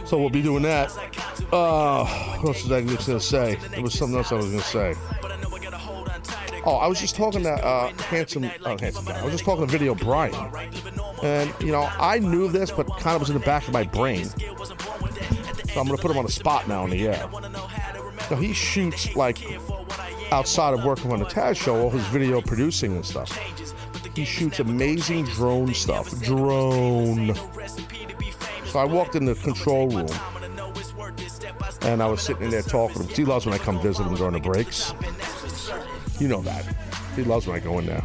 So 0.06 0.18
we'll 0.18 0.30
be 0.30 0.42
doing 0.42 0.62
that. 0.62 0.90
Uh, 1.52 2.04
what 2.38 2.48
else 2.48 2.62
was 2.62 2.72
I 2.72 2.80
going 2.82 2.96
to 2.96 3.20
say? 3.20 3.56
There 3.70 3.82
was 3.82 3.94
something 3.94 4.16
else 4.16 4.30
I 4.30 4.36
was 4.36 4.46
going 4.46 4.58
to 4.58 4.64
say. 4.64 4.94
Oh, 6.66 6.78
I 6.78 6.88
was 6.88 7.00
just 7.00 7.14
talking 7.14 7.44
to 7.44 7.52
uh, 7.52 7.92
handsome, 7.94 8.44
uh, 8.44 8.76
handsome 8.76 9.04
guy. 9.04 9.20
I 9.20 9.22
was 9.22 9.32
just 9.32 9.44
talking 9.44 9.64
to 9.64 9.70
Video 9.70 9.94
Brian, 9.94 10.34
and 11.22 11.54
you 11.60 11.70
know 11.70 11.88
I 12.00 12.18
knew 12.18 12.48
this, 12.48 12.72
but 12.72 12.88
kind 12.98 13.14
of 13.14 13.20
was 13.20 13.30
in 13.30 13.38
the 13.38 13.44
back 13.44 13.68
of 13.68 13.72
my 13.72 13.84
brain. 13.84 14.24
So 14.24 15.80
I'm 15.80 15.86
gonna 15.86 15.96
put 15.96 16.10
him 16.10 16.18
on 16.18 16.26
the 16.26 16.32
spot 16.32 16.66
now 16.66 16.84
in 16.84 16.90
the 16.90 17.06
air. 17.06 17.28
Now 18.30 18.36
he 18.36 18.52
shoots 18.52 19.14
like 19.14 19.38
outside 20.32 20.74
of 20.74 20.84
working 20.84 21.12
on 21.12 21.20
the 21.20 21.26
Taz 21.26 21.56
show, 21.56 21.80
all 21.80 21.90
his 21.90 22.04
video 22.06 22.40
producing 22.40 22.96
and 22.96 23.06
stuff. 23.06 23.30
He 24.16 24.24
shoots 24.24 24.58
amazing 24.58 25.26
drone 25.26 25.72
stuff. 25.72 26.20
Drone. 26.22 27.36
So 28.64 28.80
I 28.80 28.84
walked 28.84 29.14
in 29.14 29.24
the 29.24 29.36
control 29.36 29.88
room 29.88 30.08
and 31.82 32.02
I 32.02 32.06
was 32.06 32.22
sitting 32.22 32.44
in 32.44 32.50
there 32.50 32.62
talking 32.62 33.02
to 33.02 33.08
him. 33.08 33.14
He 33.14 33.24
loves 33.24 33.46
when 33.46 33.54
I 33.54 33.58
come 33.58 33.80
visit 33.80 34.04
him 34.04 34.16
during 34.16 34.32
the 34.32 34.40
breaks. 34.40 34.92
You 36.18 36.28
know 36.28 36.40
that. 36.42 36.64
He 37.14 37.22
loves 37.22 37.46
when 37.46 37.56
I 37.56 37.60
go 37.60 37.78
in 37.78 37.86
there. 37.86 38.02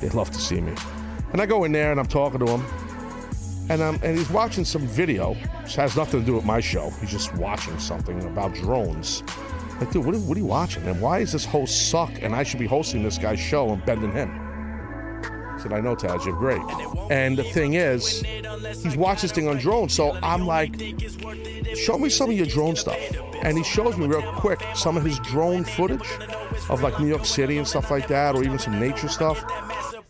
They 0.00 0.08
love 0.10 0.30
to 0.30 0.38
see 0.38 0.60
me. 0.60 0.74
And 1.32 1.40
I 1.40 1.46
go 1.46 1.64
in 1.64 1.72
there 1.72 1.90
and 1.90 2.00
I'm 2.00 2.06
talking 2.06 2.40
to 2.40 2.46
him. 2.46 2.64
And 3.70 3.82
um, 3.82 4.00
and 4.02 4.18
he's 4.18 4.30
watching 4.30 4.64
some 4.64 4.86
video, 4.86 5.34
which 5.62 5.76
has 5.76 5.96
nothing 5.96 6.20
to 6.20 6.26
do 6.26 6.34
with 6.34 6.44
my 6.44 6.60
show. 6.60 6.90
He's 7.00 7.10
just 7.10 7.34
watching 7.36 7.78
something 7.78 8.22
about 8.24 8.54
drones. 8.54 9.22
Like, 9.78 9.92
dude, 9.92 10.04
what 10.04 10.14
are, 10.14 10.18
what 10.18 10.36
are 10.36 10.40
you 10.40 10.46
watching? 10.46 10.86
And 10.86 11.00
why 11.00 11.20
is 11.20 11.32
this 11.32 11.44
host 11.44 11.88
suck? 11.90 12.10
And 12.20 12.34
I 12.34 12.42
should 12.42 12.58
be 12.58 12.66
hosting 12.66 13.02
this 13.02 13.16
guy's 13.16 13.38
show 13.38 13.70
and 13.70 13.84
bending 13.86 14.12
him. 14.12 14.49
Said, 15.60 15.72
I 15.72 15.80
know, 15.80 15.94
Taz, 15.94 16.24
you're 16.24 16.36
great. 16.36 16.62
And 17.10 17.36
the 17.36 17.44
thing 17.44 17.74
is, 17.74 18.22
he's 18.82 18.96
watched 18.96 19.22
this 19.22 19.32
thing 19.32 19.48
on 19.48 19.58
drones. 19.58 19.92
So 19.94 20.18
I'm 20.22 20.46
like, 20.46 20.74
show 21.74 21.98
me 21.98 22.08
some 22.08 22.30
of 22.30 22.36
your 22.36 22.46
drone 22.46 22.76
stuff. 22.76 22.98
And 23.42 23.56
he 23.56 23.64
shows 23.64 23.96
me 23.96 24.06
real 24.06 24.22
quick 24.34 24.60
some 24.74 24.96
of 24.96 25.04
his 25.04 25.18
drone 25.20 25.64
footage 25.64 26.06
of 26.68 26.82
like 26.82 26.98
New 27.00 27.08
York 27.08 27.24
City 27.24 27.58
and 27.58 27.66
stuff 27.66 27.90
like 27.90 28.08
that, 28.08 28.34
or 28.34 28.42
even 28.42 28.58
some 28.58 28.78
nature 28.78 29.08
stuff. 29.08 29.44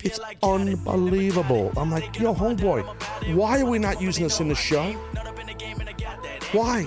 It's 0.03 0.21
unbelievable. 0.43 1.73
I'm 1.77 1.91
like, 1.91 2.19
yo, 2.19 2.35
homeboy, 2.35 3.35
why 3.35 3.61
are 3.61 3.67
we 3.67 3.79
not 3.79 4.01
using 4.01 4.25
this 4.25 4.41
in 4.41 4.49
the 4.49 4.55
show? 4.55 4.93
Why? 6.53 6.87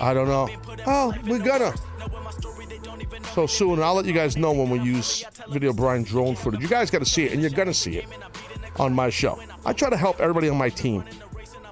I 0.00 0.14
don't 0.14 0.28
know. 0.28 0.48
Oh, 0.86 1.14
we're 1.24 1.38
gonna. 1.38 1.74
So 3.34 3.46
soon, 3.46 3.82
I'll 3.82 3.94
let 3.94 4.04
you 4.04 4.12
guys 4.12 4.36
know 4.36 4.52
when 4.52 4.68
we 4.70 4.80
use 4.80 5.24
Video 5.48 5.72
Brian 5.72 6.02
drone 6.02 6.36
footage. 6.36 6.60
You 6.60 6.68
guys 6.68 6.90
got 6.90 6.98
to 6.98 7.04
see 7.04 7.24
it, 7.24 7.32
and 7.32 7.40
you're 7.40 7.50
gonna 7.50 7.74
see 7.74 7.98
it 7.98 8.06
on 8.76 8.92
my 8.94 9.10
show. 9.10 9.40
I 9.64 9.72
try 9.72 9.90
to 9.90 9.96
help 9.96 10.20
everybody 10.20 10.48
on 10.48 10.56
my 10.56 10.68
team. 10.68 11.04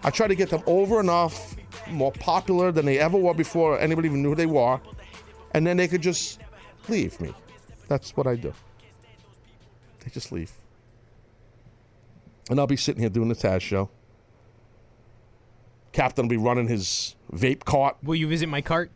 I 0.03 0.11
try 0.11 0.27
to 0.27 0.35
get 0.35 0.49
them 0.49 0.63
over 0.67 1.01
enough, 1.01 1.57
more 1.89 2.13
popular 2.13 2.73
than 2.73 2.87
they 2.87 2.99
ever 2.99 3.19
were 3.19 3.35
before 3.35 3.79
anybody 3.79 4.09
even 4.09 4.23
knew 4.23 4.31
who 4.31 4.35
they 4.35 4.47
were, 4.47 4.81
and 5.53 5.67
then 5.67 5.77
they 5.77 5.89
could 5.89 6.03
just 6.03 6.41
leave 6.89 7.21
me. 7.21 7.35
That's 7.89 8.17
what 8.17 8.27
I 8.27 8.37
do. 8.37 8.55
They 10.01 10.11
just 10.11 10.33
leave. 10.33 10.53
And 12.49 12.59
I'll 12.59 12.67
be 12.67 12.77
sitting 12.77 13.01
here 13.01 13.11
doing 13.11 13.29
the 13.29 13.35
Taz 13.35 13.61
show. 13.61 13.91
Captain 15.93 16.25
will 16.25 16.31
be 16.31 16.37
running 16.37 16.69
his 16.69 17.17
vape 17.33 17.65
cart. 17.65 17.97
Will 18.03 18.15
you 18.15 18.29
visit 18.29 18.49
my 18.49 18.61
cart? 18.61 18.91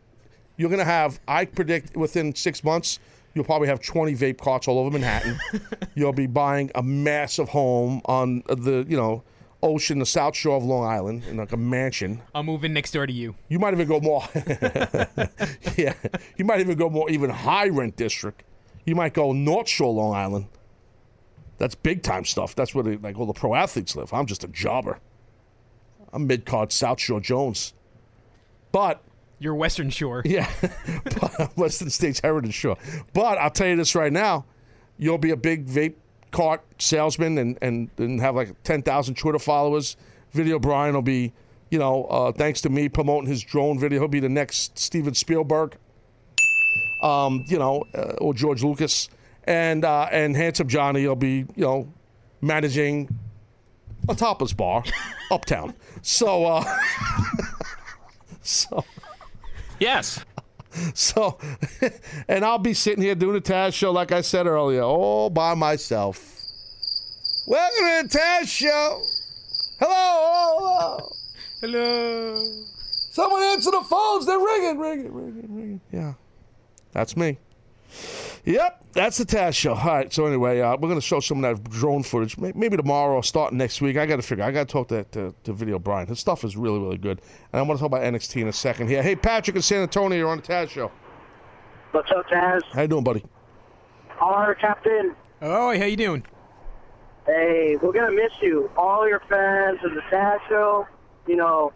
You're 0.57 0.69
going 0.69 0.79
to 0.79 0.85
have, 0.85 1.19
I 1.27 1.45
predict 1.45 1.95
within 1.97 2.33
six 2.35 2.63
months, 2.63 2.99
you'll 3.33 3.45
probably 3.45 3.67
have 3.67 3.81
20 3.81 4.15
vape 4.15 4.37
carts 4.37 4.67
all 4.67 4.79
over 4.79 4.91
Manhattan. 4.91 5.39
you'll 5.95 6.13
be 6.13 6.27
buying 6.27 6.71
a 6.75 6.83
massive 6.83 7.49
home 7.49 8.01
on 8.05 8.43
the, 8.47 8.85
you 8.87 8.97
know, 8.97 9.23
ocean, 9.61 9.99
the 9.99 10.05
South 10.05 10.35
Shore 10.35 10.57
of 10.57 10.63
Long 10.63 10.85
Island, 10.85 11.23
in 11.25 11.37
like 11.37 11.51
a 11.51 11.57
mansion. 11.57 12.21
I'm 12.33 12.45
moving 12.45 12.73
next 12.73 12.91
door 12.91 13.05
to 13.05 13.13
you. 13.13 13.35
You 13.49 13.59
might 13.59 13.73
even 13.73 13.87
go 13.87 13.99
more. 13.99 14.23
yeah, 15.75 15.93
you 16.37 16.45
might 16.45 16.59
even 16.59 16.77
go 16.77 16.89
more 16.89 17.09
even 17.09 17.29
high 17.29 17.67
rent 17.67 17.95
district. 17.95 18.43
You 18.85 18.95
might 18.95 19.13
go 19.13 19.33
North 19.33 19.67
Shore, 19.67 19.93
Long 19.93 20.13
Island. 20.13 20.47
That's 21.57 21.75
big 21.75 22.03
time 22.03 22.25
stuff. 22.25 22.53
That's 22.55 22.75
where 22.75 22.83
they, 22.83 22.97
like 22.97 23.17
all 23.17 23.25
the 23.25 23.33
pro 23.33 23.55
athletes 23.55 23.95
live. 23.95 24.13
I'm 24.13 24.25
just 24.25 24.43
a 24.43 24.47
jobber. 24.47 24.99
I'm 26.13 26.27
mid 26.27 26.45
card 26.45 26.71
South 26.71 26.99
Shore 26.99 27.19
Jones. 27.19 27.73
But 28.71 29.01
You're 29.39 29.55
Western 29.55 29.89
Shore. 29.89 30.21
yeah, 30.25 30.49
but 31.03 31.57
Western 31.57 31.89
States 31.89 32.21
Heritage 32.21 32.53
Shore. 32.53 32.77
But 33.13 33.37
I'll 33.37 33.49
tell 33.49 33.67
you 33.67 33.75
this 33.75 33.95
right 33.95 34.11
now, 34.11 34.45
you'll 34.97 35.17
be 35.17 35.31
a 35.31 35.37
big 35.37 35.67
vape 35.67 35.95
cart 36.31 36.63
salesman 36.79 37.37
and 37.37 37.57
and, 37.61 37.89
and 37.97 38.19
have 38.21 38.35
like 38.35 38.61
10,000 38.63 39.15
Twitter 39.15 39.39
followers. 39.39 39.97
Video 40.31 40.59
Brian 40.59 40.93
will 40.93 41.01
be, 41.01 41.33
you 41.69 41.79
know, 41.79 42.05
uh, 42.05 42.31
thanks 42.31 42.61
to 42.61 42.69
me 42.69 42.89
promoting 42.89 43.29
his 43.29 43.41
drone 43.41 43.79
video, 43.79 43.99
he'll 43.99 44.07
be 44.07 44.19
the 44.19 44.29
next 44.29 44.77
Steven 44.77 45.13
Spielberg. 45.13 45.77
Um, 47.01 47.43
you 47.47 47.59
know, 47.59 47.83
uh, 47.93 48.13
or 48.19 48.33
George 48.33 48.63
Lucas, 48.63 49.09
and 49.43 49.85
uh, 49.85 50.07
and 50.11 50.35
handsome 50.35 50.67
Johnny 50.67 51.05
will 51.05 51.15
be, 51.15 51.45
you 51.55 51.63
know, 51.63 51.93
managing 52.41 53.09
a 54.09 54.15
topless 54.15 54.53
bar 54.53 54.83
uptown. 55.31 55.73
So, 56.01 56.45
uh, 56.45 56.77
so. 58.41 58.83
Yes. 59.79 60.23
So, 60.93 61.37
and 62.27 62.43
I'll 62.43 62.59
be 62.59 62.73
sitting 62.73 63.01
here 63.01 63.15
doing 63.15 63.35
the 63.35 63.39
Taz 63.39 63.73
show, 63.73 63.93
like 63.93 64.11
I 64.11 64.19
said 64.19 64.45
earlier, 64.45 64.81
all 64.81 65.29
by 65.29 65.53
myself. 65.53 66.35
Welcome 67.47 67.79
to 67.79 68.03
the 68.09 68.19
Taz 68.19 68.49
show. 68.49 69.01
Hello, 69.79 70.59
hello, 70.59 71.09
hello. 71.61 72.35
Someone 73.11 73.41
answer 73.43 73.71
the 73.71 73.85
phones. 73.89 74.25
They're 74.25 74.37
ringing, 74.37 74.77
ringing, 74.77 75.13
ringing, 75.13 75.55
ringing. 75.55 75.81
Yeah, 75.93 76.15
that's 76.91 77.15
me. 77.15 77.37
Yep, 78.45 78.85
that's 78.93 79.17
the 79.17 79.25
Taz 79.25 79.55
show. 79.55 79.73
All 79.73 79.87
right. 79.87 80.13
So 80.13 80.27
anyway, 80.27 80.59
uh, 80.61 80.73
we're 80.73 80.87
going 80.87 80.95
to 80.95 81.05
show 81.05 81.19
some 81.19 81.43
of 81.43 81.63
that 81.63 81.69
drone 81.71 82.03
footage. 82.03 82.37
Maybe 82.37 82.77
tomorrow 82.77 83.15
or 83.15 83.23
starting 83.23 83.57
next 83.57 83.81
week. 83.81 83.97
I 83.97 84.05
got 84.05 84.17
to 84.17 84.21
figure. 84.21 84.43
I 84.43 84.51
got 84.51 84.67
to 84.67 84.71
talk 84.71 84.87
to, 84.89 85.03
to 85.03 85.33
to 85.43 85.53
Video 85.53 85.79
Brian. 85.79 86.07
His 86.07 86.19
stuff 86.19 86.43
is 86.43 86.55
really 86.55 86.79
really 86.79 86.97
good. 86.97 87.21
And 87.51 87.59
I 87.59 87.61
want 87.63 87.79
to 87.79 87.81
talk 87.81 87.87
about 87.87 88.03
NXT 88.03 88.41
in 88.41 88.47
a 88.47 88.53
second 88.53 88.87
here. 88.87 89.01
Hey, 89.01 89.15
Patrick 89.15 89.55
in 89.55 89.63
San 89.63 89.81
Antonio, 89.81 90.17
you're 90.17 90.29
on 90.29 90.37
the 90.37 90.43
Taz 90.43 90.69
show. 90.69 90.91
What's 91.91 92.11
up, 92.11 92.27
Taz? 92.27 92.61
How 92.73 92.83
you 92.83 92.87
doing, 92.87 93.03
buddy? 93.03 93.23
Our 94.21 94.53
captain. 94.53 95.15
Oh, 95.41 95.77
how 95.77 95.85
you 95.85 95.97
doing? 95.97 96.23
Hey, 97.25 97.77
we're 97.81 97.93
gonna 97.93 98.11
miss 98.11 98.31
you. 98.41 98.69
All 98.77 99.07
your 99.07 99.21
fans 99.27 99.79
of 99.83 99.95
the 99.95 100.01
Taz 100.11 100.37
show. 100.47 100.87
You 101.25 101.37
know, 101.37 101.73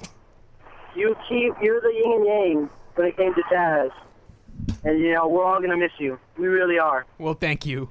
you 0.96 1.16
keep 1.28 1.54
you're 1.62 1.82
the 1.82 1.92
yin 1.92 2.12
and 2.12 2.26
yang 2.26 2.70
when 2.94 3.08
it 3.08 3.18
came 3.18 3.34
to 3.34 3.42
Taz, 3.44 3.90
and 4.84 5.00
you 5.00 5.14
know 5.14 5.28
we're 5.28 5.44
all 5.44 5.62
gonna 5.62 5.78
miss 5.78 5.92
you. 5.98 6.20
We 6.38 6.48
really 6.48 6.80
are. 6.80 7.06
Well, 7.18 7.34
thank 7.34 7.66
you. 7.66 7.90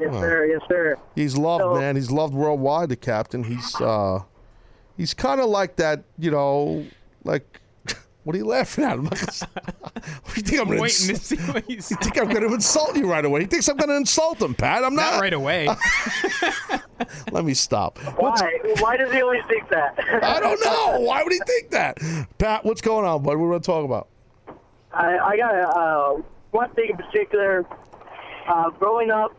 Yes, 0.00 0.12
sir. 0.12 0.46
Yes, 0.46 0.60
sir. 0.68 0.96
He's 1.14 1.36
loved, 1.36 1.80
man. 1.80 1.96
He's 1.96 2.10
loved 2.10 2.34
worldwide. 2.34 2.90
The 2.90 2.96
captain. 2.96 3.44
He's 3.44 3.74
uh, 3.80 4.20
he's 4.96 5.14
kind 5.14 5.40
of 5.40 5.48
like 5.48 5.76
that. 5.76 6.04
You 6.18 6.30
know, 6.30 6.86
like. 7.24 7.60
What 8.26 8.34
are 8.34 8.38
you 8.38 8.46
laughing 8.46 8.82
at? 8.82 8.94
I'm 8.94 9.04
not 9.04 9.12
gonna, 9.20 9.48
what 10.24 10.34
do 10.34 10.40
you 10.40 10.42
think 10.42 10.60
I'm 10.60 10.66
gonna 10.66 10.80
Waiting 10.80 11.14
to 11.14 11.16
see 11.22 11.36
what 11.36 11.70
you 11.70 11.76
You 11.76 11.80
think 11.80 12.18
I'm 12.18 12.26
going 12.26 12.42
to 12.42 12.52
insult 12.52 12.96
you 12.96 13.08
right 13.08 13.24
away? 13.24 13.42
He 13.42 13.46
thinks 13.46 13.68
I'm 13.68 13.76
going 13.76 13.88
to 13.88 13.94
insult 13.94 14.42
him, 14.42 14.52
Pat. 14.52 14.82
I'm 14.82 14.96
not. 14.96 15.12
Not 15.12 15.20
right 15.20 15.32
away. 15.32 15.68
Let 17.30 17.44
me 17.44 17.54
stop. 17.54 17.98
Why? 18.18 18.58
Why 18.80 18.96
does 18.96 19.12
he 19.12 19.22
always 19.22 19.44
think 19.46 19.68
that? 19.68 19.96
I 20.24 20.40
don't 20.40 20.58
know. 20.64 21.06
Why 21.06 21.22
would 21.22 21.32
he 21.32 21.38
think 21.46 21.70
that? 21.70 21.98
Pat, 22.38 22.64
what's 22.64 22.80
going 22.80 23.06
on, 23.06 23.22
bud? 23.22 23.28
What 23.28 23.34
are 23.34 23.38
we 23.38 23.48
going 23.50 23.60
to 23.60 23.64
talk 23.66 23.84
about? 23.84 24.08
I, 24.92 25.18
I 25.18 25.36
got 25.36 25.54
uh, 25.76 26.22
one 26.50 26.70
thing 26.70 26.90
in 26.90 26.96
particular. 26.96 27.64
Uh, 28.48 28.70
growing 28.70 29.10
up, 29.10 29.32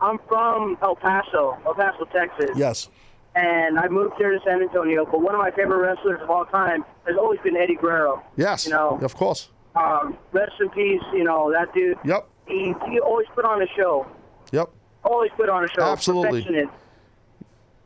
I'm 0.00 0.18
from 0.28 0.76
El 0.82 0.96
Paso, 0.96 1.56
El 1.66 1.74
Paso, 1.74 2.04
Texas. 2.06 2.50
Yes. 2.56 2.88
and 3.34 3.78
I 3.78 3.88
moved 3.88 4.14
here 4.18 4.30
to 4.32 4.40
San 4.44 4.60
Antonio. 4.62 5.04
But 5.04 5.20
one 5.20 5.34
of 5.34 5.40
my 5.40 5.50
favorite 5.50 5.78
wrestlers 5.78 6.20
of 6.22 6.28
all 6.30 6.44
time 6.46 6.84
has 7.06 7.16
always 7.16 7.38
been 7.40 7.56
Eddie 7.56 7.76
Guerrero. 7.76 8.22
Yes. 8.36 8.66
You 8.66 8.72
know, 8.72 8.98
Of 9.02 9.14
course. 9.14 9.48
um, 9.76 10.16
rest 10.32 10.52
in 10.60 10.68
peace. 10.70 11.02
You 11.12 11.24
know 11.24 11.52
that 11.52 11.72
dude. 11.72 11.98
Yep. 12.04 12.28
He, 12.46 12.74
he 12.90 12.98
always 13.00 13.26
put 13.34 13.44
on 13.44 13.62
a 13.62 13.66
show. 13.76 14.06
Yep. 14.52 14.70
Always 15.04 15.30
put 15.36 15.48
on 15.48 15.64
a 15.64 15.68
show. 15.68 15.82
Absolutely. 15.82 16.42
Perfectionist. 16.42 16.72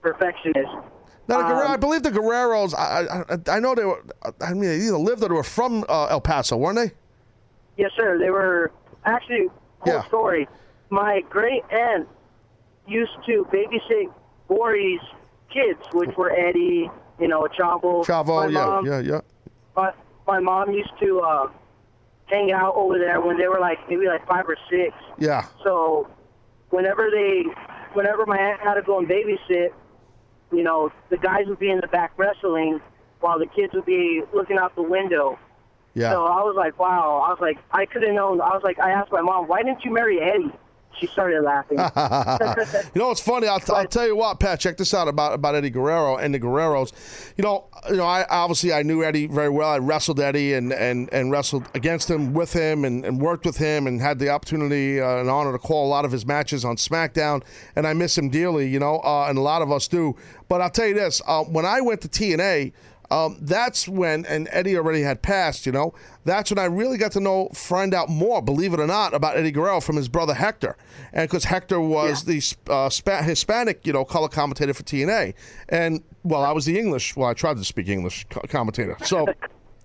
Perfectionist. 0.00 0.70
Now, 1.28 1.38
the 1.38 1.44
Guerrero, 1.54 1.66
Um, 1.66 1.72
I 1.72 1.76
believe 1.76 2.02
the 2.02 2.10
Guerreros. 2.10 2.74
I, 2.74 3.06
I 3.50 3.56
I 3.56 3.60
know 3.60 3.74
they 3.74 3.84
were. 3.84 4.02
I 4.40 4.52
mean, 4.54 4.62
they 4.62 4.76
either 4.76 4.96
lived 4.98 5.22
or 5.22 5.28
they 5.28 5.34
were 5.34 5.44
from 5.44 5.84
uh, 5.88 6.06
El 6.06 6.20
Paso, 6.20 6.56
weren't 6.56 6.76
they? 6.76 6.92
Yes, 7.76 7.90
sir. 7.96 8.18
They 8.18 8.30
were 8.30 8.70
actually 9.04 9.48
whole 9.80 9.94
Yeah. 9.94 10.04
story. 10.04 10.48
My 10.90 11.22
great 11.30 11.62
aunt 11.70 12.08
used 12.86 13.16
to 13.26 13.46
babysit 13.52 14.12
Gory's 14.48 15.00
kids, 15.50 15.80
which 15.92 16.16
were 16.16 16.30
Eddie, 16.30 16.90
you 17.18 17.28
know, 17.28 17.46
Chavo. 17.58 18.04
Chavo. 18.04 18.44
My 18.44 18.46
Yeah. 18.46 18.66
mom, 18.66 18.86
yeah. 18.86 18.98
Yeah. 19.00 19.20
My, 19.76 19.92
my 20.26 20.40
mom 20.40 20.70
used 20.72 20.92
to 21.00 21.20
uh, 21.20 21.48
hang 22.26 22.52
out 22.52 22.74
over 22.76 22.98
there 22.98 23.20
when 23.20 23.38
they 23.38 23.48
were 23.48 23.60
like 23.60 23.78
maybe 23.88 24.06
like 24.06 24.26
five 24.26 24.46
or 24.48 24.56
six. 24.70 24.94
Yeah. 25.18 25.46
So 25.64 26.08
whenever 26.70 27.08
they, 27.10 27.44
whenever 27.94 28.26
my 28.26 28.38
aunt 28.38 28.60
had 28.60 28.74
to 28.74 28.82
go 28.82 28.98
and 28.98 29.08
babysit, 29.08 29.70
you 30.52 30.62
know, 30.62 30.90
the 31.08 31.16
guys 31.16 31.46
would 31.46 31.58
be 31.58 31.70
in 31.70 31.80
the 31.80 31.88
back 31.88 32.12
wrestling 32.18 32.80
while 33.20 33.38
the 33.38 33.46
kids 33.46 33.72
would 33.72 33.86
be 33.86 34.22
looking 34.34 34.58
out 34.58 34.74
the 34.74 34.82
window. 34.82 35.38
Yeah. 35.94 36.12
So 36.12 36.24
I 36.24 36.42
was 36.42 36.54
like, 36.56 36.78
wow. 36.78 37.22
I 37.26 37.30
was 37.30 37.38
like, 37.40 37.58
I 37.70 37.86
could 37.86 38.02
have 38.02 38.14
known. 38.14 38.40
I 38.40 38.54
was 38.54 38.62
like, 38.62 38.78
I 38.78 38.90
asked 38.90 39.12
my 39.12 39.20
mom, 39.20 39.46
why 39.46 39.62
didn't 39.62 39.84
you 39.84 39.92
marry 39.92 40.20
Eddie? 40.20 40.52
She 40.98 41.06
started 41.06 41.42
laughing. 41.42 41.78
you 42.94 43.00
know 43.00 43.10
it's 43.10 43.20
funny? 43.20 43.48
I'll, 43.48 43.60
I'll 43.74 43.86
tell 43.86 44.06
you 44.06 44.16
what, 44.16 44.38
Pat. 44.38 44.60
Check 44.60 44.76
this 44.76 44.92
out 44.92 45.08
about 45.08 45.32
about 45.32 45.54
Eddie 45.54 45.70
Guerrero 45.70 46.16
and 46.16 46.34
the 46.34 46.40
Guerreros. 46.40 46.92
You 47.36 47.44
know, 47.44 47.64
you 47.88 47.96
know, 47.96 48.04
I 48.04 48.26
obviously 48.28 48.72
I 48.72 48.82
knew 48.82 49.02
Eddie 49.02 49.26
very 49.26 49.48
well. 49.48 49.70
I 49.70 49.78
wrestled 49.78 50.20
Eddie 50.20 50.54
and 50.54 50.72
and, 50.72 51.12
and 51.12 51.30
wrestled 51.30 51.68
against 51.74 52.10
him, 52.10 52.34
with 52.34 52.52
him, 52.52 52.84
and, 52.84 53.04
and 53.04 53.20
worked 53.20 53.46
with 53.46 53.56
him, 53.56 53.86
and 53.86 54.00
had 54.00 54.18
the 54.18 54.28
opportunity 54.28 55.00
uh, 55.00 55.16
and 55.16 55.30
honor 55.30 55.52
to 55.52 55.58
call 55.58 55.86
a 55.86 55.90
lot 55.90 56.04
of 56.04 56.12
his 56.12 56.26
matches 56.26 56.64
on 56.64 56.76
SmackDown. 56.76 57.42
And 57.74 57.86
I 57.86 57.94
miss 57.94 58.16
him 58.16 58.28
dearly. 58.28 58.68
You 58.68 58.78
know, 58.78 59.00
uh, 59.00 59.26
and 59.28 59.38
a 59.38 59.42
lot 59.42 59.62
of 59.62 59.72
us 59.72 59.88
do. 59.88 60.14
But 60.48 60.60
I'll 60.60 60.70
tell 60.70 60.86
you 60.86 60.94
this: 60.94 61.22
uh, 61.26 61.42
when 61.44 61.64
I 61.64 61.80
went 61.80 62.00
to 62.02 62.08
TNA. 62.08 62.72
Um, 63.12 63.36
that's 63.42 63.86
when, 63.86 64.24
and 64.24 64.48
Eddie 64.50 64.74
already 64.74 65.02
had 65.02 65.20
passed, 65.20 65.66
you 65.66 65.72
know, 65.72 65.92
that's 66.24 66.50
when 66.50 66.58
I 66.58 66.64
really 66.64 66.96
got 66.96 67.12
to 67.12 67.20
know, 67.20 67.50
find 67.52 67.92
out 67.92 68.08
more, 68.08 68.40
believe 68.40 68.72
it 68.72 68.80
or 68.80 68.86
not, 68.86 69.12
about 69.12 69.36
Eddie 69.36 69.50
Guerrero 69.50 69.82
from 69.82 69.96
his 69.96 70.08
brother 70.08 70.32
Hector. 70.32 70.78
And 71.12 71.28
because 71.28 71.44
Hector 71.44 71.78
was 71.78 72.24
the 72.24 72.42
uh, 72.72 72.88
Spa- 72.88 73.20
Hispanic, 73.20 73.86
you 73.86 73.92
know, 73.92 74.06
color 74.06 74.28
commentator 74.28 74.72
for 74.72 74.82
TNA. 74.82 75.34
And, 75.68 76.02
well, 76.22 76.42
I 76.42 76.52
was 76.52 76.64
the 76.64 76.78
English, 76.78 77.14
well, 77.14 77.28
I 77.28 77.34
tried 77.34 77.58
to 77.58 77.64
speak 77.64 77.88
English 77.88 78.24
co- 78.30 78.40
commentator. 78.48 78.96
So. 79.04 79.26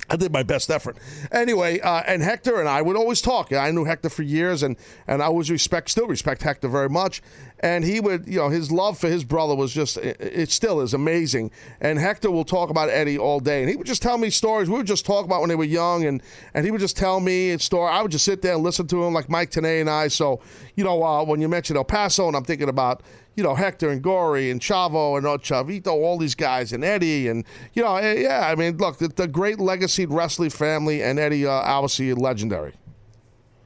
I 0.10 0.16
did 0.16 0.32
my 0.32 0.44
best 0.44 0.70
effort. 0.70 0.98
Anyway, 1.32 1.80
uh, 1.80 2.04
and 2.08 2.22
Hector 2.22 2.60
and 2.60 2.70
I 2.70 2.82
would 2.82 2.96
always 2.96 3.22
talk. 3.22 3.52
I 3.52 3.72
knew 3.72 3.84
Hector 3.84 4.10
for 4.10 4.24
years, 4.24 4.64
and 4.64 4.78
and 5.08 5.22
I 5.22 5.26
always 5.26 5.52
respect, 5.52 5.90
still 5.90 6.08
respect 6.08 6.44
Hector 6.44 6.68
very 6.70 6.90
much. 6.90 7.22
And 7.60 7.84
he 7.84 8.00
would, 8.00 8.28
you 8.28 8.38
know, 8.38 8.50
his 8.50 8.72
love 8.72 9.00
for 9.00 9.08
his 9.08 9.24
brother 9.24 9.56
was 9.56 9.74
just, 9.74 9.98
it, 9.98 10.18
it 10.20 10.52
still 10.52 10.80
is 10.80 10.94
amazing. 10.94 11.50
And 11.82 11.98
Hector 11.98 12.30
will 12.30 12.46
talk 12.46 12.70
about 12.70 12.90
Eddie 12.90 13.18
all 13.18 13.40
day, 13.40 13.62
and 13.62 13.70
he 13.70 13.76
would 13.76 13.88
just 13.88 14.04
tell 14.04 14.18
me 14.18 14.30
stories. 14.30 14.70
We 14.70 14.78
would 14.78 14.86
just 14.86 15.06
talk 15.06 15.26
about 15.26 15.42
when 15.42 15.50
they 15.50 15.56
were 15.56 15.64
young, 15.64 16.06
and 16.06 16.22
and 16.54 16.66
he 16.66 16.72
would 16.72 16.82
just 16.82 16.98
tell 16.98 17.20
me 17.20 17.52
a 17.52 17.60
story. 17.60 17.92
I 17.92 18.02
would 18.02 18.12
just 18.12 18.26
sit 18.26 18.42
there 18.42 18.54
and 18.54 18.64
listen 18.64 18.88
to 18.88 19.04
him, 19.04 19.14
like 19.14 19.30
Mike 19.30 19.52
Tenay 19.52 19.82
and 19.82 19.90
I. 19.90 20.08
So, 20.08 20.40
you 20.76 20.84
know, 20.84 21.04
uh, 21.04 21.24
when 21.26 21.42
you 21.42 21.50
mentioned 21.50 21.78
El 21.78 21.84
Paso, 21.84 22.28
and 22.28 22.36
I'm 22.38 22.44
thinking 22.44 22.70
about 22.70 23.02
you 23.38 23.44
know, 23.44 23.54
Hector 23.54 23.90
and 23.90 24.02
Gory 24.02 24.50
and 24.50 24.60
Chavo 24.60 25.16
and 25.16 25.26
uh, 25.26 25.38
Chavito, 25.38 25.90
all 25.94 26.18
these 26.18 26.34
guys, 26.34 26.74
and 26.74 26.84
Eddie, 26.84 27.28
and, 27.28 27.46
you 27.74 27.84
know, 27.84 27.96
eh, 27.96 28.14
yeah, 28.22 28.50
I 28.50 28.56
mean, 28.56 28.78
look, 28.78 28.98
the, 28.98 29.10
the 29.10 29.28
great 29.28 29.60
legacy 29.60 30.08
wrestling 30.08 30.50
family, 30.50 31.04
and 31.04 31.20
Eddie, 31.20 31.46
uh, 31.46 31.52
obviously, 31.52 32.12
legendary. 32.16 32.74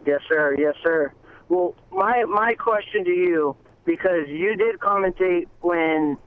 Yes, 0.06 0.20
sir. 0.28 0.56
Yes, 0.60 0.76
sir. 0.84 1.14
Well, 1.48 1.74
my 1.92 2.26
my 2.26 2.54
question 2.56 3.06
to 3.06 3.12
you, 3.12 3.56
because 3.86 4.28
you 4.28 4.56
did 4.58 4.80
commentate 4.80 5.48
when 5.62 6.18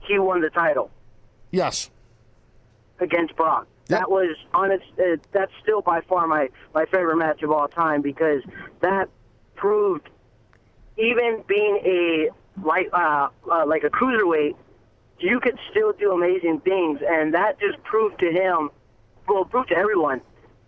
he 0.00 0.18
won 0.18 0.40
the 0.40 0.50
title 0.50 0.90
Yes. 1.50 1.90
against 3.00 3.36
Brock. 3.36 3.66
That 3.88 4.10
was 4.10 4.36
on 4.54 4.70
its. 4.70 4.84
Uh, 4.98 5.16
that's 5.32 5.52
still 5.62 5.82
by 5.82 6.00
far 6.02 6.26
my 6.26 6.48
my 6.74 6.86
favorite 6.86 7.16
match 7.16 7.42
of 7.42 7.50
all 7.50 7.68
time 7.68 8.00
because 8.00 8.42
that 8.80 9.08
proved, 9.56 10.08
even 10.96 11.42
being 11.46 11.80
a 11.84 12.30
like 12.62 12.88
uh, 12.92 13.28
uh 13.50 13.66
like 13.66 13.84
a 13.84 13.90
cruiserweight, 13.90 14.54
you 15.18 15.40
could 15.40 15.58
still 15.70 15.92
do 15.92 16.12
amazing 16.12 16.60
things, 16.60 17.00
and 17.06 17.34
that 17.34 17.58
just 17.58 17.82
proved 17.84 18.18
to 18.20 18.30
him, 18.30 18.70
well, 19.28 19.44
proved 19.44 19.68
to 19.70 19.76
everyone 19.76 20.20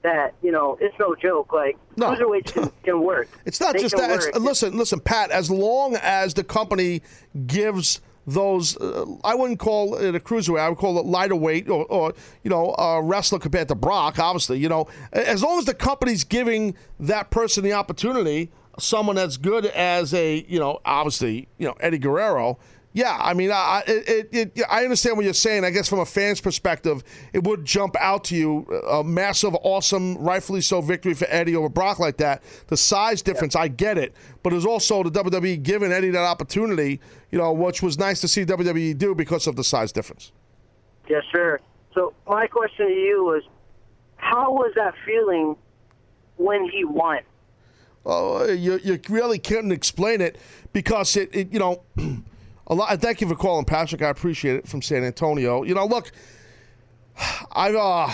that 0.03 0.35
you 0.43 0.53
know 0.53 0.79
it's 0.81 0.95
no 0.99 1.15
joke. 1.15 1.53
Like 1.53 1.77
cruiserweights 1.97 2.53
can, 2.53 2.73
can 2.83 3.03
work. 3.03 3.29
It's 3.45 3.61
not 3.61 3.75
They 3.75 3.81
just 3.81 3.97
that. 3.97 4.11
It's, 4.11 4.39
listen, 4.39 4.77
listen, 4.77 5.01
Pat. 5.01 5.31
As 5.31 5.51
long 5.51 5.97
as 5.97 6.35
the 6.35 6.45
company 6.45 7.03
gives 7.47 8.01
those, 8.27 8.77
uh, 8.79 9.05
I 9.23 9.35
wouldn't 9.35 9.61
call 9.61 9.97
it 9.97 10.15
a 10.15 10.21
cruiserweight. 10.21 10.61
I 10.61 10.69
would 10.69 10.79
call 10.79 10.99
it 10.99 11.07
lighter 11.07 11.37
weight, 11.37 11.69
or, 11.69 11.85
or 11.87 12.13
you 12.43 12.51
know, 12.51 12.75
a 12.75 13.03
wrestler 13.03 13.39
compared 13.39 13.69
to 13.69 13.75
Brock. 13.75 14.19
Obviously, 14.19 14.59
you 14.59 14.69
know, 14.69 14.89
as 15.13 15.43
long 15.43 15.59
as 15.59 15.65
the 15.65 15.75
company's 15.75 16.25
giving 16.25 16.75
that 16.99 17.31
person 17.31 17.63
the 17.63 17.73
opportunity, 17.73 18.51
someone 18.79 19.17
that's 19.17 19.37
good 19.37 19.67
as 19.67 20.15
a, 20.15 20.45
you 20.49 20.59
know, 20.59 20.81
obviously, 20.85 21.49
you 21.59 21.67
know, 21.67 21.75
Eddie 21.81 21.99
Guerrero. 21.99 22.59
Yeah, 22.93 23.15
I 23.21 23.35
mean, 23.35 23.51
I, 23.53 23.83
it, 23.87 24.29
it, 24.33 24.63
I 24.71 24.85
understand 24.85 25.19
what 25.19 25.27
you're 25.27 25.35
saying. 25.35 25.65
I 25.65 25.71
guess 25.71 25.87
from 25.87 25.99
a 25.99 26.07
fan's 26.07 26.41
perspective, 26.41 27.05
it 27.35 27.45
would 27.45 27.63
jump 27.63 27.95
out 28.01 28.25
to 28.25 28.37
you 28.37 28.65
a 28.91 29.05
massive, 29.05 29.55
awesome, 29.63 30.17
rightfully 30.17 30.63
so 30.63 30.81
victory 30.81 31.13
for 31.13 31.27
Eddie 31.29 31.55
over 31.55 31.69
Brock 31.69 31.99
like 31.99 32.17
that. 32.17 32.43
The 32.69 32.77
size 32.79 33.21
difference, 33.21 33.55
I 33.55 33.69
get 33.69 33.99
it, 33.99 34.15
but 34.43 34.55
it 34.55 34.57
was 34.57 34.65
also 34.65 35.03
the 35.03 35.11
WWE 35.11 35.63
giving 35.63 35.93
Eddie 35.93 36.09
that 36.09 36.25
opportunity, 36.25 37.01
you 37.31 37.39
know, 37.39 37.53
which 37.53 37.83
was 37.83 37.99
nice 37.99 38.23
to 38.23 38.29
see 38.29 38.47
WWE 38.47 38.97
do 38.97 39.15
because 39.15 39.47
of 39.47 39.57
the 39.57 39.65
size 39.65 39.93
difference. 39.93 40.33
Yes, 41.07 41.23
sir. 41.31 41.61
So 41.95 42.15
my 42.27 42.47
question 42.47 42.87
to 42.87 42.93
you 42.93 43.25
was, 43.25 43.43
how 44.17 44.53
was 44.53 44.73
that 44.77 44.95
feeling 45.05 45.55
when 46.37 46.67
he 46.71 46.85
won? 46.85 47.21
Oh, 48.09 48.45
you, 48.47 48.79
you 48.85 49.01
really 49.09 49.41
couldn't 49.41 49.73
explain 49.73 50.21
it 50.21 50.39
because 50.73 51.17
it, 51.17 51.35
it 51.35 51.53
you 51.53 51.59
know, 51.59 51.83
a 52.69 52.75
lot. 52.75 53.01
Thank 53.01 53.21
you 53.21 53.29
for 53.29 53.35
calling, 53.35 53.65
Patrick. 53.65 54.01
I 54.01 54.09
appreciate 54.09 54.57
it 54.57 54.69
from 54.69 54.81
San 54.81 55.03
Antonio. 55.03 55.65
You 55.65 55.75
know, 55.75 55.85
look, 55.85 56.13
I've 57.53 57.75
uh, 57.75 58.13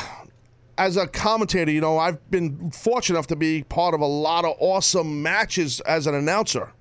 as 0.79 0.97
a 0.97 1.07
commentator, 1.07 1.71
you 1.71 1.83
know, 1.83 1.99
I've 1.99 2.31
been 2.31 2.71
fortunate 2.71 3.19
enough 3.19 3.27
to 3.29 3.37
be 3.37 3.65
part 3.65 3.95
of 3.95 4.01
a 4.01 4.07
lot 4.07 4.47
of 4.47 4.57
awesome 4.59 5.23
matches 5.23 5.81
as 5.81 6.07
an 6.07 6.15
announcer. 6.15 6.73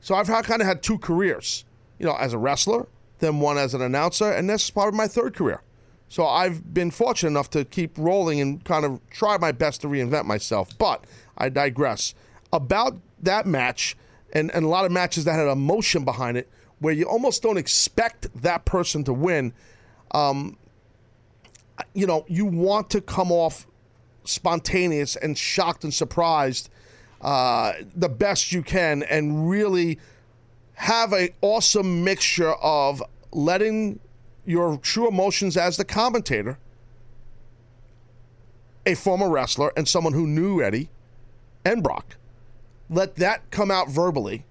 So 0.00 0.14
I've 0.14 0.28
kind 0.28 0.62
of 0.62 0.68
had 0.68 0.82
two 0.82 0.98
careers, 0.98 1.64
you 1.98 2.06
know, 2.06 2.14
as 2.14 2.34
a 2.34 2.38
wrestler, 2.38 2.86
then 3.18 3.40
one 3.40 3.58
as 3.58 3.74
an 3.74 3.82
announcer, 3.82 4.30
and 4.30 4.48
this 4.48 4.64
is 4.64 4.70
part 4.70 4.88
of 4.88 4.94
my 4.94 5.08
third 5.08 5.34
career. 5.34 5.62
So 6.08 6.26
I've 6.26 6.72
been 6.72 6.92
fortunate 6.92 7.30
enough 7.30 7.50
to 7.50 7.64
keep 7.64 7.98
rolling 7.98 8.40
and 8.40 8.62
kind 8.64 8.84
of 8.84 9.00
try 9.10 9.38
my 9.38 9.50
best 9.50 9.80
to 9.80 9.88
reinvent 9.88 10.26
myself. 10.26 10.68
But 10.78 11.04
I 11.36 11.48
digress. 11.48 12.14
About 12.54 12.96
that 13.20 13.46
match 13.46 13.96
and, 14.32 14.50
and 14.54 14.64
a 14.64 14.68
lot 14.68 14.84
of 14.84 14.92
matches 14.92 15.24
that 15.24 15.34
had 15.34 15.48
emotion 15.48 16.04
behind 16.04 16.36
it, 16.36 16.48
where 16.78 16.94
you 16.94 17.04
almost 17.04 17.42
don't 17.42 17.56
expect 17.58 18.28
that 18.42 18.64
person 18.64 19.04
to 19.04 19.12
win. 19.12 19.52
Um, 20.12 20.56
you 21.92 22.06
know, 22.06 22.24
you 22.28 22.46
want 22.46 22.90
to 22.90 23.00
come 23.00 23.32
off 23.32 23.66
spontaneous 24.22 25.16
and 25.16 25.36
shocked 25.36 25.82
and 25.82 25.92
surprised 25.92 26.70
uh, 27.20 27.72
the 27.94 28.08
best 28.08 28.52
you 28.52 28.62
can, 28.62 29.02
and 29.02 29.50
really 29.50 29.98
have 30.74 31.12
a 31.12 31.30
awesome 31.40 32.04
mixture 32.04 32.52
of 32.54 33.02
letting 33.32 33.98
your 34.44 34.76
true 34.78 35.08
emotions 35.08 35.56
as 35.56 35.76
the 35.76 35.84
commentator, 35.84 36.58
a 38.86 38.94
former 38.94 39.28
wrestler 39.28 39.72
and 39.76 39.88
someone 39.88 40.12
who 40.12 40.26
knew 40.26 40.62
Eddie 40.62 40.88
and 41.64 41.82
Brock, 41.82 42.16
let 42.90 43.16
that 43.16 43.50
come 43.50 43.70
out 43.70 43.88
verbally. 43.88 44.44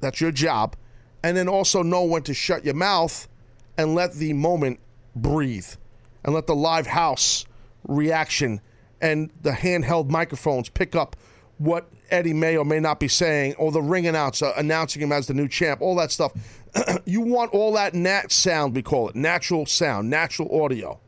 That's 0.00 0.20
your 0.20 0.32
job. 0.32 0.76
And 1.22 1.36
then 1.36 1.48
also 1.48 1.82
know 1.82 2.04
when 2.04 2.22
to 2.22 2.34
shut 2.34 2.64
your 2.64 2.74
mouth 2.74 3.28
and 3.76 3.94
let 3.94 4.14
the 4.14 4.32
moment 4.32 4.80
breathe 5.14 5.68
and 6.24 6.34
let 6.34 6.46
the 6.46 6.54
live 6.54 6.86
house 6.86 7.44
reaction 7.86 8.60
and 9.00 9.30
the 9.42 9.50
handheld 9.50 10.10
microphones 10.10 10.68
pick 10.68 10.94
up 10.94 11.16
what 11.58 11.90
Eddie 12.10 12.32
may 12.32 12.56
or 12.56 12.64
may 12.64 12.80
not 12.80 12.98
be 12.98 13.08
saying, 13.08 13.54
or 13.54 13.70
the 13.70 13.82
ring 13.82 14.06
announcer 14.06 14.52
announcing 14.56 15.02
him 15.02 15.12
as 15.12 15.26
the 15.26 15.34
new 15.34 15.46
champ, 15.46 15.80
all 15.80 15.94
that 15.96 16.10
stuff. 16.10 16.32
you 17.04 17.20
want 17.20 17.52
all 17.52 17.72
that 17.74 17.94
nat 17.94 18.32
sound, 18.32 18.74
we 18.74 18.82
call 18.82 19.08
it 19.08 19.14
natural 19.14 19.66
sound, 19.66 20.08
natural 20.08 20.62
audio, 20.62 20.98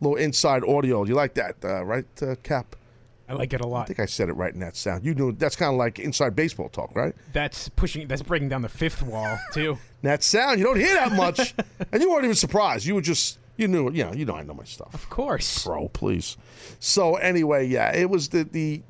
little 0.00 0.16
inside 0.16 0.64
audio. 0.64 1.04
You 1.04 1.14
like 1.14 1.34
that, 1.34 1.56
uh, 1.62 1.84
right, 1.84 2.06
uh, 2.22 2.36
Cap? 2.42 2.74
I 3.32 3.34
like 3.34 3.54
it 3.54 3.62
a 3.62 3.66
lot. 3.66 3.82
I 3.82 3.84
think 3.86 4.00
I 4.00 4.04
said 4.04 4.28
it 4.28 4.34
right 4.34 4.52
in 4.52 4.60
that 4.60 4.76
sound. 4.76 5.06
You 5.06 5.14
knew 5.14 5.32
that's 5.32 5.56
kind 5.56 5.72
of 5.72 5.78
like 5.78 5.98
inside 5.98 6.36
baseball 6.36 6.68
talk, 6.68 6.94
right? 6.94 7.14
That's 7.32 7.70
pushing. 7.70 8.06
That's 8.06 8.20
breaking 8.20 8.50
down 8.50 8.60
the 8.60 8.68
fifth 8.68 9.02
wall 9.02 9.38
too. 9.52 9.78
That 10.02 10.24
sound 10.24 10.58
you 10.58 10.64
don't 10.64 10.80
hear 10.80 10.94
that 10.94 11.12
much, 11.12 11.54
and 11.92 12.02
you 12.02 12.10
weren't 12.10 12.24
even 12.24 12.34
surprised. 12.34 12.84
You 12.84 12.96
were 12.96 13.00
just 13.02 13.38
you 13.56 13.68
knew 13.68 13.88
you 13.92 14.04
know 14.04 14.12
you 14.12 14.24
know 14.24 14.34
I 14.34 14.42
know 14.42 14.52
my 14.52 14.64
stuff. 14.64 14.92
Of 14.92 15.08
course, 15.08 15.64
bro. 15.64 15.90
Please. 15.90 16.36
So 16.80 17.14
anyway, 17.14 17.68
yeah, 17.68 17.94
it 17.94 18.10
was 18.10 18.30
the 18.30 18.42
the 18.42 18.82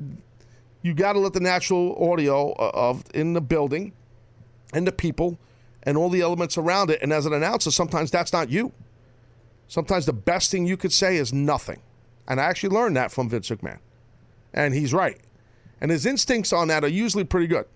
you 0.81 0.95
got 0.95 1.13
to 1.13 1.19
let 1.19 1.35
the 1.35 1.41
natural 1.41 2.11
audio 2.11 2.53
uh, 2.53 2.71
of 2.73 3.05
in 3.13 3.35
the 3.35 3.43
building 3.43 3.93
and 4.73 4.87
the 4.87 4.93
people 4.93 5.39
and 5.83 5.99
all 5.99 6.09
the 6.09 6.23
elements 6.23 6.57
around 6.57 6.91
it. 6.91 7.01
And 7.03 7.13
as 7.13 7.27
an 7.27 7.35
announcer, 7.35 7.71
sometimes 7.71 8.11
that's 8.11 8.33
not 8.33 8.49
you. 8.49 8.73
Sometimes 9.69 10.07
the 10.07 10.15
best 10.15 10.51
thing 10.51 10.67
you 10.67 10.79
could 10.79 10.95
say 10.95 11.19
is 11.19 11.33
nothing. 11.33 11.83
And 12.27 12.41
I 12.41 12.45
actually 12.45 12.75
learned 12.75 12.97
that 12.97 13.13
from 13.13 13.29
Vince 13.29 13.51
McMahon. 13.51 13.81
And 14.55 14.75
he's 14.75 14.93
right. 14.93 15.19
And 15.81 15.91
his 15.91 16.07
instincts 16.07 16.53
on 16.53 16.69
that 16.69 16.85
are 16.85 16.89
usually 16.89 17.25
pretty 17.25 17.47
good. 17.47 17.67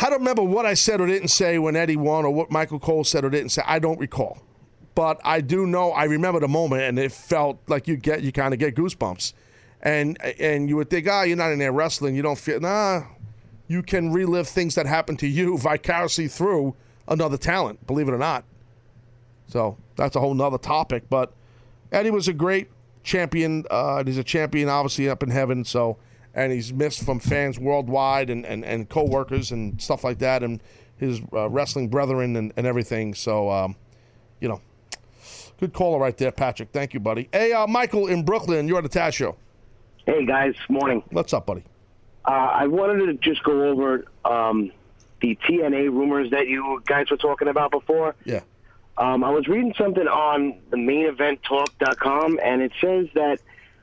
I 0.00 0.10
don't 0.10 0.20
remember 0.20 0.42
what 0.42 0.66
I 0.66 0.74
said 0.74 1.00
or 1.00 1.06
didn't 1.06 1.28
say 1.28 1.58
when 1.58 1.76
Eddie 1.76 1.96
won 1.96 2.24
or 2.24 2.30
what 2.30 2.50
Michael 2.50 2.78
Cole 2.78 3.04
said 3.04 3.24
or 3.24 3.30
didn't 3.30 3.50
say. 3.50 3.62
I 3.66 3.78
don't 3.78 3.98
recall. 3.98 4.42
But 4.94 5.20
I 5.24 5.40
do 5.40 5.66
know 5.66 5.92
I 5.92 6.04
remember 6.04 6.40
the 6.40 6.48
moment 6.48 6.82
and 6.82 6.98
it 6.98 7.12
felt 7.12 7.60
like 7.68 7.88
you 7.88 7.96
get 7.96 8.22
you 8.22 8.32
kind 8.32 8.52
of 8.52 8.60
get 8.60 8.74
goosebumps. 8.74 9.32
And 9.80 10.20
and 10.40 10.68
you 10.68 10.76
would 10.76 10.90
think, 10.90 11.08
ah, 11.08 11.22
you're 11.22 11.36
not 11.36 11.52
in 11.52 11.58
there 11.58 11.72
wrestling, 11.72 12.16
you 12.16 12.22
don't 12.22 12.38
feel 12.38 12.60
nah. 12.60 13.04
You 13.68 13.82
can 13.82 14.12
relive 14.12 14.48
things 14.48 14.74
that 14.74 14.86
happened 14.86 15.20
to 15.20 15.28
you 15.28 15.56
vicariously 15.56 16.26
through 16.26 16.74
another 17.06 17.36
talent, 17.36 17.86
believe 17.86 18.08
it 18.08 18.12
or 18.12 18.18
not. 18.18 18.44
So 19.46 19.76
that's 19.96 20.16
a 20.16 20.20
whole 20.20 20.34
nother 20.34 20.58
topic. 20.58 21.04
But 21.08 21.32
Eddie 21.92 22.10
was 22.10 22.28
a 22.28 22.32
great 22.32 22.68
champion. 23.02 23.64
Uh, 23.70 24.04
he's 24.04 24.18
a 24.18 24.24
champion, 24.24 24.68
obviously, 24.68 25.08
up 25.08 25.22
in 25.22 25.30
heaven. 25.30 25.64
So, 25.64 25.98
and 26.34 26.52
he's 26.52 26.72
missed 26.72 27.04
from 27.04 27.20
fans 27.20 27.58
worldwide 27.58 28.30
and, 28.30 28.44
and, 28.46 28.64
and 28.64 28.88
co-workers 28.88 29.50
and 29.50 29.80
stuff 29.80 30.04
like 30.04 30.18
that, 30.18 30.42
and 30.42 30.62
his 30.96 31.20
uh, 31.32 31.48
wrestling 31.48 31.88
brethren 31.88 32.36
and, 32.36 32.52
and 32.56 32.66
everything. 32.66 33.14
So, 33.14 33.50
um, 33.50 33.76
you 34.40 34.48
know, 34.48 34.60
good 35.60 35.72
caller 35.72 35.98
right 35.98 36.16
there, 36.16 36.32
Patrick. 36.32 36.70
Thank 36.72 36.94
you, 36.94 37.00
buddy. 37.00 37.28
Hey, 37.32 37.52
uh, 37.52 37.66
Michael 37.66 38.06
in 38.08 38.24
Brooklyn, 38.24 38.68
you're 38.68 38.76
on 38.76 38.82
the 38.82 38.88
Taz 38.88 39.14
Show. 39.14 39.36
Hey 40.06 40.24
guys, 40.24 40.54
morning. 40.70 41.02
What's 41.10 41.34
up, 41.34 41.44
buddy? 41.44 41.64
Uh, 42.24 42.30
I 42.30 42.66
wanted 42.66 43.06
to 43.06 43.14
just 43.14 43.42
go 43.42 43.62
over 43.62 44.06
um, 44.24 44.72
the 45.20 45.38
TNA 45.46 45.90
rumors 45.90 46.30
that 46.30 46.46
you 46.46 46.82
guys 46.86 47.10
were 47.10 47.18
talking 47.18 47.48
about 47.48 47.70
before. 47.70 48.14
Yeah. 48.24 48.40
Um, 48.98 49.22
I 49.22 49.30
was 49.30 49.46
reading 49.46 49.74
something 49.78 50.06
on 50.08 50.60
the 50.70 50.76
maineventtalk.com, 50.76 52.40
and 52.42 52.62
it 52.62 52.72
says 52.80 53.06
that 53.14 53.38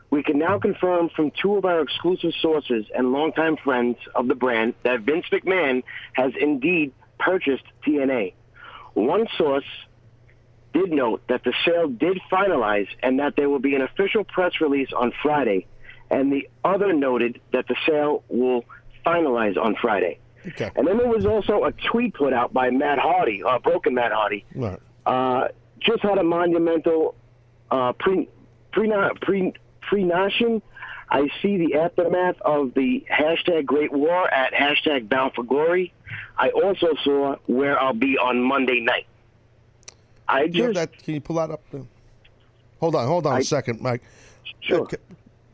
we 0.09 0.22
can 0.24 0.38
now 0.38 0.59
confirm 0.59 1.09
from 1.09 1.32
two 1.32 1.55
of 1.55 1.63
our 1.63 1.80
exclusive 1.82 2.34
sources 2.41 2.86
and 2.93 3.13
longtime 3.13 3.55
friends 3.57 3.97
of 4.13 4.28
the 4.28 4.36
brand 4.36 4.74
that 4.84 5.01
Vince 5.01 5.26
McMahon 5.32 5.84
has 6.13 6.34
indeed 6.39 6.91
purchased 7.18 7.63
TNA. 7.86 8.34
One 8.93 9.28
source 9.38 9.66
did 10.74 10.91
note 10.91 11.22
that 11.30 11.45
the 11.45 11.53
sale 11.66 11.88
did 11.88 12.20
finalize 12.30 12.88
and 13.01 13.20
that 13.20 13.38
there 13.38 13.49
will 13.49 13.59
be 13.59 13.76
an 13.76 13.82
official 13.82 14.26
press 14.26 14.59
release 14.59 14.89
on 14.91 15.13
Friday, 15.24 15.66
and 16.09 16.32
the 16.32 16.49
other 16.66 16.91
noted 16.91 17.39
that 17.53 17.68
the 17.70 17.76
sale 17.88 18.24
will 18.28 18.66
finalize 19.05 19.57
on 19.57 19.76
Friday. 19.82 20.20
Okay. 20.45 20.70
And 20.76 20.86
then 20.86 20.97
there 20.97 21.07
was 21.07 21.26
also 21.26 21.63
a 21.63 21.72
tweet 21.72 22.13
put 22.13 22.34
out 22.34 22.53
by 22.53 22.70
Matt 22.70 22.99
Hardy, 22.99 23.43
uh, 23.43 23.59
Broken 23.59 23.95
Matt 23.95 24.11
Hardy, 24.11 24.45
Right. 24.53 24.80
Uh, 25.05 25.47
just 25.79 26.01
had 26.01 26.17
a 26.17 26.23
monumental 26.23 27.15
uh, 27.71 27.93
pre 27.93 28.27
pre 28.71 28.91
pre 29.21 29.53
pre 29.81 30.03
nation. 30.03 30.61
I 31.09 31.29
see 31.41 31.57
the 31.57 31.75
aftermath 31.75 32.41
of 32.41 32.73
the 32.73 33.05
hashtag 33.11 33.65
Great 33.65 33.91
War 33.93 34.27
at 34.33 34.53
hashtag 34.53 35.07
Bound 35.07 35.33
for 35.35 35.43
Glory. 35.43 35.93
I 36.37 36.49
also 36.49 36.87
saw 37.03 37.35
where 37.45 37.79
I'll 37.79 37.93
be 37.93 38.17
on 38.17 38.41
Monday 38.41 38.79
night. 38.79 39.05
I 40.27 40.43
You 40.43 40.49
just 40.49 40.73
that? 40.73 41.03
Can 41.03 41.13
you 41.13 41.21
pull 41.21 41.35
that 41.35 41.51
up? 41.51 41.61
There? 41.71 41.83
Hold 42.79 42.95
on, 42.95 43.07
hold 43.07 43.27
on 43.27 43.39
a 43.39 43.43
second, 43.43 43.81
Mike. 43.81 44.01
Sure. 44.61 44.87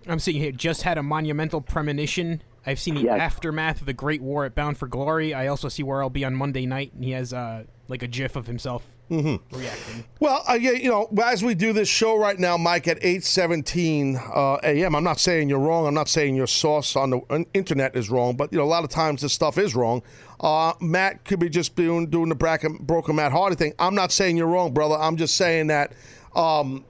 I'm 0.07 0.19
seeing 0.19 0.41
here. 0.41 0.51
Just 0.51 0.83
had 0.83 0.97
a 0.97 1.03
monumental 1.03 1.61
premonition. 1.61 2.41
I've 2.65 2.79
seen 2.79 2.95
the 2.95 3.01
Yes. 3.03 3.19
aftermath 3.19 3.81
of 3.81 3.85
the 3.85 3.93
Great 3.93 4.21
War 4.21 4.45
at 4.45 4.55
Bound 4.55 4.77
for 4.77 4.87
Glory. 4.87 5.33
I 5.33 5.47
also 5.47 5.67
see 5.67 5.83
where 5.83 6.01
I'll 6.01 6.09
be 6.09 6.23
on 6.23 6.35
Monday 6.35 6.65
night, 6.65 6.93
and 6.93 7.03
he 7.03 7.11
has 7.11 7.33
uh, 7.33 7.65
like 7.87 8.01
a 8.03 8.07
GIF 8.07 8.35
of 8.35 8.47
himself 8.47 8.85
Mm-hmm. 9.11 9.57
reacting. 9.57 10.05
Well, 10.21 10.41
uh, 10.47 10.53
yeah, 10.53 10.71
you 10.71 10.89
know, 10.89 11.09
as 11.21 11.43
we 11.43 11.53
do 11.53 11.73
this 11.73 11.89
show 11.89 12.17
right 12.17 12.39
now, 12.39 12.55
Mike, 12.55 12.87
at 12.87 13.01
8:17 13.01 14.15
uh, 14.33 14.57
a.m. 14.63 14.95
I'm 14.95 15.03
not 15.03 15.19
saying 15.19 15.49
you're 15.49 15.59
wrong. 15.59 15.85
I'm 15.85 15.93
not 15.93 16.07
saying 16.07 16.35
your 16.35 16.47
source 16.47 16.95
on 16.95 17.09
the 17.09 17.19
on 17.29 17.45
internet 17.53 17.97
is 17.97 18.09
wrong, 18.09 18.37
but 18.37 18.53
you 18.53 18.57
know, 18.57 18.63
a 18.63 18.71
lot 18.71 18.85
of 18.85 18.89
times 18.89 19.21
this 19.21 19.33
stuff 19.33 19.57
is 19.57 19.75
wrong. 19.75 20.01
Uh, 20.39 20.73
Matt 20.79 21.25
could 21.25 21.39
be 21.39 21.49
just 21.49 21.75
doing 21.75 22.09
doing 22.09 22.29
the 22.29 22.35
bracket, 22.35 22.79
broken 22.79 23.17
Matt 23.17 23.33
Hardy 23.33 23.57
thing. 23.57 23.73
I'm 23.79 23.95
not 23.95 24.13
saying 24.13 24.37
you're 24.37 24.47
wrong, 24.47 24.73
brother. 24.73 24.95
I'm 24.95 25.17
just 25.17 25.35
saying 25.35 25.67
that. 25.67 25.91
Um, 26.33 26.85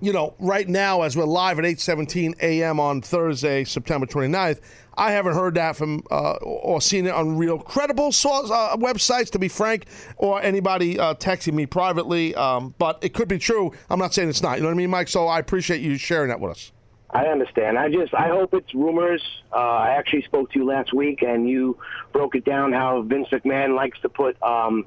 you 0.00 0.12
know, 0.12 0.34
right 0.38 0.68
now, 0.68 1.02
as 1.02 1.16
we're 1.16 1.24
live 1.24 1.58
at 1.58 1.64
8:17 1.64 2.40
a.m. 2.40 2.78
on 2.80 3.00
Thursday, 3.00 3.64
September 3.64 4.06
29th, 4.06 4.60
I 4.96 5.12
haven't 5.12 5.34
heard 5.34 5.54
that 5.54 5.76
from 5.76 6.02
uh, 6.10 6.34
or 6.42 6.80
seen 6.80 7.06
it 7.06 7.12
on 7.12 7.36
real 7.36 7.58
credible 7.58 8.12
source, 8.12 8.50
uh, 8.50 8.76
websites, 8.76 9.30
to 9.30 9.38
be 9.38 9.48
frank, 9.48 9.86
or 10.16 10.42
anybody 10.42 10.98
uh, 10.98 11.14
texting 11.14 11.54
me 11.54 11.66
privately. 11.66 12.34
Um, 12.34 12.74
but 12.78 12.98
it 13.02 13.14
could 13.14 13.28
be 13.28 13.38
true. 13.38 13.72
I'm 13.90 13.98
not 13.98 14.14
saying 14.14 14.28
it's 14.28 14.42
not. 14.42 14.56
You 14.56 14.62
know 14.62 14.68
what 14.68 14.74
I 14.74 14.78
mean, 14.78 14.90
Mike? 14.90 15.08
So 15.08 15.26
I 15.26 15.38
appreciate 15.38 15.80
you 15.80 15.96
sharing 15.96 16.28
that 16.28 16.40
with 16.40 16.52
us. 16.52 16.72
I 17.10 17.26
understand. 17.26 17.78
I 17.78 17.88
just 17.88 18.12
I 18.14 18.28
hope 18.28 18.52
it's 18.52 18.74
rumors. 18.74 19.22
Uh, 19.52 19.56
I 19.56 19.90
actually 19.90 20.22
spoke 20.22 20.50
to 20.52 20.58
you 20.58 20.66
last 20.66 20.92
week, 20.92 21.22
and 21.22 21.48
you 21.48 21.78
broke 22.12 22.34
it 22.34 22.44
down 22.44 22.72
how 22.72 23.02
Vince 23.02 23.28
McMahon 23.32 23.74
likes 23.74 23.98
to 24.00 24.08
put 24.08 24.40
um, 24.42 24.86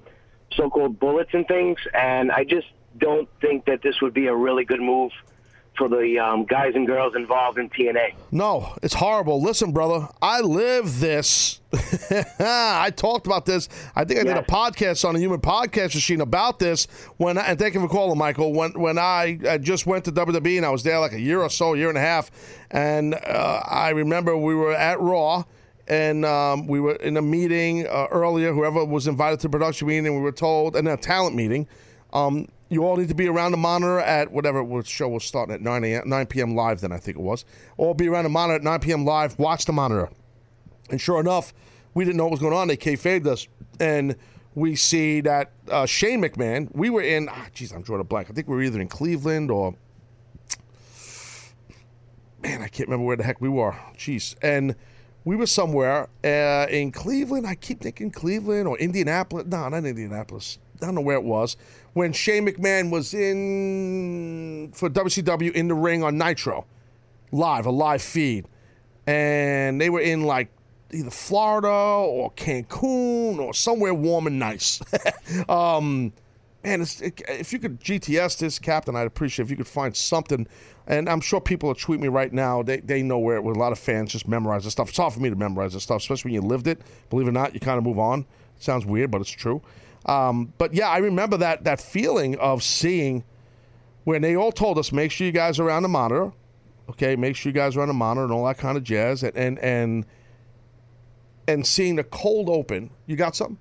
so-called 0.53 0.99
bullets 0.99 1.32
in 1.34 1.45
things, 1.45 1.80
and 1.94 2.31
I 2.31 2.44
just 2.44 2.68
don't 2.99 3.30
think 3.41 3.65
that 3.65 3.81
this 3.81 4.01
would 4.01 4.13
be 4.13 4.27
a 4.27 4.35
really 4.35 4.65
good 4.65 4.81
move 4.81 5.11
for 5.80 5.88
the 5.88 6.19
um, 6.19 6.43
guys 6.43 6.73
and 6.76 6.85
girls 6.85 7.15
involved 7.15 7.57
in 7.57 7.69
TNA. 7.69 8.13
No, 8.31 8.76
it's 8.84 8.93
horrible. 8.93 9.41
Listen, 9.41 9.71
brother, 9.71 10.09
I 10.21 10.41
live 10.41 10.99
this. 10.99 11.61
I 12.39 12.91
talked 12.95 13.26
about 13.26 13.45
this. 13.45 13.69
I 13.95 14.03
think 14.03 14.19
I 14.19 14.23
did 14.23 14.38
a 14.38 14.41
podcast 14.41 15.07
on 15.07 15.15
a 15.15 15.19
human 15.19 15.39
podcast 15.39 15.95
machine 15.95 16.19
about 16.19 16.59
this 16.59 16.85
when 17.17 17.38
I, 17.38 17.45
and 17.45 17.57
thank 17.57 17.76
you 17.76 17.80
for 17.80 17.88
calling, 17.88 18.17
Michael. 18.17 18.53
When 18.53 18.73
when 18.73 18.97
I, 18.97 19.39
I 19.47 19.57
just 19.57 19.85
went 19.85 20.05
to 20.05 20.11
WWE 20.11 20.57
and 20.57 20.65
I 20.65 20.69
was 20.69 20.84
there 20.84 20.99
like 20.99 21.13
a 21.13 21.19
year 21.19 21.41
or 21.41 21.49
so, 21.49 21.73
year 21.73 21.89
and 21.89 21.97
a 21.97 22.01
half, 22.01 22.30
and 22.69 23.15
uh, 23.15 23.61
I 23.65 23.89
remember 23.89 24.38
we 24.38 24.53
were 24.55 24.73
at 24.73 24.99
Raw. 24.99 25.43
And 25.88 26.23
um, 26.23 26.67
we 26.67 26.80
were 26.80 26.93
in 26.97 27.17
a 27.17 27.21
meeting 27.23 27.88
uh, 27.88 28.05
earlier. 28.11 28.53
Whoever 28.53 28.85
was 28.85 29.07
invited 29.07 29.39
to 29.39 29.47
the 29.47 29.51
production 29.51 29.88
meeting, 29.88 30.13
we 30.13 30.21
were 30.21 30.31
told, 30.31 30.76
and 30.76 30.88
a 30.88 30.95
talent 30.95 31.35
meeting. 31.35 31.67
Um, 32.13 32.47
you 32.69 32.85
all 32.85 32.97
need 32.97 33.09
to 33.09 33.15
be 33.15 33.27
around 33.27 33.51
the 33.51 33.57
monitor 33.57 33.99
at 33.99 34.31
whatever 34.31 34.63
the 34.63 34.83
show 34.83 35.09
was 35.09 35.23
starting 35.23 35.53
at 35.53 35.61
9 35.61 35.83
a.m. 35.83 36.07
9 36.07 36.25
p.m. 36.27 36.55
live. 36.55 36.81
Then 36.81 36.91
I 36.91 36.97
think 36.97 37.17
it 37.17 37.21
was. 37.21 37.43
All 37.77 37.93
be 37.93 38.07
around 38.07 38.23
the 38.23 38.29
monitor 38.29 38.57
at 38.57 38.63
9 38.63 38.79
p.m. 38.79 39.05
live. 39.05 39.37
Watch 39.39 39.65
the 39.65 39.73
monitor. 39.73 40.09
And 40.91 41.01
sure 41.01 41.19
enough, 41.19 41.53
we 41.93 42.05
didn't 42.05 42.17
know 42.17 42.25
what 42.25 42.31
was 42.31 42.39
going 42.39 42.53
on. 42.53 42.67
They 42.67 42.77
kayfabed 42.77 43.25
us, 43.25 43.47
and 43.79 44.15
we 44.53 44.75
see 44.75 45.21
that 45.21 45.51
uh, 45.69 45.85
Shane 45.85 46.21
McMahon. 46.21 46.69
We 46.73 46.89
were 46.89 47.01
in. 47.01 47.27
Ah, 47.29 47.47
I'm 47.73 47.81
drawing 47.81 48.01
a 48.01 48.05
blank. 48.05 48.29
I 48.29 48.33
think 48.33 48.47
we 48.47 48.55
were 48.55 48.63
either 48.63 48.79
in 48.79 48.87
Cleveland 48.87 49.49
or. 49.49 49.75
Man, 52.41 52.61
I 52.61 52.69
can't 52.69 52.87
remember 52.87 53.05
where 53.05 53.17
the 53.17 53.23
heck 53.23 53.41
we 53.41 53.49
were. 53.49 53.75
Jeez, 53.97 54.35
and 54.41 54.75
we 55.25 55.35
were 55.35 55.47
somewhere 55.47 56.07
uh, 56.23 56.67
in 56.69 56.91
Cleveland. 56.91 57.45
I 57.45 57.55
keep 57.55 57.81
thinking 57.81 58.11
Cleveland 58.11 58.67
or 58.67 58.77
Indianapolis. 58.77 59.45
No, 59.47 59.67
not 59.67 59.83
Indianapolis. 59.83 60.57
I 60.81 60.85
don't 60.85 60.95
know 60.95 61.01
where 61.01 61.18
it 61.18 61.23
was. 61.23 61.57
When 61.93 62.14
Shane 62.14 62.47
McMahon 62.47 62.91
was 62.91 63.14
in 63.14 64.72
for 64.73 64.89
WCW 64.89 65.51
in 65.51 65.68
the 65.68 65.73
ring 65.73 66.03
on 66.03 66.18
Nitro, 66.18 66.65
live, 67.31 67.65
a 67.65 67.72
live 67.72 68.01
feed. 68.01 68.45
And 69.07 69.81
they 69.81 69.89
were 69.89 70.01
in 70.01 70.23
like 70.23 70.49
either 70.91 71.10
Florida 71.10 71.68
or 71.68 72.31
Cancun 72.31 73.39
or 73.39 73.53
somewhere 73.53 73.93
warm 73.93 74.27
and 74.27 74.39
nice. 74.39 74.81
um, 75.49 76.14
it's, 76.64 77.01
it, 77.01 77.22
if 77.27 77.53
you 77.53 77.60
could 77.60 77.80
GTS 77.80 78.38
this, 78.39 78.60
Captain, 78.60 78.95
I'd 78.95 79.07
appreciate 79.07 79.45
if 79.45 79.51
you 79.51 79.57
could 79.57 79.68
find 79.68 79.95
something. 79.95 80.47
And 80.88 81.07
I'm 81.07 81.22
sure 81.22 81.39
people 81.39 81.68
will 81.68 81.76
tweet 81.76 81.99
me 81.99 82.07
right 82.07 82.34
now. 82.34 82.64
They, 82.64 82.77
they 82.77 83.03
know 83.03 83.19
where, 83.19 83.41
where 83.41 83.53
a 83.53 83.57
lot 83.57 83.72
of 83.72 83.80
fans 83.80 84.11
just 84.11 84.27
memorize 84.27 84.64
this 84.64 84.73
stuff. 84.73 84.89
It's 84.89 84.97
hard 84.97 85.14
for 85.14 85.19
me 85.19 85.30
to 85.30 85.35
memorize 85.35 85.73
this 85.73 85.84
stuff, 85.84 86.01
especially 86.01 86.31
when 86.31 86.41
you 86.41 86.47
lived 86.47 86.68
it. 86.68 86.81
Believe 87.10 87.27
it 87.27 87.30
or 87.30 87.34
not, 87.34 87.53
you 87.53 87.60
kind 87.60 87.77
of 87.77 87.84
move 87.84 87.99
on. 87.99 88.22
It 88.57 88.64
sounds 88.64 88.85
weird, 88.85 89.11
but 89.11 89.22
it's 89.22 89.30
true. 89.30 89.61
Um, 90.10 90.53
but 90.57 90.73
yeah, 90.73 90.90
I 90.90 90.98
remember 90.98 91.38
that 91.38 91.64
that 91.65 91.80
feeling 91.80 92.38
of 92.40 92.64
seeing 92.64 93.23
when 94.06 94.22
they 94.22 94.36
all 94.36 94.52
told 94.52 94.80
us, 94.80 94.91
make 94.91 95.11
sure 95.11 95.27
you 95.27 95.34
guys 95.34 95.60
are 95.60 95.69
on 95.69 95.84
the 95.84 95.90
monitor. 95.90 96.31
Okay, 96.90 97.15
make 97.15 97.36
sure 97.36 97.52
you 97.52 97.53
guys 97.53 97.77
are 97.77 97.81
on 97.81 97.88
the 97.88 97.94
monitor 97.94 98.23
and 98.23 98.34
all 98.34 98.45
that 98.45 98.57
kind 98.57 98.77
of 98.77 98.84
jazz. 98.84 99.23
And 99.23 99.36
and 99.38 99.60
and, 99.60 100.06
and 101.48 101.68
seeing 101.68 101.95
the 101.95 102.03
cold 102.03 102.49
open. 102.49 102.90
You 103.06 103.15
got 103.15 103.36
something? 103.36 103.57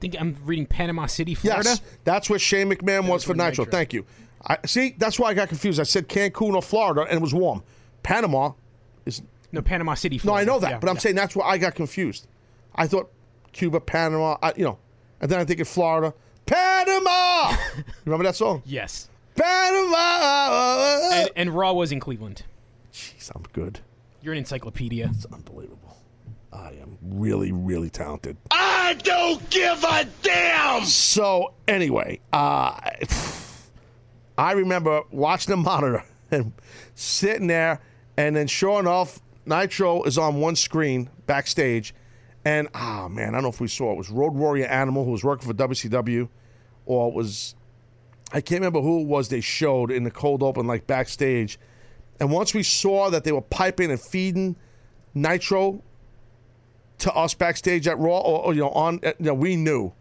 think 0.00 0.16
I'm 0.20 0.36
reading 0.44 0.66
Panama 0.66 1.06
City, 1.06 1.34
Florida. 1.34 1.68
Yes, 1.70 1.80
that's 2.04 2.30
where 2.30 2.38
Shane 2.38 2.70
McMahon 2.70 3.08
was 3.08 3.24
for 3.24 3.34
Nitro. 3.34 3.64
Thank 3.64 3.92
you. 3.92 4.06
I 4.46 4.58
see. 4.66 4.94
That's 4.96 5.18
why 5.18 5.30
I 5.30 5.34
got 5.34 5.48
confused. 5.48 5.80
I 5.80 5.84
said 5.84 6.08
Cancun 6.08 6.54
or 6.54 6.62
Florida, 6.62 7.02
and 7.02 7.18
it 7.18 7.22
was 7.22 7.34
warm. 7.34 7.62
Panama 8.02 8.52
is 9.04 9.22
No, 9.50 9.60
Panama 9.62 9.94
City, 9.94 10.20
no, 10.24 10.34
I 10.34 10.44
know 10.44 10.58
that, 10.60 10.70
Yeah, 10.70 10.78
but 10.78 10.88
I'm 10.88 10.96
yeah. 10.96 11.00
saying 11.00 11.16
that's 11.16 11.34
where 11.34 11.46
I 11.46 11.58
got 11.58 11.74
confused. 11.74 12.26
I 12.74 12.86
thought 12.86 13.10
Cuba, 13.52 13.80
Panama, 13.80 14.36
I, 14.42 14.52
you 14.56 14.64
know, 14.64 14.78
and 15.20 15.30
then 15.30 15.40
I 15.40 15.44
think 15.44 15.60
of 15.60 15.68
Florida, 15.68 16.14
Panama. 16.46 17.56
Remember 18.04 18.24
that 18.24 18.36
song? 18.36 18.62
Yes. 18.64 19.08
Panama. 19.34 21.10
And, 21.12 21.30
and 21.36 21.50
Raw 21.50 21.72
was 21.72 21.92
in 21.92 22.00
Cleveland. 22.00 22.42
Jeez, 22.92 23.30
I'm 23.34 23.44
good. 23.52 23.80
You're 24.22 24.32
an 24.32 24.38
encyclopedia. 24.38 25.10
It's 25.14 25.26
unbelievable. 25.26 25.96
I 26.52 26.70
am 26.80 26.98
really, 27.02 27.52
really 27.52 27.90
talented. 27.90 28.36
I 28.50 28.94
don't 29.02 29.48
give 29.50 29.84
a 29.84 30.06
damn. 30.22 30.84
So 30.84 31.54
anyway, 31.68 32.20
uh, 32.32 32.80
I 34.36 34.52
remember 34.52 35.02
watching 35.10 35.50
the 35.52 35.56
monitor 35.56 36.04
and 36.30 36.52
sitting 36.94 37.46
there, 37.46 37.80
and 38.16 38.34
then 38.34 38.46
sure 38.46 38.80
enough, 38.80 39.20
Nitro 39.46 40.02
is 40.02 40.18
on 40.18 40.40
one 40.40 40.56
screen 40.56 41.10
backstage, 41.26 41.94
and 42.48 42.68
ah 42.72 43.08
man, 43.08 43.28
I 43.28 43.32
don't 43.32 43.42
know 43.42 43.48
if 43.50 43.60
we 43.60 43.68
saw 43.68 43.92
it. 43.92 43.98
Was 43.98 44.08
Road 44.08 44.32
Warrior 44.32 44.64
Animal 44.66 45.04
who 45.04 45.10
was 45.10 45.22
working 45.22 45.46
for 45.46 45.52
WCW, 45.52 46.28
or 46.86 47.08
it 47.08 47.14
was 47.14 47.54
I 48.32 48.40
can't 48.40 48.60
remember 48.60 48.80
who 48.80 49.00
it 49.00 49.06
was 49.06 49.28
they 49.28 49.42
showed 49.42 49.90
in 49.90 50.04
the 50.04 50.10
cold 50.10 50.42
open 50.42 50.66
like 50.66 50.86
backstage. 50.86 51.58
And 52.18 52.30
once 52.30 52.54
we 52.54 52.62
saw 52.62 53.10
that 53.10 53.24
they 53.24 53.32
were 53.32 53.42
piping 53.42 53.90
and 53.90 54.00
feeding 54.00 54.56
Nitro 55.14 55.82
to 56.98 57.12
us 57.12 57.34
backstage 57.34 57.86
at 57.86 57.98
Raw, 57.98 58.18
or, 58.18 58.46
or, 58.46 58.54
you 58.54 58.60
know, 58.60 58.70
on, 58.70 58.98
you 59.02 59.12
know, 59.20 59.34
we 59.34 59.54
knew 59.54 59.92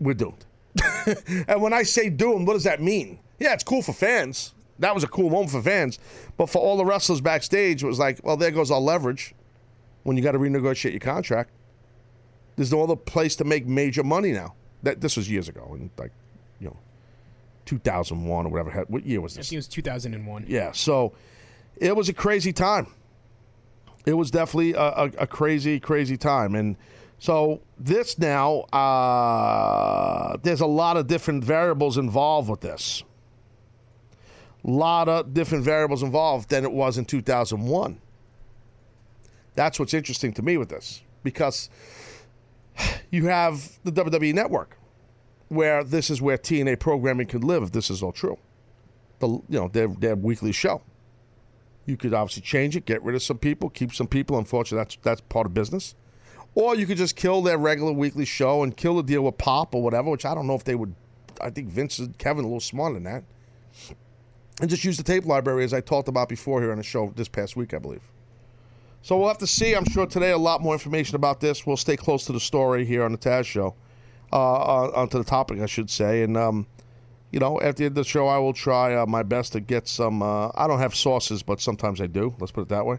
we're 0.00 0.14
doomed. 0.14 0.44
and 1.46 1.62
when 1.62 1.72
I 1.72 1.84
say 1.84 2.10
doomed, 2.10 2.46
what 2.46 2.54
does 2.54 2.64
that 2.64 2.82
mean? 2.82 3.20
Yeah, 3.38 3.52
it's 3.52 3.62
cool 3.62 3.82
for 3.82 3.92
fans. 3.92 4.52
That 4.80 4.94
was 4.94 5.04
a 5.04 5.08
cool 5.08 5.30
moment 5.30 5.52
for 5.52 5.62
fans. 5.62 5.98
But 6.36 6.50
for 6.50 6.58
all 6.58 6.76
the 6.76 6.84
wrestlers 6.84 7.20
backstage, 7.20 7.84
it 7.84 7.86
was 7.86 7.98
like, 8.00 8.18
well, 8.24 8.36
there 8.36 8.50
goes 8.50 8.70
our 8.70 8.80
leverage 8.80 9.34
when 10.04 10.16
you 10.16 10.22
got 10.22 10.32
to 10.32 10.38
renegotiate 10.38 10.92
your 10.92 11.00
contract. 11.00 11.50
There's 12.56 12.70
no 12.70 12.82
other 12.82 12.96
place 12.96 13.34
to 13.36 13.44
make 13.44 13.66
major 13.66 14.04
money 14.04 14.32
now. 14.32 14.54
That 14.84 15.00
this 15.00 15.16
was 15.16 15.28
years 15.28 15.48
ago, 15.48 15.74
in 15.74 15.90
like, 15.98 16.12
you 16.60 16.68
know, 16.68 16.76
2001 17.64 18.46
or 18.46 18.48
whatever. 18.48 18.84
What 18.88 19.04
year 19.04 19.20
was 19.20 19.34
this? 19.34 19.46
I 19.46 19.50
think 19.50 19.54
it 19.54 19.58
was 19.58 19.68
2001. 19.68 20.44
Yeah, 20.46 20.72
so 20.72 21.14
it 21.76 21.96
was 21.96 22.08
a 22.08 22.12
crazy 22.12 22.52
time. 22.52 22.86
It 24.06 24.12
was 24.12 24.30
definitely 24.30 24.74
a, 24.74 24.78
a, 24.78 25.04
a 25.20 25.26
crazy, 25.26 25.80
crazy 25.80 26.18
time. 26.18 26.54
And 26.54 26.76
so 27.18 27.62
this 27.78 28.18
now, 28.18 28.60
uh, 28.72 30.36
there's 30.42 30.60
a 30.60 30.66
lot 30.66 30.98
of 30.98 31.06
different 31.06 31.42
variables 31.42 31.96
involved 31.96 32.50
with 32.50 32.60
this. 32.60 33.02
A 34.66 34.70
lot 34.70 35.08
of 35.08 35.32
different 35.32 35.64
variables 35.64 36.02
involved 36.02 36.50
than 36.50 36.64
it 36.64 36.72
was 36.72 36.98
in 36.98 37.06
2001. 37.06 38.00
That's 39.54 39.78
what's 39.78 39.94
interesting 39.94 40.32
to 40.34 40.42
me 40.42 40.56
with 40.56 40.68
this 40.68 41.02
because 41.22 41.70
you 43.10 43.26
have 43.26 43.78
the 43.84 43.92
WWE 43.92 44.34
Network, 44.34 44.76
where 45.48 45.84
this 45.84 46.10
is 46.10 46.20
where 46.20 46.36
TNA 46.36 46.80
programming 46.80 47.26
could 47.26 47.44
live 47.44 47.62
if 47.62 47.72
this 47.72 47.90
is 47.90 48.02
all 48.02 48.12
true 48.12 48.38
the 49.24 49.28
you 49.48 49.60
know 49.60 49.68
their 49.68 49.88
their 49.88 50.16
weekly 50.16 50.52
show. 50.52 50.82
You 51.86 51.96
could 51.96 52.14
obviously 52.14 52.42
change 52.42 52.76
it, 52.76 52.86
get 52.86 53.02
rid 53.02 53.14
of 53.14 53.22
some 53.22 53.38
people, 53.38 53.68
keep 53.68 53.94
some 53.94 54.06
people. 54.06 54.38
Unfortunately, 54.38 54.78
that's 54.78 54.96
that's 55.02 55.20
part 55.22 55.46
of 55.46 55.54
business. 55.54 55.94
Or 56.54 56.76
you 56.76 56.86
could 56.86 56.96
just 56.96 57.16
kill 57.16 57.42
their 57.42 57.58
regular 57.58 57.92
weekly 57.92 58.24
show 58.24 58.62
and 58.62 58.76
kill 58.76 58.96
the 58.96 59.02
deal 59.02 59.22
with 59.22 59.38
Pop 59.38 59.74
or 59.74 59.82
whatever, 59.82 60.10
which 60.10 60.24
I 60.24 60.34
don't 60.34 60.46
know 60.46 60.54
if 60.54 60.64
they 60.64 60.76
would. 60.76 60.94
I 61.40 61.50
think 61.50 61.68
Vince 61.68 61.98
and 61.98 62.16
Kevin 62.16 62.44
a 62.44 62.46
little 62.46 62.60
smarter 62.60 62.94
than 62.94 63.04
that. 63.04 63.24
And 64.60 64.70
just 64.70 64.84
use 64.84 64.96
the 64.96 65.02
tape 65.02 65.26
library 65.26 65.64
as 65.64 65.74
I 65.74 65.80
talked 65.80 66.06
about 66.06 66.28
before 66.28 66.60
here 66.60 66.70
on 66.70 66.78
the 66.78 66.84
show 66.84 67.12
this 67.16 67.28
past 67.28 67.56
week, 67.56 67.74
I 67.74 67.78
believe. 67.78 68.02
So 69.04 69.18
we'll 69.18 69.28
have 69.28 69.36
to 69.38 69.46
see. 69.46 69.74
I'm 69.74 69.84
sure 69.84 70.06
today 70.06 70.30
a 70.30 70.38
lot 70.38 70.62
more 70.62 70.72
information 70.72 71.14
about 71.14 71.38
this. 71.38 71.66
We'll 71.66 71.76
stay 71.76 71.94
close 71.94 72.24
to 72.24 72.32
the 72.32 72.40
story 72.40 72.86
here 72.86 73.04
on 73.04 73.12
the 73.12 73.18
Taz 73.18 73.44
show, 73.44 73.74
uh, 74.32 74.88
onto 74.92 75.18
the 75.18 75.24
topic, 75.24 75.60
I 75.60 75.66
should 75.66 75.90
say. 75.90 76.22
And 76.22 76.38
um, 76.38 76.66
you 77.30 77.38
know, 77.38 77.60
at 77.60 77.76
the 77.76 77.84
end 77.84 77.98
of 77.98 78.02
the 78.02 78.08
show, 78.08 78.28
I 78.28 78.38
will 78.38 78.54
try 78.54 78.94
uh, 78.94 79.04
my 79.04 79.22
best 79.22 79.52
to 79.52 79.60
get 79.60 79.88
some. 79.88 80.22
Uh, 80.22 80.48
I 80.54 80.66
don't 80.66 80.78
have 80.78 80.94
sources, 80.94 81.42
but 81.42 81.60
sometimes 81.60 82.00
I 82.00 82.06
do. 82.06 82.34
Let's 82.38 82.50
put 82.50 82.62
it 82.62 82.68
that 82.70 82.86
way. 82.86 82.96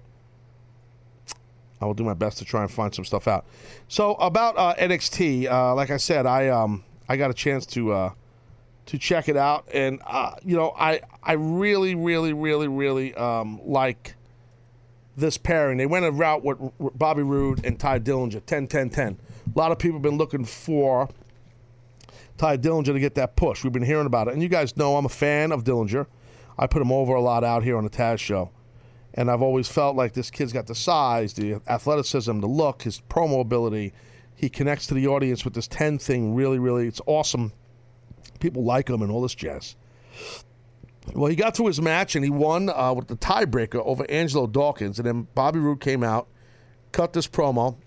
I 1.82 1.86
will 1.86 1.96
do 1.96 2.04
my 2.04 2.14
best 2.14 2.38
to 2.38 2.46
try 2.46 2.62
and 2.62 2.70
find 2.70 2.94
some 2.94 3.04
stuff 3.04 3.28
out. 3.28 3.48
So 3.88 4.14
about 4.14 4.60
uh, 4.60 4.76
NXT, 4.76 5.50
uh, 5.50 5.74
like 5.74 5.90
I 5.90 5.98
said, 5.98 6.28
I 6.28 6.50
um 6.50 6.84
I 7.10 7.18
got 7.18 7.32
a 7.32 7.34
chance 7.34 7.66
to 7.68 7.94
uh, 7.94 8.12
to 8.86 9.00
check 9.00 9.28
it 9.28 9.38
out, 9.38 9.68
and 9.74 10.00
uh, 10.06 10.36
you 10.44 10.56
know, 10.56 10.72
I 10.78 11.02
I 11.24 11.34
really, 11.34 11.96
really, 11.96 12.34
really, 12.34 12.68
really 12.68 13.16
um, 13.16 13.60
like 13.66 14.14
this 15.16 15.38
pairing. 15.38 15.78
They 15.78 15.86
went 15.86 16.06
a 16.06 16.12
route 16.12 16.44
with 16.44 16.58
Bobby 16.80 17.24
Roode 17.24 17.66
and 17.66 17.80
Tye 17.80 18.00
Dillinger, 18.00 18.42
10-10-10. 18.42 19.18
A 19.56 19.58
lot 19.58 19.72
of 19.72 19.80
people 19.80 19.98
have 19.98 20.04
been 20.04 20.18
looking 20.18 20.46
for 20.46 21.10
Tye 22.38 22.58
Dillinger 22.58 22.86
to 22.86 23.00
get 23.00 23.16
that 23.16 23.36
push. 23.36 23.64
We've 23.64 23.72
been 23.72 23.84
hearing 23.84 24.06
about 24.06 24.28
it. 24.28 24.34
And 24.34 24.44
you 24.44 24.50
guys 24.50 24.76
know 24.76 24.98
I'm 24.98 25.06
a 25.06 25.10
fan 25.10 25.52
of 25.52 25.64
Dillinger. 25.64 26.08
I 26.58 26.68
put 26.68 26.82
him 26.82 26.92
over 26.92 27.14
a 27.14 27.22
lot 27.22 27.44
out 27.44 27.64
here 27.64 27.78
on 27.78 27.84
the 27.84 27.90
Taz 27.90 28.20
show. 28.20 28.52
And 29.14 29.32
I've 29.32 29.42
always 29.42 29.70
felt 29.70 29.96
like 29.96 30.14
this 30.14 30.30
kid's 30.30 30.52
got 30.52 30.68
the 30.68 30.76
size, 30.76 31.34
the 31.34 31.62
athleticism, 31.68 32.42
the 32.42 32.48
look, 32.48 32.82
his 32.82 33.02
promo 33.10 33.40
ability. 33.40 33.94
He 34.36 34.50
connects 34.50 34.88
to 34.88 34.94
the 34.94 35.08
audience 35.08 35.46
with 35.46 35.54
this 35.54 35.68
10 35.68 36.00
thing. 36.00 36.36
Really, 36.36 36.60
really, 36.60 36.88
it's 36.88 37.00
awesome. 37.06 37.54
People 38.42 38.66
like 38.66 38.90
him 38.90 39.02
and 39.02 39.10
all 39.10 39.22
this 39.22 39.36
jazz. 39.36 39.78
Well, 41.14 41.30
he 41.30 41.36
got 41.36 41.56
through 41.56 41.68
his 41.68 41.82
match 41.82 42.16
and 42.16 42.26
he 42.26 42.32
won 42.32 42.70
uh, 42.70 42.94
with 42.94 43.08
the 43.08 43.16
tiebreaker 43.16 43.82
over 43.86 44.10
Angelo 44.10 44.48
Dawkins. 44.48 45.00
And 45.00 45.08
then 45.08 45.28
Bobby 45.36 45.60
Roode 45.60 45.80
came 45.80 46.04
out, 46.04 46.28
cut 46.92 47.14
this 47.14 47.28
promo, 47.28 47.78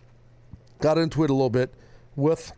got 0.80 0.98
into 0.98 1.24
it 1.24 1.30
a 1.30 1.34
little 1.34 1.50
bit 1.50 1.74
with 2.16 2.52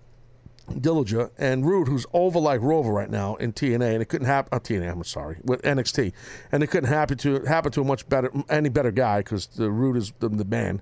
Dillinger 0.70 1.30
and 1.38 1.66
Roode, 1.66 1.88
who's 1.88 2.06
over 2.12 2.38
like 2.38 2.60
Rover 2.60 2.92
right 2.92 3.10
now 3.10 3.34
in 3.36 3.52
TNA, 3.52 3.94
and 3.94 4.02
it 4.02 4.08
couldn't 4.08 4.26
happen. 4.26 4.50
Uh, 4.52 4.60
TNA, 4.60 4.90
I'm 4.90 5.04
sorry, 5.04 5.38
with 5.42 5.62
NXT, 5.62 6.12
and 6.52 6.62
it 6.62 6.68
couldn't 6.68 6.88
happen 6.88 7.18
to 7.18 7.40
happen 7.44 7.72
to 7.72 7.80
a 7.80 7.84
much 7.84 8.08
better, 8.08 8.30
any 8.48 8.68
better 8.68 8.90
guy 8.90 9.20
because 9.20 9.46
the 9.46 9.70
Roode 9.70 9.96
is 9.96 10.12
the, 10.20 10.28
the 10.28 10.44
man, 10.44 10.80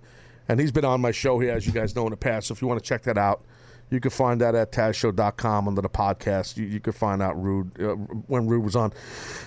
and 0.49 0.61
he's 0.61 0.73
been 0.73 0.85
on 0.85 1.01
my 1.01 1.11
show 1.11 1.39
here, 1.39 1.53
as 1.53 1.67
you 1.67 1.73
guys 1.73 1.95
know 1.97 2.05
in 2.05 2.11
the 2.11 2.17
past. 2.17 2.49
So 2.49 2.53
if 2.53 2.63
you 2.63 2.69
want 2.69 2.83
to 2.83 2.87
check 2.87 3.03
that 3.05 3.19
out, 3.19 3.43
you 3.91 4.01
can 4.01 4.11
find 4.11 4.41
that 4.41 4.55
at 4.55 4.73
TazShow.com 4.73 5.69
under 5.69 5.81
the 5.81 5.89
podcast. 5.89 6.57
You, 6.57 6.67
you 6.67 6.81
can 6.81 6.93
find 6.93 7.23
out 7.23 7.41
Roode 7.41 7.81
uh, 7.81 7.95
when 8.27 8.47
Roode 8.47 8.65
was 8.65 8.77
on. 8.77 8.93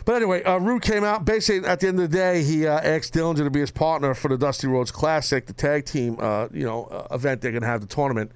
But 0.05 0.15
anyway, 0.15 0.43
uh, 0.43 0.57
Roode 0.57 0.81
came 0.81 1.03
out. 1.03 1.25
Basically, 1.25 1.67
at 1.67 1.79
the 1.79 1.87
end 1.87 1.99
of 1.99 2.09
the 2.09 2.17
day, 2.17 2.43
he 2.43 2.67
uh, 2.67 2.79
asked 2.79 3.13
Dillinger 3.13 3.43
to 3.43 3.49
be 3.49 3.59
his 3.59 3.71
partner 3.71 4.13
for 4.13 4.29
the 4.29 4.37
Dusty 4.37 4.67
Rhodes 4.67 4.91
Classic, 4.91 5.45
the 5.45 5.53
tag 5.53 5.85
team, 5.85 6.17
uh, 6.19 6.47
you 6.51 6.65
know, 6.65 6.85
uh, 6.85 7.13
event 7.13 7.41
they're 7.41 7.51
going 7.51 7.61
to 7.61 7.67
have 7.67 7.81
the 7.81 7.87
tournament. 7.87 8.31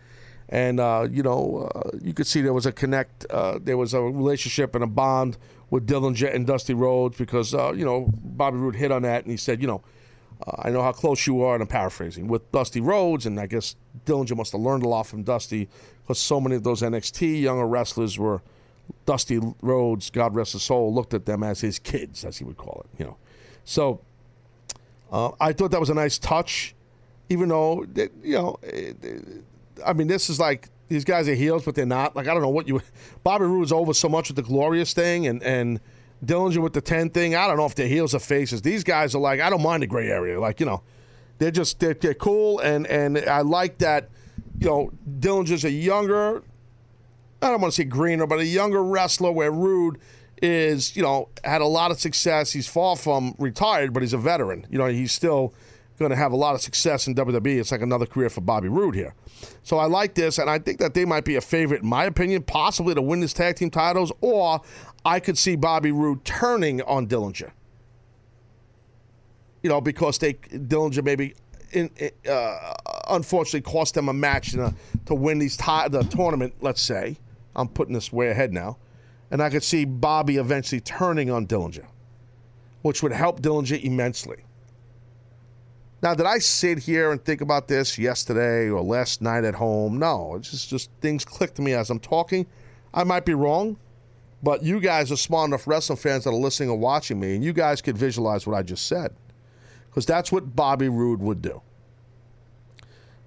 And 0.48 0.80
uh, 0.80 1.08
you 1.10 1.24
know, 1.24 1.72
you 2.02 2.14
could 2.14 2.28
see 2.28 2.42
there 2.42 2.54
was 2.54 2.68
a 2.68 2.72
connect, 2.72 3.26
there 3.62 3.78
was 3.78 3.96
a 3.96 4.02
relationship 4.02 4.76
and 4.76 4.84
a 4.84 4.88
bond 4.88 5.40
with 5.72 5.88
Dillinger 5.88 6.34
and 6.34 6.46
Dusty 6.46 6.76
Rhodes 6.76 7.18
because 7.18 7.54
you 7.54 7.84
know 7.84 8.08
Bobby 8.24 8.58
Roode 8.58 8.76
hit 8.76 8.92
on 8.92 9.02
that, 9.02 9.24
and 9.24 9.32
he 9.32 9.38
said, 9.38 9.60
you 9.60 9.66
know, 9.66 9.82
uh, 10.46 10.56
I 10.60 10.70
know 10.70 10.82
how 10.82 10.92
close 10.92 11.26
you 11.28 11.42
are, 11.44 11.56
and 11.56 11.62
I'm 11.62 11.68
paraphrasing, 11.68 12.28
with 12.28 12.52
Dusty 12.52 12.82
Rhodes, 12.82 13.26
and 13.26 13.40
I 13.40 13.48
guess 13.48 13.76
Dillinger 14.06 14.36
must 14.36 14.52
have 14.52 14.62
learned 14.62 14.84
a 14.84 14.88
lot 14.88 15.08
from 15.08 15.24
Dusty 15.24 15.70
because 16.06 16.20
so 16.20 16.40
many 16.40 16.56
of 16.56 16.64
those 16.64 16.82
NXT 16.82 17.42
younger 17.42 17.66
wrestlers 17.66 18.20
were 18.20 18.44
Dusty 19.08 19.40
Rhodes, 19.62 20.12
God 20.12 20.36
rest 20.36 20.54
his 20.54 20.62
soul, 20.62 20.94
looked 20.94 21.16
at 21.16 21.26
them 21.26 21.42
as 21.42 21.62
his 21.62 21.80
kids, 21.80 22.24
as 22.24 22.38
he 22.38 22.44
would 22.44 22.58
call 22.58 22.86
it, 22.86 23.00
you 23.00 23.06
know. 23.06 23.18
So 23.64 24.02
uh, 25.12 25.32
I 25.40 25.54
thought 25.54 25.72
that 25.72 25.80
was 25.80 25.90
a 25.90 25.96
nice 25.96 26.18
touch. 26.20 26.76
even 27.30 27.50
though 27.50 27.86
you 28.24 28.36
know, 28.36 28.58
eh, 28.64 28.94
eh, 29.04 29.20
I 29.86 29.94
mean, 29.94 30.08
this 30.08 30.30
is 30.30 30.40
like 30.40 30.70
these 30.88 31.04
guys 31.04 31.28
are 31.28 31.34
heels, 31.34 31.66
but 31.66 31.74
they're 31.74 31.86
not. 31.86 32.16
Like 32.16 32.28
I 32.28 32.34
don't 32.34 32.44
know 32.44 32.50
what 32.50 32.68
you. 32.68 32.82
Bobby 33.24 33.46
Roode 33.46 33.66
is 33.66 33.72
over 33.72 33.94
so 33.94 34.08
much 34.08 34.30
with 34.30 34.36
the 34.36 34.44
glorious 34.44 34.94
thing, 34.94 35.26
and 35.26 35.42
and 35.42 35.80
Dillinger 36.24 36.60
with 36.60 36.74
the 36.74 36.82
ten 36.82 37.10
thing. 37.10 37.36
I 37.36 37.48
don't 37.48 37.58
know 37.58 37.66
if 37.66 37.76
they're 37.76 37.88
heels 37.88 38.14
or 38.14 38.20
faces. 38.20 38.62
These 38.62 38.84
guys 38.84 39.16
are 39.16 39.22
like 39.22 39.40
I 39.40 39.50
don't 39.50 39.64
mind 39.64 39.84
the 39.84 39.88
gray 39.88 40.10
area. 40.10 40.40
Like 40.40 40.60
you 40.60 40.66
know, 40.66 40.84
they're 41.40 41.52
just 41.52 41.80
they're, 41.80 41.96
they're 41.96 42.14
cool, 42.14 42.60
and 42.60 42.86
and 42.88 43.18
I 43.18 43.42
like 43.42 43.80
that. 43.80 44.10
You 44.60 44.68
know, 44.68 44.92
Dillinger's 45.20 45.66
a 45.66 45.72
younger. 45.72 46.44
I 47.42 47.50
don't 47.50 47.62
want 47.62 47.74
to 47.74 47.82
say 47.82 47.84
greener, 47.84 48.26
but 48.26 48.40
a 48.40 48.46
younger 48.46 48.84
wrestler 48.84 49.32
where 49.32 49.52
Roode 49.52 50.00
is, 50.42 50.96
you 50.96 51.04
know, 51.04 51.30
had 51.44 51.62
a 51.62 51.66
lot 51.66 51.92
of 51.92 52.00
success. 52.00 52.52
He's 52.52 52.68
far 52.68 52.96
from 52.96 53.36
retired, 53.38 53.94
but 53.94 54.02
he's 54.02 54.14
a 54.14 54.18
veteran. 54.18 54.66
You 54.70 54.78
know, 54.78 54.88
he's 54.88 55.12
still 55.12 55.54
going 55.98 56.12
to 56.12 56.18
have 56.18 56.32
a 56.32 56.36
lot 56.36 56.56
of 56.56 56.62
success 56.62 57.08
in 57.08 57.16
WWE. 57.16 57.60
It's 57.60 57.72
like 57.72 57.82
another 57.82 58.06
career 58.06 58.30
for 58.30 58.42
Bobby 58.42 58.68
Roode 58.68 58.96
here. 58.96 59.14
So 59.64 59.78
I 59.78 59.86
like 59.86 60.16
this, 60.16 60.38
and 60.38 60.50
I 60.50 60.60
think 60.60 60.80
that 60.80 60.94
they 60.94 61.06
might 61.06 61.26
be 61.26 61.36
a 61.36 61.42
favorite, 61.42 61.84
in 61.84 61.90
my 61.90 62.06
opinion, 62.06 62.44
possibly 62.44 62.96
to 62.96 63.02
win 63.02 63.20
this 63.20 63.34
tag 63.34 63.56
team 63.56 63.70
titles, 63.70 64.12
or 64.22 64.62
I 65.06 65.20
could 65.20 65.38
see 65.38 65.56
Bobby 65.56 65.92
Roode 65.92 66.26
turning 66.26 66.82
on 66.82 67.08
Dillinger. 67.08 67.52
You 69.64 69.70
know, 69.70 69.82
because 69.82 70.18
they 70.18 70.34
Dillinger 70.34 71.04
maybe, 71.04 71.34
in, 71.76 71.92
uh, 72.30 72.74
unfortunately, 73.10 73.62
cost 73.62 73.94
them 73.94 74.10
a 74.10 74.14
match 74.14 74.52
to, 74.54 74.74
to 75.06 75.16
win 75.16 75.40
these 75.40 75.58
ti- 75.58 75.90
the 75.90 76.04
tournament. 76.10 76.56
Let's 76.62 76.82
say 76.82 77.18
I'm 77.56 77.68
putting 77.68 77.94
this 77.94 78.12
way 78.12 78.30
ahead 78.30 78.54
now, 78.54 78.78
and 79.30 79.42
I 79.42 79.50
could 79.50 79.64
see 79.64 79.86
Bobby 79.86 80.38
eventually 80.38 80.82
turning 80.82 81.30
on 81.30 81.48
Dillinger, 81.48 81.86
which 82.82 83.04
would 83.04 83.12
help 83.12 83.42
Dillinger 83.42 83.84
immensely. 83.84 84.46
Now, 86.02 86.14
did 86.14 86.26
I 86.26 86.38
sit 86.38 86.80
here 86.80 87.12
and 87.12 87.24
think 87.24 87.42
about 87.42 87.68
this 87.68 87.98
yesterday 87.98 88.70
or 88.70 88.82
last 88.82 89.22
night 89.22 89.44
at 89.44 89.56
home? 89.56 89.98
No, 89.98 90.36
it's 90.36 90.52
just, 90.52 90.70
just 90.70 90.92
things 91.02 91.26
click 91.26 91.56
to 91.56 91.62
me 91.62 91.74
as 91.74 91.90
I'm 91.90 92.00
talking. 92.00 92.46
I 92.94 93.04
might 93.04 93.26
be 93.26 93.34
wrong, 93.34 93.78
but 94.44 94.62
you 94.62 94.80
guys 94.80 95.12
are 95.12 95.18
smart 95.18 95.48
enough 95.48 95.66
wrestling 95.66 95.98
fans 95.98 96.26
that 96.26 96.30
are 96.30 96.36
listening 96.36 96.70
or 96.70 96.78
watching 96.78 97.20
me, 97.20 97.34
and 97.34 97.44
you 97.44 97.54
guys 97.54 97.82
could 97.82 97.98
visualize 97.98 98.46
what 98.46 98.56
I 98.56 98.62
just 98.62 98.86
said. 98.86 99.16
Because 99.90 100.06
that's 100.06 100.32
what 100.32 100.56
Bobby 100.56 100.90
Roode 100.90 101.22
would 101.22 101.42
do. 101.42 101.62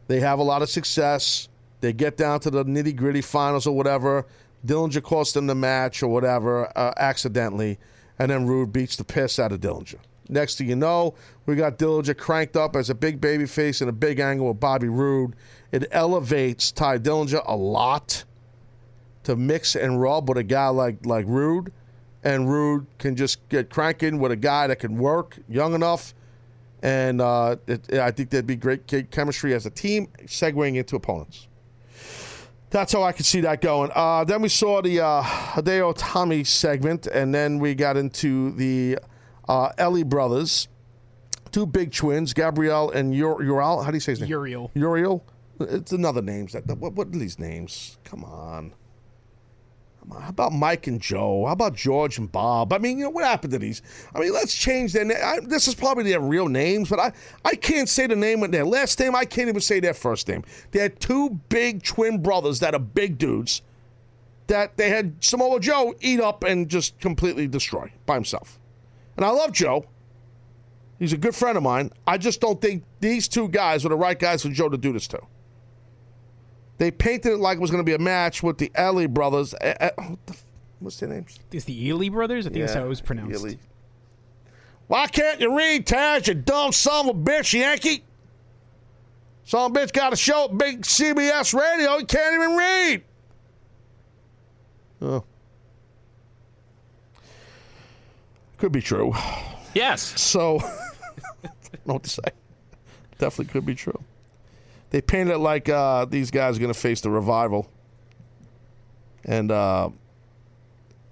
They 0.09 0.21
have 0.21 0.39
a 0.39 0.43
lot 0.43 0.63
of 0.63 0.69
success. 0.69 1.49
They 1.81 1.93
get 1.93 2.17
down 2.17 2.41
to 2.41 2.51
the 2.51 2.65
nitty 2.65 2.97
gritty 2.97 3.21
finals 3.21 3.67
or 3.67 3.77
whatever. 3.77 4.27
Dillinger 4.67 5.03
costs 5.03 5.35
them 5.35 5.47
the 5.47 5.55
match 5.55 6.03
or 6.03 6.09
whatever 6.09 6.67
uh, 6.77 6.93
accidentally, 6.97 7.79
and 8.19 8.31
then 8.31 8.47
Roode 8.47 8.73
beats 8.73 8.97
the 8.97 9.05
piss 9.05 9.39
out 9.39 9.53
of 9.53 9.61
Dillinger. 9.61 9.99
Next 10.29 10.59
thing 10.59 10.69
you 10.69 10.77
know, 10.77 11.15
we 11.47 11.55
got 11.55 11.79
Dillinger 11.79 12.17
cranked 12.17 12.57
up 12.57 12.75
as 12.75 12.91
a 12.91 12.95
big 12.95 13.21
baby 13.21 13.47
face 13.47 13.81
and 13.81 13.89
a 13.89 13.93
big 13.93 14.19
angle 14.19 14.49
with 14.49 14.61
Bobby 14.61 14.89
Roode. 14.89 15.37
It 15.71 15.87
elevates 15.93 16.73
Tye 16.73 16.99
Dillinger 16.99 17.43
a 17.47 17.57
lot 17.57 18.25
to 19.23 19.37
mix 19.37 19.77
and 19.77 20.01
rub 20.01 20.29
with 20.29 20.39
a 20.39 20.43
guy 20.43 20.69
like 20.69 21.07
like 21.07 21.27
Roode, 21.29 21.73
and 22.25 22.51
Roode 22.51 22.87
can 22.99 23.15
just 23.15 23.47
get 23.49 23.71
cranking 23.71 24.19
with 24.19 24.33
a 24.33 24.37
guy 24.37 24.67
that 24.67 24.81
can 24.81 24.99
work, 24.99 25.39
young 25.49 25.75
enough, 25.75 26.15
and 26.83 27.21
uh, 27.21 27.57
it, 27.67 27.93
I 27.95 28.11
think 28.11 28.31
that'd 28.31 28.47
be 28.47 28.57
great 28.57 28.87
chemistry 29.11 29.55
as 29.55 29.67
a 29.67 29.71
team, 29.71 30.09
segueing 30.27 30.77
into 30.77 30.97
opponents. 30.97 31.49
That's 32.71 32.93
how 32.93 33.03
I 33.03 33.13
could 33.13 33.25
see 33.25 33.41
that 33.41 33.63
going. 33.63 33.91
Uh, 33.95 34.25
then 34.25 34.43
we 34.43 34.49
saw 34.49 34.83
the 34.83 35.01
uh, 35.01 35.23
Hideo 35.23 35.95
Itami 35.97 36.47
segment, 36.47 37.07
and 37.07 37.35
then 37.35 37.59
we 37.59 37.75
got 37.75 37.97
into 37.97 38.53
the 38.53 38.99
uh, 39.49 39.71
Ellie 39.79 40.03
brothers, 40.03 40.69
two 41.51 41.67
big 41.67 41.93
twins, 41.93 42.35
Gabrielle 42.35 42.91
and 42.91 43.15
Ur- 43.15 43.43
Uriel. 43.43 43.83
How 43.83 43.91
do 43.91 43.97
you 43.97 44.01
say 44.01 44.13
his 44.13 44.21
name? 44.21 44.29
Uriel. 44.29 44.71
Uriel. 44.75 45.25
It's 45.61 45.93
another 45.93 46.23
names. 46.23 46.53
That 46.53 46.67
what, 46.79 46.93
what 46.93 47.09
are 47.09 47.19
these 47.19 47.39
names? 47.39 47.99
Come 48.05 48.23
on. 48.23 48.75
How 50.11 50.29
about 50.29 50.53
Mike 50.53 50.87
and 50.87 51.01
Joe? 51.01 51.45
How 51.47 51.53
about 51.53 51.75
George 51.75 52.19
and 52.19 52.31
Bob? 52.31 52.73
I 52.73 52.79
mean, 52.79 52.99
you 52.99 53.05
know, 53.05 53.11
what 53.11 53.25
happened 53.25 53.53
to 53.53 53.59
these? 53.59 53.83
I 54.15 54.21
mean, 54.21 54.33
let's 54.33 54.57
change 54.57 54.93
their 54.93 55.05
name. 55.05 55.19
This 55.45 55.69
is 55.69 55.75
probably 55.75 56.05
their 56.05 56.21
real 56.21 56.49
names, 56.49 56.89
but 56.89 56.99
I, 56.99 57.13
I 57.45 57.55
can't 57.55 57.89
say 57.89 58.07
the 58.07 58.17
name 58.17 58.43
of 58.43 58.51
their 58.51 58.65
last 58.65 58.99
name. 59.01 59.15
I 59.15 59.25
can't 59.25 59.49
even 59.49 59.61
say 59.61 59.81
their 59.81 59.95
first 59.95 60.29
name. 60.29 60.45
They 60.71 60.81
had 60.81 60.99
two 61.01 61.41
big 61.49 61.83
twin 61.83 62.23
brothers 62.23 62.61
that 62.61 62.75
are 62.75 62.81
big 62.81 63.19
dudes 63.19 63.63
that 64.47 64.77
they 64.77 64.89
had 64.91 65.23
Samoa 65.23 65.61
Joe 65.61 65.95
eat 66.01 66.21
up 66.21 66.43
and 66.43 66.69
just 66.69 66.99
completely 67.01 67.47
destroy 67.47 67.93
by 68.07 68.15
himself. 68.15 68.59
And 69.17 69.25
I 69.25 69.31
love 69.31 69.53
Joe. 69.53 69.85
He's 70.99 71.13
a 71.13 71.17
good 71.17 71.35
friend 71.35 71.57
of 71.57 71.63
mine. 71.63 71.93
I 72.07 72.19
just 72.19 72.41
don't 72.41 72.61
think 72.61 72.83
these 73.01 73.29
two 73.29 73.49
guys 73.49 73.85
are 73.85 73.91
the 73.91 73.97
right 73.97 74.19
guys 74.19 74.43
for 74.43 74.49
Joe 74.49 74.69
to 74.69 74.79
do 74.79 74.93
this 74.93 75.07
to. 75.09 75.21
They 76.79 76.93
painted 76.93 77.33
it 77.33 77.37
like 77.39 77.59
it 77.59 77.61
was 77.61 77.71
going 77.71 77.83
to 77.83 77.85
be 77.85 77.95
a 77.95 77.99
match 77.99 78.43
with 78.43 78.59
the 78.59 78.71
Ellie 78.75 79.09
brothers. 79.09 79.53
Uh, 79.55 79.75
uh, 79.81 79.91
what 79.97 80.27
the, 80.27 80.37
what's 80.79 80.97
their 80.99 81.09
names? 81.09 81.39
It's 81.53 81.65
the 81.65 81.87
Ely 81.89 82.09
brothers. 82.09 82.47
I 82.47 82.51
think 82.51 82.61
that's 82.63 82.75
how 82.75 82.85
it 82.85 82.89
was 82.89 83.01
pronounced. 83.01 83.45
Ely. 83.45 83.57
Why 84.87 85.07
can't 85.09 85.41
you 85.41 85.55
read, 85.55 85.87
Taz? 85.87 86.29
You 86.29 86.35
dumb 86.35 86.73
son 86.73 87.09
of 87.09 87.17
a 87.17 87.19
bitch, 87.19 87.53
Yankee. 87.53 88.05
Some 89.45 89.75
bitch 89.75 89.93
got 89.93 90.13
a 90.13 90.17
show 90.17 90.45
at 90.45 90.57
big 90.57 90.83
CBS 90.83 91.53
radio. 91.53 91.99
He 91.99 92.05
can't 92.05 92.35
even 92.35 92.57
read. 92.57 93.03
Oh. 95.03 95.25
Could 98.59 98.73
be 98.73 98.83
true. 98.83 99.13
Yes. 99.75 100.21
So, 100.21 100.59
I 101.45 101.49
don't 101.73 101.87
know 101.87 101.95
what 101.95 102.03
to 102.05 102.11
say. 102.11 102.23
Definitely 103.19 103.53
could 103.53 103.67
be 103.67 103.75
true. 103.75 103.99
They 104.91 105.01
painted 105.01 105.35
it 105.35 105.39
like 105.39 105.69
uh, 105.69 106.07
these 106.07 106.31
guys 106.31 106.57
are 106.57 106.61
going 106.61 106.73
to 106.73 106.79
face 106.79 107.01
the 107.01 107.11
revival. 107.11 107.71
And 109.25 109.51
uh, 109.51 109.91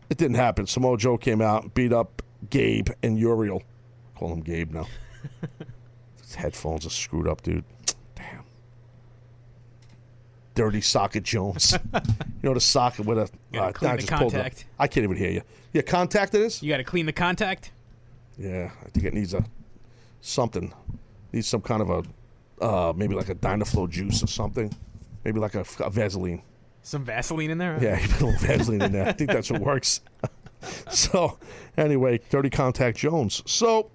it 0.08 0.16
didn't 0.16 0.36
happen. 0.36 0.66
Samoa 0.66 0.96
Joe 0.96 1.18
came 1.18 1.42
out 1.42 1.64
and 1.64 1.74
beat 1.74 1.92
up 1.92 2.22
Gabe 2.48 2.88
and 3.02 3.18
Uriel. 3.18 3.62
Call 4.16 4.32
him 4.32 4.40
Gabe 4.40 4.72
now. 4.72 4.86
His 6.22 6.34
headphones 6.34 6.86
are 6.86 6.90
screwed 6.90 7.28
up, 7.28 7.42
dude. 7.42 7.64
Damn. 8.14 8.44
Dirty 10.54 10.80
Socket 10.80 11.22
Jones. 11.22 11.76
you 11.94 12.00
know 12.42 12.54
the 12.54 12.60
socket 12.60 13.04
with 13.04 13.18
a. 13.18 13.28
You 13.52 13.60
gotta 13.60 13.68
uh, 13.68 13.72
clean 13.72 13.90
I 13.90 13.96
the 13.96 14.02
just 14.02 14.12
pulled 14.12 14.32
it 14.32 14.36
contact. 14.36 14.64
I 14.78 14.88
can't 14.88 15.04
even 15.04 15.16
hear 15.16 15.30
you. 15.30 15.42
Yeah, 15.72 15.82
contact 15.82 16.34
it 16.34 16.40
is? 16.40 16.62
You 16.62 16.70
got 16.70 16.78
to 16.78 16.84
clean 16.84 17.04
the 17.04 17.12
contact. 17.12 17.72
Yeah, 18.38 18.70
I 18.84 18.88
think 18.88 19.04
it 19.04 19.12
needs 19.12 19.34
a 19.34 19.44
something. 20.20 20.72
Needs 21.32 21.46
some 21.46 21.60
kind 21.60 21.82
of 21.82 21.90
a 21.90 22.02
uh, 22.60 22.92
maybe 22.96 23.14
like 23.14 23.28
a 23.28 23.34
Dynaflow 23.34 23.88
juice 23.90 24.22
or 24.22 24.26
something. 24.26 24.74
Maybe 25.24 25.40
like 25.40 25.54
a, 25.54 25.64
a 25.80 25.90
Vaseline. 25.90 26.42
Some 26.82 27.04
Vaseline 27.04 27.50
in 27.50 27.58
there. 27.58 27.78
Yeah, 27.82 28.00
you 28.00 28.08
put 28.08 28.20
a 28.20 28.26
little 28.26 28.40
Vaseline 28.40 28.82
in 28.82 28.92
there. 28.92 29.08
I 29.08 29.12
think 29.12 29.30
that's 29.30 29.50
what 29.50 29.60
works. 29.60 30.00
so, 30.90 31.38
anyway, 31.76 32.20
Dirty 32.30 32.50
Contact 32.50 32.96
Jones. 32.96 33.42
So, 33.44 33.90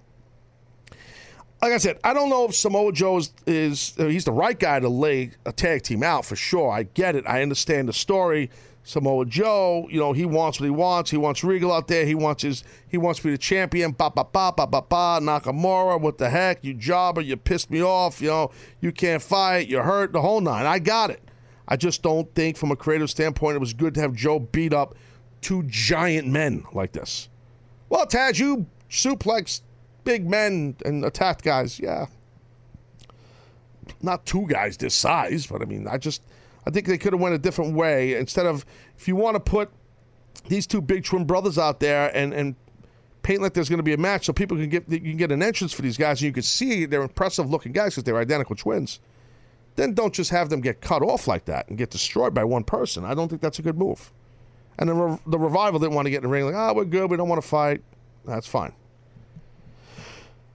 like 1.62 1.72
I 1.72 1.78
said, 1.78 1.98
I 2.04 2.12
don't 2.12 2.28
know 2.28 2.44
if 2.46 2.54
Samoa 2.54 2.92
Joe 2.92 3.18
is, 3.18 3.32
is 3.46 3.94
uh, 3.98 4.08
he's 4.08 4.24
the 4.24 4.32
right 4.32 4.58
guy 4.58 4.80
to 4.80 4.88
lay 4.88 5.30
a 5.46 5.52
tag 5.52 5.82
team 5.82 6.02
out 6.02 6.26
for 6.26 6.36
sure. 6.36 6.70
I 6.70 6.82
get 6.82 7.16
it. 7.16 7.24
I 7.26 7.40
understand 7.40 7.88
the 7.88 7.92
story. 7.92 8.50
Samoa 8.84 9.26
Joe, 9.26 9.86
you 9.90 10.00
know, 10.00 10.12
he 10.12 10.24
wants 10.24 10.58
what 10.58 10.64
he 10.64 10.70
wants. 10.70 11.10
He 11.10 11.16
wants 11.16 11.44
Regal 11.44 11.72
out 11.72 11.86
there. 11.86 12.04
He 12.04 12.16
wants 12.16 12.42
his 12.42 12.64
he 12.88 12.98
wants 12.98 13.20
to 13.20 13.26
be 13.26 13.30
the 13.30 13.38
champion. 13.38 13.92
Ba 13.92 14.10
ba 14.10 14.24
ba 14.24 14.52
ba 14.56 14.66
ba 14.66 14.82
ba. 14.82 15.20
Nakamura, 15.22 16.00
what 16.00 16.18
the 16.18 16.28
heck? 16.28 16.64
You 16.64 16.74
jobber, 16.74 17.20
you 17.20 17.36
pissed 17.36 17.70
me 17.70 17.82
off. 17.82 18.20
You 18.20 18.28
know, 18.28 18.50
you 18.80 18.90
can't 18.90 19.22
fight. 19.22 19.68
You're 19.68 19.84
hurt. 19.84 20.12
The 20.12 20.20
whole 20.20 20.40
nine. 20.40 20.66
I 20.66 20.80
got 20.80 21.10
it. 21.10 21.22
I 21.68 21.76
just 21.76 22.02
don't 22.02 22.32
think, 22.34 22.56
from 22.56 22.72
a 22.72 22.76
creative 22.76 23.08
standpoint, 23.08 23.54
it 23.54 23.60
was 23.60 23.72
good 23.72 23.94
to 23.94 24.00
have 24.00 24.14
Joe 24.14 24.40
beat 24.40 24.74
up 24.74 24.96
two 25.40 25.62
giant 25.64 26.26
men 26.26 26.64
like 26.72 26.92
this. 26.92 27.28
Well, 27.88 28.06
Taz, 28.06 28.38
you 28.40 28.66
suplex 28.90 29.60
big 30.02 30.28
men 30.28 30.76
and 30.84 31.04
attacked 31.04 31.44
guys. 31.44 31.78
Yeah. 31.78 32.06
Not 34.00 34.26
two 34.26 34.46
guys 34.48 34.76
this 34.76 34.94
size, 34.94 35.46
but 35.46 35.62
I 35.62 35.66
mean, 35.66 35.86
I 35.86 35.98
just 35.98 36.22
I 36.66 36.70
think 36.70 36.86
they 36.86 36.98
could 36.98 37.12
have 37.12 37.20
went 37.20 37.34
a 37.34 37.38
different 37.38 37.74
way. 37.74 38.14
Instead 38.14 38.46
of 38.46 38.64
if 38.96 39.08
you 39.08 39.16
want 39.16 39.34
to 39.34 39.40
put 39.40 39.70
these 40.48 40.66
two 40.66 40.80
big 40.80 41.04
twin 41.04 41.24
brothers 41.24 41.58
out 41.58 41.80
there 41.80 42.14
and 42.16 42.32
and 42.32 42.56
paint 43.22 43.40
like 43.40 43.54
there's 43.54 43.68
going 43.68 43.78
to 43.78 43.84
be 43.84 43.92
a 43.92 43.98
match 43.98 44.26
so 44.26 44.32
people 44.32 44.56
can 44.56 44.68
get 44.68 44.88
you 44.88 45.00
can 45.00 45.16
get 45.16 45.30
an 45.32 45.42
entrance 45.42 45.72
for 45.72 45.82
these 45.82 45.96
guys 45.96 46.20
and 46.20 46.26
you 46.26 46.32
can 46.32 46.42
see 46.42 46.84
they're 46.86 47.02
impressive 47.02 47.48
looking 47.48 47.72
guys 47.72 47.92
because 47.92 48.04
they're 48.04 48.18
identical 48.18 48.56
twins. 48.56 49.00
Then 49.76 49.94
don't 49.94 50.12
just 50.12 50.30
have 50.30 50.50
them 50.50 50.60
get 50.60 50.80
cut 50.80 51.02
off 51.02 51.26
like 51.26 51.46
that 51.46 51.68
and 51.68 51.78
get 51.78 51.90
destroyed 51.90 52.34
by 52.34 52.44
one 52.44 52.64
person. 52.64 53.04
I 53.04 53.14
don't 53.14 53.28
think 53.28 53.40
that's 53.40 53.58
a 53.58 53.62
good 53.62 53.78
move. 53.78 54.12
And 54.78 54.88
the, 54.88 55.18
the 55.26 55.38
revival 55.38 55.80
didn't 55.80 55.94
want 55.94 56.06
to 56.06 56.10
get 56.10 56.18
in 56.18 56.22
the 56.24 56.28
ring 56.28 56.44
like, 56.44 56.54
ah, 56.54 56.72
we're 56.72 56.84
good, 56.84 57.10
we 57.10 57.16
don't 57.16 57.28
want 57.28 57.40
to 57.40 57.48
fight. 57.48 57.82
That's 58.24 58.46
fine. 58.46 58.72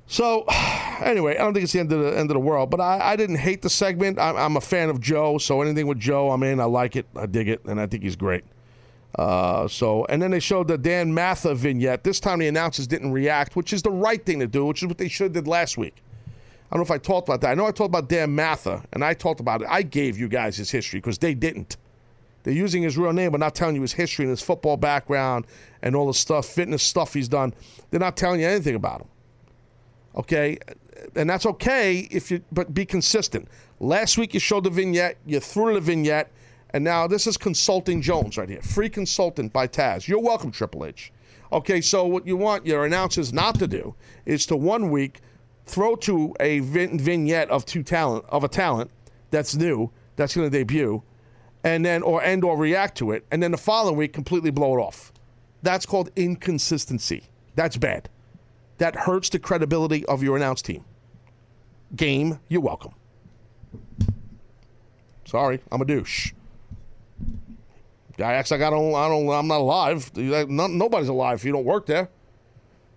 So, 0.07 0.43
anyway, 1.01 1.35
I 1.37 1.39
don't 1.39 1.53
think 1.53 1.65
it's 1.65 1.73
the 1.73 1.79
end 1.79 1.91
of 1.91 1.99
the 1.99 2.17
end 2.17 2.31
of 2.31 2.35
the 2.35 2.39
world, 2.39 2.69
but 2.69 2.79
I, 2.79 3.11
I 3.11 3.15
didn't 3.15 3.37
hate 3.37 3.61
the 3.61 3.69
segment. 3.69 4.17
I'm, 4.17 4.35
I'm 4.35 4.57
a 4.57 4.61
fan 4.61 4.89
of 4.89 4.99
Joe, 4.99 5.37
so 5.37 5.61
anything 5.61 5.87
with 5.87 5.99
Joe, 5.99 6.31
I'm 6.31 6.43
in. 6.43 6.59
I 6.59 6.65
like 6.65 6.95
it. 6.95 7.05
I 7.15 7.25
dig 7.25 7.47
it, 7.47 7.63
and 7.65 7.79
I 7.79 7.87
think 7.87 8.03
he's 8.03 8.15
great. 8.15 8.43
Uh, 9.15 9.67
so, 9.67 10.05
and 10.05 10.21
then 10.21 10.31
they 10.31 10.39
showed 10.39 10.67
the 10.67 10.77
Dan 10.77 11.13
Matha 11.13 11.55
vignette. 11.55 12.03
This 12.03 12.19
time 12.19 12.39
the 12.39 12.47
announcers 12.47 12.87
didn't 12.87 13.11
react, 13.11 13.55
which 13.55 13.73
is 13.73 13.81
the 13.81 13.91
right 13.91 14.23
thing 14.23 14.39
to 14.39 14.47
do, 14.47 14.65
which 14.65 14.81
is 14.81 14.87
what 14.87 14.97
they 14.97 15.07
should 15.07 15.25
have 15.25 15.33
did 15.33 15.47
last 15.47 15.77
week. 15.77 16.03
I 16.69 16.75
don't 16.75 16.79
know 16.79 16.85
if 16.85 16.91
I 16.91 16.97
talked 16.97 17.27
about 17.27 17.41
that. 17.41 17.51
I 17.51 17.53
know 17.55 17.65
I 17.65 17.71
talked 17.71 17.89
about 17.89 18.09
Dan 18.09 18.35
Matha, 18.35 18.83
and 18.93 19.03
I 19.03 19.13
talked 19.13 19.39
about 19.39 19.61
it. 19.61 19.67
I 19.69 19.81
gave 19.81 20.17
you 20.17 20.27
guys 20.27 20.57
his 20.57 20.69
history 20.69 20.99
because 20.99 21.17
they 21.17 21.33
didn't. 21.33 21.77
They're 22.43 22.53
using 22.53 22.83
his 22.83 22.97
real 22.97 23.13
name, 23.13 23.31
but 23.31 23.39
not 23.39 23.55
telling 23.55 23.75
you 23.75 23.81
his 23.81 23.93
history 23.93 24.23
and 24.23 24.29
his 24.29 24.41
football 24.41 24.77
background 24.77 25.47
and 25.81 25.95
all 25.95 26.07
the 26.07 26.13
stuff, 26.13 26.45
fitness 26.45 26.83
stuff 26.83 27.13
he's 27.13 27.27
done. 27.27 27.53
They're 27.89 27.99
not 27.99 28.15
telling 28.15 28.41
you 28.41 28.47
anything 28.47 28.75
about 28.75 29.01
him. 29.01 29.07
Okay, 30.17 30.57
and 31.15 31.29
that's 31.29 31.45
okay 31.45 32.07
if 32.11 32.31
you, 32.31 32.41
but 32.51 32.73
be 32.73 32.85
consistent. 32.85 33.47
Last 33.79 34.17
week 34.17 34.33
you 34.33 34.39
showed 34.39 34.63
the 34.63 34.71
vignette, 34.71 35.17
you 35.25 35.39
threw 35.39 35.75
the 35.75 35.79
vignette, 35.79 36.31
and 36.71 36.83
now 36.83 37.07
this 37.07 37.27
is 37.27 37.37
Consulting 37.37 38.01
Jones 38.01 38.37
right 38.37 38.49
here, 38.49 38.61
free 38.61 38.89
consultant 38.89 39.53
by 39.53 39.67
Taz. 39.67 40.07
You're 40.07 40.19
welcome, 40.19 40.51
Triple 40.51 40.85
H. 40.85 41.11
Okay, 41.51 41.81
so 41.81 42.05
what 42.05 42.25
you 42.25 42.35
want 42.35 42.65
your 42.65 42.83
announcers 42.83 43.31
not 43.31 43.59
to 43.59 43.67
do 43.67 43.95
is 44.25 44.45
to 44.47 44.57
one 44.57 44.89
week 44.89 45.21
throw 45.65 45.95
to 45.95 46.33
a 46.39 46.59
vin- 46.59 46.99
vignette 46.99 47.49
of 47.49 47.65
two 47.65 47.83
talent 47.83 48.25
of 48.29 48.43
a 48.43 48.47
talent 48.47 48.89
that's 49.29 49.55
new, 49.55 49.91
that's 50.15 50.35
going 50.35 50.49
to 50.49 50.57
debut, 50.57 51.03
and 51.63 51.85
then 51.85 52.01
or 52.01 52.23
and 52.23 52.43
or 52.43 52.57
react 52.57 52.97
to 52.97 53.11
it, 53.11 53.23
and 53.31 53.41
then 53.43 53.51
the 53.51 53.57
following 53.57 53.95
week 53.95 54.13
completely 54.13 54.49
blow 54.49 54.77
it 54.77 54.81
off. 54.81 55.13
That's 55.61 55.85
called 55.85 56.09
inconsistency. 56.15 57.23
That's 57.55 57.77
bad. 57.77 58.09
That 58.77 58.95
hurts 58.95 59.29
the 59.29 59.39
credibility 59.39 60.05
of 60.05 60.21
your 60.21 60.37
announce 60.37 60.61
team. 60.61 60.85
Game, 61.95 62.39
you're 62.47 62.61
welcome. 62.61 62.93
Sorry, 65.25 65.61
I'm 65.71 65.81
a 65.81 65.85
douche. 65.85 66.33
Guy 68.17 68.33
acts 68.33 68.51
like 68.51 68.61
I 68.61 68.69
don't, 68.69 68.95
I 68.95 69.07
don't, 69.07 69.29
I'm 69.29 69.47
not 69.47 69.61
alive. 69.61 70.11
Nobody's 70.15 71.09
alive 71.09 71.39
if 71.39 71.45
you 71.45 71.51
don't 71.51 71.65
work 71.65 71.85
there. 71.85 72.09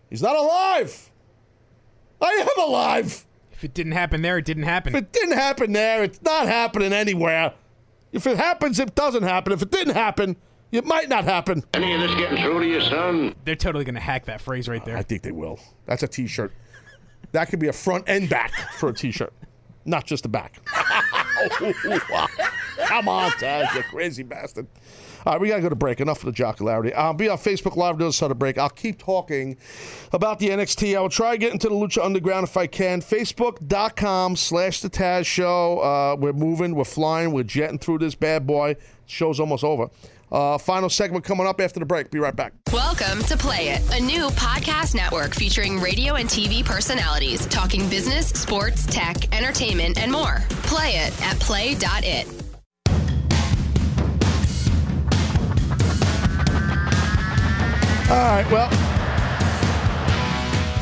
He's 0.08 0.22
not 0.22 0.36
alive. 0.36 1.10
I 2.20 2.30
am 2.30 2.68
alive. 2.68 3.26
If 3.52 3.64
it 3.64 3.74
didn't 3.74 3.92
happen 3.92 4.22
there, 4.22 4.38
it 4.38 4.44
didn't 4.44 4.62
happen. 4.62 4.94
If 4.94 5.02
it 5.02 5.12
didn't 5.12 5.36
happen 5.36 5.72
there, 5.72 6.02
it's 6.02 6.22
not 6.22 6.46
happening 6.46 6.92
anywhere. 6.92 7.52
If 8.12 8.26
it 8.26 8.38
happens, 8.38 8.80
it 8.80 8.94
doesn't 8.94 9.22
happen. 9.22 9.52
If 9.52 9.62
it 9.62 9.70
didn't 9.70 9.94
happen, 9.94 10.36
it 10.72 10.84
might 10.84 11.08
not 11.08 11.24
happen. 11.24 11.62
Any 11.74 11.94
of 11.94 12.00
this 12.00 12.14
getting 12.14 12.42
through 12.42 12.60
to 12.60 12.66
you, 12.66 12.80
son? 12.80 13.34
They're 13.44 13.56
totally 13.56 13.84
going 13.84 13.94
to 13.94 14.00
hack 14.00 14.26
that 14.26 14.40
phrase 14.40 14.68
right 14.68 14.84
there. 14.84 14.96
I 14.96 15.02
think 15.02 15.22
they 15.22 15.32
will. 15.32 15.58
That's 15.86 16.02
a 16.02 16.08
T-shirt. 16.08 16.52
That 17.32 17.48
could 17.48 17.58
be 17.60 17.68
a 17.68 17.72
front 17.72 18.04
and 18.08 18.28
back 18.28 18.52
for 18.74 18.88
a 18.88 18.94
T-shirt, 18.94 19.32
not 19.84 20.06
just 20.06 20.22
the 20.24 20.28
back. 20.28 20.60
Come 22.86 23.08
on, 23.08 23.30
Taz, 23.32 23.74
you 23.74 23.82
crazy 23.84 24.22
bastard. 24.22 24.66
All 25.26 25.34
right, 25.34 25.40
we 25.40 25.48
got 25.48 25.56
to 25.56 25.62
go 25.62 25.68
to 25.68 25.76
break. 25.76 26.00
Enough 26.00 26.20
of 26.20 26.26
the 26.26 26.32
jocularity. 26.32 26.94
I'll 26.94 27.12
be 27.12 27.28
on 27.28 27.36
Facebook 27.36 27.76
Live 27.76 27.98
doing 27.98 28.08
this 28.08 28.22
on 28.22 28.30
a 28.30 28.34
break. 28.34 28.56
I'll 28.56 28.70
keep 28.70 28.98
talking 28.98 29.58
about 30.12 30.38
the 30.38 30.48
NXT. 30.48 30.96
I 30.96 31.00
will 31.00 31.10
try 31.10 31.36
getting 31.36 31.58
to 31.58 31.68
get 31.68 31.70
into 31.70 31.88
the 31.88 32.00
Lucha 32.00 32.04
Underground 32.04 32.44
if 32.44 32.56
I 32.56 32.66
can. 32.66 33.02
Facebook.com 33.02 34.36
slash 34.36 34.80
The 34.80 34.88
Taz 34.88 35.26
Show. 35.26 35.80
Uh, 35.80 36.16
we're 36.18 36.32
moving. 36.32 36.74
We're 36.74 36.84
flying. 36.84 37.32
We're 37.32 37.42
jetting 37.44 37.78
through 37.78 37.98
this 37.98 38.14
bad 38.14 38.46
boy. 38.46 38.76
Show's 39.04 39.38
almost 39.40 39.62
over. 39.62 39.90
Uh, 40.32 40.58
final 40.58 40.88
segment 40.88 41.24
coming 41.24 41.46
up 41.46 41.60
after 41.60 41.80
the 41.80 41.86
break. 41.86 42.10
Be 42.10 42.18
right 42.18 42.34
back. 42.34 42.52
Welcome 42.72 43.22
to 43.24 43.36
Play 43.36 43.70
It, 43.70 43.98
a 43.98 44.00
new 44.00 44.28
podcast 44.30 44.94
network 44.94 45.34
featuring 45.34 45.80
radio 45.80 46.14
and 46.14 46.28
TV 46.28 46.64
personalities 46.64 47.46
talking 47.46 47.88
business, 47.88 48.28
sports, 48.28 48.86
tech, 48.86 49.34
entertainment, 49.36 49.98
and 50.00 50.12
more. 50.12 50.44
Play 50.62 50.92
it 50.96 51.22
at 51.22 51.38
play.it. 51.40 52.28
All 58.10 58.16
right, 58.16 58.50
well, 58.50 58.68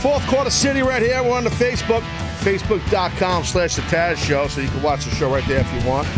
fourth 0.00 0.26
quarter 0.28 0.50
city 0.50 0.80
right 0.80 1.02
here. 1.02 1.22
We're 1.22 1.36
on 1.36 1.44
the 1.44 1.50
Facebook, 1.50 2.00
facebook.com 2.40 3.44
slash 3.44 3.76
the 3.76 3.82
Taz 3.82 4.16
Show, 4.16 4.48
so 4.48 4.62
you 4.62 4.68
can 4.68 4.82
watch 4.82 5.04
the 5.04 5.10
show 5.16 5.30
right 5.30 5.46
there 5.46 5.60
if 5.60 5.72
you 5.74 5.88
want. 5.88 6.08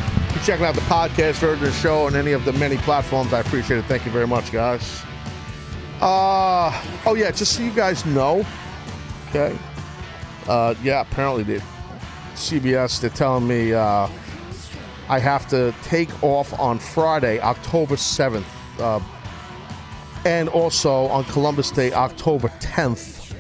Checking 0.44 0.64
out 0.64 0.74
the 0.74 0.80
podcast 0.82 1.34
version 1.34 1.66
of 1.66 1.72
the 1.72 1.72
show 1.72 2.06
on 2.06 2.16
any 2.16 2.32
of 2.32 2.46
the 2.46 2.52
many 2.54 2.78
platforms. 2.78 3.32
I 3.34 3.40
appreciate 3.40 3.78
it. 3.78 3.84
Thank 3.84 4.06
you 4.06 4.10
very 4.10 4.26
much, 4.26 4.50
guys. 4.50 5.02
Uh, 6.00 6.72
oh, 7.04 7.14
yeah, 7.14 7.30
just 7.30 7.52
so 7.52 7.62
you 7.62 7.70
guys 7.72 8.06
know, 8.06 8.46
okay. 9.28 9.54
Uh, 10.48 10.74
yeah, 10.82 11.02
apparently 11.02 11.42
the 11.42 11.62
CBS, 12.34 13.02
they're 13.02 13.10
telling 13.10 13.46
me 13.46 13.74
uh, 13.74 14.08
I 15.10 15.18
have 15.18 15.46
to 15.48 15.74
take 15.82 16.08
off 16.22 16.58
on 16.58 16.78
Friday, 16.78 17.38
October 17.40 17.96
7th. 17.96 18.44
Uh, 18.78 19.00
and 20.24 20.48
also 20.48 21.06
on 21.08 21.24
Columbus 21.24 21.70
Day, 21.70 21.92
October 21.92 22.48
10th. 22.60 23.34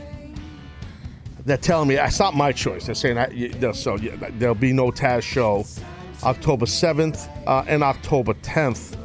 They're 1.46 1.56
telling 1.56 1.88
me 1.88 1.96
it's 1.96 2.18
not 2.18 2.36
my 2.36 2.52
choice. 2.52 2.86
They're 2.86 2.94
saying 2.94 3.16
know, 3.58 3.72
so 3.72 3.96
yeah, 3.96 4.16
there'll 4.32 4.54
be 4.54 4.74
no 4.74 4.90
Taz 4.90 5.22
show 5.22 5.64
October 6.22 6.66
7th 6.66 7.28
uh, 7.46 7.64
and 7.66 7.82
October 7.82 8.34
10th, 8.34 8.96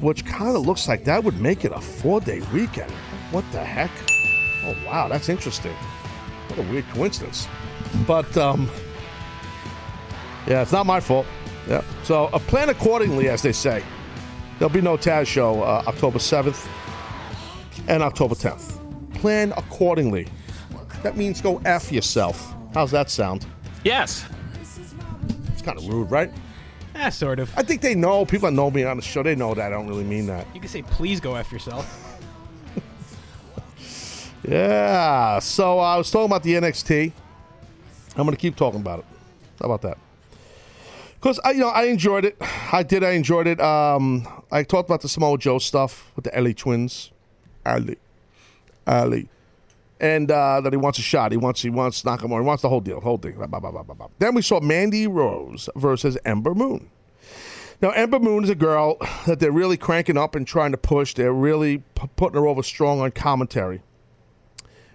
which 0.00 0.24
kind 0.24 0.56
of 0.56 0.66
looks 0.66 0.88
like 0.88 1.04
that 1.04 1.22
would 1.22 1.40
make 1.40 1.64
it 1.64 1.72
a 1.72 1.80
four 1.80 2.20
day 2.20 2.40
weekend. 2.52 2.90
What 3.30 3.44
the 3.52 3.64
heck? 3.64 3.90
Oh, 4.64 4.76
wow, 4.86 5.08
that's 5.08 5.28
interesting. 5.28 5.74
What 6.48 6.58
a 6.58 6.70
weird 6.70 6.88
coincidence. 6.88 7.46
But, 8.06 8.36
um, 8.36 8.68
yeah, 10.46 10.62
it's 10.62 10.72
not 10.72 10.86
my 10.86 11.00
fault. 11.00 11.26
Yeah. 11.68 11.84
So 12.02 12.24
uh, 12.26 12.38
plan 12.38 12.70
accordingly, 12.70 13.28
as 13.28 13.42
they 13.42 13.52
say. 13.52 13.82
There'll 14.58 14.72
be 14.72 14.80
no 14.80 14.96
Taz 14.96 15.26
show 15.26 15.62
uh, 15.62 15.84
October 15.86 16.18
7th 16.18 16.68
and 17.88 18.02
October 18.02 18.34
10th. 18.34 18.78
Plan 19.14 19.52
accordingly. 19.56 20.26
That 21.02 21.16
means 21.16 21.40
go 21.40 21.62
F 21.64 21.90
yourself. 21.90 22.54
How's 22.74 22.90
that 22.90 23.10
sound? 23.10 23.46
Yes. 23.84 24.24
It's 25.60 25.66
kind 25.66 25.76
of 25.76 25.86
rude, 25.86 26.10
right? 26.10 26.32
Yeah, 26.94 27.10
sort 27.10 27.38
of. 27.38 27.52
I 27.54 27.62
think 27.62 27.82
they 27.82 27.94
know. 27.94 28.24
People 28.24 28.48
that 28.48 28.54
know 28.54 28.70
me 28.70 28.82
on 28.84 28.96
the 28.96 29.02
show, 29.02 29.22
they 29.22 29.34
know 29.34 29.52
that 29.52 29.66
I 29.66 29.68
don't 29.68 29.86
really 29.86 30.04
mean 30.04 30.24
that. 30.28 30.46
You 30.54 30.60
can 30.60 30.70
say, 30.70 30.80
please 30.80 31.20
go 31.20 31.34
F 31.34 31.52
yourself. 31.52 32.06
Yeah. 34.42 35.38
So 35.40 35.78
uh, 35.78 35.82
I 35.82 35.98
was 35.98 36.10
talking 36.10 36.24
about 36.30 36.42
the 36.42 36.54
NXT. 36.54 37.12
I'm 38.16 38.24
going 38.24 38.30
to 38.30 38.40
keep 38.40 38.56
talking 38.56 38.80
about 38.80 39.00
it. 39.00 39.04
How 39.60 39.66
about 39.66 39.82
that? 39.82 39.98
Because 41.16 41.38
I, 41.44 41.50
you 41.50 41.58
know, 41.60 41.68
I 41.68 41.84
enjoyed 41.84 42.24
it. 42.24 42.38
I 42.72 42.82
did. 42.82 43.04
I 43.04 43.10
enjoyed 43.10 43.46
it. 43.46 43.60
Um, 43.60 44.26
I 44.50 44.62
talked 44.62 44.88
about 44.88 45.02
the 45.02 45.10
Samoa 45.10 45.36
Joe 45.36 45.58
stuff 45.58 46.10
with 46.16 46.24
the 46.24 46.40
LA 46.40 46.52
Twins, 46.56 47.10
Ali, 47.66 47.98
Ali, 48.86 49.28
and 50.00 50.30
uh, 50.30 50.60
that 50.62 50.72
he 50.72 50.76
wants 50.76 50.98
a 50.98 51.02
shot. 51.02 51.30
He 51.30 51.38
wants. 51.38 51.62
He 51.62 51.70
wants 51.70 52.02
Nakamura. 52.02 52.40
He 52.40 52.46
wants 52.46 52.62
the 52.62 52.68
whole 52.68 52.80
deal. 52.80 53.00
Whole 53.00 53.18
thing. 53.18 53.34
Blah, 53.36 53.46
blah, 53.46 53.70
blah. 53.70 54.08
Then 54.18 54.34
we 54.34 54.42
saw 54.42 54.60
Mandy 54.60 55.06
Rose 55.06 55.68
versus 55.76 56.16
Ember 56.24 56.54
Moon. 56.54 56.90
Now, 57.82 57.90
Ember 57.90 58.18
Moon 58.18 58.44
is 58.44 58.50
a 58.50 58.54
girl 58.54 58.96
that 59.26 59.40
they're 59.40 59.52
really 59.52 59.78
cranking 59.78 60.18
up 60.18 60.34
and 60.34 60.46
trying 60.46 60.72
to 60.72 60.78
push. 60.78 61.14
They're 61.14 61.32
really 61.32 61.78
p- 61.78 62.10
putting 62.16 62.38
her 62.38 62.46
over 62.46 62.62
strong 62.62 63.00
on 63.00 63.10
commentary. 63.12 63.82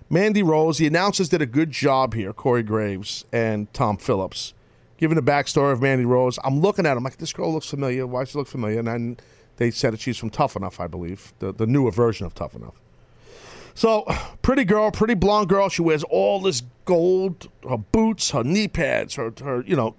Mandy 0.07 0.43
Rose, 0.43 0.77
the 0.77 0.85
announcers 0.85 1.29
did 1.29 1.41
a 1.41 1.47
good 1.47 1.71
job 1.71 2.13
here, 2.13 2.31
Corey 2.31 2.61
Graves 2.61 3.25
and 3.33 3.73
Tom 3.73 3.97
Phillips, 3.97 4.53
giving 4.97 5.15
the 5.15 5.23
backstory 5.23 5.71
of 5.71 5.81
Mandy 5.81 6.05
Rose. 6.05 6.37
I'm 6.43 6.59
looking 6.59 6.85
at 6.85 6.95
him 6.95 7.03
like, 7.03 7.17
this 7.17 7.33
girl 7.33 7.51
looks 7.51 7.67
familiar. 7.67 8.05
Why 8.05 8.21
does 8.21 8.29
she 8.29 8.37
look 8.37 8.47
familiar? 8.47 8.77
And 8.77 8.87
then 8.87 9.17
they 9.57 9.71
said 9.71 9.93
that 9.93 9.99
she's 9.99 10.17
from 10.17 10.29
Tough 10.29 10.55
Enough, 10.55 10.79
I 10.79 10.85
believe, 10.85 11.33
the, 11.39 11.51
the 11.51 11.65
newer 11.65 11.89
version 11.89 12.27
of 12.27 12.35
Tough 12.35 12.53
Enough. 12.53 12.79
So, 13.75 14.05
pretty 14.41 14.63
girl, 14.63 14.89
pretty 14.89 15.15
blonde 15.15 15.49
girl. 15.49 15.67
She 15.67 15.81
wears 15.81 16.03
all 16.05 16.39
this 16.39 16.63
gold, 16.85 17.49
her 17.69 17.77
boots, 17.77 18.31
her 18.31 18.43
knee 18.43 18.69
pads, 18.69 19.15
her, 19.15 19.33
her 19.43 19.63
you 19.67 19.75
know, 19.75 19.95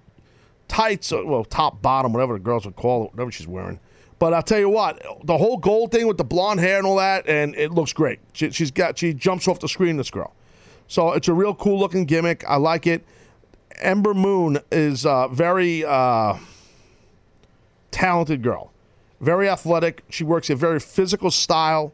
tights, 0.67 1.11
uh, 1.13 1.21
well, 1.23 1.45
top, 1.45 1.81
bottom, 1.81 2.11
whatever 2.11 2.33
the 2.33 2.39
girls 2.39 2.65
would 2.65 2.75
call 2.75 3.05
it, 3.05 3.11
whatever 3.11 3.31
she's 3.31 3.47
wearing. 3.47 3.79
But 4.17 4.33
I'll 4.33 4.41
tell 4.41 4.57
you 4.57 4.69
what, 4.69 4.99
the 5.23 5.37
whole 5.37 5.57
gold 5.57 5.91
thing 5.91 6.07
with 6.07 6.17
the 6.17 6.23
blonde 6.23 6.59
hair 6.59 6.79
and 6.79 6.87
all 6.87 6.95
that, 6.95 7.29
and 7.29 7.55
it 7.55 7.71
looks 7.71 7.93
great. 7.93 8.19
She, 8.33 8.49
she's 8.49 8.71
got, 8.71 8.97
she 8.97 9.13
jumps 9.13 9.47
off 9.47 9.59
the 9.59 9.67
screen, 9.67 9.97
this 9.97 10.09
girl. 10.09 10.33
So 10.87 11.11
it's 11.13 11.27
a 11.27 11.33
real 11.33 11.53
cool 11.53 11.77
looking 11.77 12.05
gimmick. 12.05 12.43
I 12.47 12.55
like 12.55 12.87
it. 12.87 13.05
Ember 13.75 14.15
Moon 14.15 14.57
is 14.71 15.05
a 15.05 15.27
very 15.31 15.85
uh, 15.85 16.35
talented 17.91 18.41
girl, 18.41 18.71
very 19.21 19.47
athletic. 19.47 20.03
She 20.09 20.23
works 20.23 20.49
a 20.49 20.55
very 20.55 20.79
physical 20.79 21.29
style. 21.29 21.93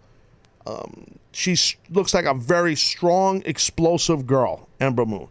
Um, 0.65 1.19
she 1.34 1.57
looks 1.89 2.14
like 2.14 2.26
a 2.26 2.34
very 2.34 2.76
strong, 2.76 3.41
explosive 3.45 4.26
girl, 4.26 4.69
Ember 4.80 5.05
Moon. 5.05 5.27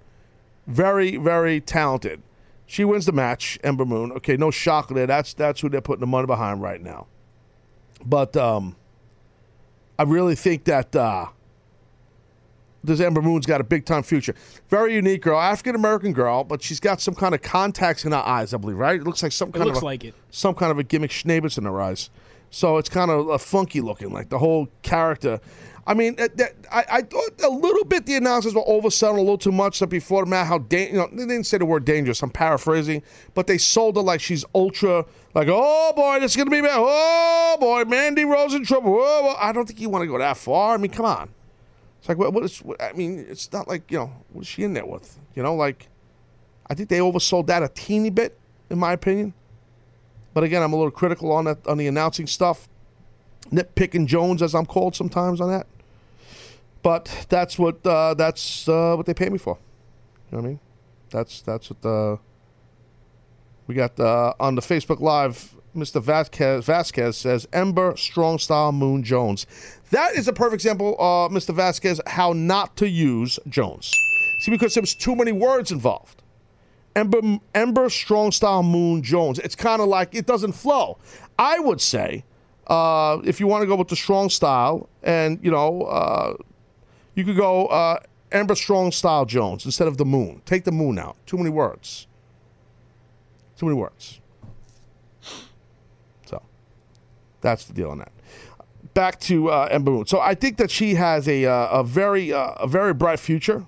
Very, 0.67 1.17
very 1.17 1.61
talented. 1.61 2.23
She 2.67 2.85
wins 2.85 3.07
the 3.07 3.13
match, 3.13 3.59
Ember 3.63 3.85
Moon. 3.85 4.13
Okay, 4.13 4.37
no 4.37 4.51
shock 4.51 4.89
there. 4.89 5.07
That's 5.07 5.35
that's 5.35 5.61
who 5.61 5.69
they're 5.69 5.81
putting 5.81 6.01
the 6.01 6.07
money 6.07 6.27
behind 6.27 6.63
right 6.63 6.81
now. 6.81 7.07
But 8.05 8.37
um, 8.37 8.77
I 9.99 10.05
really 10.05 10.35
think 10.35 10.65
that 10.65 10.95
uh, 10.97 11.27
this 12.83 13.01
Ember 13.01 13.23
Moon's 13.23 13.47
got 13.47 13.61
a 13.61 13.65
big 13.65 13.85
time 13.85 14.03
future. 14.03 14.35
Very 14.69 14.95
unique 14.95 15.23
girl, 15.23 15.39
African 15.39 15.75
American 15.75 16.13
girl, 16.13 16.45
but 16.45 16.63
she's 16.63 16.81
got 16.81 17.01
some 17.01 17.15
kind 17.15 17.35
of 17.35 17.43
contacts 17.43 18.05
in 18.05 18.13
her 18.13 18.19
eyes, 18.19 18.55
I 18.55 18.57
believe. 18.57 18.79
Right? 18.79 19.01
It 19.01 19.05
looks 19.05 19.23
like 19.23 19.33
some 19.33 19.53
kind 19.53 19.67
looks 19.67 19.79
of 19.79 19.83
a, 19.83 19.87
like 19.87 20.05
it. 20.05 20.15
some 20.31 20.55
kind 20.55 20.73
of 20.73 20.79
a 20.79 20.83
gimmick 20.83 21.11
schnabels 21.11 21.59
in 21.59 21.65
her 21.65 21.81
eyes. 21.81 22.11
So 22.51 22.77
it's 22.77 22.89
kind 22.89 23.11
of 23.11 23.31
uh, 23.31 23.39
funky 23.39 23.81
looking, 23.81 24.11
like 24.11 24.29
the 24.29 24.39
whole 24.39 24.69
character. 24.83 25.41
I 25.85 25.95
mean, 25.95 26.15
that, 26.17 26.55
I, 26.71 26.85
I 26.89 27.03
thought 27.03 27.41
a 27.43 27.49
little 27.49 27.85
bit 27.85 28.07
the 28.07 28.15
announcers 28.15 28.55
were 28.55 28.63
overselling 28.63 29.17
a 29.17 29.21
little 29.21 29.39
too 29.39 29.51
much. 29.51 29.81
That 29.81 29.89
before 29.89 30.25
match, 30.27 30.47
how 30.47 30.59
da- 30.59 30.89
you 30.89 30.97
know 30.97 31.09
they 31.11 31.27
didn't 31.27 31.45
say 31.45 31.59
the 31.59 31.65
word 31.65 31.85
dangerous. 31.85 32.23
I'm 32.23 32.31
paraphrasing, 32.31 33.03
but 33.35 33.49
they 33.49 33.59
sold 33.59 33.97
her 33.97 34.03
like 34.03 34.21
she's 34.21 34.45
ultra. 34.55 35.05
Like, 35.35 35.49
oh 35.51 35.93
boy, 35.97 36.21
this 36.21 36.33
is 36.33 36.37
gonna 36.37 36.51
be 36.51 36.61
bad. 36.61 36.77
Oh 36.77 37.57
boy, 37.59 37.85
Mandy 37.85 38.25
Rose 38.25 38.55
in 38.55 38.65
trouble. 38.65 38.97
Oh, 39.01 39.35
I 39.41 39.51
don't 39.51 39.67
think 39.67 39.81
you 39.81 39.89
want 39.89 40.03
to 40.03 40.07
go 40.07 40.19
that 40.19 40.37
far. 40.37 40.75
I 40.75 40.77
mean, 40.77 40.93
come 40.93 41.07
on. 41.07 41.31
It's 41.99 42.09
like, 42.09 42.19
what, 42.19 42.33
what 42.33 42.45
is? 42.45 42.59
What, 42.59 42.81
I 42.81 42.93
mean, 42.93 43.27
it's 43.29 43.53
not 43.53 43.67
like 43.67 43.91
you 43.91 43.99
know 43.99 44.13
what 44.33 44.43
is 44.43 44.47
she 44.47 44.63
in 44.63 44.75
there 44.75 44.87
with? 44.87 45.19
You 45.35 45.43
know, 45.43 45.57
like 45.57 45.89
I 46.69 46.75
think 46.75 46.91
they 46.91 46.99
oversold 46.99 47.47
that 47.49 47.65
a 47.65 47.69
teeny 47.69 48.11
bit, 48.11 48.39
in 48.71 48.79
my 48.79 48.93
opinion. 48.93 49.35
But 50.33 50.45
again, 50.45 50.63
I'm 50.63 50.73
a 50.73 50.77
little 50.77 50.93
critical 50.93 51.33
on 51.33 51.47
that 51.47 51.67
on 51.67 51.77
the 51.77 51.89
announcing 51.89 52.29
stuff. 52.29 52.69
Nitpicking 53.51 54.07
Jones, 54.07 54.43
as 54.43 54.55
I'm 54.55 54.67
called 54.67 54.95
sometimes 54.95 55.41
on 55.41 55.49
that. 55.49 55.67
But 56.83 57.27
that's 57.29 57.59
what 57.59 57.85
uh, 57.87 58.15
that's 58.15 58.69
uh, 58.69 58.95
what 58.97 59.07
they 59.07 59.15
pay 59.15 59.29
me 59.29 59.39
for. 59.39 59.59
You 60.31 60.39
know 60.39 60.43
what 60.43 60.47
I 60.47 60.51
mean? 60.51 60.61
That's 61.11 61.43
that's 61.43 61.71
what 61.71 61.81
the 61.83 62.19
we 63.67 63.75
got 63.75 63.99
uh, 64.01 64.35
on 64.41 64.55
the 64.55 64.63
Facebook 64.63 65.01
Live. 65.01 65.55
Mr. 65.75 66.03
Vasquez, 66.03 66.67
Vasquez 66.67 67.17
says 67.17 67.49
Ember 67.51 67.97
Strong 67.97 68.39
Style 68.39 68.73
Moon 68.73 69.03
Jones. 69.03 69.47
That 69.91 70.15
is 70.15 70.29
a 70.29 70.33
perfect 70.33 70.55
example, 70.55 70.97
uh, 70.99 71.29
Mr. 71.31 71.55
Vasquez, 71.55 71.99
how 72.07 72.35
not 72.35 72.77
to 72.77 72.87
use 72.87 73.39
Jones. 73.49 73.91
See, 74.41 74.51
because 74.51 74.75
there 74.75 74.83
was 74.83 74.95
too 74.95 75.17
many 75.17 75.33
words 75.33 75.71
involved. 75.71 76.23
Ember, 76.95 77.21
Ember 77.55 77.89
Strong 77.89 78.33
Style 78.33 78.63
Moon 78.63 79.03
Jones. 79.03 79.39
It's 79.39 79.55
kind 79.55 79.81
of 79.81 79.89
like 79.89 80.15
it 80.15 80.27
doesn't 80.27 80.53
flow. 80.53 80.99
I 81.39 81.59
would 81.59 81.81
say 81.81 82.25
uh, 82.67 83.21
if 83.25 83.41
you 83.41 83.47
want 83.47 83.63
to 83.63 83.67
go 83.67 83.77
with 83.77 83.89
the 83.89 83.97
strong 83.97 84.29
style, 84.29 84.89
and 85.03 85.39
you 85.43 85.51
know, 85.51 85.83
uh, 85.83 86.35
you 87.15 87.25
could 87.25 87.37
go 87.37 87.67
uh, 87.67 87.99
Ember 88.31 88.55
Strong 88.55 88.93
Style 88.93 89.25
Jones 89.25 89.65
instead 89.65 89.89
of 89.89 89.97
the 89.97 90.05
Moon. 90.05 90.43
Take 90.45 90.65
the 90.65 90.73
Moon 90.73 90.99
out. 90.99 91.17
Too 91.27 91.37
many 91.37 91.51
words. 91.51 92.07
Too 93.57 93.67
many 93.67 93.79
words. 93.79 94.21
So 96.27 96.43
that's 97.41 97.65
the 97.67 97.75
deal 97.75 97.91
on 97.91 97.99
that. 97.99 98.13
Back 98.95 99.21
to 99.21 99.51
uh, 99.51 99.69
Ember 99.71 99.91
Moon. 99.91 100.07
So 100.07 100.21
I 100.21 100.35
think 100.35 100.57
that 100.59 100.71
she 100.71 100.95
has 100.95 101.29
a 101.29 101.47
uh, 101.47 101.81
a 101.81 101.85
very 101.85 102.33
uh, 102.33 102.53
a 102.53 102.67
very 102.67 102.95
bright 102.95 103.21
future. 103.21 103.67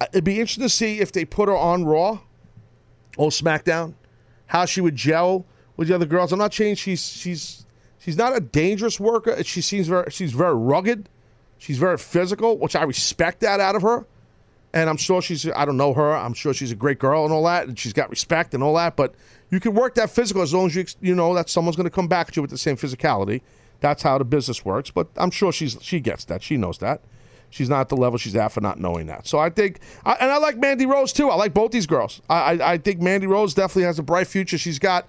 Uh, 0.00 0.06
It'd 0.12 0.24
be 0.24 0.40
interesting 0.40 0.64
to 0.64 0.68
see 0.68 1.00
if 1.00 1.12
they 1.12 1.24
put 1.24 1.48
her 1.48 1.56
on 1.56 1.84
Raw 1.84 2.20
or 3.16 3.30
SmackDown, 3.30 3.94
how 4.46 4.66
she 4.66 4.80
would 4.80 4.96
gel 4.96 5.46
with 5.76 5.88
the 5.88 5.94
other 5.94 6.06
girls. 6.06 6.32
I'm 6.32 6.38
not 6.38 6.54
saying 6.54 6.76
she's 6.76 7.06
she's 7.06 7.66
she's 7.98 8.16
not 8.16 8.36
a 8.36 8.40
dangerous 8.40 8.98
worker. 9.00 9.42
She 9.44 9.60
seems 9.60 9.88
very 9.88 10.10
she's 10.10 10.32
very 10.32 10.54
rugged. 10.54 11.08
She's 11.58 11.78
very 11.78 11.98
physical, 11.98 12.58
which 12.58 12.76
I 12.76 12.82
respect 12.82 13.40
that 13.40 13.60
out 13.60 13.74
of 13.76 13.82
her. 13.82 14.06
And 14.72 14.90
I'm 14.90 14.96
sure 14.96 15.22
she's 15.22 15.48
I 15.50 15.64
don't 15.64 15.76
know 15.76 15.94
her. 15.94 16.14
I'm 16.14 16.34
sure 16.34 16.52
she's 16.52 16.72
a 16.72 16.76
great 16.76 16.98
girl 16.98 17.24
and 17.24 17.32
all 17.32 17.44
that, 17.44 17.68
and 17.68 17.78
she's 17.78 17.92
got 17.92 18.10
respect 18.10 18.52
and 18.54 18.62
all 18.62 18.74
that. 18.74 18.96
But 18.96 19.14
you 19.50 19.60
can 19.60 19.74
work 19.74 19.94
that 19.94 20.10
physical 20.10 20.42
as 20.42 20.52
long 20.52 20.66
as 20.66 20.76
you 20.76 20.84
you 21.00 21.14
know 21.14 21.34
that 21.34 21.48
someone's 21.48 21.76
going 21.76 21.84
to 21.84 21.90
come 21.90 22.08
back 22.08 22.28
at 22.28 22.36
you 22.36 22.42
with 22.42 22.50
the 22.50 22.58
same 22.58 22.76
physicality. 22.76 23.40
That's 23.80 24.02
how 24.02 24.18
the 24.18 24.24
business 24.24 24.64
works. 24.64 24.90
But 24.90 25.08
I'm 25.16 25.30
sure 25.30 25.52
she's 25.52 25.78
she 25.80 26.00
gets 26.00 26.24
that. 26.26 26.42
She 26.42 26.56
knows 26.56 26.78
that. 26.78 27.00
She's 27.50 27.68
not 27.68 27.80
at 27.80 27.88
the 27.88 27.96
level 27.96 28.18
she's 28.18 28.36
at 28.36 28.48
for 28.52 28.60
not 28.60 28.78
knowing 28.80 29.06
that. 29.06 29.26
So 29.26 29.38
I 29.38 29.50
think, 29.50 29.78
I, 30.04 30.12
and 30.14 30.30
I 30.30 30.38
like 30.38 30.58
Mandy 30.58 30.84
Rose 30.84 31.12
too. 31.12 31.30
I 31.30 31.36
like 31.36 31.54
both 31.54 31.70
these 31.70 31.86
girls. 31.86 32.20
I, 32.28 32.34
I, 32.34 32.72
I 32.72 32.78
think 32.78 33.00
Mandy 33.00 33.26
Rose 33.26 33.54
definitely 33.54 33.84
has 33.84 33.98
a 33.98 34.02
bright 34.02 34.26
future. 34.26 34.58
She's 34.58 34.78
got, 34.78 35.06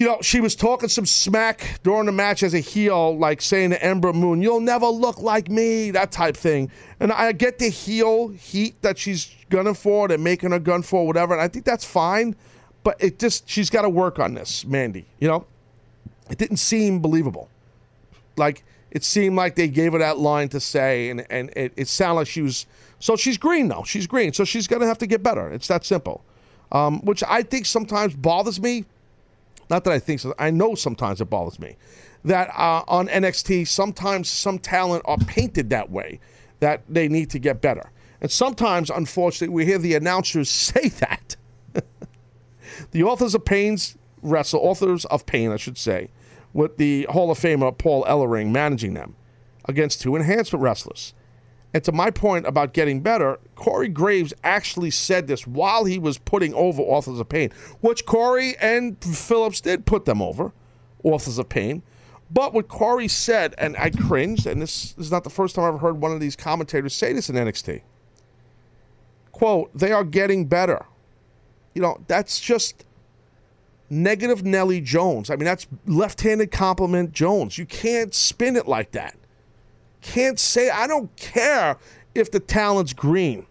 you 0.00 0.06
know, 0.06 0.16
she 0.22 0.40
was 0.40 0.56
talking 0.56 0.88
some 0.88 1.04
smack 1.04 1.78
during 1.82 2.06
the 2.06 2.12
match 2.12 2.42
as 2.42 2.54
a 2.54 2.58
heel, 2.58 3.18
like 3.18 3.42
saying 3.42 3.68
to 3.70 3.84
Ember 3.84 4.14
Moon, 4.14 4.40
"You'll 4.40 4.60
never 4.60 4.86
look 4.86 5.20
like 5.20 5.50
me," 5.50 5.90
that 5.90 6.10
type 6.10 6.38
thing. 6.38 6.70
And 7.00 7.12
I 7.12 7.32
get 7.32 7.58
the 7.58 7.68
heel 7.68 8.28
heat 8.28 8.80
that 8.80 8.98
she's 8.98 9.30
gunning 9.50 9.74
for, 9.74 10.08
they're 10.08 10.16
making 10.16 10.52
her 10.52 10.58
gun 10.58 10.80
for, 10.80 11.06
whatever. 11.06 11.34
And 11.34 11.42
I 11.42 11.48
think 11.48 11.66
that's 11.66 11.84
fine, 11.84 12.34
but 12.82 12.96
it 12.98 13.18
just 13.18 13.46
she's 13.46 13.68
got 13.68 13.82
to 13.82 13.90
work 13.90 14.18
on 14.18 14.32
this, 14.32 14.64
Mandy. 14.64 15.04
You 15.18 15.28
know, 15.28 15.46
it 16.30 16.38
didn't 16.38 16.56
seem 16.56 17.00
believable. 17.00 17.50
Like 18.38 18.64
it 18.90 19.04
seemed 19.04 19.36
like 19.36 19.54
they 19.54 19.68
gave 19.68 19.92
her 19.92 19.98
that 19.98 20.18
line 20.18 20.48
to 20.48 20.60
say, 20.60 21.10
and 21.10 21.26
and 21.28 21.50
it, 21.54 21.74
it 21.76 21.88
sounded 21.88 22.20
like 22.20 22.26
she 22.26 22.40
was. 22.40 22.64
So 23.00 23.16
she's 23.16 23.36
green 23.36 23.68
though. 23.68 23.84
She's 23.84 24.06
green, 24.06 24.32
so 24.32 24.44
she's 24.46 24.66
gonna 24.66 24.86
have 24.86 24.98
to 24.98 25.06
get 25.06 25.22
better. 25.22 25.50
It's 25.52 25.68
that 25.68 25.84
simple. 25.84 26.24
Um, 26.72 27.04
which 27.04 27.22
I 27.28 27.42
think 27.42 27.66
sometimes 27.66 28.14
bothers 28.14 28.58
me. 28.58 28.86
Not 29.70 29.84
that 29.84 29.92
I 29.92 29.98
think 29.98 30.20
so. 30.20 30.34
I 30.38 30.50
know 30.50 30.74
sometimes 30.74 31.20
it 31.20 31.30
bothers 31.30 31.58
me 31.58 31.76
that 32.24 32.50
uh, 32.50 32.82
on 32.88 33.08
NXT 33.08 33.66
sometimes 33.68 34.28
some 34.28 34.58
talent 34.58 35.02
are 35.06 35.16
painted 35.16 35.70
that 35.70 35.90
way 35.90 36.20
that 36.58 36.82
they 36.88 37.08
need 37.08 37.30
to 37.30 37.38
get 37.38 37.62
better, 37.62 37.90
and 38.20 38.30
sometimes 38.30 38.90
unfortunately 38.90 39.54
we 39.54 39.64
hear 39.64 39.78
the 39.78 39.94
announcers 39.94 40.50
say 40.50 40.88
that. 40.88 41.36
the 42.90 43.02
authors 43.02 43.34
of 43.34 43.44
pains 43.44 43.96
wrestle 44.22 44.60
authors 44.60 45.06
of 45.06 45.24
pain, 45.24 45.50
I 45.50 45.56
should 45.56 45.78
say 45.78 46.10
with 46.52 46.76
the 46.76 47.06
Hall 47.10 47.30
of 47.30 47.38
Famer 47.38 47.76
Paul 47.76 48.04
Ellering 48.04 48.50
managing 48.50 48.94
them 48.94 49.14
against 49.66 50.00
two 50.00 50.16
enhancement 50.16 50.62
wrestlers. 50.62 51.14
And 51.72 51.84
to 51.84 51.92
my 51.92 52.10
point 52.10 52.46
about 52.46 52.72
getting 52.72 53.00
better, 53.00 53.38
Corey 53.54 53.88
Graves 53.88 54.34
actually 54.42 54.90
said 54.90 55.28
this 55.28 55.46
while 55.46 55.84
he 55.84 55.98
was 55.98 56.18
putting 56.18 56.52
over 56.54 56.82
Authors 56.82 57.20
of 57.20 57.28
Pain, 57.28 57.50
which 57.80 58.06
Corey 58.06 58.56
and 58.60 59.02
Phillips 59.02 59.60
did 59.60 59.86
put 59.86 60.04
them 60.04 60.20
over, 60.20 60.52
Authors 61.04 61.38
of 61.38 61.48
Pain. 61.48 61.82
But 62.32 62.52
what 62.54 62.68
Corey 62.68 63.08
said, 63.08 63.54
and 63.58 63.76
I 63.76 63.90
cringed, 63.90 64.46
and 64.46 64.62
this, 64.62 64.94
is 64.98 65.10
not 65.10 65.24
the 65.24 65.30
first 65.30 65.54
time 65.54 65.72
I've 65.72 65.80
heard 65.80 66.00
one 66.00 66.12
of 66.12 66.20
these 66.20 66.36
commentators 66.36 66.94
say 66.94 67.12
this 67.12 67.28
in 67.28 67.36
NXT. 67.36 67.82
Quote, 69.32 69.70
they 69.74 69.92
are 69.92 70.04
getting 70.04 70.46
better. 70.46 70.86
You 71.74 71.82
know, 71.82 72.00
that's 72.06 72.40
just 72.40 72.84
negative 73.88 74.44
Nelly 74.44 74.80
Jones. 74.80 75.30
I 75.30 75.36
mean, 75.36 75.44
that's 75.44 75.66
left 75.86 76.20
handed 76.20 76.52
compliment 76.52 77.12
Jones. 77.12 77.58
You 77.58 77.66
can't 77.66 78.14
spin 78.14 78.56
it 78.56 78.68
like 78.68 78.92
that. 78.92 79.16
Can't 80.00 80.38
say, 80.38 80.70
I 80.70 80.86
don't 80.86 81.14
care 81.16 81.76
if 82.14 82.30
the 82.30 82.40
talent's 82.40 82.92
green. 82.92 83.46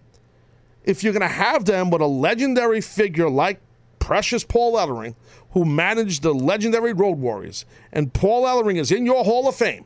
If 0.84 1.03
you're 1.03 1.13
going 1.13 1.21
to 1.21 1.27
have 1.27 1.65
them 1.65 1.89
with 1.89 2.01
a 2.01 2.07
legendary 2.07 2.81
figure 2.81 3.30
like 3.30 3.59
Precious 3.99 4.43
Paul 4.43 4.73
Ellering, 4.73 5.15
who 5.51 5.65
managed 5.65 6.23
the 6.23 6.34
legendary 6.34 6.93
Road 6.93 7.19
Warriors, 7.19 7.65
and 7.91 8.11
Paul 8.13 8.45
Ellering 8.45 8.77
is 8.77 8.91
in 8.91 9.05
your 9.05 9.23
Hall 9.23 9.47
of 9.47 9.55
Fame, 9.55 9.85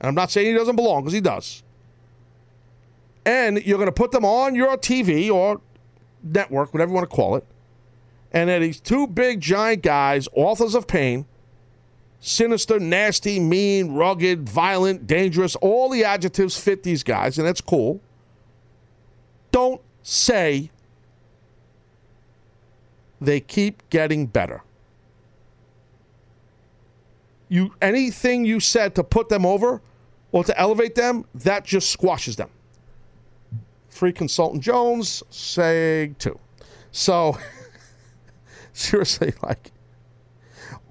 and 0.00 0.08
I'm 0.08 0.14
not 0.14 0.30
saying 0.30 0.48
he 0.48 0.52
doesn't 0.54 0.76
belong 0.76 1.02
because 1.02 1.12
he 1.12 1.20
does, 1.20 1.62
and 3.24 3.64
you're 3.64 3.78
going 3.78 3.86
to 3.86 3.92
put 3.92 4.10
them 4.10 4.24
on 4.24 4.54
your 4.54 4.76
TV 4.76 5.30
or 5.30 5.60
network, 6.22 6.72
whatever 6.72 6.90
you 6.90 6.94
want 6.94 7.08
to 7.08 7.14
call 7.14 7.36
it, 7.36 7.46
and 8.32 8.50
these 8.62 8.80
two 8.80 9.06
big 9.06 9.40
giant 9.40 9.82
guys, 9.82 10.28
authors 10.32 10.74
of 10.74 10.86
pain, 10.86 11.26
sinister, 12.20 12.78
nasty, 12.78 13.38
mean, 13.38 13.92
rugged, 13.92 14.48
violent, 14.48 15.06
dangerous, 15.06 15.56
all 15.56 15.88
the 15.88 16.04
adjectives 16.04 16.58
fit 16.58 16.82
these 16.82 17.02
guys, 17.02 17.38
and 17.38 17.46
that's 17.46 17.60
cool. 17.60 18.00
Don't 19.50 19.80
say 20.02 20.70
they 23.20 23.40
keep 23.40 23.88
getting 23.90 24.26
better. 24.26 24.62
You 27.48 27.74
anything 27.80 28.44
you 28.44 28.60
said 28.60 28.94
to 28.96 29.04
put 29.04 29.28
them 29.28 29.46
over 29.46 29.80
or 30.32 30.44
to 30.44 30.58
elevate 30.58 30.94
them, 30.94 31.24
that 31.34 31.64
just 31.64 31.90
squashes 31.90 32.36
them. 32.36 32.50
Free 33.88 34.12
consultant 34.12 34.62
Jones, 34.62 35.22
say 35.30 36.12
two. 36.18 36.38
So 36.90 37.38
seriously, 38.72 39.32
like, 39.42 39.70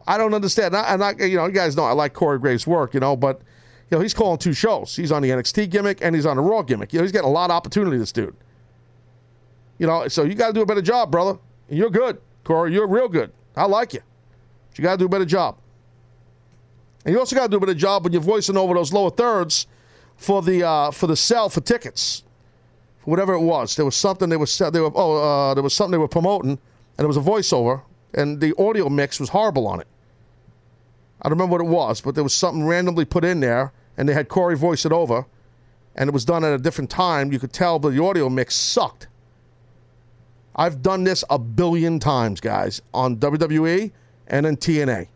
I 0.08 0.18
don't 0.18 0.34
understand. 0.34 0.76
And 0.76 1.04
I, 1.04 1.12
you 1.20 1.38
know, 1.38 1.46
you 1.48 1.52
guys 1.52 1.76
know 1.76 1.84
I 1.84 1.94
like 1.94 2.14
Corey 2.14 2.40
Graves' 2.40 2.68
work, 2.68 2.94
you 2.94 3.00
know, 3.00 3.16
but 3.16 3.42
you 3.90 3.98
know 3.98 4.02
he's 4.02 4.14
calling 4.14 4.38
two 4.38 4.54
shows. 4.54 4.96
He's 4.96 5.12
on 5.12 5.22
the 5.22 5.30
NXT 5.30 5.70
gimmick 5.70 6.00
and 6.02 6.16
he's 6.16 6.26
on 6.26 6.38
the 6.38 6.44
Raw 6.44 6.62
gimmick. 6.62 6.94
You 6.94 7.00
know, 7.00 7.04
he's 7.04 7.12
getting 7.12 7.28
a 7.28 7.32
lot 7.32 7.50
of 7.50 7.56
opportunity. 7.56 7.98
This 7.98 8.12
dude. 8.12 8.36
You 9.78 9.88
know, 9.88 10.08
so 10.08 10.24
you 10.24 10.36
got 10.36 10.48
to 10.48 10.54
do 10.54 10.62
a 10.62 10.66
better 10.66 10.82
job, 10.82 11.12
brother. 11.12 11.38
And 11.70 11.78
you're 11.78 11.90
good, 11.90 12.22
Corey. 12.44 12.74
You're 12.74 12.88
real 12.88 13.10
good. 13.10 13.32
I 13.56 13.66
like 13.66 13.94
you. 13.94 14.02
But 14.70 14.78
you 14.78 14.84
got 14.84 14.92
to 14.94 14.98
do 14.98 15.06
a 15.06 15.10
better 15.10 15.26
job. 15.26 15.58
And 17.04 17.14
you 17.14 17.20
also 17.20 17.36
got 17.36 17.44
to 17.44 17.50
do 17.50 17.58
a 17.58 17.60
better 17.60 17.74
job 17.74 18.04
when 18.04 18.14
you're 18.14 18.22
voicing 18.22 18.58
over 18.58 18.74
those 18.74 18.94
lower 18.94 19.10
thirds 19.10 19.68
for 20.18 20.42
the 20.42 20.64
uh, 20.64 20.92
for 20.92 21.08
the 21.08 21.16
sell 21.16 21.50
for 21.50 21.62
tickets, 21.62 22.24
for 23.00 23.12
whatever 23.12 23.34
it 23.34 23.42
was. 23.42 23.76
There 23.76 23.86
was 23.86 23.96
something 23.96 24.30
they 24.30 24.38
were 24.38 24.48
they 24.72 24.80
were 24.80 24.92
oh 24.96 25.18
uh, 25.18 25.54
there 25.54 25.64
was 25.64 25.74
something 25.74 25.92
they 25.92 25.98
were 25.98 26.08
promoting, 26.08 26.52
and 26.98 27.06
it 27.06 27.08
was 27.08 27.18
a 27.18 27.22
voiceover, 27.22 27.84
and 28.14 28.40
the 28.40 28.56
audio 28.58 28.90
mix 28.90 29.20
was 29.20 29.30
horrible 29.30 29.68
on 29.68 29.82
it. 29.82 29.88
I 31.26 31.28
don't 31.28 31.40
remember 31.40 31.54
what 31.54 31.62
it 31.62 31.76
was, 31.76 32.02
but 32.02 32.14
there 32.14 32.24
was 32.24 32.36
something 32.36 32.68
randomly 32.68 33.04
put 33.04 33.26
in 33.26 33.40
there, 33.40 33.74
and 33.98 34.08
they 34.08 34.14
had 34.14 34.30
Corey 34.30 34.56
voice 34.56 34.86
it 34.86 34.92
over, 34.92 35.26
and 35.96 36.08
it 36.08 36.14
was 36.14 36.24
done 36.24 36.44
at 36.44 36.54
a 36.54 36.60
different 36.60 36.92
time. 36.92 37.34
You 37.34 37.40
could 37.40 37.52
tell, 37.52 37.80
the 37.80 38.00
audio 38.00 38.30
mix 38.30 38.54
sucked. 38.54 39.08
I've 40.56 40.84
done 40.84 41.04
this 41.04 41.24
a 41.28 41.40
billion 41.40 42.00
times, 42.00 42.40
guys, 42.40 42.84
on 42.94 43.18
WWE 43.18 43.92
and 44.28 44.46
in 44.46 44.56
TNA. 44.56 45.08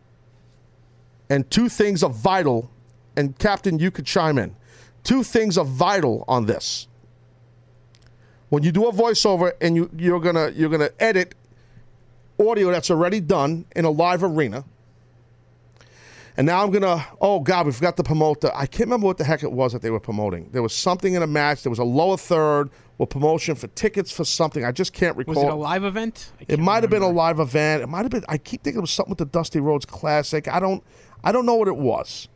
And 1.29 1.47
two 1.51 1.69
things 1.69 2.01
are 2.01 2.09
vital, 2.09 2.71
and 3.15 3.37
Captain, 3.37 3.77
you 3.77 3.91
could 3.91 4.07
chime 4.07 4.39
in. 4.39 4.55
Two 5.03 5.21
things 5.21 5.59
are 5.59 5.65
vital 5.65 6.25
on 6.27 6.47
this. 6.47 6.87
When 8.49 8.63
you 8.63 8.71
do 8.71 8.87
a 8.87 8.91
voiceover 8.91 9.51
and 9.61 9.75
you, 9.75 9.91
you're 9.95 10.19
gonna 10.19 10.49
you're 10.55 10.69
gonna 10.69 10.89
edit 10.99 11.35
audio 12.39 12.71
that's 12.71 12.89
already 12.89 13.19
done 13.19 13.65
in 13.75 13.85
a 13.85 13.91
live 13.91 14.23
arena. 14.23 14.65
And 16.39 16.45
now 16.45 16.63
I'm 16.63 16.71
gonna. 16.71 17.05
Oh 17.19 17.41
God, 17.41 17.65
we 17.65 17.73
forgot 17.73 17.97
to 17.97 18.03
promote 18.03 18.39
the. 18.39 18.55
I 18.55 18.65
can't 18.65 18.87
remember 18.87 19.07
what 19.07 19.17
the 19.17 19.25
heck 19.25 19.43
it 19.43 19.51
was 19.51 19.73
that 19.73 19.81
they 19.81 19.89
were 19.89 19.99
promoting. 19.99 20.49
There 20.53 20.63
was 20.63 20.73
something 20.73 21.13
in 21.13 21.21
a 21.21 21.27
match. 21.27 21.63
There 21.63 21.69
was 21.69 21.79
a 21.79 21.83
lower 21.83 22.15
third 22.15 22.69
or 22.97 23.05
promotion 23.05 23.55
for 23.55 23.67
tickets 23.67 24.09
for 24.09 24.23
something. 24.23 24.63
I 24.63 24.71
just 24.71 24.93
can't 24.93 25.17
recall. 25.17 25.35
Was 25.35 25.43
it 25.43 25.49
a 25.49 25.55
live 25.55 25.83
event? 25.83 26.31
It 26.47 26.57
might 26.57 26.81
have 26.83 26.89
been 26.89 27.01
a 27.01 27.09
live 27.09 27.41
event. 27.41 27.83
It 27.83 27.87
might 27.87 28.03
have 28.03 28.11
been. 28.11 28.23
I 28.29 28.37
keep 28.37 28.63
thinking 28.63 28.77
it 28.77 28.79
was 28.79 28.91
something 28.91 29.09
with 29.09 29.17
the 29.17 29.25
Dusty 29.25 29.59
Rhodes 29.59 29.85
Classic. 29.85 30.47
I 30.47 30.61
don't. 30.61 30.81
I 31.25 31.33
don't 31.33 31.45
know 31.45 31.55
what 31.55 31.67
it 31.67 31.75
was. 31.75 32.29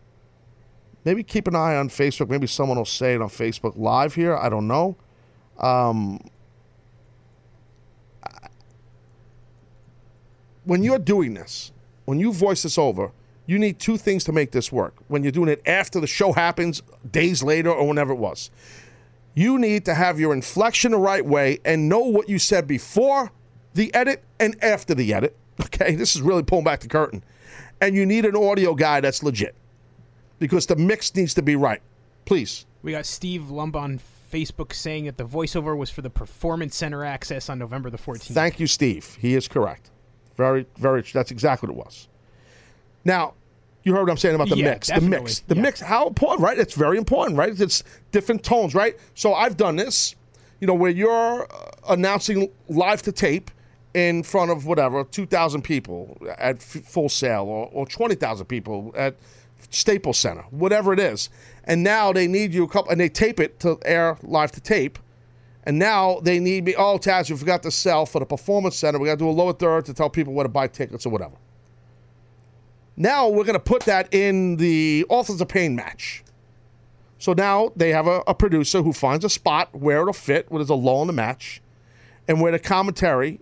Maybe 1.06 1.24
keep 1.24 1.48
an 1.48 1.56
eye 1.56 1.78
on 1.78 1.88
Facebook. 1.88 2.28
Maybe 2.28 2.46
someone 2.46 2.78
will 2.78 2.84
say 2.84 3.14
it 3.14 3.22
on 3.22 3.30
Facebook 3.30 3.78
Live 3.78 4.16
here. 4.16 4.36
I 4.36 4.50
don't 4.50 4.68
know. 4.68 4.98
Um, 5.60 6.20
when 10.66 10.84
you're 10.84 11.00
doing 11.00 11.36
this, 11.36 11.72
when 12.04 12.20
you 12.20 12.34
voice 12.34 12.64
this 12.64 12.78
over, 12.78 13.14
you 13.46 13.60
need 13.60 13.80
two 13.80 13.98
things 13.98 14.24
to 14.26 14.32
make 14.32 14.52
this 14.52 14.72
work. 14.72 14.96
When 15.08 15.24
you're 15.24 15.32
doing 15.32 15.50
it 15.50 15.62
after 15.66 16.00
the 16.00 16.08
show 16.08 16.32
happens, 16.32 16.82
days 17.10 17.44
later, 17.44 17.70
or 17.70 17.88
whenever 17.88 18.14
it 18.14 18.18
was, 18.18 18.50
you 19.36 19.58
need 19.58 19.86
to 19.86 19.94
have 19.94 20.20
your 20.20 20.34
inflection 20.34 20.92
the 20.92 20.98
right 20.98 21.26
way 21.26 21.60
and 21.66 21.90
know 21.90 22.00
what 22.00 22.30
you 22.30 22.40
said 22.40 22.68
before 22.68 23.32
the 23.74 23.94
edit 23.94 24.24
and 24.40 24.56
after 24.64 24.94
the 24.94 25.14
edit. 25.14 25.38
Okay, 25.62 25.94
this 25.94 26.16
is 26.16 26.22
really 26.24 26.42
pulling 26.42 26.64
back 26.64 26.80
the 26.80 26.88
curtain. 26.88 27.24
And 27.80 27.96
you 27.96 28.08
need 28.08 28.26
an 28.26 28.36
audio 28.36 28.74
guy 28.74 29.02
that's 29.02 29.22
legit 29.22 29.54
because 30.40 30.66
the 30.66 30.76
mix 30.76 31.14
needs 31.16 31.36
to 31.36 31.44
be 31.44 31.56
right. 31.56 31.82
Please. 32.26 32.66
We 32.82 32.92
got 32.92 33.06
Steve 33.06 33.52
Lumb 33.52 33.76
on 33.76 34.00
Facebook 34.32 34.74
saying 34.74 35.06
that 35.06 35.18
the 35.18 35.26
voiceover 35.26 35.78
was 35.78 35.92
for 35.92 36.02
the 36.02 36.10
Performance 36.10 36.76
Center 36.76 37.06
access 37.06 37.50
on 37.50 37.60
November 37.60 37.92
the 37.92 38.00
14th. 38.00 38.34
Thank 38.34 38.60
you, 38.60 38.66
Steve. 38.66 39.16
He 39.22 39.36
is 39.36 39.48
correct. 39.48 39.92
Very, 40.38 40.66
very. 40.78 41.04
That's 41.14 41.30
exactly 41.30 41.68
what 41.68 41.78
it 41.78 41.86
was. 41.86 42.08
Now, 43.06 43.34
you 43.84 43.94
heard 43.94 44.04
what 44.04 44.12
I'm 44.12 44.18
saying 44.18 44.36
about 44.36 44.50
the 44.50 44.58
Yeah, 44.58 44.72
mix. 44.72 44.88
The 44.88 45.02
mix. 45.02 45.40
The 45.40 45.56
mix. 45.56 45.82
How 45.82 46.08
important, 46.08 46.42
right? 46.42 46.58
It's 46.58 46.74
very 46.74 46.98
important, 46.98 47.38
right? 47.38 47.60
It's 47.60 47.84
different 48.12 48.44
tones, 48.44 48.74
right? 48.74 48.98
So 49.14 49.34
I've 49.34 49.58
done 49.58 49.76
this, 49.76 50.16
you 50.62 50.68
know, 50.68 50.74
where 50.74 50.92
you're 50.92 51.44
uh, 51.44 51.72
announcing 51.90 52.50
live 52.70 53.02
to 53.04 53.12
tape 53.12 53.52
in 53.94 54.24
front 54.24 54.52
of 54.52 54.66
whatever 54.66 55.04
2,000 55.04 55.62
people 55.64 56.18
at 56.38 56.62
Full 56.62 57.10
Sail 57.10 57.44
or, 57.44 57.70
or 57.74 57.86
20,000 57.86 58.46
people 58.46 58.94
at 58.96 59.16
Staples 59.70 60.18
Center, 60.18 60.44
whatever 60.50 60.94
it 60.94 61.00
is. 61.00 61.30
And 61.66 61.84
now 61.84 62.12
they 62.14 62.28
need 62.28 62.54
you 62.54 62.64
a 62.64 62.68
couple, 62.68 62.92
and 62.92 63.00
they 63.00 63.10
tape 63.10 63.40
it 63.40 63.60
to 63.62 63.78
air 63.86 64.18
live 64.24 64.52
to 64.54 64.62
tape. 64.62 64.98
And 65.66 65.80
now 65.80 66.20
they 66.22 66.40
need 66.40 66.66
me. 66.66 66.76
Oh, 66.76 66.98
Taz, 66.98 67.30
we 67.30 67.38
forgot 67.38 67.64
to 67.64 67.72
sell 67.72 68.06
for 68.06 68.20
the 68.20 68.26
performance 68.26 68.76
center. 68.76 69.00
We 69.00 69.08
got 69.08 69.14
to 69.14 69.20
do 69.20 69.30
a 69.30 69.32
lower 69.32 69.54
third 69.54 69.86
to 69.86 69.94
tell 69.94 70.10
people 70.10 70.34
where 70.34 70.44
to 70.44 70.50
buy 70.50 70.68
tickets 70.68 71.06
or 71.06 71.10
whatever. 71.10 71.36
Now 72.96 73.28
we're 73.28 73.44
going 73.44 73.54
to 73.54 73.60
put 73.60 73.84
that 73.84 74.14
in 74.14 74.58
the 74.58 75.06
Authors 75.10 75.42
of 75.42 75.48
Pain 75.48 75.76
match. 75.76 76.24
So 77.18 77.34
now 77.34 77.72
they 77.76 77.90
have 77.90 78.06
a, 78.06 78.22
a 78.28 78.36
producer 78.36 78.82
who 78.82 78.94
finds 78.94 79.24
a 79.24 79.30
spot 79.30 79.74
where 79.74 80.02
it'll 80.02 80.14
fit, 80.14 80.52
where 80.52 80.60
there's 80.60 80.70
a 80.70 80.76
lull 80.76 81.02
in 81.02 81.08
the 81.08 81.14
match, 81.14 81.62
and 82.28 82.42
where 82.42 82.52
the 82.52 82.60
commentary, 82.60 83.40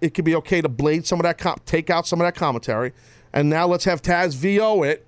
it 0.00 0.14
could 0.14 0.24
be 0.24 0.34
okay 0.36 0.60
to 0.60 0.68
blade 0.68 1.06
some 1.06 1.20
of 1.20 1.22
that, 1.22 1.38
com- 1.38 1.60
take 1.64 1.90
out 1.90 2.06
some 2.06 2.20
of 2.20 2.26
that 2.26 2.34
commentary, 2.34 2.92
and 3.32 3.48
now 3.48 3.66
let's 3.66 3.84
have 3.84 4.02
Taz 4.02 4.34
VO 4.34 4.82
it. 4.82 5.06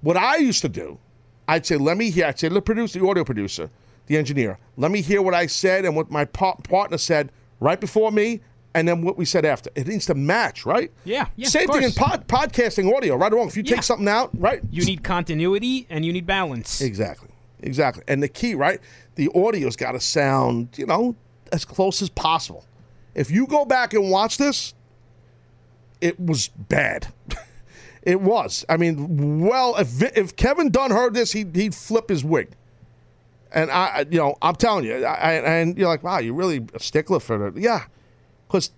What 0.00 0.16
I 0.16 0.36
used 0.36 0.62
to 0.62 0.68
do, 0.68 0.98
I'd 1.46 1.64
say, 1.64 1.76
let 1.76 1.96
me 1.96 2.10
hear, 2.10 2.26
I'd 2.26 2.38
say 2.38 2.48
the 2.48 2.60
producer, 2.60 2.98
the 2.98 3.06
audio 3.06 3.22
producer, 3.22 3.70
the 4.06 4.16
engineer, 4.16 4.58
let 4.76 4.90
me 4.90 5.00
hear 5.00 5.22
what 5.22 5.34
I 5.34 5.46
said 5.46 5.84
and 5.84 5.94
what 5.94 6.10
my 6.10 6.24
pa- 6.24 6.56
partner 6.56 6.98
said 6.98 7.30
right 7.60 7.80
before 7.80 8.10
me, 8.10 8.40
and 8.74 8.86
then 8.86 9.02
what 9.02 9.16
we 9.18 9.24
said 9.24 9.44
after. 9.44 9.70
It 9.74 9.86
needs 9.88 10.06
to 10.06 10.14
match, 10.14 10.64
right? 10.64 10.90
Yeah, 11.04 11.26
yeah. 11.36 11.48
Same 11.48 11.68
thing 11.68 11.82
in 11.82 11.92
pod- 11.92 12.26
podcasting 12.28 12.94
audio, 12.94 13.16
right 13.16 13.32
or 13.32 13.36
wrong. 13.36 13.48
If 13.48 13.56
you 13.56 13.62
Yeah. 13.64 13.76
take 13.76 13.82
something 13.82 14.08
out, 14.08 14.30
right? 14.34 14.60
You 14.70 14.84
need 14.84 15.02
continuity 15.02 15.86
and 15.90 16.04
you 16.04 16.12
need 16.12 16.26
balance. 16.26 16.80
Exactly. 16.80 17.28
Exactly. 17.62 18.04
And 18.08 18.22
the 18.22 18.28
key, 18.28 18.54
right? 18.54 18.80
The 19.16 19.28
audio's 19.34 19.76
got 19.76 19.92
to 19.92 20.00
sound, 20.00 20.68
you 20.76 20.86
know, 20.86 21.14
as 21.52 21.64
close 21.64 22.00
as 22.00 22.08
possible. 22.10 22.64
If 23.14 23.30
you 23.30 23.46
go 23.46 23.64
back 23.64 23.92
and 23.92 24.08
watch 24.10 24.38
this, 24.38 24.72
it 26.00 26.18
was 26.18 26.48
bad. 26.48 27.08
it 28.02 28.20
was. 28.20 28.64
I 28.68 28.76
mean, 28.76 29.40
well, 29.46 29.76
if 29.76 30.00
if 30.16 30.36
Kevin 30.36 30.70
Dunn 30.70 30.90
heard 30.90 31.12
this, 31.14 31.32
he'd, 31.32 31.54
he'd 31.54 31.74
flip 31.74 32.08
his 32.08 32.24
wig. 32.24 32.50
And 33.52 33.70
I, 33.70 33.86
I- 33.86 34.06
you 34.08 34.18
know, 34.18 34.36
I'm 34.40 34.54
telling 34.54 34.84
you, 34.84 35.04
I, 35.04 35.32
and 35.32 35.76
you're 35.76 35.88
like, 35.88 36.04
wow, 36.04 36.18
you're 36.18 36.34
really 36.34 36.64
a 36.72 36.78
stickler 36.80 37.20
for 37.20 37.48
it. 37.48 37.56
Yeah, 37.58 37.84
because 38.50 38.72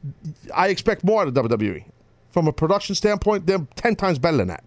I 0.55 0.69
expect 0.69 1.03
more 1.03 1.23
out 1.23 1.29
of 1.29 1.35
WWE. 1.35 1.85
From 2.29 2.47
a 2.47 2.53
production 2.53 2.95
standpoint, 2.95 3.47
they're 3.47 3.67
ten 3.75 3.97
times 3.97 4.19
better 4.19 4.37
than 4.37 4.49
that. 4.49 4.65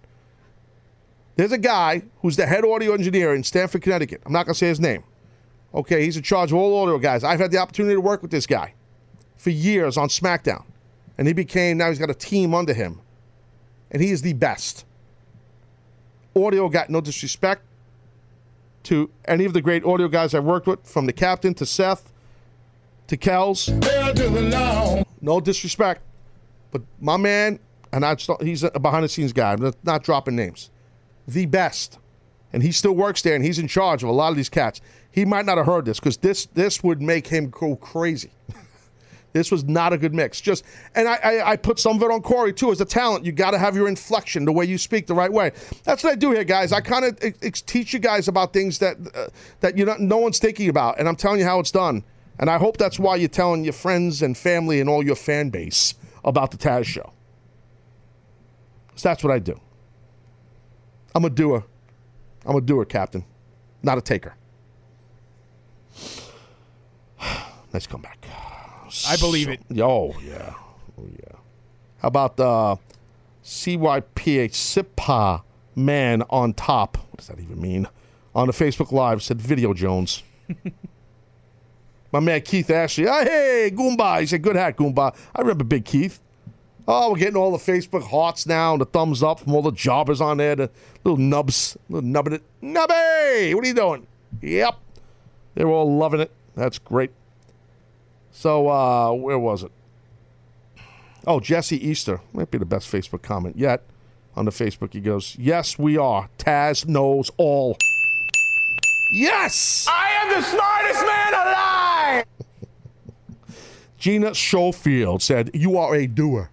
There's 1.35 1.51
a 1.51 1.59
guy 1.59 2.03
who's 2.21 2.37
the 2.37 2.47
head 2.47 2.65
audio 2.65 2.93
engineer 2.93 3.35
in 3.35 3.43
Stamford, 3.43 3.83
Connecticut. 3.83 4.23
I'm 4.25 4.33
not 4.33 4.47
to 4.47 4.53
say 4.55 4.67
his 4.67 4.79
name. 4.79 5.03
Okay, 5.75 6.05
he's 6.05 6.17
in 6.17 6.23
charge 6.23 6.51
of 6.51 6.57
all 6.57 6.81
audio 6.81 6.97
guys. 6.97 7.23
I've 7.23 7.39
had 7.39 7.51
the 7.51 7.57
opportunity 7.57 7.93
to 7.93 8.01
work 8.01 8.21
with 8.23 8.31
this 8.31 8.47
guy 8.47 8.73
for 9.37 9.51
years 9.51 9.95
on 9.95 10.07
SmackDown. 10.07 10.63
And 11.17 11.27
he 11.27 11.33
became, 11.33 11.77
now 11.77 11.89
he's 11.89 11.99
got 11.99 12.09
a 12.09 12.15
team 12.15 12.53
under 12.53 12.73
him. 12.73 13.01
And 13.91 14.01
he 14.01 14.09
is 14.09 14.21
the 14.21 14.33
best. 14.33 14.85
Audio 16.35 16.67
guy, 16.69 16.85
no 16.89 17.01
disrespect 17.01 17.61
to 18.83 19.11
any 19.25 19.45
of 19.45 19.53
the 19.53 19.61
great 19.61 19.83
audio 19.83 20.07
guys 20.07 20.33
I've 20.33 20.45
worked 20.45 20.67
with, 20.67 20.87
from 20.87 21.05
the 21.05 21.13
captain 21.13 21.53
to 21.55 21.65
Seth 21.65 22.11
to 23.07 23.17
Kells. 23.17 23.69
No 25.21 25.39
disrespect. 25.39 26.01
But 26.71 26.81
my 26.99 27.17
man, 27.17 27.59
and 27.91 28.05
I 28.05 28.15
he's 28.41 28.63
a 28.63 28.79
behind 28.79 29.03
the 29.03 29.09
scenes 29.09 29.33
guy, 29.33 29.53
I'm 29.53 29.73
not- 29.83 30.03
dropping 30.03 30.35
names 30.35 30.69
the 31.27 31.45
best, 31.45 31.97
and 32.53 32.61
he 32.61 32.71
still 32.71 32.93
works 32.93 33.21
there, 33.21 33.35
and 33.35 33.43
he's 33.43 33.59
in 33.59 33.67
charge 33.67 34.03
of 34.03 34.09
a 34.09 34.11
lot 34.11 34.29
of 34.29 34.35
these 34.35 34.49
cats. 34.49 34.81
He 35.11 35.25
might 35.25 35.45
not 35.45 35.57
have 35.57 35.65
heard 35.65 35.85
this 35.85 35.99
because 35.99 36.17
this 36.17 36.45
this 36.47 36.83
would 36.83 37.01
make 37.01 37.27
him 37.27 37.49
go 37.49 37.75
crazy. 37.77 38.31
this 39.33 39.51
was 39.51 39.63
not 39.63 39.93
a 39.93 39.97
good 39.97 40.13
mix. 40.13 40.41
Just 40.41 40.63
and 40.93 41.07
I, 41.07 41.15
I 41.15 41.51
I 41.51 41.55
put 41.55 41.79
some 41.79 41.95
of 41.95 42.03
it 42.03 42.11
on 42.11 42.21
Corey 42.21 42.53
too 42.53 42.71
as 42.71 42.81
a 42.81 42.85
talent. 42.85 43.25
You 43.25 43.31
got 43.31 43.51
to 43.51 43.57
have 43.57 43.75
your 43.75 43.87
inflection, 43.87 44.45
the 44.45 44.51
way 44.51 44.65
you 44.65 44.77
speak, 44.77 45.07
the 45.07 45.15
right 45.15 45.31
way. 45.31 45.51
That's 45.83 46.03
what 46.03 46.11
I 46.11 46.15
do 46.15 46.31
here, 46.31 46.43
guys. 46.43 46.71
I 46.71 46.81
kind 46.81 47.05
of 47.05 47.19
teach 47.65 47.93
you 47.93 47.99
guys 47.99 48.27
about 48.27 48.53
things 48.53 48.79
that 48.79 48.97
uh, 49.15 49.27
that 49.61 49.77
you 49.77 49.85
no 49.99 50.17
one's 50.17 50.39
thinking 50.39 50.69
about, 50.69 50.99
and 50.99 51.07
I'm 51.07 51.15
telling 51.15 51.39
you 51.39 51.45
how 51.45 51.59
it's 51.59 51.71
done. 51.71 52.03
And 52.37 52.49
I 52.49 52.57
hope 52.57 52.77
that's 52.77 52.99
why 52.99 53.15
you're 53.15 53.29
telling 53.29 53.63
your 53.63 53.73
friends 53.73 54.21
and 54.21 54.37
family 54.37 54.79
and 54.79 54.89
all 54.89 55.03
your 55.03 55.15
fan 55.15 55.49
base 55.49 55.93
about 56.23 56.51
the 56.51 56.57
Taz 56.57 56.85
show. 56.85 57.13
So 58.95 59.09
that's 59.09 59.23
what 59.23 59.31
I 59.33 59.39
do. 59.39 59.59
I'm 61.13 61.23
a 61.25 61.29
doer. 61.29 61.63
I'm 62.45 62.55
a 62.55 62.61
doer, 62.61 62.85
Captain, 62.85 63.25
not 63.83 63.97
a 63.97 64.01
taker. 64.01 64.35
Let's 67.73 67.87
come 67.87 68.01
back. 68.01 68.25
I 69.07 69.17
believe 69.17 69.49
it. 69.49 69.61
Oh 69.79 70.15
yeah, 70.23 70.53
oh 70.97 71.07
yeah. 71.11 71.37
How 71.99 72.07
about 72.07 72.39
uh, 72.39 72.75
the 72.75 72.81
CYPH 73.43 74.53
SIPA 74.53 75.43
man 75.75 76.23
on 76.29 76.53
top? 76.53 76.97
What 76.97 77.17
does 77.17 77.27
that 77.27 77.39
even 77.39 77.61
mean? 77.61 77.87
On 78.33 78.47
the 78.47 78.53
Facebook 78.53 78.91
Live 78.91 79.23
said 79.23 79.41
Video 79.41 79.73
Jones. 79.73 80.23
My 82.15 82.21
man 82.21 82.41
Keith 82.43 82.69
Ashley. 82.69 83.09
Oh, 83.09 83.23
hey, 83.25 83.69
Goomba. 83.75 84.21
He 84.21 84.25
said, 84.25 84.41
good 84.41 84.55
hat, 84.55 84.77
Goomba. 84.77 85.13
I 85.35 85.41
remember 85.41 85.65
Big 85.65 85.83
Keith. 85.83 86.21
Oh, 86.87 87.11
we're 87.11 87.17
getting 87.17 87.35
all 87.35 87.51
the 87.51 87.57
Facebook 87.57 88.03
hearts 88.03 88.45
now 88.45 88.71
and 88.71 88.79
the 88.79 88.85
thumbs 88.85 89.21
up 89.21 89.41
from 89.41 89.53
all 89.53 89.61
the 89.61 89.73
jobbers 89.73 90.21
on 90.21 90.37
there, 90.37 90.55
the 90.55 90.71
little 91.03 91.17
nubs, 91.17 91.75
little 91.89 92.07
nubbing 92.07 92.31
it. 92.31 92.43
Nubby, 92.63 93.53
what 93.53 93.65
are 93.65 93.67
you 93.67 93.73
doing? 93.73 94.07
Yep. 94.41 94.79
They're 95.55 95.67
all 95.67 95.97
loving 95.97 96.21
it. 96.21 96.31
That's 96.55 96.79
great. 96.79 97.11
So, 98.31 98.69
uh, 98.69 99.11
where 99.11 99.37
was 99.37 99.63
it? 99.63 99.71
Oh, 101.27 101.41
Jesse 101.41 101.85
Easter. 101.85 102.21
Might 102.31 102.49
be 102.49 102.57
the 102.57 102.65
best 102.65 102.89
Facebook 102.89 103.23
comment 103.23 103.57
yet. 103.57 103.83
On 104.37 104.45
the 104.45 104.51
Facebook, 104.51 104.93
he 104.93 105.01
goes, 105.01 105.35
Yes, 105.37 105.77
we 105.77 105.97
are. 105.97 106.29
Taz 106.37 106.87
knows 106.87 107.29
all. 107.35 107.75
Yes! 109.11 109.85
I 109.89 110.09
am 110.21 110.29
the 110.29 110.41
smartest 110.41 111.05
man 111.05 111.33
alive! 111.33 111.94
Gina 114.05 114.35
Schofield 114.35 115.23
said, 115.23 115.49
You 115.55 115.79
are 115.79 115.95
a 115.95 116.05
doer. 116.05 116.51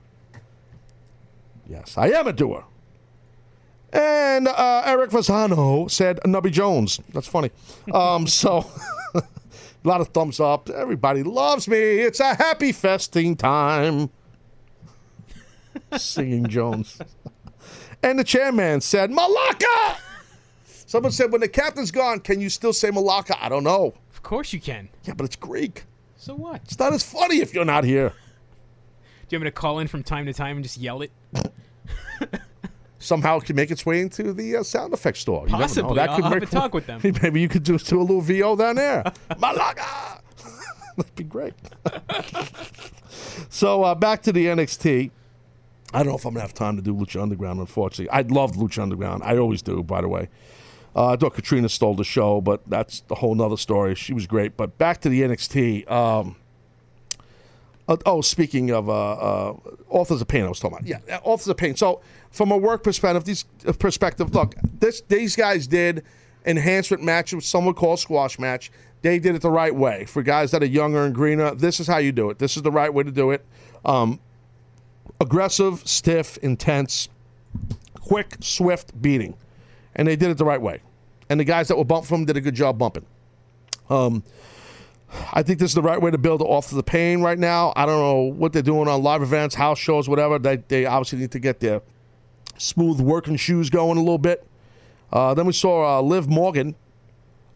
Yes, 1.69 1.99
I 1.99 2.09
am 2.09 2.27
a 2.27 2.33
doer. 2.33 2.65
And 3.93 4.49
uh, 4.49 4.83
Eric 4.87 5.11
Fasano 5.11 5.91
said, 5.91 6.19
Nubby 6.21 6.51
Jones. 6.51 6.99
That's 7.13 7.29
funny. 7.29 7.51
Um, 7.93 8.27
so, 8.27 8.65
a 9.15 9.23
lot 9.85 10.01
of 10.01 10.09
thumbs 10.09 10.41
up. 10.41 10.71
Everybody 10.71 11.23
loves 11.23 11.69
me. 11.69 11.77
It's 11.77 12.21
a 12.21 12.35
happy 12.35 12.73
festing 12.73 13.37
time. 13.37 14.09
Singing 15.99 16.47
Jones. 16.47 16.99
And 18.03 18.19
the 18.19 18.25
chairman 18.25 18.81
said, 18.81 19.11
Malaka! 19.11 19.99
Someone 20.87 21.13
said, 21.13 21.31
when 21.31 21.43
the 21.43 21.49
captain's 21.49 21.91
gone, 21.91 22.21
can 22.21 22.41
you 22.41 22.49
still 22.49 22.73
say 22.73 22.91
Malaka? 22.91 23.37
I 23.43 23.51
don't 23.51 23.65
know. 23.65 23.93
Of 24.11 24.23
course 24.23 24.55
you 24.55 24.61
can. 24.61 24.89
Yeah, 25.05 25.13
but 25.13 25.27
it's 25.27 25.37
Greek. 25.37 25.85
So 26.23 26.37
what? 26.37 26.61
It's 26.63 26.79
not 26.79 26.93
as 26.93 27.03
funny 27.03 27.41
if 27.41 27.53
you're 27.53 27.65
not 27.65 27.83
here. 27.83 28.11
Do 28.11 28.15
you 29.35 29.39
want 29.39 29.43
me 29.43 29.49
to 29.49 29.51
call 29.51 29.81
in 29.81 29.89
from 29.89 30.05
time 30.05 30.27
to 30.27 30.33
time 30.33 30.57
and 30.57 30.63
just 30.63 30.79
yell 30.79 31.03
it? 31.03 31.11
Somehow 33.01 33.39
it 33.39 33.45
can 33.45 33.57
make 33.57 33.73
its 33.73 33.85
way 33.85 34.01
into 34.01 34.33
the 34.33 34.59
uh, 34.59 34.63
sound 34.63 34.95
effects 34.95 35.19
store. 35.19 35.49
You 35.49 35.59
never 35.59 35.59
know. 35.59 35.63
Possibly. 35.65 35.95
That 35.97 36.11
I'll- 36.11 36.17
could 36.17 36.25
I'll 36.27 36.33
have 36.35 36.43
a 36.45 36.47
talk 36.47 36.75
with 36.75 36.87
them. 36.87 37.01
Maybe 37.23 37.41
you 37.41 37.49
could 37.49 37.65
do, 37.65 37.77
do 37.77 37.99
a 37.99 38.03
little 38.03 38.21
VO 38.21 38.55
down 38.55 38.77
there. 38.77 39.03
Malaka! 39.31 40.21
That'd 40.97 41.15
be 41.17 41.25
great. 41.25 41.55
so 43.51 43.83
uh, 43.83 43.97
back 43.97 44.23
to 44.23 44.33
the 44.33 44.47
NXT. 44.47 45.11
I 45.93 45.99
don't 45.99 46.07
know 46.07 46.15
if 46.17 46.25
I'm 46.25 46.35
gonna 46.35 46.43
have 46.43 46.55
time 46.55 46.77
to 46.77 46.83
do 46.83 46.95
Lucha 46.95 47.21
Underground. 47.21 47.59
Unfortunately, 47.59 48.09
I 48.11 48.21
loved 48.21 48.55
Lucha 48.55 48.81
Underground. 48.81 49.25
I 49.25 49.39
always 49.39 49.61
do. 49.61 49.83
By 49.83 50.03
the 50.03 50.09
way, 50.09 50.29
uh, 50.95 51.09
I 51.09 51.17
thought 51.17 51.35
Katrina 51.35 51.69
stole 51.69 51.95
the 51.95 52.05
show, 52.05 52.41
but 52.41 52.63
that's 52.69 53.03
a 53.11 53.15
whole 53.15 53.35
nother 53.35 53.57
story. 53.57 53.95
She 53.95 54.13
was 54.13 54.27
great. 54.27 54.57
But 54.57 54.79
back 54.79 55.01
to 55.03 55.09
the 55.09 55.23
NXT. 55.23 55.91
Um, 55.91 56.37
uh, 57.89 57.97
oh, 58.07 58.21
speaking 58.21 58.71
of 58.71 58.89
uh, 58.89 59.13
uh, 59.13 59.57
authors 59.89 60.21
of 60.21 60.29
pain, 60.29 60.45
I 60.45 60.49
was 60.49 60.61
talking 60.61 60.79
about. 60.79 60.89
Yeah, 60.89 61.17
uh, 61.17 61.21
authors 61.25 61.49
of 61.49 61.57
pain. 61.57 61.77
So, 61.77 62.01
from 62.31 62.51
a 62.53 62.57
work 62.57 62.83
perspective, 62.85 63.25
these 63.25 63.45
uh, 63.67 63.73
perspective, 63.73 64.35
look, 64.35 64.55
this 64.79 65.03
these 65.09 65.35
guys 65.35 65.67
did 65.67 66.05
enhancement 66.45 67.03
match, 67.03 67.33
which 67.33 67.47
some 67.47 67.65
would 67.67 67.77
call 67.77 67.97
squash 67.97 68.39
match. 68.39 68.71
They 69.03 69.19
did 69.19 69.35
it 69.35 69.43
the 69.43 69.51
right 69.51 69.75
way. 69.75 70.05
For 70.05 70.23
guys 70.23 70.53
that 70.53 70.63
are 70.63 70.67
younger 70.67 71.05
and 71.05 71.15
greener, 71.15 71.55
this 71.55 71.81
is 71.81 71.89
how 71.89 71.99
you 71.99 72.13
do 72.13 72.31
it. 72.31 72.39
This 72.39 72.57
is 72.57 72.63
the 72.63 72.71
right 72.71 72.93
way 72.93 73.03
to 73.03 73.11
do 73.11 73.33
it. 73.33 73.45
Um, 73.85 74.21
aggressive, 75.21 75.87
stiff, 75.87 76.37
intense, 76.39 77.09
quick, 77.95 78.37
swift 78.41 79.01
beating, 79.03 79.35
and 79.95 80.09
they 80.09 80.17
did 80.17 80.31
it 80.31 80.39
the 80.39 80.45
right 80.45 80.61
way. 80.61 80.81
And 81.29 81.39
the 81.41 81.45
guys 81.45 81.69
that 81.69 81.77
were 81.77 81.85
bumped 81.85 82.09
from 82.09 82.25
did 82.25 82.37
a 82.37 82.41
good 82.41 82.55
job 82.55 82.79
bumping. 82.79 83.07
Um, 83.89 84.23
I 85.33 85.43
think 85.43 85.59
this 85.59 85.71
is 85.71 85.75
the 85.75 85.83
right 85.83 86.01
way 86.01 86.11
to 86.11 86.19
build 86.19 86.43
off 86.43 86.71
of 86.71 86.77
the 86.77 86.83
pain 86.83 87.21
right 87.21 87.39
now. 87.39 87.73
I 87.77 87.87
don't 87.87 88.01
know 88.01 88.35
what 88.35 88.53
they're 88.53 88.63
doing 88.63 88.89
on 88.89 89.03
live 89.03 89.23
events, 89.23 89.55
house 89.55 89.79
shows, 89.79 90.09
whatever. 90.09 90.39
They, 90.39 90.57
they 90.57 90.87
obviously 90.87 91.19
need 91.19 91.33
to 91.33 91.39
get 91.39 91.61
their 91.61 91.83
smooth 92.59 93.01
working 93.01 93.37
shoes 93.37 93.71
going 93.71 93.99
a 93.99 94.01
little 94.01 94.19
bit. 94.19 94.47
Uh, 95.13 95.35
then 95.35 95.47
we 95.47 95.53
saw 95.53 95.99
uh, 95.99 96.03
Liv 96.03 96.29
Morgan 96.29 96.75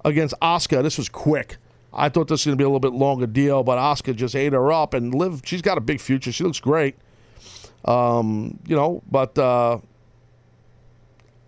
against 0.04 0.34
Asuka. 0.42 0.82
This 0.82 0.98
was 0.98 1.08
quick. 1.08 1.56
I 1.92 2.10
thought 2.10 2.28
this 2.28 2.40
was 2.40 2.46
going 2.46 2.58
to 2.58 2.62
be 2.62 2.64
a 2.64 2.68
little 2.68 2.80
bit 2.80 2.92
longer 2.92 3.26
deal, 3.26 3.62
but 3.62 3.78
Asuka 3.78 4.14
just 4.14 4.36
ate 4.36 4.52
her 4.52 4.70
up. 4.70 4.92
And 4.92 5.14
Liv, 5.14 5.40
she's 5.44 5.62
got 5.62 5.78
a 5.78 5.80
big 5.80 6.00
future. 6.00 6.30
She 6.30 6.44
looks 6.44 6.60
great. 6.60 6.96
Um, 7.86 8.58
you 8.66 8.76
know, 8.76 9.02
but 9.10 9.38
uh, 9.38 9.78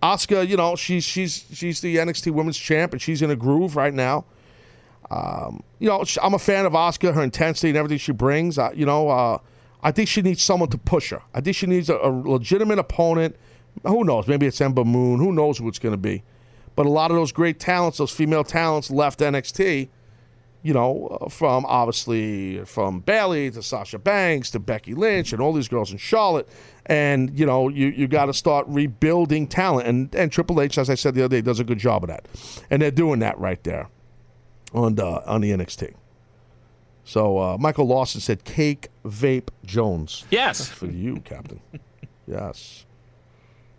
Asuka, 0.02 0.46
you 0.46 0.56
know, 0.56 0.76
she's 0.76 1.04
she's 1.04 1.44
she's 1.52 1.80
the 1.80 1.96
NXT 1.96 2.30
Women's 2.32 2.56
Champ, 2.56 2.92
and 2.92 3.02
she's 3.02 3.22
in 3.22 3.30
a 3.30 3.36
groove 3.36 3.76
right 3.76 3.94
now. 3.94 4.24
Um, 5.10 5.62
you 5.78 5.88
know, 5.88 6.04
I'm 6.22 6.34
a 6.34 6.38
fan 6.38 6.66
of 6.66 6.72
Asuka, 6.72 7.14
her 7.14 7.22
intensity 7.22 7.68
and 7.68 7.78
everything 7.78 7.98
she 7.98 8.12
brings. 8.12 8.58
Uh, 8.58 8.70
you 8.74 8.86
know, 8.86 9.08
uh, 9.08 9.38
I 9.82 9.90
think 9.90 10.08
she 10.08 10.22
needs 10.22 10.42
someone 10.42 10.68
to 10.70 10.78
push 10.78 11.10
her. 11.10 11.22
I 11.34 11.40
think 11.40 11.56
she 11.56 11.66
needs 11.66 11.88
a, 11.88 11.96
a 11.96 12.10
legitimate 12.10 12.78
opponent. 12.78 13.36
Who 13.84 14.04
knows? 14.04 14.26
Maybe 14.26 14.46
it's 14.46 14.60
Ember 14.60 14.84
Moon. 14.84 15.18
Who 15.18 15.32
knows 15.32 15.58
who 15.58 15.68
it's 15.68 15.78
going 15.78 15.94
to 15.94 15.98
be? 15.98 16.22
But 16.76 16.86
a 16.86 16.90
lot 16.90 17.10
of 17.10 17.16
those 17.16 17.32
great 17.32 17.58
talents, 17.58 17.98
those 17.98 18.10
female 18.10 18.44
talents, 18.44 18.90
left 18.90 19.20
NXT. 19.20 19.88
You 20.62 20.74
know, 20.74 21.18
uh, 21.20 21.28
from 21.28 21.64
obviously 21.66 22.64
from 22.64 23.00
Bayley 23.00 23.50
to 23.52 23.62
Sasha 23.62 23.98
Banks 23.98 24.50
to 24.50 24.58
Becky 24.58 24.92
Lynch 24.94 25.32
and 25.32 25.40
all 25.40 25.52
these 25.52 25.68
girls 25.68 25.92
in 25.92 25.98
Charlotte, 25.98 26.48
and 26.86 27.38
you 27.38 27.46
know, 27.46 27.68
you 27.68 27.88
you 27.88 28.08
got 28.08 28.26
to 28.26 28.34
start 28.34 28.66
rebuilding 28.68 29.46
talent. 29.46 29.86
And 29.86 30.14
and 30.14 30.32
Triple 30.32 30.60
H, 30.60 30.76
as 30.76 30.90
I 30.90 30.94
said 30.94 31.14
the 31.14 31.24
other 31.24 31.36
day, 31.36 31.42
does 31.42 31.60
a 31.60 31.64
good 31.64 31.78
job 31.78 32.02
of 32.02 32.08
that, 32.08 32.26
and 32.70 32.82
they're 32.82 32.90
doing 32.90 33.20
that 33.20 33.38
right 33.38 33.62
there 33.62 33.88
on 34.74 34.96
the, 34.96 35.26
on 35.26 35.40
the 35.40 35.50
NXT. 35.50 35.94
So 37.04 37.38
uh, 37.38 37.56
Michael 37.58 37.86
Lawson 37.86 38.20
said, 38.20 38.44
"Cake 38.44 38.88
Vape 39.04 39.48
Jones." 39.64 40.26
Yes. 40.30 40.58
That's 40.58 40.70
for 40.70 40.86
you, 40.86 41.20
Captain. 41.24 41.60
yes. 42.26 42.84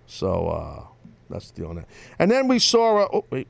So 0.07 0.47
uh, 0.47 0.83
that's 1.29 1.51
the 1.51 1.61
deal 1.61 1.69
on 1.69 1.75
that. 1.75 1.87
And 2.17 2.31
then 2.31 2.47
we 2.47 2.57
saw. 2.57 3.03
Uh, 3.03 3.07
oh 3.13 3.25
wait, 3.29 3.47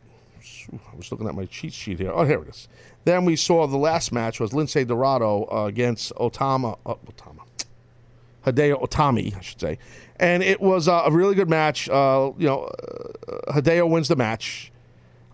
I 0.74 0.96
was 0.98 1.10
looking 1.12 1.28
at 1.28 1.36
my 1.36 1.46
cheat 1.46 1.72
sheet 1.72 2.00
here. 2.00 2.12
Oh, 2.12 2.26
here 2.26 2.42
it 2.42 2.50
is. 2.50 2.68
Then 3.06 3.26
we 3.26 3.36
saw 3.36 3.66
the 3.68 3.78
last 3.78 4.12
match 4.12 4.40
was 4.40 4.52
Lince 4.52 4.86
Dorado 4.86 5.48
uh, 5.52 5.66
against 5.66 6.14
Itami. 6.16 6.78
Uh, 6.86 6.96
Itami. 6.96 7.40
Hideo 8.46 8.82
Itami, 8.82 9.36
I 9.36 9.42
should 9.42 9.60
say. 9.60 9.78
And 10.18 10.44
it 10.44 10.62
was 10.62 10.88
uh, 10.88 11.04
a 11.06 11.12
really 11.12 11.36
good 11.36 11.50
match. 11.50 11.90
Uh, 11.90 12.32
you 12.38 12.48
know, 12.48 12.64
uh, 12.66 13.54
Hideo 13.54 13.90
wins 13.90 14.08
the 14.08 14.16
match. 14.16 14.72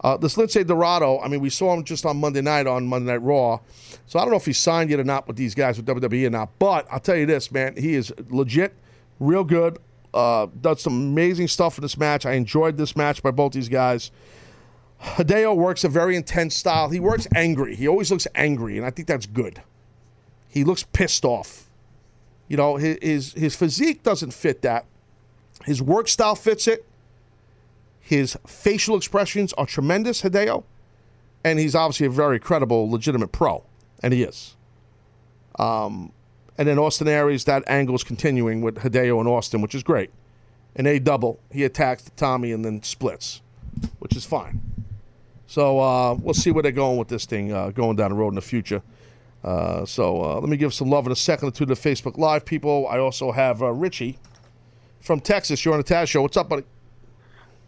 Uh, 0.01 0.17
this 0.17 0.35
Lince 0.35 0.65
Dorado, 0.67 1.19
I 1.19 1.27
mean, 1.27 1.39
we 1.39 1.49
saw 1.49 1.73
him 1.73 1.83
just 1.83 2.05
on 2.05 2.17
Monday 2.17 2.41
night 2.41 2.67
on 2.67 2.85
Monday 2.85 3.11
Night 3.11 3.23
Raw. 3.23 3.59
So 4.05 4.19
I 4.19 4.21
don't 4.21 4.31
know 4.31 4.37
if 4.37 4.45
he 4.45 4.53
signed 4.53 4.91
yet 4.91 4.99
or 4.99 5.03
not 5.03 5.27
with 5.27 5.35
these 5.35 5.55
guys 5.55 5.77
with 5.77 5.87
WWE 5.87 6.27
or 6.27 6.29
not. 6.29 6.59
But 6.59 6.85
I'll 6.91 6.99
tell 6.99 7.15
you 7.15 7.25
this, 7.25 7.51
man, 7.51 7.75
he 7.75 7.95
is 7.95 8.13
legit, 8.29 8.75
real 9.19 9.43
good. 9.43 9.79
Uh, 10.13 10.47
does 10.61 10.81
some 10.81 10.93
amazing 10.93 11.47
stuff 11.47 11.77
in 11.77 11.81
this 11.81 11.97
match. 11.97 12.25
I 12.25 12.33
enjoyed 12.33 12.77
this 12.77 12.95
match 12.95 13.23
by 13.23 13.31
both 13.31 13.53
these 13.53 13.67
guys. 13.67 14.11
Hideo 15.01 15.55
works 15.55 15.83
a 15.83 15.89
very 15.89 16.15
intense 16.15 16.55
style. 16.55 16.89
He 16.89 16.99
works 16.99 17.27
angry. 17.35 17.75
He 17.75 17.87
always 17.87 18.11
looks 18.11 18.27
angry, 18.35 18.77
and 18.77 18.85
I 18.85 18.89
think 18.89 19.07
that's 19.07 19.25
good. 19.25 19.61
He 20.49 20.63
looks 20.63 20.83
pissed 20.83 21.25
off. 21.25 21.69
You 22.47 22.57
know, 22.57 22.77
his 22.77 23.33
his, 23.33 23.55
physique 23.55 24.03
doesn't 24.03 24.31
fit 24.31 24.61
that. 24.61 24.85
His 25.65 25.81
work 25.81 26.07
style 26.07 26.35
fits 26.35 26.67
it. 26.67 26.85
His 27.99 28.37
facial 28.45 28.95
expressions 28.95 29.51
are 29.53 29.65
tremendous, 29.65 30.21
Hideo. 30.21 30.63
And 31.43 31.59
he's 31.59 31.75
obviously 31.75 32.07
a 32.07 32.11
very 32.11 32.39
credible, 32.39 32.89
legitimate 32.89 33.31
pro. 33.31 33.63
And 34.03 34.13
he 34.13 34.23
is. 34.23 34.55
Um, 35.57 36.11
and 36.57 36.67
then 36.67 36.77
Austin 36.77 37.07
Aries, 37.07 37.45
that 37.45 37.63
angle 37.67 37.95
is 37.95 38.03
continuing 38.03 38.61
with 38.61 38.75
Hideo 38.75 39.19
and 39.19 39.27
Austin, 39.27 39.61
which 39.61 39.73
is 39.73 39.83
great. 39.83 40.11
And 40.75 40.85
a 40.87 40.99
double. 40.99 41.39
He 41.51 41.63
attacks 41.63 42.11
Tommy 42.15 42.51
and 42.51 42.63
then 42.63 42.83
splits, 42.83 43.41
which 43.99 44.15
is 44.15 44.25
fine. 44.25 44.61
So 45.55 45.79
uh, 45.79 46.15
we'll 46.15 46.33
see 46.33 46.51
where 46.51 46.63
they're 46.63 46.73
going 46.73 46.97
with 46.97 47.07
this 47.07 47.25
thing 47.25 47.53
uh, 47.53 47.69
going 47.69 47.95
down 47.95 48.11
the 48.11 48.17
road 48.17 48.27
in 48.27 48.35
the 48.35 48.41
future. 48.41 48.81
Uh, 49.41 49.85
so 49.85 50.21
uh, 50.21 50.39
let 50.41 50.49
me 50.49 50.57
give 50.57 50.73
some 50.73 50.89
love 50.89 51.05
in 51.05 51.13
a 51.13 51.15
second 51.15 51.47
or 51.47 51.51
two 51.51 51.65
to 51.65 51.73
the 51.73 51.79
Facebook 51.79 52.17
Live 52.17 52.43
people. 52.43 52.85
I 52.89 52.99
also 52.99 53.31
have 53.31 53.63
uh, 53.63 53.71
Richie 53.71 54.19
from 54.99 55.21
Texas. 55.21 55.63
You're 55.63 55.73
on 55.73 55.79
the 55.79 55.85
Taz 55.85 56.09
Show. 56.09 56.21
What's 56.23 56.35
up, 56.35 56.49
buddy? 56.49 56.63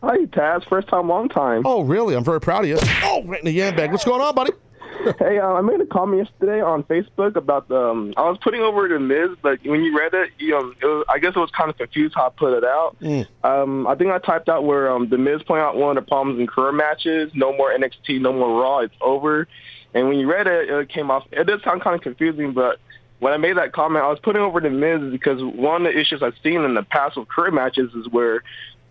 Hi, 0.04 0.18
Taz. 0.26 0.68
First 0.68 0.90
time, 0.90 1.08
long 1.08 1.30
time. 1.30 1.62
Oh, 1.64 1.82
really? 1.82 2.14
I'm 2.14 2.26
very 2.26 2.42
proud 2.42 2.66
of 2.66 2.70
you. 2.70 2.78
Oh, 3.04 3.24
right 3.24 3.40
in 3.40 3.46
the 3.46 3.54
yam 3.54 3.74
bag. 3.74 3.94
What's 3.94 4.04
going 4.04 4.22
on, 4.22 4.36
buddy? 4.36 4.52
hey, 5.20 5.40
uh, 5.40 5.54
I 5.54 5.62
made 5.62 5.82
a 5.82 5.86
comment 5.86 6.28
yesterday 6.28 6.62
on 6.62 6.84
Facebook 6.84 7.36
about 7.36 7.68
the. 7.68 7.80
Um, 7.80 8.14
I 8.18 8.30
was 8.30 8.38
putting 8.42 8.62
over 8.62 8.88
the 8.88 9.00
Miz, 9.00 9.38
but 9.42 9.60
when 9.66 9.84
you 9.84 9.98
read 9.98 10.14
it, 10.14 10.32
you 10.38 10.58
um, 10.58 10.76
it 10.82 10.86
was, 10.86 11.06
I 11.10 11.20
guess 11.20 11.34
it 11.36 11.40
was 11.40 11.52
kind 11.52 11.70
of 11.70 11.78
confused 11.78 12.16
how 12.16 12.28
I 12.28 12.30
put 12.30 12.54
it 12.58 12.64
out. 12.64 12.96
Mm. 13.02 13.28
Um, 13.44 13.88
I 13.88 13.96
think 13.96 14.12
I 14.12 14.20
typed 14.20 14.50
out 14.50 14.64
where 14.64 14.92
um, 14.92 15.10
the 15.10 15.18
Miz 15.18 15.44
pointed 15.44 15.64
out 15.64 15.78
one 15.78 15.98
of 15.98 16.04
the 16.04 16.08
problems 16.08 16.40
in 16.40 16.48
career 16.48 16.72
matches: 16.72 17.32
no 17.34 17.56
more 17.56 17.72
NXT, 17.72 18.22
no 18.22 18.34
more 18.34 18.62
Raw. 18.62 18.80
It's 18.80 18.96
over. 19.02 19.48
And 19.94 20.08
when 20.08 20.20
you 20.20 20.30
read 20.32 20.48
it, 20.48 20.70
it 20.70 20.90
came 20.90 21.10
off. 21.10 21.26
It 21.32 21.46
did 21.48 21.62
sound 21.64 21.82
kind 21.82 21.96
of 21.96 22.02
confusing, 22.02 22.54
but 22.54 22.80
when 23.20 23.34
I 23.34 23.38
made 23.38 23.58
that 23.58 23.74
comment, 23.74 24.04
I 24.04 24.10
was 24.10 24.20
putting 24.20 24.42
over 24.42 24.60
the 24.60 24.70
Miz 24.70 25.12
because 25.12 25.42
one 25.42 25.86
of 25.86 25.94
the 25.94 26.00
issues 26.00 26.22
I've 26.22 26.36
seen 26.44 26.62
in 26.62 26.76
the 26.76 26.84
past 26.84 27.18
with 27.18 27.28
career 27.28 27.52
matches 27.52 27.92
is 27.96 28.08
where 28.10 28.44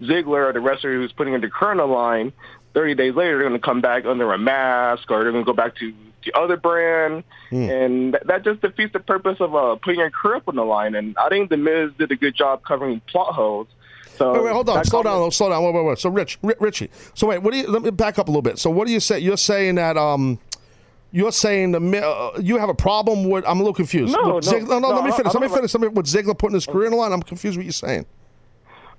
Ziggler 0.02 0.48
or 0.48 0.52
the 0.52 0.60
wrestler 0.60 0.94
who's 0.94 1.12
putting 1.12 1.34
in 1.34 1.40
the 1.40 1.50
current 1.50 1.86
line, 1.88 2.32
30 2.76 2.94
days 2.94 3.14
later, 3.14 3.38
they're 3.38 3.48
going 3.48 3.58
to 3.58 3.64
come 3.64 3.80
back 3.80 4.04
under 4.04 4.30
a 4.34 4.38
mask 4.38 5.10
or 5.10 5.22
they're 5.22 5.32
going 5.32 5.42
to 5.46 5.50
go 5.50 5.54
back 5.56 5.74
to 5.76 5.94
the 6.26 6.38
other 6.38 6.58
brand. 6.58 7.24
And 7.50 8.12
that, 8.12 8.26
that 8.26 8.44
just 8.44 8.60
defeats 8.60 8.92
the 8.92 9.00
purpose 9.00 9.38
of 9.40 9.54
uh, 9.54 9.76
putting 9.76 9.98
your 10.00 10.10
career 10.10 10.36
up 10.36 10.42
on 10.46 10.56
the 10.56 10.64
line. 10.64 10.94
And 10.94 11.16
I 11.16 11.30
think 11.30 11.48
The 11.48 11.56
Miz 11.56 11.92
did 11.98 12.12
a 12.12 12.16
good 12.16 12.34
job 12.36 12.62
covering 12.64 13.00
plot 13.08 13.34
holes. 13.34 13.68
So 14.18 14.34
wait, 14.34 14.44
wait, 14.44 14.52
hold 14.52 14.68
on. 14.68 14.84
Slow 14.84 15.02
down. 15.02 15.30
Slow 15.30 15.48
down. 15.48 15.64
Wait, 15.64 15.72
wait, 15.74 15.84
wait. 15.86 15.98
So, 15.98 16.10
Rich, 16.10 16.38
Ri- 16.42 16.54
Richie. 16.60 16.90
So, 17.14 17.26
wait. 17.28 17.38
What 17.38 17.52
do 17.52 17.58
you? 17.60 17.66
Let 17.66 17.80
me 17.82 17.90
back 17.90 18.18
up 18.18 18.28
a 18.28 18.30
little 18.30 18.42
bit. 18.42 18.58
So, 18.58 18.68
what 18.68 18.86
do 18.86 18.92
you 18.92 19.00
say? 19.00 19.18
You're 19.18 19.36
saying 19.38 19.74
that 19.76 19.96
um, 19.96 20.38
you're 21.12 21.32
saying 21.32 21.72
the 21.72 22.02
uh, 22.06 22.38
you 22.40 22.56
have 22.58 22.68
a 22.70 22.74
problem 22.74 23.28
with. 23.28 23.44
I'm 23.46 23.58
a 23.58 23.62
little 23.62 23.74
confused. 23.74 24.14
No, 24.14 24.22
no, 24.22 24.40
Ziggler- 24.40 24.68
no, 24.68 24.78
no, 24.78 24.88
no, 24.90 24.94
Let 24.96 25.04
me 25.04 25.12
finish. 25.12 25.34
Let 25.34 25.42
me 25.42 25.48
finish. 25.48 25.74
Let 25.74 25.80
me, 25.82 25.88
with 25.88 26.06
Ziggler 26.06 26.36
putting 26.38 26.54
his 26.54 26.64
career 26.66 26.86
in 26.86 26.92
the 26.92 26.96
line, 26.96 27.12
I'm 27.12 27.22
confused. 27.22 27.56
What 27.58 27.64
you're 27.66 27.72
saying? 27.72 28.06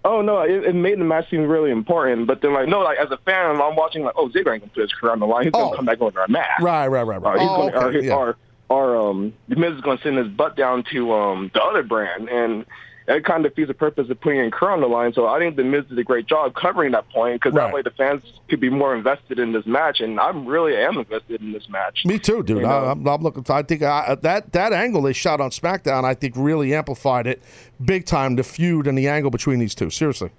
Oh 0.06 0.22
no, 0.22 0.40
it, 0.42 0.64
it 0.64 0.76
made 0.76 1.00
the 1.00 1.04
match 1.04 1.30
seem 1.30 1.46
really 1.48 1.72
important. 1.72 2.28
But 2.28 2.42
then, 2.42 2.54
like, 2.54 2.68
no, 2.70 2.80
like 2.80 2.98
as 2.98 3.12
a 3.12 3.18
fan, 3.26 3.60
I'm 3.60 3.76
watching 3.76 4.04
like, 4.04 4.14
oh, 4.16 4.30
Ziggler 4.30 4.54
ain't 4.54 4.62
gonna 4.64 4.72
put 4.74 4.82
his 4.84 4.94
career 4.94 5.12
on 5.12 5.20
the 5.20 5.26
line. 5.26 5.44
He's 5.44 5.52
gonna 5.52 5.72
Oh. 5.72 5.76
come 5.76 5.86
back 5.86 6.00
under 6.02 6.22
a 6.22 6.30
mask. 6.30 6.62
Right, 6.62 6.88
right, 6.88 7.04
right, 7.04 7.22
right. 7.22 7.36
Or 7.36 7.40
he's 7.40 7.50
Oh, 7.50 7.70
gonna, 7.72 7.88
okay, 7.88 8.02
he- 8.02 8.08
yeah. 8.08 8.16
or, 8.16 8.38
or 8.70 8.96
um, 9.10 9.34
the 9.50 9.56
Miz 9.58 9.74
is 9.74 9.82
gonna 9.82 10.00
send 10.02 10.18
his 10.18 10.28
butt 10.30 10.56
down 10.56 10.84
to 10.92 11.12
um 11.14 11.52
the 11.54 11.62
other 11.62 11.84
brand, 11.84 12.30
and 12.30 12.66
that 13.08 13.24
kind 13.24 13.46
of 13.46 13.52
defeats 13.52 13.70
the 13.70 13.74
purpose 13.74 14.10
of 14.10 14.20
putting 14.22 14.40
in 14.40 14.52
career 14.52 14.72
on 14.72 14.82
the 14.82 14.88
line. 14.88 15.14
So 15.14 15.28
I 15.28 15.40
think 15.40 15.56
the 15.56 15.64
Miz 15.64 15.86
did 15.86 15.98
a 15.98 16.04
great 16.04 16.28
job 16.28 16.54
covering 16.54 16.92
that 16.92 17.10
point 17.10 17.42
because 17.42 17.56
Right. 17.56 17.68
that 17.68 17.74
way 17.74 17.82
the 17.82 17.92
fans 17.92 18.22
could 18.50 18.60
be 18.60 18.70
more 18.70 18.94
invested 18.96 19.40
in 19.40 19.54
this 19.54 19.66
match, 19.66 20.02
and 20.02 20.20
I'm 20.20 20.46
really 20.46 20.76
am 20.76 20.98
invested 20.98 21.42
in 21.42 21.54
this 21.54 21.68
match. 21.70 22.04
Me 22.06 22.20
too, 22.20 22.44
dude. 22.44 22.58
You 22.58 22.64
know? 22.64 22.70
I, 22.70 22.92
I'm, 22.92 23.08
I'm 23.08 23.22
looking. 23.22 23.46
I 23.50 23.64
think 23.64 23.82
I, 23.82 24.16
that 24.22 24.52
that 24.52 24.74
angle 24.74 25.02
they 25.02 25.14
shot 25.14 25.42
on 25.42 25.50
SmackDown, 25.50 26.04
I 26.04 26.14
think, 26.14 26.36
really 26.38 26.74
amplified 26.74 27.28
it 27.28 27.42
big 27.84 28.06
time. 28.06 28.36
The 28.36 28.44
feud 28.44 28.88
and 28.88 28.98
the 28.98 29.08
angle 29.08 29.32
between 29.32 29.60
these 29.60 29.74
two. 29.74 29.90
Seriously. 29.90 30.30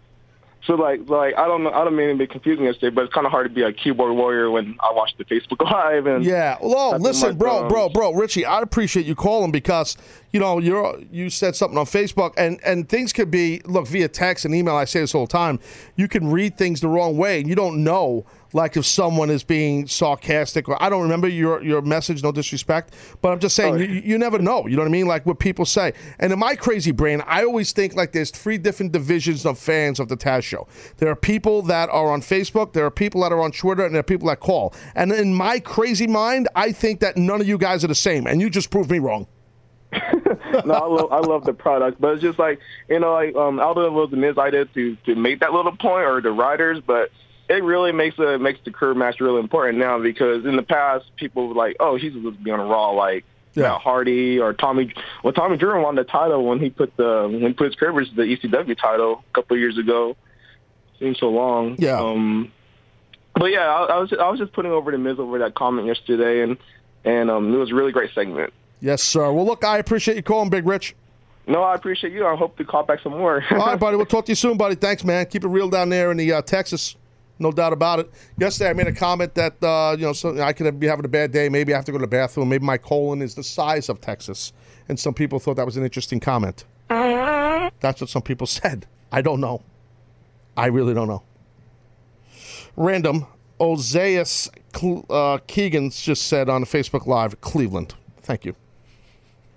So 0.68 0.74
like, 0.74 1.08
like 1.08 1.34
I 1.38 1.48
don't 1.48 1.64
know, 1.64 1.70
I 1.70 1.82
don't 1.82 1.96
mean 1.96 2.10
to 2.10 2.14
be 2.14 2.26
confusing 2.26 2.66
yesterday, 2.66 2.94
but 2.94 3.04
it's 3.06 3.14
kind 3.14 3.24
of 3.24 3.32
hard 3.32 3.46
to 3.46 3.50
be 3.50 3.62
a 3.62 3.72
keyboard 3.72 4.14
warrior 4.14 4.50
when 4.50 4.76
I 4.80 4.92
watch 4.92 5.14
the 5.16 5.24
Facebook 5.24 5.64
Live 5.72 6.04
and 6.04 6.22
Yeah. 6.22 6.58
Well, 6.60 6.98
listen, 6.98 7.38
bro, 7.38 7.70
bro, 7.70 7.88
bro, 7.88 8.12
Richie, 8.12 8.44
I 8.44 8.60
appreciate 8.60 9.06
you 9.06 9.14
calling 9.14 9.50
because 9.50 9.96
you 10.30 10.38
know 10.38 10.58
you're 10.58 11.00
you 11.10 11.30
said 11.30 11.56
something 11.56 11.78
on 11.78 11.86
Facebook, 11.86 12.34
and 12.36 12.60
and 12.66 12.86
things 12.86 13.14
could 13.14 13.30
be 13.30 13.62
look 13.64 13.88
via 13.88 14.08
text 14.08 14.44
and 14.44 14.54
email. 14.54 14.76
I 14.76 14.84
say 14.84 15.00
this 15.00 15.14
all 15.14 15.24
the 15.24 15.32
time. 15.32 15.58
You 15.96 16.06
can 16.06 16.30
read 16.30 16.58
things 16.58 16.82
the 16.82 16.88
wrong 16.88 17.16
way, 17.16 17.40
and 17.40 17.48
you 17.48 17.54
don't 17.54 17.82
know. 17.82 18.26
Like 18.52 18.76
if 18.76 18.86
someone 18.86 19.30
is 19.30 19.44
being 19.44 19.86
sarcastic, 19.86 20.68
or 20.68 20.82
I 20.82 20.88
don't 20.88 21.02
remember 21.02 21.28
your 21.28 21.62
your 21.62 21.82
message. 21.82 22.22
No 22.22 22.32
disrespect, 22.32 22.94
but 23.20 23.32
I'm 23.32 23.38
just 23.38 23.54
saying 23.54 23.78
you, 23.78 23.86
you 23.86 24.18
never 24.18 24.38
know. 24.38 24.66
You 24.66 24.76
know 24.76 24.82
what 24.82 24.88
I 24.88 24.92
mean? 24.92 25.06
Like 25.06 25.26
what 25.26 25.38
people 25.38 25.66
say. 25.66 25.92
And 26.18 26.32
in 26.32 26.38
my 26.38 26.56
crazy 26.56 26.90
brain, 26.90 27.22
I 27.26 27.44
always 27.44 27.72
think 27.72 27.94
like 27.94 28.12
there's 28.12 28.30
three 28.30 28.58
different 28.58 28.92
divisions 28.92 29.44
of 29.44 29.58
fans 29.58 30.00
of 30.00 30.08
the 30.08 30.16
Taz 30.16 30.44
Show. 30.44 30.66
There 30.96 31.10
are 31.10 31.16
people 31.16 31.62
that 31.62 31.90
are 31.90 32.10
on 32.10 32.22
Facebook, 32.22 32.72
there 32.72 32.86
are 32.86 32.90
people 32.90 33.22
that 33.22 33.32
are 33.32 33.40
on 33.40 33.52
Twitter, 33.52 33.84
and 33.84 33.94
there 33.94 34.00
are 34.00 34.04
people 34.04 34.28
that 34.28 34.40
call. 34.40 34.74
And 34.94 35.12
in 35.12 35.34
my 35.34 35.60
crazy 35.60 36.06
mind, 36.06 36.48
I 36.54 36.72
think 36.72 37.00
that 37.00 37.16
none 37.16 37.40
of 37.40 37.48
you 37.48 37.58
guys 37.58 37.84
are 37.84 37.88
the 37.88 37.94
same, 37.94 38.26
and 38.26 38.40
you 38.40 38.48
just 38.50 38.70
proved 38.70 38.90
me 38.90 38.98
wrong. 38.98 39.26
no, 39.92 40.74
I 40.74 40.86
love 40.86 41.12
I 41.12 41.18
love 41.20 41.44
the 41.44 41.54
product, 41.54 42.00
but 42.00 42.14
it's 42.14 42.22
just 42.22 42.38
like 42.38 42.60
you 42.88 43.00
know, 43.00 43.12
like 43.12 43.34
um, 43.34 43.58
I 43.58 43.64
don't 43.64 43.76
know 43.76 43.86
if 43.86 43.88
it 43.88 43.92
was 43.92 44.10
the 44.10 44.16
Miz 44.16 44.36
idea 44.36 44.66
to 44.66 44.96
to 45.06 45.14
make 45.14 45.40
that 45.40 45.52
little 45.52 45.76
point 45.76 46.04
or 46.04 46.20
the 46.20 46.30
writers, 46.30 46.80
but 46.86 47.10
it 47.48 47.64
really 47.64 47.92
makes 47.92 48.18
a 48.18 48.38
makes 48.38 48.60
the 48.64 48.70
curb 48.70 48.96
match 48.96 49.20
really 49.20 49.40
important 49.40 49.78
now 49.78 49.98
because 49.98 50.44
in 50.44 50.56
the 50.56 50.62
past 50.62 51.04
people 51.16 51.48
were 51.48 51.54
like, 51.54 51.76
oh, 51.80 51.96
he's 51.96 52.12
supposed 52.12 52.38
to 52.38 52.44
be 52.44 52.50
on 52.50 52.60
a 52.60 52.64
Raw 52.64 52.90
like 52.90 53.24
Matt 53.56 53.80
Hardy 53.80 54.38
or 54.38 54.52
Tommy. 54.52 54.92
Well, 55.22 55.32
Tommy 55.32 55.56
Dreamer 55.56 55.80
won 55.80 55.94
the 55.94 56.04
title 56.04 56.44
when 56.44 56.60
he 56.60 56.70
put 56.70 56.96
the 56.96 57.28
when 57.30 57.40
he 57.40 57.52
put 57.52 57.66
his 57.66 57.76
versus 57.76 58.12
the 58.14 58.22
ECW 58.22 58.76
title 58.78 59.24
a 59.30 59.34
couple 59.34 59.56
of 59.56 59.60
years 59.60 59.78
ago. 59.78 60.16
Seems 60.98 61.18
so 61.18 61.30
long. 61.30 61.76
Yeah. 61.78 62.00
Um, 62.00 62.52
but 63.34 63.46
yeah, 63.46 63.68
I, 63.68 63.84
I 63.84 63.98
was 63.98 64.12
I 64.12 64.28
was 64.28 64.38
just 64.38 64.52
putting 64.52 64.72
over 64.72 64.90
the 64.90 64.98
Miz 64.98 65.18
over 65.18 65.38
that 65.38 65.54
comment 65.54 65.86
yesterday, 65.86 66.42
and 66.42 66.58
and 67.04 67.30
um, 67.30 67.54
it 67.54 67.56
was 67.56 67.70
a 67.70 67.74
really 67.74 67.92
great 67.92 68.12
segment. 68.14 68.52
Yes, 68.80 69.02
sir. 69.02 69.32
Well, 69.32 69.46
look, 69.46 69.64
I 69.64 69.78
appreciate 69.78 70.16
you 70.16 70.22
calling, 70.22 70.50
Big 70.50 70.66
Rich. 70.66 70.94
No, 71.46 71.62
I 71.62 71.74
appreciate 71.74 72.12
you. 72.12 72.26
I 72.26 72.36
hope 72.36 72.58
to 72.58 72.64
call 72.64 72.82
back 72.82 73.00
some 73.02 73.12
more. 73.12 73.42
All 73.50 73.58
right, 73.58 73.80
buddy. 73.80 73.96
We'll 73.96 74.06
talk 74.06 74.26
to 74.26 74.32
you 74.32 74.36
soon, 74.36 74.58
buddy. 74.58 74.74
Thanks, 74.74 75.02
man. 75.02 75.24
Keep 75.26 75.44
it 75.44 75.48
real 75.48 75.70
down 75.70 75.88
there 75.88 76.10
in 76.10 76.18
the 76.18 76.30
uh, 76.32 76.42
Texas. 76.42 76.94
No 77.38 77.52
doubt 77.52 77.72
about 77.72 78.00
it. 78.00 78.10
Yesterday, 78.36 78.70
I 78.70 78.72
made 78.72 78.88
a 78.88 78.92
comment 78.92 79.34
that 79.34 79.62
uh, 79.62 79.94
you 79.98 80.04
know 80.04 80.12
so 80.12 80.40
I 80.40 80.52
could 80.52 80.78
be 80.80 80.86
having 80.86 81.04
a 81.04 81.08
bad 81.08 81.30
day. 81.30 81.48
Maybe 81.48 81.72
I 81.72 81.76
have 81.76 81.84
to 81.84 81.92
go 81.92 81.98
to 81.98 82.02
the 82.02 82.08
bathroom. 82.08 82.48
Maybe 82.48 82.64
my 82.64 82.78
colon 82.78 83.22
is 83.22 83.34
the 83.34 83.44
size 83.44 83.88
of 83.88 84.00
Texas, 84.00 84.52
and 84.88 84.98
some 84.98 85.14
people 85.14 85.38
thought 85.38 85.56
that 85.56 85.66
was 85.66 85.76
an 85.76 85.84
interesting 85.84 86.20
comment. 86.20 86.64
That's 86.88 88.00
what 88.00 88.10
some 88.10 88.22
people 88.22 88.46
said. 88.60 88.86
I 89.12 89.22
don't 89.22 89.40
know. 89.40 89.62
I 90.56 90.66
really 90.66 90.94
don't 90.94 91.08
know. 91.08 91.22
Random. 92.76 93.26
Ozeus 93.60 94.48
Cle- 94.72 95.04
uh, 95.10 95.38
Keegan's 95.48 96.00
just 96.00 96.28
said 96.28 96.48
on 96.48 96.64
Facebook 96.64 97.06
Live, 97.06 97.40
Cleveland. 97.40 97.94
Thank 98.22 98.44
you. 98.44 98.54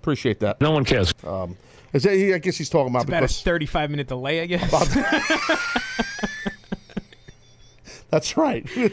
Appreciate 0.00 0.40
that. 0.40 0.60
No 0.60 0.72
one 0.72 0.84
cares. 0.84 1.14
Um, 1.24 1.56
is 1.92 2.02
that, 2.02 2.14
he, 2.14 2.34
I 2.34 2.38
guess 2.38 2.56
he's 2.56 2.68
talking 2.68 2.92
about 2.92 3.02
It's 3.02 3.10
about 3.10 3.20
because 3.20 3.40
a 3.40 3.44
35 3.44 3.90
minute 3.90 4.08
delay, 4.08 4.40
I 4.40 4.46
guess. 4.46 4.72
That's 8.12 8.36
right. 8.36 8.68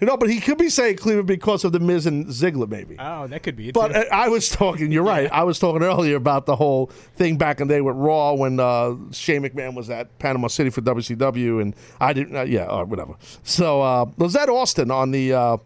You 0.00 0.06
know, 0.06 0.16
but 0.16 0.30
he 0.30 0.40
could 0.40 0.56
be 0.56 0.70
saying 0.70 0.96
Cleveland 0.96 1.28
because 1.28 1.62
of 1.62 1.72
the 1.72 1.78
Miz 1.78 2.06
and 2.06 2.24
Ziggler, 2.28 2.66
maybe. 2.66 2.96
oh, 2.98 3.26
that 3.26 3.42
could 3.42 3.54
be 3.54 3.68
it. 3.68 3.74
But 3.74 3.88
too. 3.88 4.04
I 4.10 4.28
was 4.28 4.48
talking. 4.48 4.90
You're 4.90 5.02
right. 5.02 5.30
I 5.30 5.42
was 5.44 5.58
talking 5.58 5.82
earlier 5.82 6.16
about 6.16 6.46
the 6.46 6.56
whole 6.56 6.86
thing 7.16 7.36
back 7.36 7.60
in 7.60 7.68
the 7.68 7.74
day 7.74 7.80
with 7.82 7.96
Raw 7.96 8.32
when 8.32 8.58
uh, 8.58 8.94
Shane 9.12 9.42
McMahon 9.42 9.74
was 9.74 9.90
at 9.90 10.18
Panama 10.18 10.48
City 10.48 10.70
for 10.70 10.80
WCW, 10.80 11.60
and 11.60 11.76
I 12.00 12.14
didn't. 12.14 12.34
Uh, 12.34 12.44
yeah, 12.44 12.64
or 12.64 12.86
whatever. 12.86 13.12
So 13.42 13.82
uh, 13.82 14.06
Lizette 14.16 14.48
Austin 14.48 14.90
on 14.90 15.10
the 15.10 15.34
uh, 15.34 15.58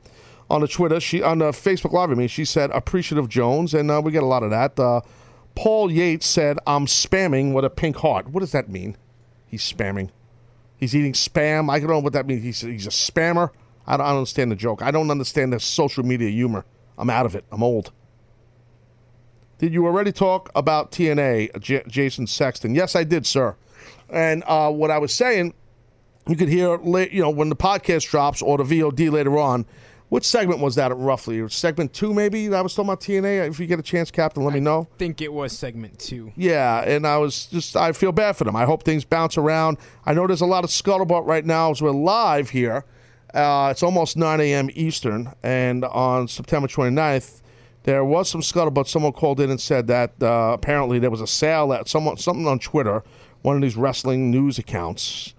on 0.50 0.62
the 0.62 0.68
Twitter, 0.68 0.98
she 0.98 1.22
on 1.22 1.38
the 1.38 1.52
Facebook 1.52 1.92
Live. 1.92 2.10
I 2.10 2.14
mean, 2.14 2.26
she 2.26 2.44
said 2.44 2.70
appreciative 2.72 3.28
Jones, 3.28 3.72
and 3.72 3.88
uh, 3.88 4.02
we 4.04 4.10
get 4.10 4.24
a 4.24 4.26
lot 4.26 4.42
of 4.42 4.50
that. 4.50 4.80
Uh, 4.80 5.00
Paul 5.54 5.92
Yates 5.92 6.26
said, 6.26 6.58
"I'm 6.66 6.86
spamming 6.86 7.52
with 7.52 7.64
a 7.64 7.70
pink 7.70 7.98
heart." 7.98 8.26
What 8.30 8.40
does 8.40 8.50
that 8.50 8.68
mean? 8.68 8.96
He's 9.46 9.62
spamming. 9.62 10.10
He's 10.76 10.94
eating 10.94 11.12
spam. 11.12 11.70
I 11.70 11.78
don't 11.78 11.88
know 11.88 11.98
what 12.00 12.12
that 12.12 12.26
means. 12.26 12.42
He's, 12.42 12.60
he's 12.60 12.86
a 12.86 12.90
spammer. 12.90 13.50
I 13.86 13.96
don't, 13.96 14.06
I 14.06 14.08
don't 14.10 14.18
understand 14.18 14.50
the 14.50 14.56
joke. 14.56 14.82
I 14.82 14.90
don't 14.90 15.10
understand 15.10 15.52
the 15.52 15.60
social 15.60 16.04
media 16.04 16.30
humor. 16.30 16.64
I'm 16.98 17.10
out 17.10 17.26
of 17.26 17.34
it. 17.34 17.44
I'm 17.50 17.62
old. 17.62 17.92
Did 19.58 19.72
you 19.72 19.86
already 19.86 20.12
talk 20.12 20.50
about 20.54 20.90
TNA, 20.90 21.60
J- 21.60 21.84
Jason 21.86 22.26
Sexton? 22.26 22.74
Yes, 22.74 22.96
I 22.96 23.04
did, 23.04 23.24
sir. 23.26 23.56
And 24.08 24.42
uh, 24.46 24.70
what 24.70 24.90
I 24.90 24.98
was 24.98 25.14
saying, 25.14 25.54
you 26.26 26.36
could 26.36 26.48
hear, 26.48 26.80
you 26.82 27.22
know, 27.22 27.30
when 27.30 27.48
the 27.48 27.56
podcast 27.56 28.08
drops 28.10 28.42
or 28.42 28.58
the 28.58 28.64
VOD 28.64 29.10
later 29.10 29.38
on. 29.38 29.66
What 30.10 30.24
segment 30.24 30.60
was 30.60 30.74
that 30.76 30.94
roughly? 30.96 31.48
Segment 31.48 31.92
two, 31.92 32.14
maybe? 32.14 32.46
That 32.48 32.62
was 32.62 32.74
talking 32.74 32.90
about 32.90 33.00
TNA. 33.00 33.48
If 33.48 33.58
you 33.58 33.66
get 33.66 33.78
a 33.78 33.82
chance, 33.82 34.10
Captain, 34.10 34.44
let 34.44 34.54
me 34.54 34.60
know. 34.60 34.86
think 34.98 35.20
it 35.20 35.32
was 35.32 35.56
segment 35.56 35.98
two. 35.98 36.32
Yeah, 36.36 36.82
and 36.82 37.06
I 37.06 37.16
was 37.18 37.46
just, 37.46 37.76
I 37.76 37.92
feel 37.92 38.12
bad 38.12 38.36
for 38.36 38.44
them. 38.44 38.54
I 38.54 38.64
hope 38.64 38.84
things 38.84 39.04
bounce 39.04 39.36
around. 39.36 39.78
I 40.06 40.14
know 40.14 40.26
there's 40.26 40.40
a 40.42 40.46
lot 40.46 40.62
of 40.62 40.70
scuttlebutt 40.70 41.26
right 41.26 41.44
now 41.44 41.70
as 41.70 41.82
we're 41.82 41.90
live 41.90 42.50
here. 42.50 42.84
Uh, 43.32 43.68
it's 43.72 43.82
almost 43.82 44.16
9 44.16 44.40
a.m. 44.40 44.70
Eastern, 44.74 45.32
and 45.42 45.84
on 45.86 46.28
September 46.28 46.68
29th, 46.68 47.40
there 47.82 48.04
was 48.04 48.28
some 48.28 48.40
scuttlebutt. 48.42 48.86
Someone 48.86 49.12
called 49.12 49.40
in 49.40 49.50
and 49.50 49.60
said 49.60 49.88
that 49.88 50.12
uh, 50.22 50.52
apparently 50.54 51.00
there 51.00 51.10
was 51.10 51.20
a 51.20 51.26
sale 51.26 51.72
at 51.72 51.88
someone, 51.88 52.16
something 52.18 52.46
on 52.46 52.60
Twitter, 52.60 53.02
one 53.42 53.56
of 53.56 53.62
these 53.62 53.76
wrestling 53.76 54.30
news 54.30 54.58
accounts, 54.58 55.34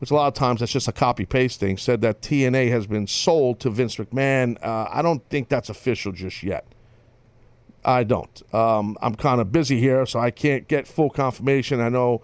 which 0.00 0.10
a 0.10 0.14
lot 0.14 0.26
of 0.28 0.34
times 0.34 0.60
that's 0.60 0.72
just 0.72 0.88
a 0.88 0.92
copy 0.92 1.26
paste 1.26 1.60
thing, 1.60 1.76
said 1.76 2.00
that 2.00 2.22
TNA 2.22 2.70
has 2.70 2.86
been 2.86 3.06
sold 3.06 3.60
to 3.60 3.70
Vince 3.70 3.96
McMahon. 3.96 4.56
Uh, 4.62 4.88
I 4.90 5.02
don't 5.02 5.22
think 5.28 5.48
that's 5.48 5.68
official 5.68 6.10
just 6.12 6.42
yet. 6.42 6.66
I 7.84 8.04
don't. 8.04 8.54
Um, 8.54 8.96
I'm 9.00 9.14
kind 9.14 9.40
of 9.40 9.52
busy 9.52 9.78
here, 9.78 10.04
so 10.06 10.18
I 10.18 10.30
can't 10.30 10.66
get 10.68 10.86
full 10.86 11.10
confirmation. 11.10 11.80
I 11.80 11.90
know 11.90 12.22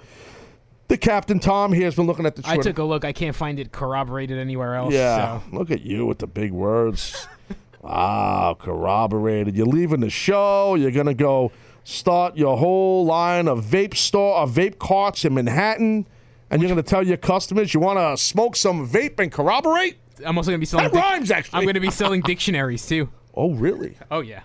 the 0.89 0.97
Captain 0.97 1.39
Tom 1.39 1.73
here 1.73 1.85
has 1.85 1.95
been 1.95 2.07
looking 2.07 2.27
at 2.27 2.37
the 2.37 2.43
I 2.47 2.57
took 2.59 2.79
a 2.79 2.85
look. 2.85 3.05
I 3.05 3.13
can't 3.13 3.37
find 3.37 3.59
it 3.59 3.73
corroborated 3.73 4.39
anywhere 4.39 4.75
else. 4.75 4.95
yeah, 4.95 5.41
So. 5.41 5.57
look 5.57 5.71
at 5.71 5.83
you 5.83 6.07
with 6.07 6.19
the 6.19 6.27
big 6.27 6.53
words. 6.53 7.27
wow, 7.83 8.57
corroborated. 8.59 9.57
You're 9.57 9.67
leaving 9.67 10.01
the 10.01 10.11
show. 10.11 10.77
You're 10.77 10.91
gonna 10.91 11.15
go 11.15 11.53
start 11.85 12.37
your 12.37 12.57
whole 12.57 13.05
line 13.05 13.49
of 13.49 13.65
vape 13.65 13.97
store, 13.97 14.37
of 14.39 14.53
vape 14.53 14.79
carts 14.79 15.25
in 15.25 15.35
Manhattan, 15.35 16.07
and 16.51 16.61
you're 16.63 16.69
gonna 16.69 16.83
tell 16.83 17.07
your 17.07 17.17
customers 17.17 17.75
you 17.75 17.81
want 17.81 17.99
to 17.99 18.23
smoke 18.23 18.57
some 18.57 18.89
vape 18.89 19.19
and 19.21 19.31
corroborate. 19.33 19.99
I'm 20.25 20.39
also 20.39 20.51
going 20.51 20.59
to 20.59 20.61
be 20.61 20.67
selling. 20.67 20.91
That 20.91 20.99
rhymes, 20.99 21.31
actually. 21.31 21.59
I'm 21.59 21.65
going 21.65 21.75
to 21.75 21.81
be 21.81 21.91
selling 21.91 22.23
dictionaries 22.23 22.87
too. 22.87 23.11
Oh, 23.39 23.53
really? 23.53 23.99
Oh 24.11 24.21
yeah. 24.21 24.41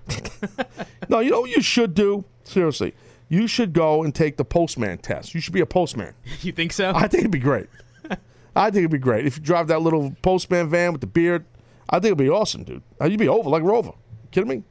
No, 1.07 1.19
you 1.19 1.31
know 1.31 1.39
what 1.39 1.49
you 1.49 1.61
should 1.61 1.93
do? 1.93 2.25
Seriously. 2.43 2.93
You 3.29 3.47
should 3.47 3.71
go 3.71 4.03
and 4.03 4.13
take 4.13 4.35
the 4.35 4.43
postman 4.43 4.97
test. 4.97 5.33
You 5.33 5.39
should 5.39 5.53
be 5.53 5.61
a 5.61 5.65
postman. 5.65 6.13
You 6.41 6.51
think 6.51 6.73
so? 6.73 6.91
I 6.93 7.07
think 7.07 7.21
it'd 7.21 7.31
be 7.31 7.39
great. 7.39 7.67
I 8.53 8.65
think 8.65 8.79
it'd 8.79 8.91
be 8.91 8.97
great. 8.97 9.25
If 9.25 9.37
you 9.37 9.43
drive 9.43 9.67
that 9.69 9.81
little 9.81 10.13
postman 10.21 10.69
van 10.69 10.91
with 10.91 10.99
the 10.99 11.07
beard, 11.07 11.45
I 11.89 11.95
think 11.99 12.07
it'd 12.07 12.17
be 12.17 12.27
awesome, 12.29 12.65
dude. 12.65 12.83
Uh, 12.99 13.05
You'd 13.05 13.17
be 13.19 13.29
over 13.29 13.49
like 13.49 13.63
Rover. 13.63 13.93
kidding 14.31 14.49
me? 14.49 14.63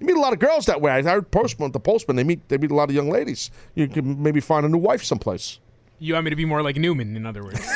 You 0.00 0.06
meet 0.06 0.16
a 0.16 0.20
lot 0.20 0.32
of 0.32 0.40
girls 0.40 0.66
that 0.66 0.80
way. 0.80 0.90
I 0.90 1.00
heard 1.02 1.30
postman, 1.30 1.70
the 1.70 1.78
postman, 1.78 2.16
they 2.16 2.24
meet 2.24 2.48
they 2.48 2.58
meet 2.58 2.72
a 2.72 2.74
lot 2.74 2.88
of 2.88 2.96
young 2.96 3.10
ladies. 3.10 3.52
You 3.76 3.86
can 3.86 4.20
maybe 4.20 4.40
find 4.40 4.66
a 4.66 4.68
new 4.68 4.78
wife 4.78 5.04
someplace. 5.04 5.60
You 5.98 6.14
want 6.14 6.24
me 6.24 6.30
to 6.30 6.36
be 6.36 6.44
more 6.44 6.62
like 6.62 6.76
Newman, 6.76 7.16
in 7.16 7.26
other 7.26 7.42
words. 7.42 7.60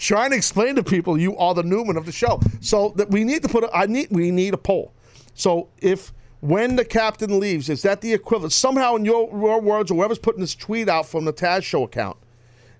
trying 0.00 0.30
to 0.30 0.36
explain 0.36 0.74
to 0.74 0.82
people 0.82 1.18
you 1.18 1.36
are 1.36 1.54
the 1.54 1.62
Newman 1.62 1.96
of 1.96 2.06
the 2.06 2.12
show. 2.12 2.40
So 2.60 2.92
that 2.96 3.10
we 3.10 3.22
need 3.22 3.42
to 3.42 3.48
put 3.48 3.64
a, 3.64 3.70
I 3.76 3.86
need 3.86 4.08
we 4.10 4.30
need 4.30 4.54
a 4.54 4.58
poll. 4.58 4.92
So 5.34 5.68
if 5.80 6.12
when 6.40 6.76
the 6.76 6.84
captain 6.84 7.38
leaves, 7.38 7.68
is 7.68 7.82
that 7.82 8.00
the 8.00 8.12
equivalent 8.14 8.52
somehow 8.52 8.96
in 8.96 9.04
your, 9.04 9.28
your 9.30 9.60
words 9.60 9.90
or 9.90 9.94
whoever's 9.94 10.18
putting 10.18 10.40
this 10.40 10.54
tweet 10.54 10.88
out 10.88 11.06
from 11.06 11.26
the 11.26 11.32
Taz 11.32 11.62
show 11.62 11.84
account? 11.84 12.16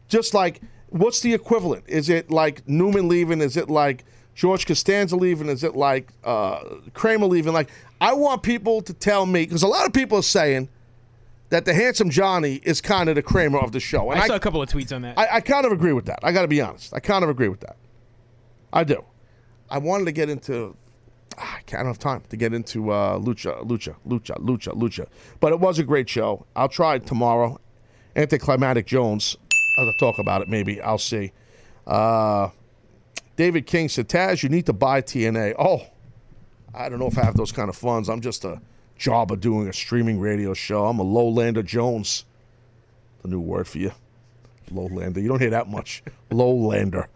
Just 0.08 0.34
like 0.34 0.60
what's 0.88 1.20
the 1.20 1.32
equivalent? 1.32 1.84
Is 1.86 2.08
it 2.08 2.30
like 2.30 2.66
Newman 2.68 3.06
leaving? 3.06 3.40
Is 3.40 3.56
it 3.56 3.70
like 3.70 4.04
George 4.34 4.66
Costanza 4.66 5.14
leaving? 5.14 5.48
Is 5.48 5.62
it 5.62 5.76
like 5.76 6.08
uh, 6.24 6.64
Kramer 6.94 7.26
leaving? 7.26 7.52
Like 7.52 7.70
I 8.00 8.14
want 8.14 8.42
people 8.42 8.80
to 8.82 8.94
tell 8.94 9.26
me 9.26 9.44
because 9.44 9.62
a 9.62 9.68
lot 9.68 9.86
of 9.86 9.92
people 9.92 10.18
are 10.18 10.22
saying 10.22 10.68
that 11.50 11.64
the 11.64 11.74
handsome 11.74 12.10
Johnny 12.10 12.60
is 12.62 12.80
kind 12.80 13.08
of 13.08 13.16
the 13.16 13.22
Kramer 13.22 13.58
of 13.58 13.72
the 13.72 13.80
show. 13.80 14.08
I 14.08 14.26
saw 14.26 14.34
a 14.36 14.40
couple 14.40 14.62
of 14.62 14.68
tweets 14.68 14.94
on 14.94 15.02
that. 15.02 15.18
I, 15.18 15.36
I 15.36 15.40
kind 15.40 15.66
of 15.66 15.72
agree 15.72 15.92
with 15.92 16.06
that. 16.06 16.20
I 16.22 16.32
got 16.32 16.42
to 16.42 16.48
be 16.48 16.60
honest. 16.60 16.94
I 16.94 17.00
kind 17.00 17.22
of 17.24 17.30
agree 17.30 17.48
with 17.48 17.60
that. 17.60 17.76
I 18.72 18.84
do. 18.84 19.04
I 19.68 19.78
wanted 19.78 20.04
to 20.06 20.12
get 20.12 20.28
into. 20.30 20.76
ah, 21.38 21.56
I 21.58 21.62
can't 21.62 21.86
have 21.86 21.98
time 21.98 22.22
to 22.28 22.36
get 22.36 22.52
into 22.54 22.90
uh, 22.90 23.18
lucha, 23.18 23.64
lucha, 23.66 23.94
lucha, 24.06 24.36
lucha, 24.38 24.72
lucha. 24.74 25.06
But 25.40 25.52
it 25.52 25.60
was 25.60 25.78
a 25.78 25.84
great 25.84 26.08
show. 26.08 26.46
I'll 26.56 26.68
try 26.68 26.94
it 26.96 27.06
tomorrow. 27.06 27.60
Anticlimactic 28.16 28.86
Jones. 28.86 29.36
I'll 29.78 29.92
talk 29.94 30.18
about 30.18 30.42
it. 30.42 30.48
Maybe 30.48 30.80
I'll 30.80 30.98
see. 30.98 31.32
Uh, 31.86 32.50
David 33.36 33.66
King 33.66 33.88
said, 33.88 34.08
"Taz, 34.08 34.42
you 34.42 34.48
need 34.48 34.66
to 34.66 34.72
buy 34.72 35.00
TNA." 35.00 35.54
Oh, 35.58 35.82
I 36.74 36.88
don't 36.88 36.98
know 36.98 37.06
if 37.06 37.16
I 37.18 37.24
have 37.24 37.36
those 37.36 37.52
kind 37.52 37.68
of 37.68 37.76
funds. 37.76 38.08
I'm 38.08 38.20
just 38.20 38.44
a 38.44 38.60
job 39.00 39.32
of 39.32 39.40
doing 39.40 39.66
a 39.66 39.72
streaming 39.72 40.20
radio 40.20 40.54
show. 40.54 40.84
I'm 40.86 41.00
a 41.00 41.04
lowlander 41.04 41.64
Jones. 41.64 42.26
The 43.22 43.28
new 43.28 43.40
word 43.40 43.66
for 43.66 43.78
you. 43.78 43.92
Lowlander. 44.70 45.20
You 45.20 45.28
don't 45.28 45.40
hear 45.40 45.50
that 45.50 45.68
much. 45.68 46.04
Lowlander. 46.30 47.06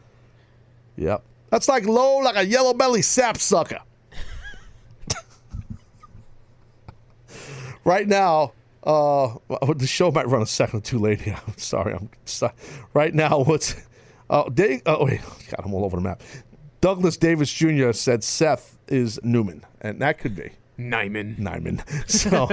Yep. 0.97 1.23
That's 1.51 1.69
like 1.69 1.85
low, 1.85 2.17
like 2.19 2.37
a 2.37 2.45
yellow 2.45 2.75
belly 2.75 3.03
sapsucker. 3.03 3.81
right 7.85 8.09
now, 8.09 8.55
uh, 8.83 9.37
the 9.77 9.87
show 9.87 10.11
might 10.11 10.27
run 10.27 10.43
a 10.43 10.47
second 10.47 10.81
or 10.81 10.83
two 10.83 10.99
late 10.99 11.21
here. 11.21 11.39
I'm 11.47 11.59
sorry. 11.59 11.95
I'm 11.95 12.09
sorry. 12.25 12.55
Right 12.93 13.15
now, 13.15 13.43
what's. 13.43 13.77
Uh, 14.31 14.49
Dave, 14.49 14.81
oh, 14.87 15.05
wait. 15.05 15.21
God, 15.21 15.61
I'm 15.65 15.75
all 15.75 15.85
over 15.85 15.97
the 15.97 16.03
map. 16.03 16.23
Douglas 16.81 17.19
Davis 17.19 17.53
Jr. 17.53 17.93
said 17.93 18.25
Seth 18.25 18.79
is 18.89 19.21
Newman, 19.23 19.65
and 19.83 20.01
that 20.01 20.19
could 20.19 20.35
be. 20.35 20.51
Nyman. 20.79 21.39
Nyman. 21.39 21.81
So, 22.09 22.49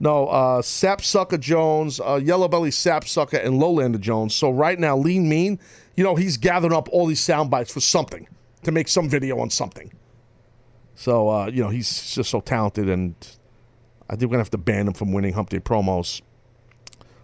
no, 0.00 0.26
uh, 0.28 0.62
Sapsucker 0.62 1.38
Jones, 1.38 2.00
uh, 2.00 2.20
Yellow 2.22 2.48
Belly 2.48 2.70
Sapsucker, 2.70 3.38
and 3.38 3.60
Lowlander 3.60 4.00
Jones. 4.00 4.34
So, 4.34 4.50
right 4.50 4.78
now, 4.78 4.96
Lean 4.96 5.28
Mean, 5.28 5.58
you 5.96 6.04
know, 6.04 6.14
he's 6.14 6.36
gathering 6.36 6.72
up 6.72 6.88
all 6.90 7.06
these 7.06 7.20
sound 7.20 7.50
bites 7.50 7.72
for 7.72 7.80
something 7.80 8.28
to 8.62 8.72
make 8.72 8.88
some 8.88 9.08
video 9.08 9.38
on 9.40 9.50
something. 9.50 9.92
So, 10.94 11.28
uh, 11.28 11.46
you 11.46 11.62
know, 11.62 11.68
he's 11.70 12.14
just 12.14 12.30
so 12.30 12.40
talented, 12.40 12.88
and 12.88 13.14
I 14.08 14.14
think 14.16 14.22
we're 14.30 14.36
going 14.36 14.44
to 14.44 14.44
have 14.44 14.50
to 14.50 14.58
ban 14.58 14.86
him 14.88 14.94
from 14.94 15.12
winning 15.12 15.32
Hump 15.32 15.50
Day 15.50 15.60
promos. 15.60 16.20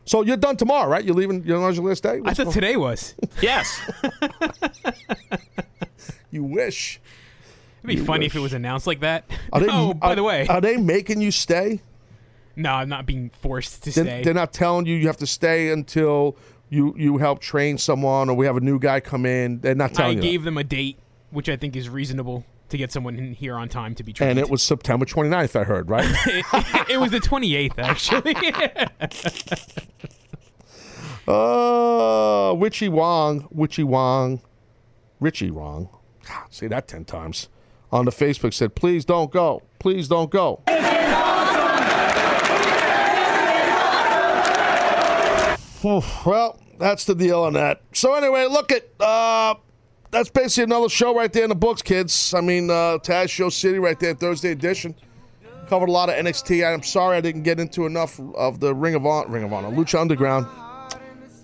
So, 0.04 0.22
you're 0.22 0.38
done 0.38 0.56
tomorrow, 0.56 0.88
right? 0.88 1.04
You're 1.04 1.14
leaving, 1.14 1.44
you're 1.44 1.62
on 1.62 1.74
your 1.74 1.84
last 1.84 2.02
day? 2.02 2.20
I 2.24 2.32
thought 2.32 2.52
today 2.52 2.76
was. 2.76 3.14
Yes. 3.42 3.80
You 6.30 6.44
wish. 6.44 7.00
It'd 7.78 7.88
be 7.88 7.94
You 7.96 8.04
funny 8.04 8.26
if 8.26 8.34
it 8.34 8.40
was 8.40 8.52
announced 8.52 8.86
like 8.86 9.00
that. 9.00 9.30
Are 9.52 9.60
they, 9.60 9.66
oh, 9.70 9.94
by 9.94 10.12
are- 10.12 10.14
the 10.16 10.22
way. 10.22 10.46
Are 10.48 10.60
they 10.60 10.76
making 10.76 11.20
you 11.20 11.30
stay? 11.30 11.80
no, 12.56 12.72
I'm 12.72 12.88
not 12.88 13.06
being 13.06 13.30
forced 13.40 13.84
to 13.84 13.90
They're, 13.92 14.04
stay. 14.04 14.22
they're 14.24 14.34
not 14.34 14.52
telling 14.52 14.84
you 14.86 14.96
you 14.96 15.06
have 15.06 15.18
to 15.18 15.26
stay 15.28 15.70
until 15.70 16.36
you 16.70 16.92
you 16.98 17.16
help 17.18 17.38
train 17.40 17.78
someone 17.78 18.28
or 18.28 18.34
we 18.34 18.46
have 18.46 18.56
a 18.56 18.60
new 18.60 18.78
guy 18.80 18.98
come 19.00 19.24
in. 19.24 19.60
They're 19.60 19.76
not 19.76 19.90
I 19.92 19.94
telling 19.94 20.16
you. 20.16 20.22
gave 20.22 20.42
them 20.42 20.58
a 20.58 20.64
date, 20.64 20.98
which 21.30 21.48
I 21.48 21.56
think 21.56 21.76
is 21.76 21.88
reasonable 21.88 22.44
to 22.70 22.76
get 22.76 22.90
someone 22.92 23.16
in 23.16 23.32
here 23.32 23.54
on 23.54 23.68
time 23.68 23.94
to 23.94 24.02
be 24.02 24.12
trained. 24.12 24.32
And 24.32 24.38
it 24.40 24.50
was 24.50 24.62
September 24.62 25.06
29th, 25.06 25.54
I 25.58 25.64
heard, 25.64 25.88
right? 25.88 26.04
it, 26.26 26.90
it 26.90 27.00
was 27.00 27.10
the 27.12 27.20
28th, 27.20 27.78
actually. 27.78 28.34
uh, 31.28 32.52
Witchy 32.54 32.88
Wong, 32.88 33.48
Witchy 33.50 33.84
Wong, 33.84 34.40
Richie 35.20 35.50
Wong. 35.50 35.88
God, 36.26 36.46
say 36.50 36.68
that 36.68 36.88
10 36.88 37.04
times. 37.06 37.48
On 37.90 38.04
the 38.04 38.10
Facebook 38.10 38.52
said, 38.52 38.74
please 38.74 39.04
don't 39.04 39.30
go. 39.30 39.62
Please 39.78 40.08
don't 40.08 40.30
go. 40.30 40.62
Well, 45.84 46.58
that's 46.78 47.04
the 47.04 47.14
deal 47.14 47.40
on 47.40 47.52
that. 47.54 47.82
So 47.92 48.14
anyway, 48.14 48.46
look 48.46 48.72
at 48.72 48.88
uh 49.00 49.54
that's 50.10 50.30
basically 50.30 50.64
another 50.64 50.88
show 50.88 51.14
right 51.14 51.32
there 51.32 51.44
in 51.44 51.50
the 51.50 51.54
books, 51.54 51.82
kids. 51.82 52.34
I 52.34 52.40
mean, 52.40 52.68
uh 52.70 52.98
Taz 52.98 53.30
Show 53.30 53.48
City 53.48 53.78
right 53.78 53.98
there, 53.98 54.14
Thursday 54.14 54.50
edition. 54.50 54.94
Covered 55.68 55.88
a 55.88 55.92
lot 55.92 56.08
of 56.08 56.16
NXT. 56.16 56.66
I'm 56.66 56.82
sorry 56.82 57.16
I 57.16 57.20
didn't 57.20 57.42
get 57.42 57.60
into 57.60 57.86
enough 57.86 58.18
of 58.34 58.58
the 58.58 58.74
Ring 58.74 58.94
of 58.94 59.06
Honor, 59.06 59.28
Ring 59.28 59.44
of 59.44 59.52
Honor, 59.52 59.68
Lucha 59.68 60.00
Underground. 60.00 60.46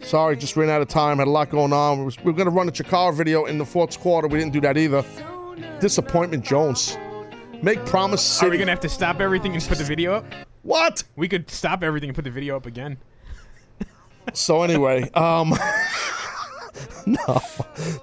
Sorry, 0.03 0.37
just 0.37 0.57
ran 0.57 0.69
out 0.71 0.83
of 0.83 0.89
time. 0.89 1.19
Had 1.19 1.29
a 1.29 1.31
lot 1.31 1.51
going 1.51 1.73
on. 1.73 1.99
We 1.99 2.13
were 2.25 2.33
going 2.33 2.47
to 2.47 2.51
run 2.51 2.69
a 2.69 2.73
Chikara 2.73 3.15
video 3.15 3.45
in 3.47 3.59
the 3.59 3.65
fourth 3.65 3.99
quarter. 4.01 4.29
We 4.29 4.39
didn't 4.39 4.53
do 4.53 4.61
that 4.63 4.77
either. 4.77 5.05
Disappointment, 5.81 6.45
Jones. 6.45 6.97
Make 7.63 7.85
Promise 7.87 8.23
City. 8.23 8.47
Are 8.47 8.51
we 8.51 8.57
going 8.59 8.67
to 8.67 8.73
have 8.73 8.81
to 8.81 8.89
stop 8.89 9.21
everything 9.21 9.55
and 9.55 9.63
put 9.63 9.79
the 9.79 9.85
video 9.85 10.15
up? 10.15 10.27
What? 10.63 11.03
We 11.17 11.29
could 11.29 11.51
stop 11.51 11.83
everything 11.83 12.09
and 12.11 12.17
put 12.17 12.25
the 12.25 12.31
video 12.31 12.57
up 12.57 12.67
again. 12.67 12.99
So 14.33 14.63
anyway, 14.63 15.11
um, 15.11 15.51
no, 17.07 17.41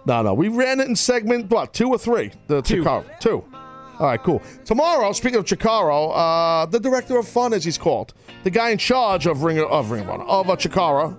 no, 0.05 0.21
no. 0.21 0.33
We 0.35 0.49
ran 0.49 0.79
it 0.79 0.87
in 0.87 0.95
segment 0.95 1.49
what 1.49 1.73
two 1.73 1.89
or 1.89 1.97
three? 1.97 2.31
The 2.45 2.61
Two. 2.61 2.83
Chikara 2.83 3.19
two. 3.19 3.43
All 3.99 4.05
right, 4.07 4.21
cool. 4.21 4.41
Tomorrow, 4.63 5.11
speaking 5.13 5.39
of 5.39 5.45
Chikara, 5.45 6.11
uh, 6.13 6.65
the 6.67 6.79
director 6.79 7.17
of 7.17 7.27
fun, 7.27 7.53
as 7.53 7.65
he's 7.65 7.77
called, 7.77 8.13
the 8.43 8.51
guy 8.51 8.69
in 8.69 8.77
charge 8.77 9.25
of 9.25 9.41
Ring 9.41 9.59
of 9.59 9.89
Ring 9.89 10.03
of 10.03 10.09
Honor 10.11 10.23
of 10.25 10.49
uh, 10.49 10.55
Chikara, 10.55 11.17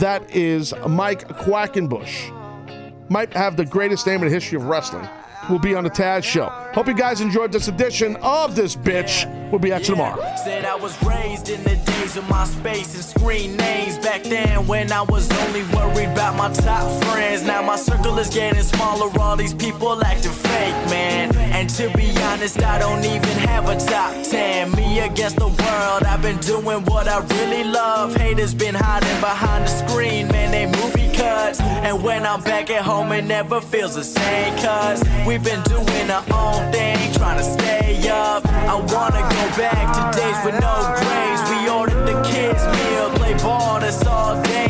that 0.00 0.34
is 0.34 0.72
Mike 0.88 1.28
Quackenbush. 1.28 3.10
Might 3.10 3.32
have 3.34 3.56
the 3.56 3.66
greatest 3.66 4.06
name 4.06 4.22
in 4.22 4.28
the 4.28 4.34
history 4.34 4.56
of 4.56 4.64
wrestling. 4.64 5.06
Will 5.50 5.58
be 5.58 5.74
on 5.74 5.82
the 5.82 5.90
Taz 5.90 6.22
Show. 6.22 6.48
Hope 6.74 6.86
you 6.86 6.94
guys 6.94 7.20
enjoyed 7.20 7.50
this 7.50 7.66
edition 7.66 8.14
of 8.22 8.54
this 8.54 8.76
bitch. 8.76 9.26
We'll 9.50 9.58
be 9.58 9.72
at 9.72 9.80
you 9.80 9.94
tomorrow. 9.96 10.22
Said 10.44 10.64
I 10.64 10.76
was 10.76 10.96
raised 11.02 11.48
in 11.48 11.60
the 11.64 11.74
days 11.74 12.16
of 12.16 12.22
MySpace 12.24 12.94
and 12.94 13.04
screen 13.04 13.56
names. 13.56 13.98
Back 13.98 14.22
then, 14.22 14.68
when 14.68 14.92
I 14.92 15.02
was 15.02 15.28
only 15.42 15.64
worried 15.74 16.10
about 16.12 16.36
my 16.36 16.52
top 16.52 17.02
friends. 17.04 17.42
Now 17.42 17.62
my 17.62 17.76
circle 17.76 18.18
is 18.18 18.28
getting 18.28 18.62
smaller. 18.62 19.10
All 19.20 19.36
these 19.36 19.54
people 19.54 20.02
acting 20.04 20.30
fake, 20.30 20.74
man. 20.88 21.34
And 21.36 21.68
to 21.70 21.90
be 21.96 22.10
honest, 22.22 22.62
I 22.62 22.78
don't 22.78 23.04
even 23.04 23.36
have 23.48 23.68
a 23.68 23.76
top 23.76 24.22
10. 24.22 24.72
Me 24.72 25.00
against 25.00 25.36
the 25.36 25.48
world. 25.48 26.04
I've 26.04 26.22
been 26.22 26.38
doing 26.38 26.84
what 26.84 27.08
I 27.08 27.18
really 27.18 27.64
love. 27.64 28.14
Haters 28.14 28.54
been 28.54 28.74
hiding 28.74 29.20
behind 29.20 29.64
the 29.64 29.88
screen, 29.88 30.28
man. 30.28 30.52
They 30.52 30.66
movie 30.66 31.12
cuts. 31.16 31.60
And 31.60 32.02
when 32.02 32.24
I'm 32.24 32.42
back 32.42 32.70
at 32.70 32.82
home, 32.82 33.12
it 33.12 33.24
never 33.24 33.60
feels 33.60 33.94
the 33.94 34.04
same. 34.04 34.56
Cause 34.58 35.02
been 35.42 35.62
doing 35.62 36.10
our 36.10 36.24
own 36.32 36.70
thing, 36.72 37.12
trying 37.14 37.38
to 37.38 37.44
stay 37.44 38.08
up. 38.08 38.44
I 38.46 38.74
wanna 38.74 39.22
go 39.22 39.44
back 39.56 39.86
to 39.96 40.18
days 40.18 40.36
with 40.44 40.60
no 40.60 40.74
grades. 41.00 41.42
We 41.50 41.68
ordered 41.68 42.04
the 42.06 42.20
kids' 42.28 42.64
meal, 42.66 43.10
play 43.16 43.34
ball, 43.42 43.80
that's 43.80 44.04
all 44.06 44.42
day. 44.42 44.69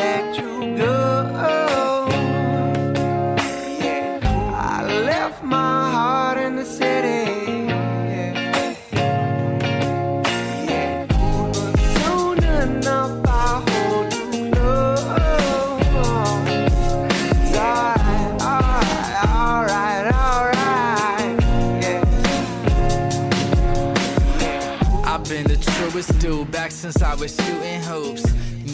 dude 26.21 26.51
back 26.51 26.69
since 26.69 27.01
I 27.01 27.15
was 27.15 27.35
shooting 27.35 27.81
hoops. 27.81 28.23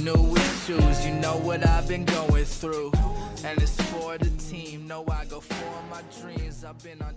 New 0.04 0.36
issues, 0.36 1.06
you 1.06 1.14
know 1.14 1.38
what 1.38 1.66
I've 1.66 1.88
been 1.88 2.04
going 2.04 2.44
through. 2.44 2.92
And 3.46 3.62
it's 3.62 3.80
for 3.84 4.18
the 4.18 4.30
team, 4.32 4.86
know 4.86 5.06
I 5.10 5.24
go 5.26 5.40
for 5.40 5.72
my 5.90 6.02
dreams. 6.20 6.66
I've 6.66 6.82
been 6.84 7.02
on 7.02 7.16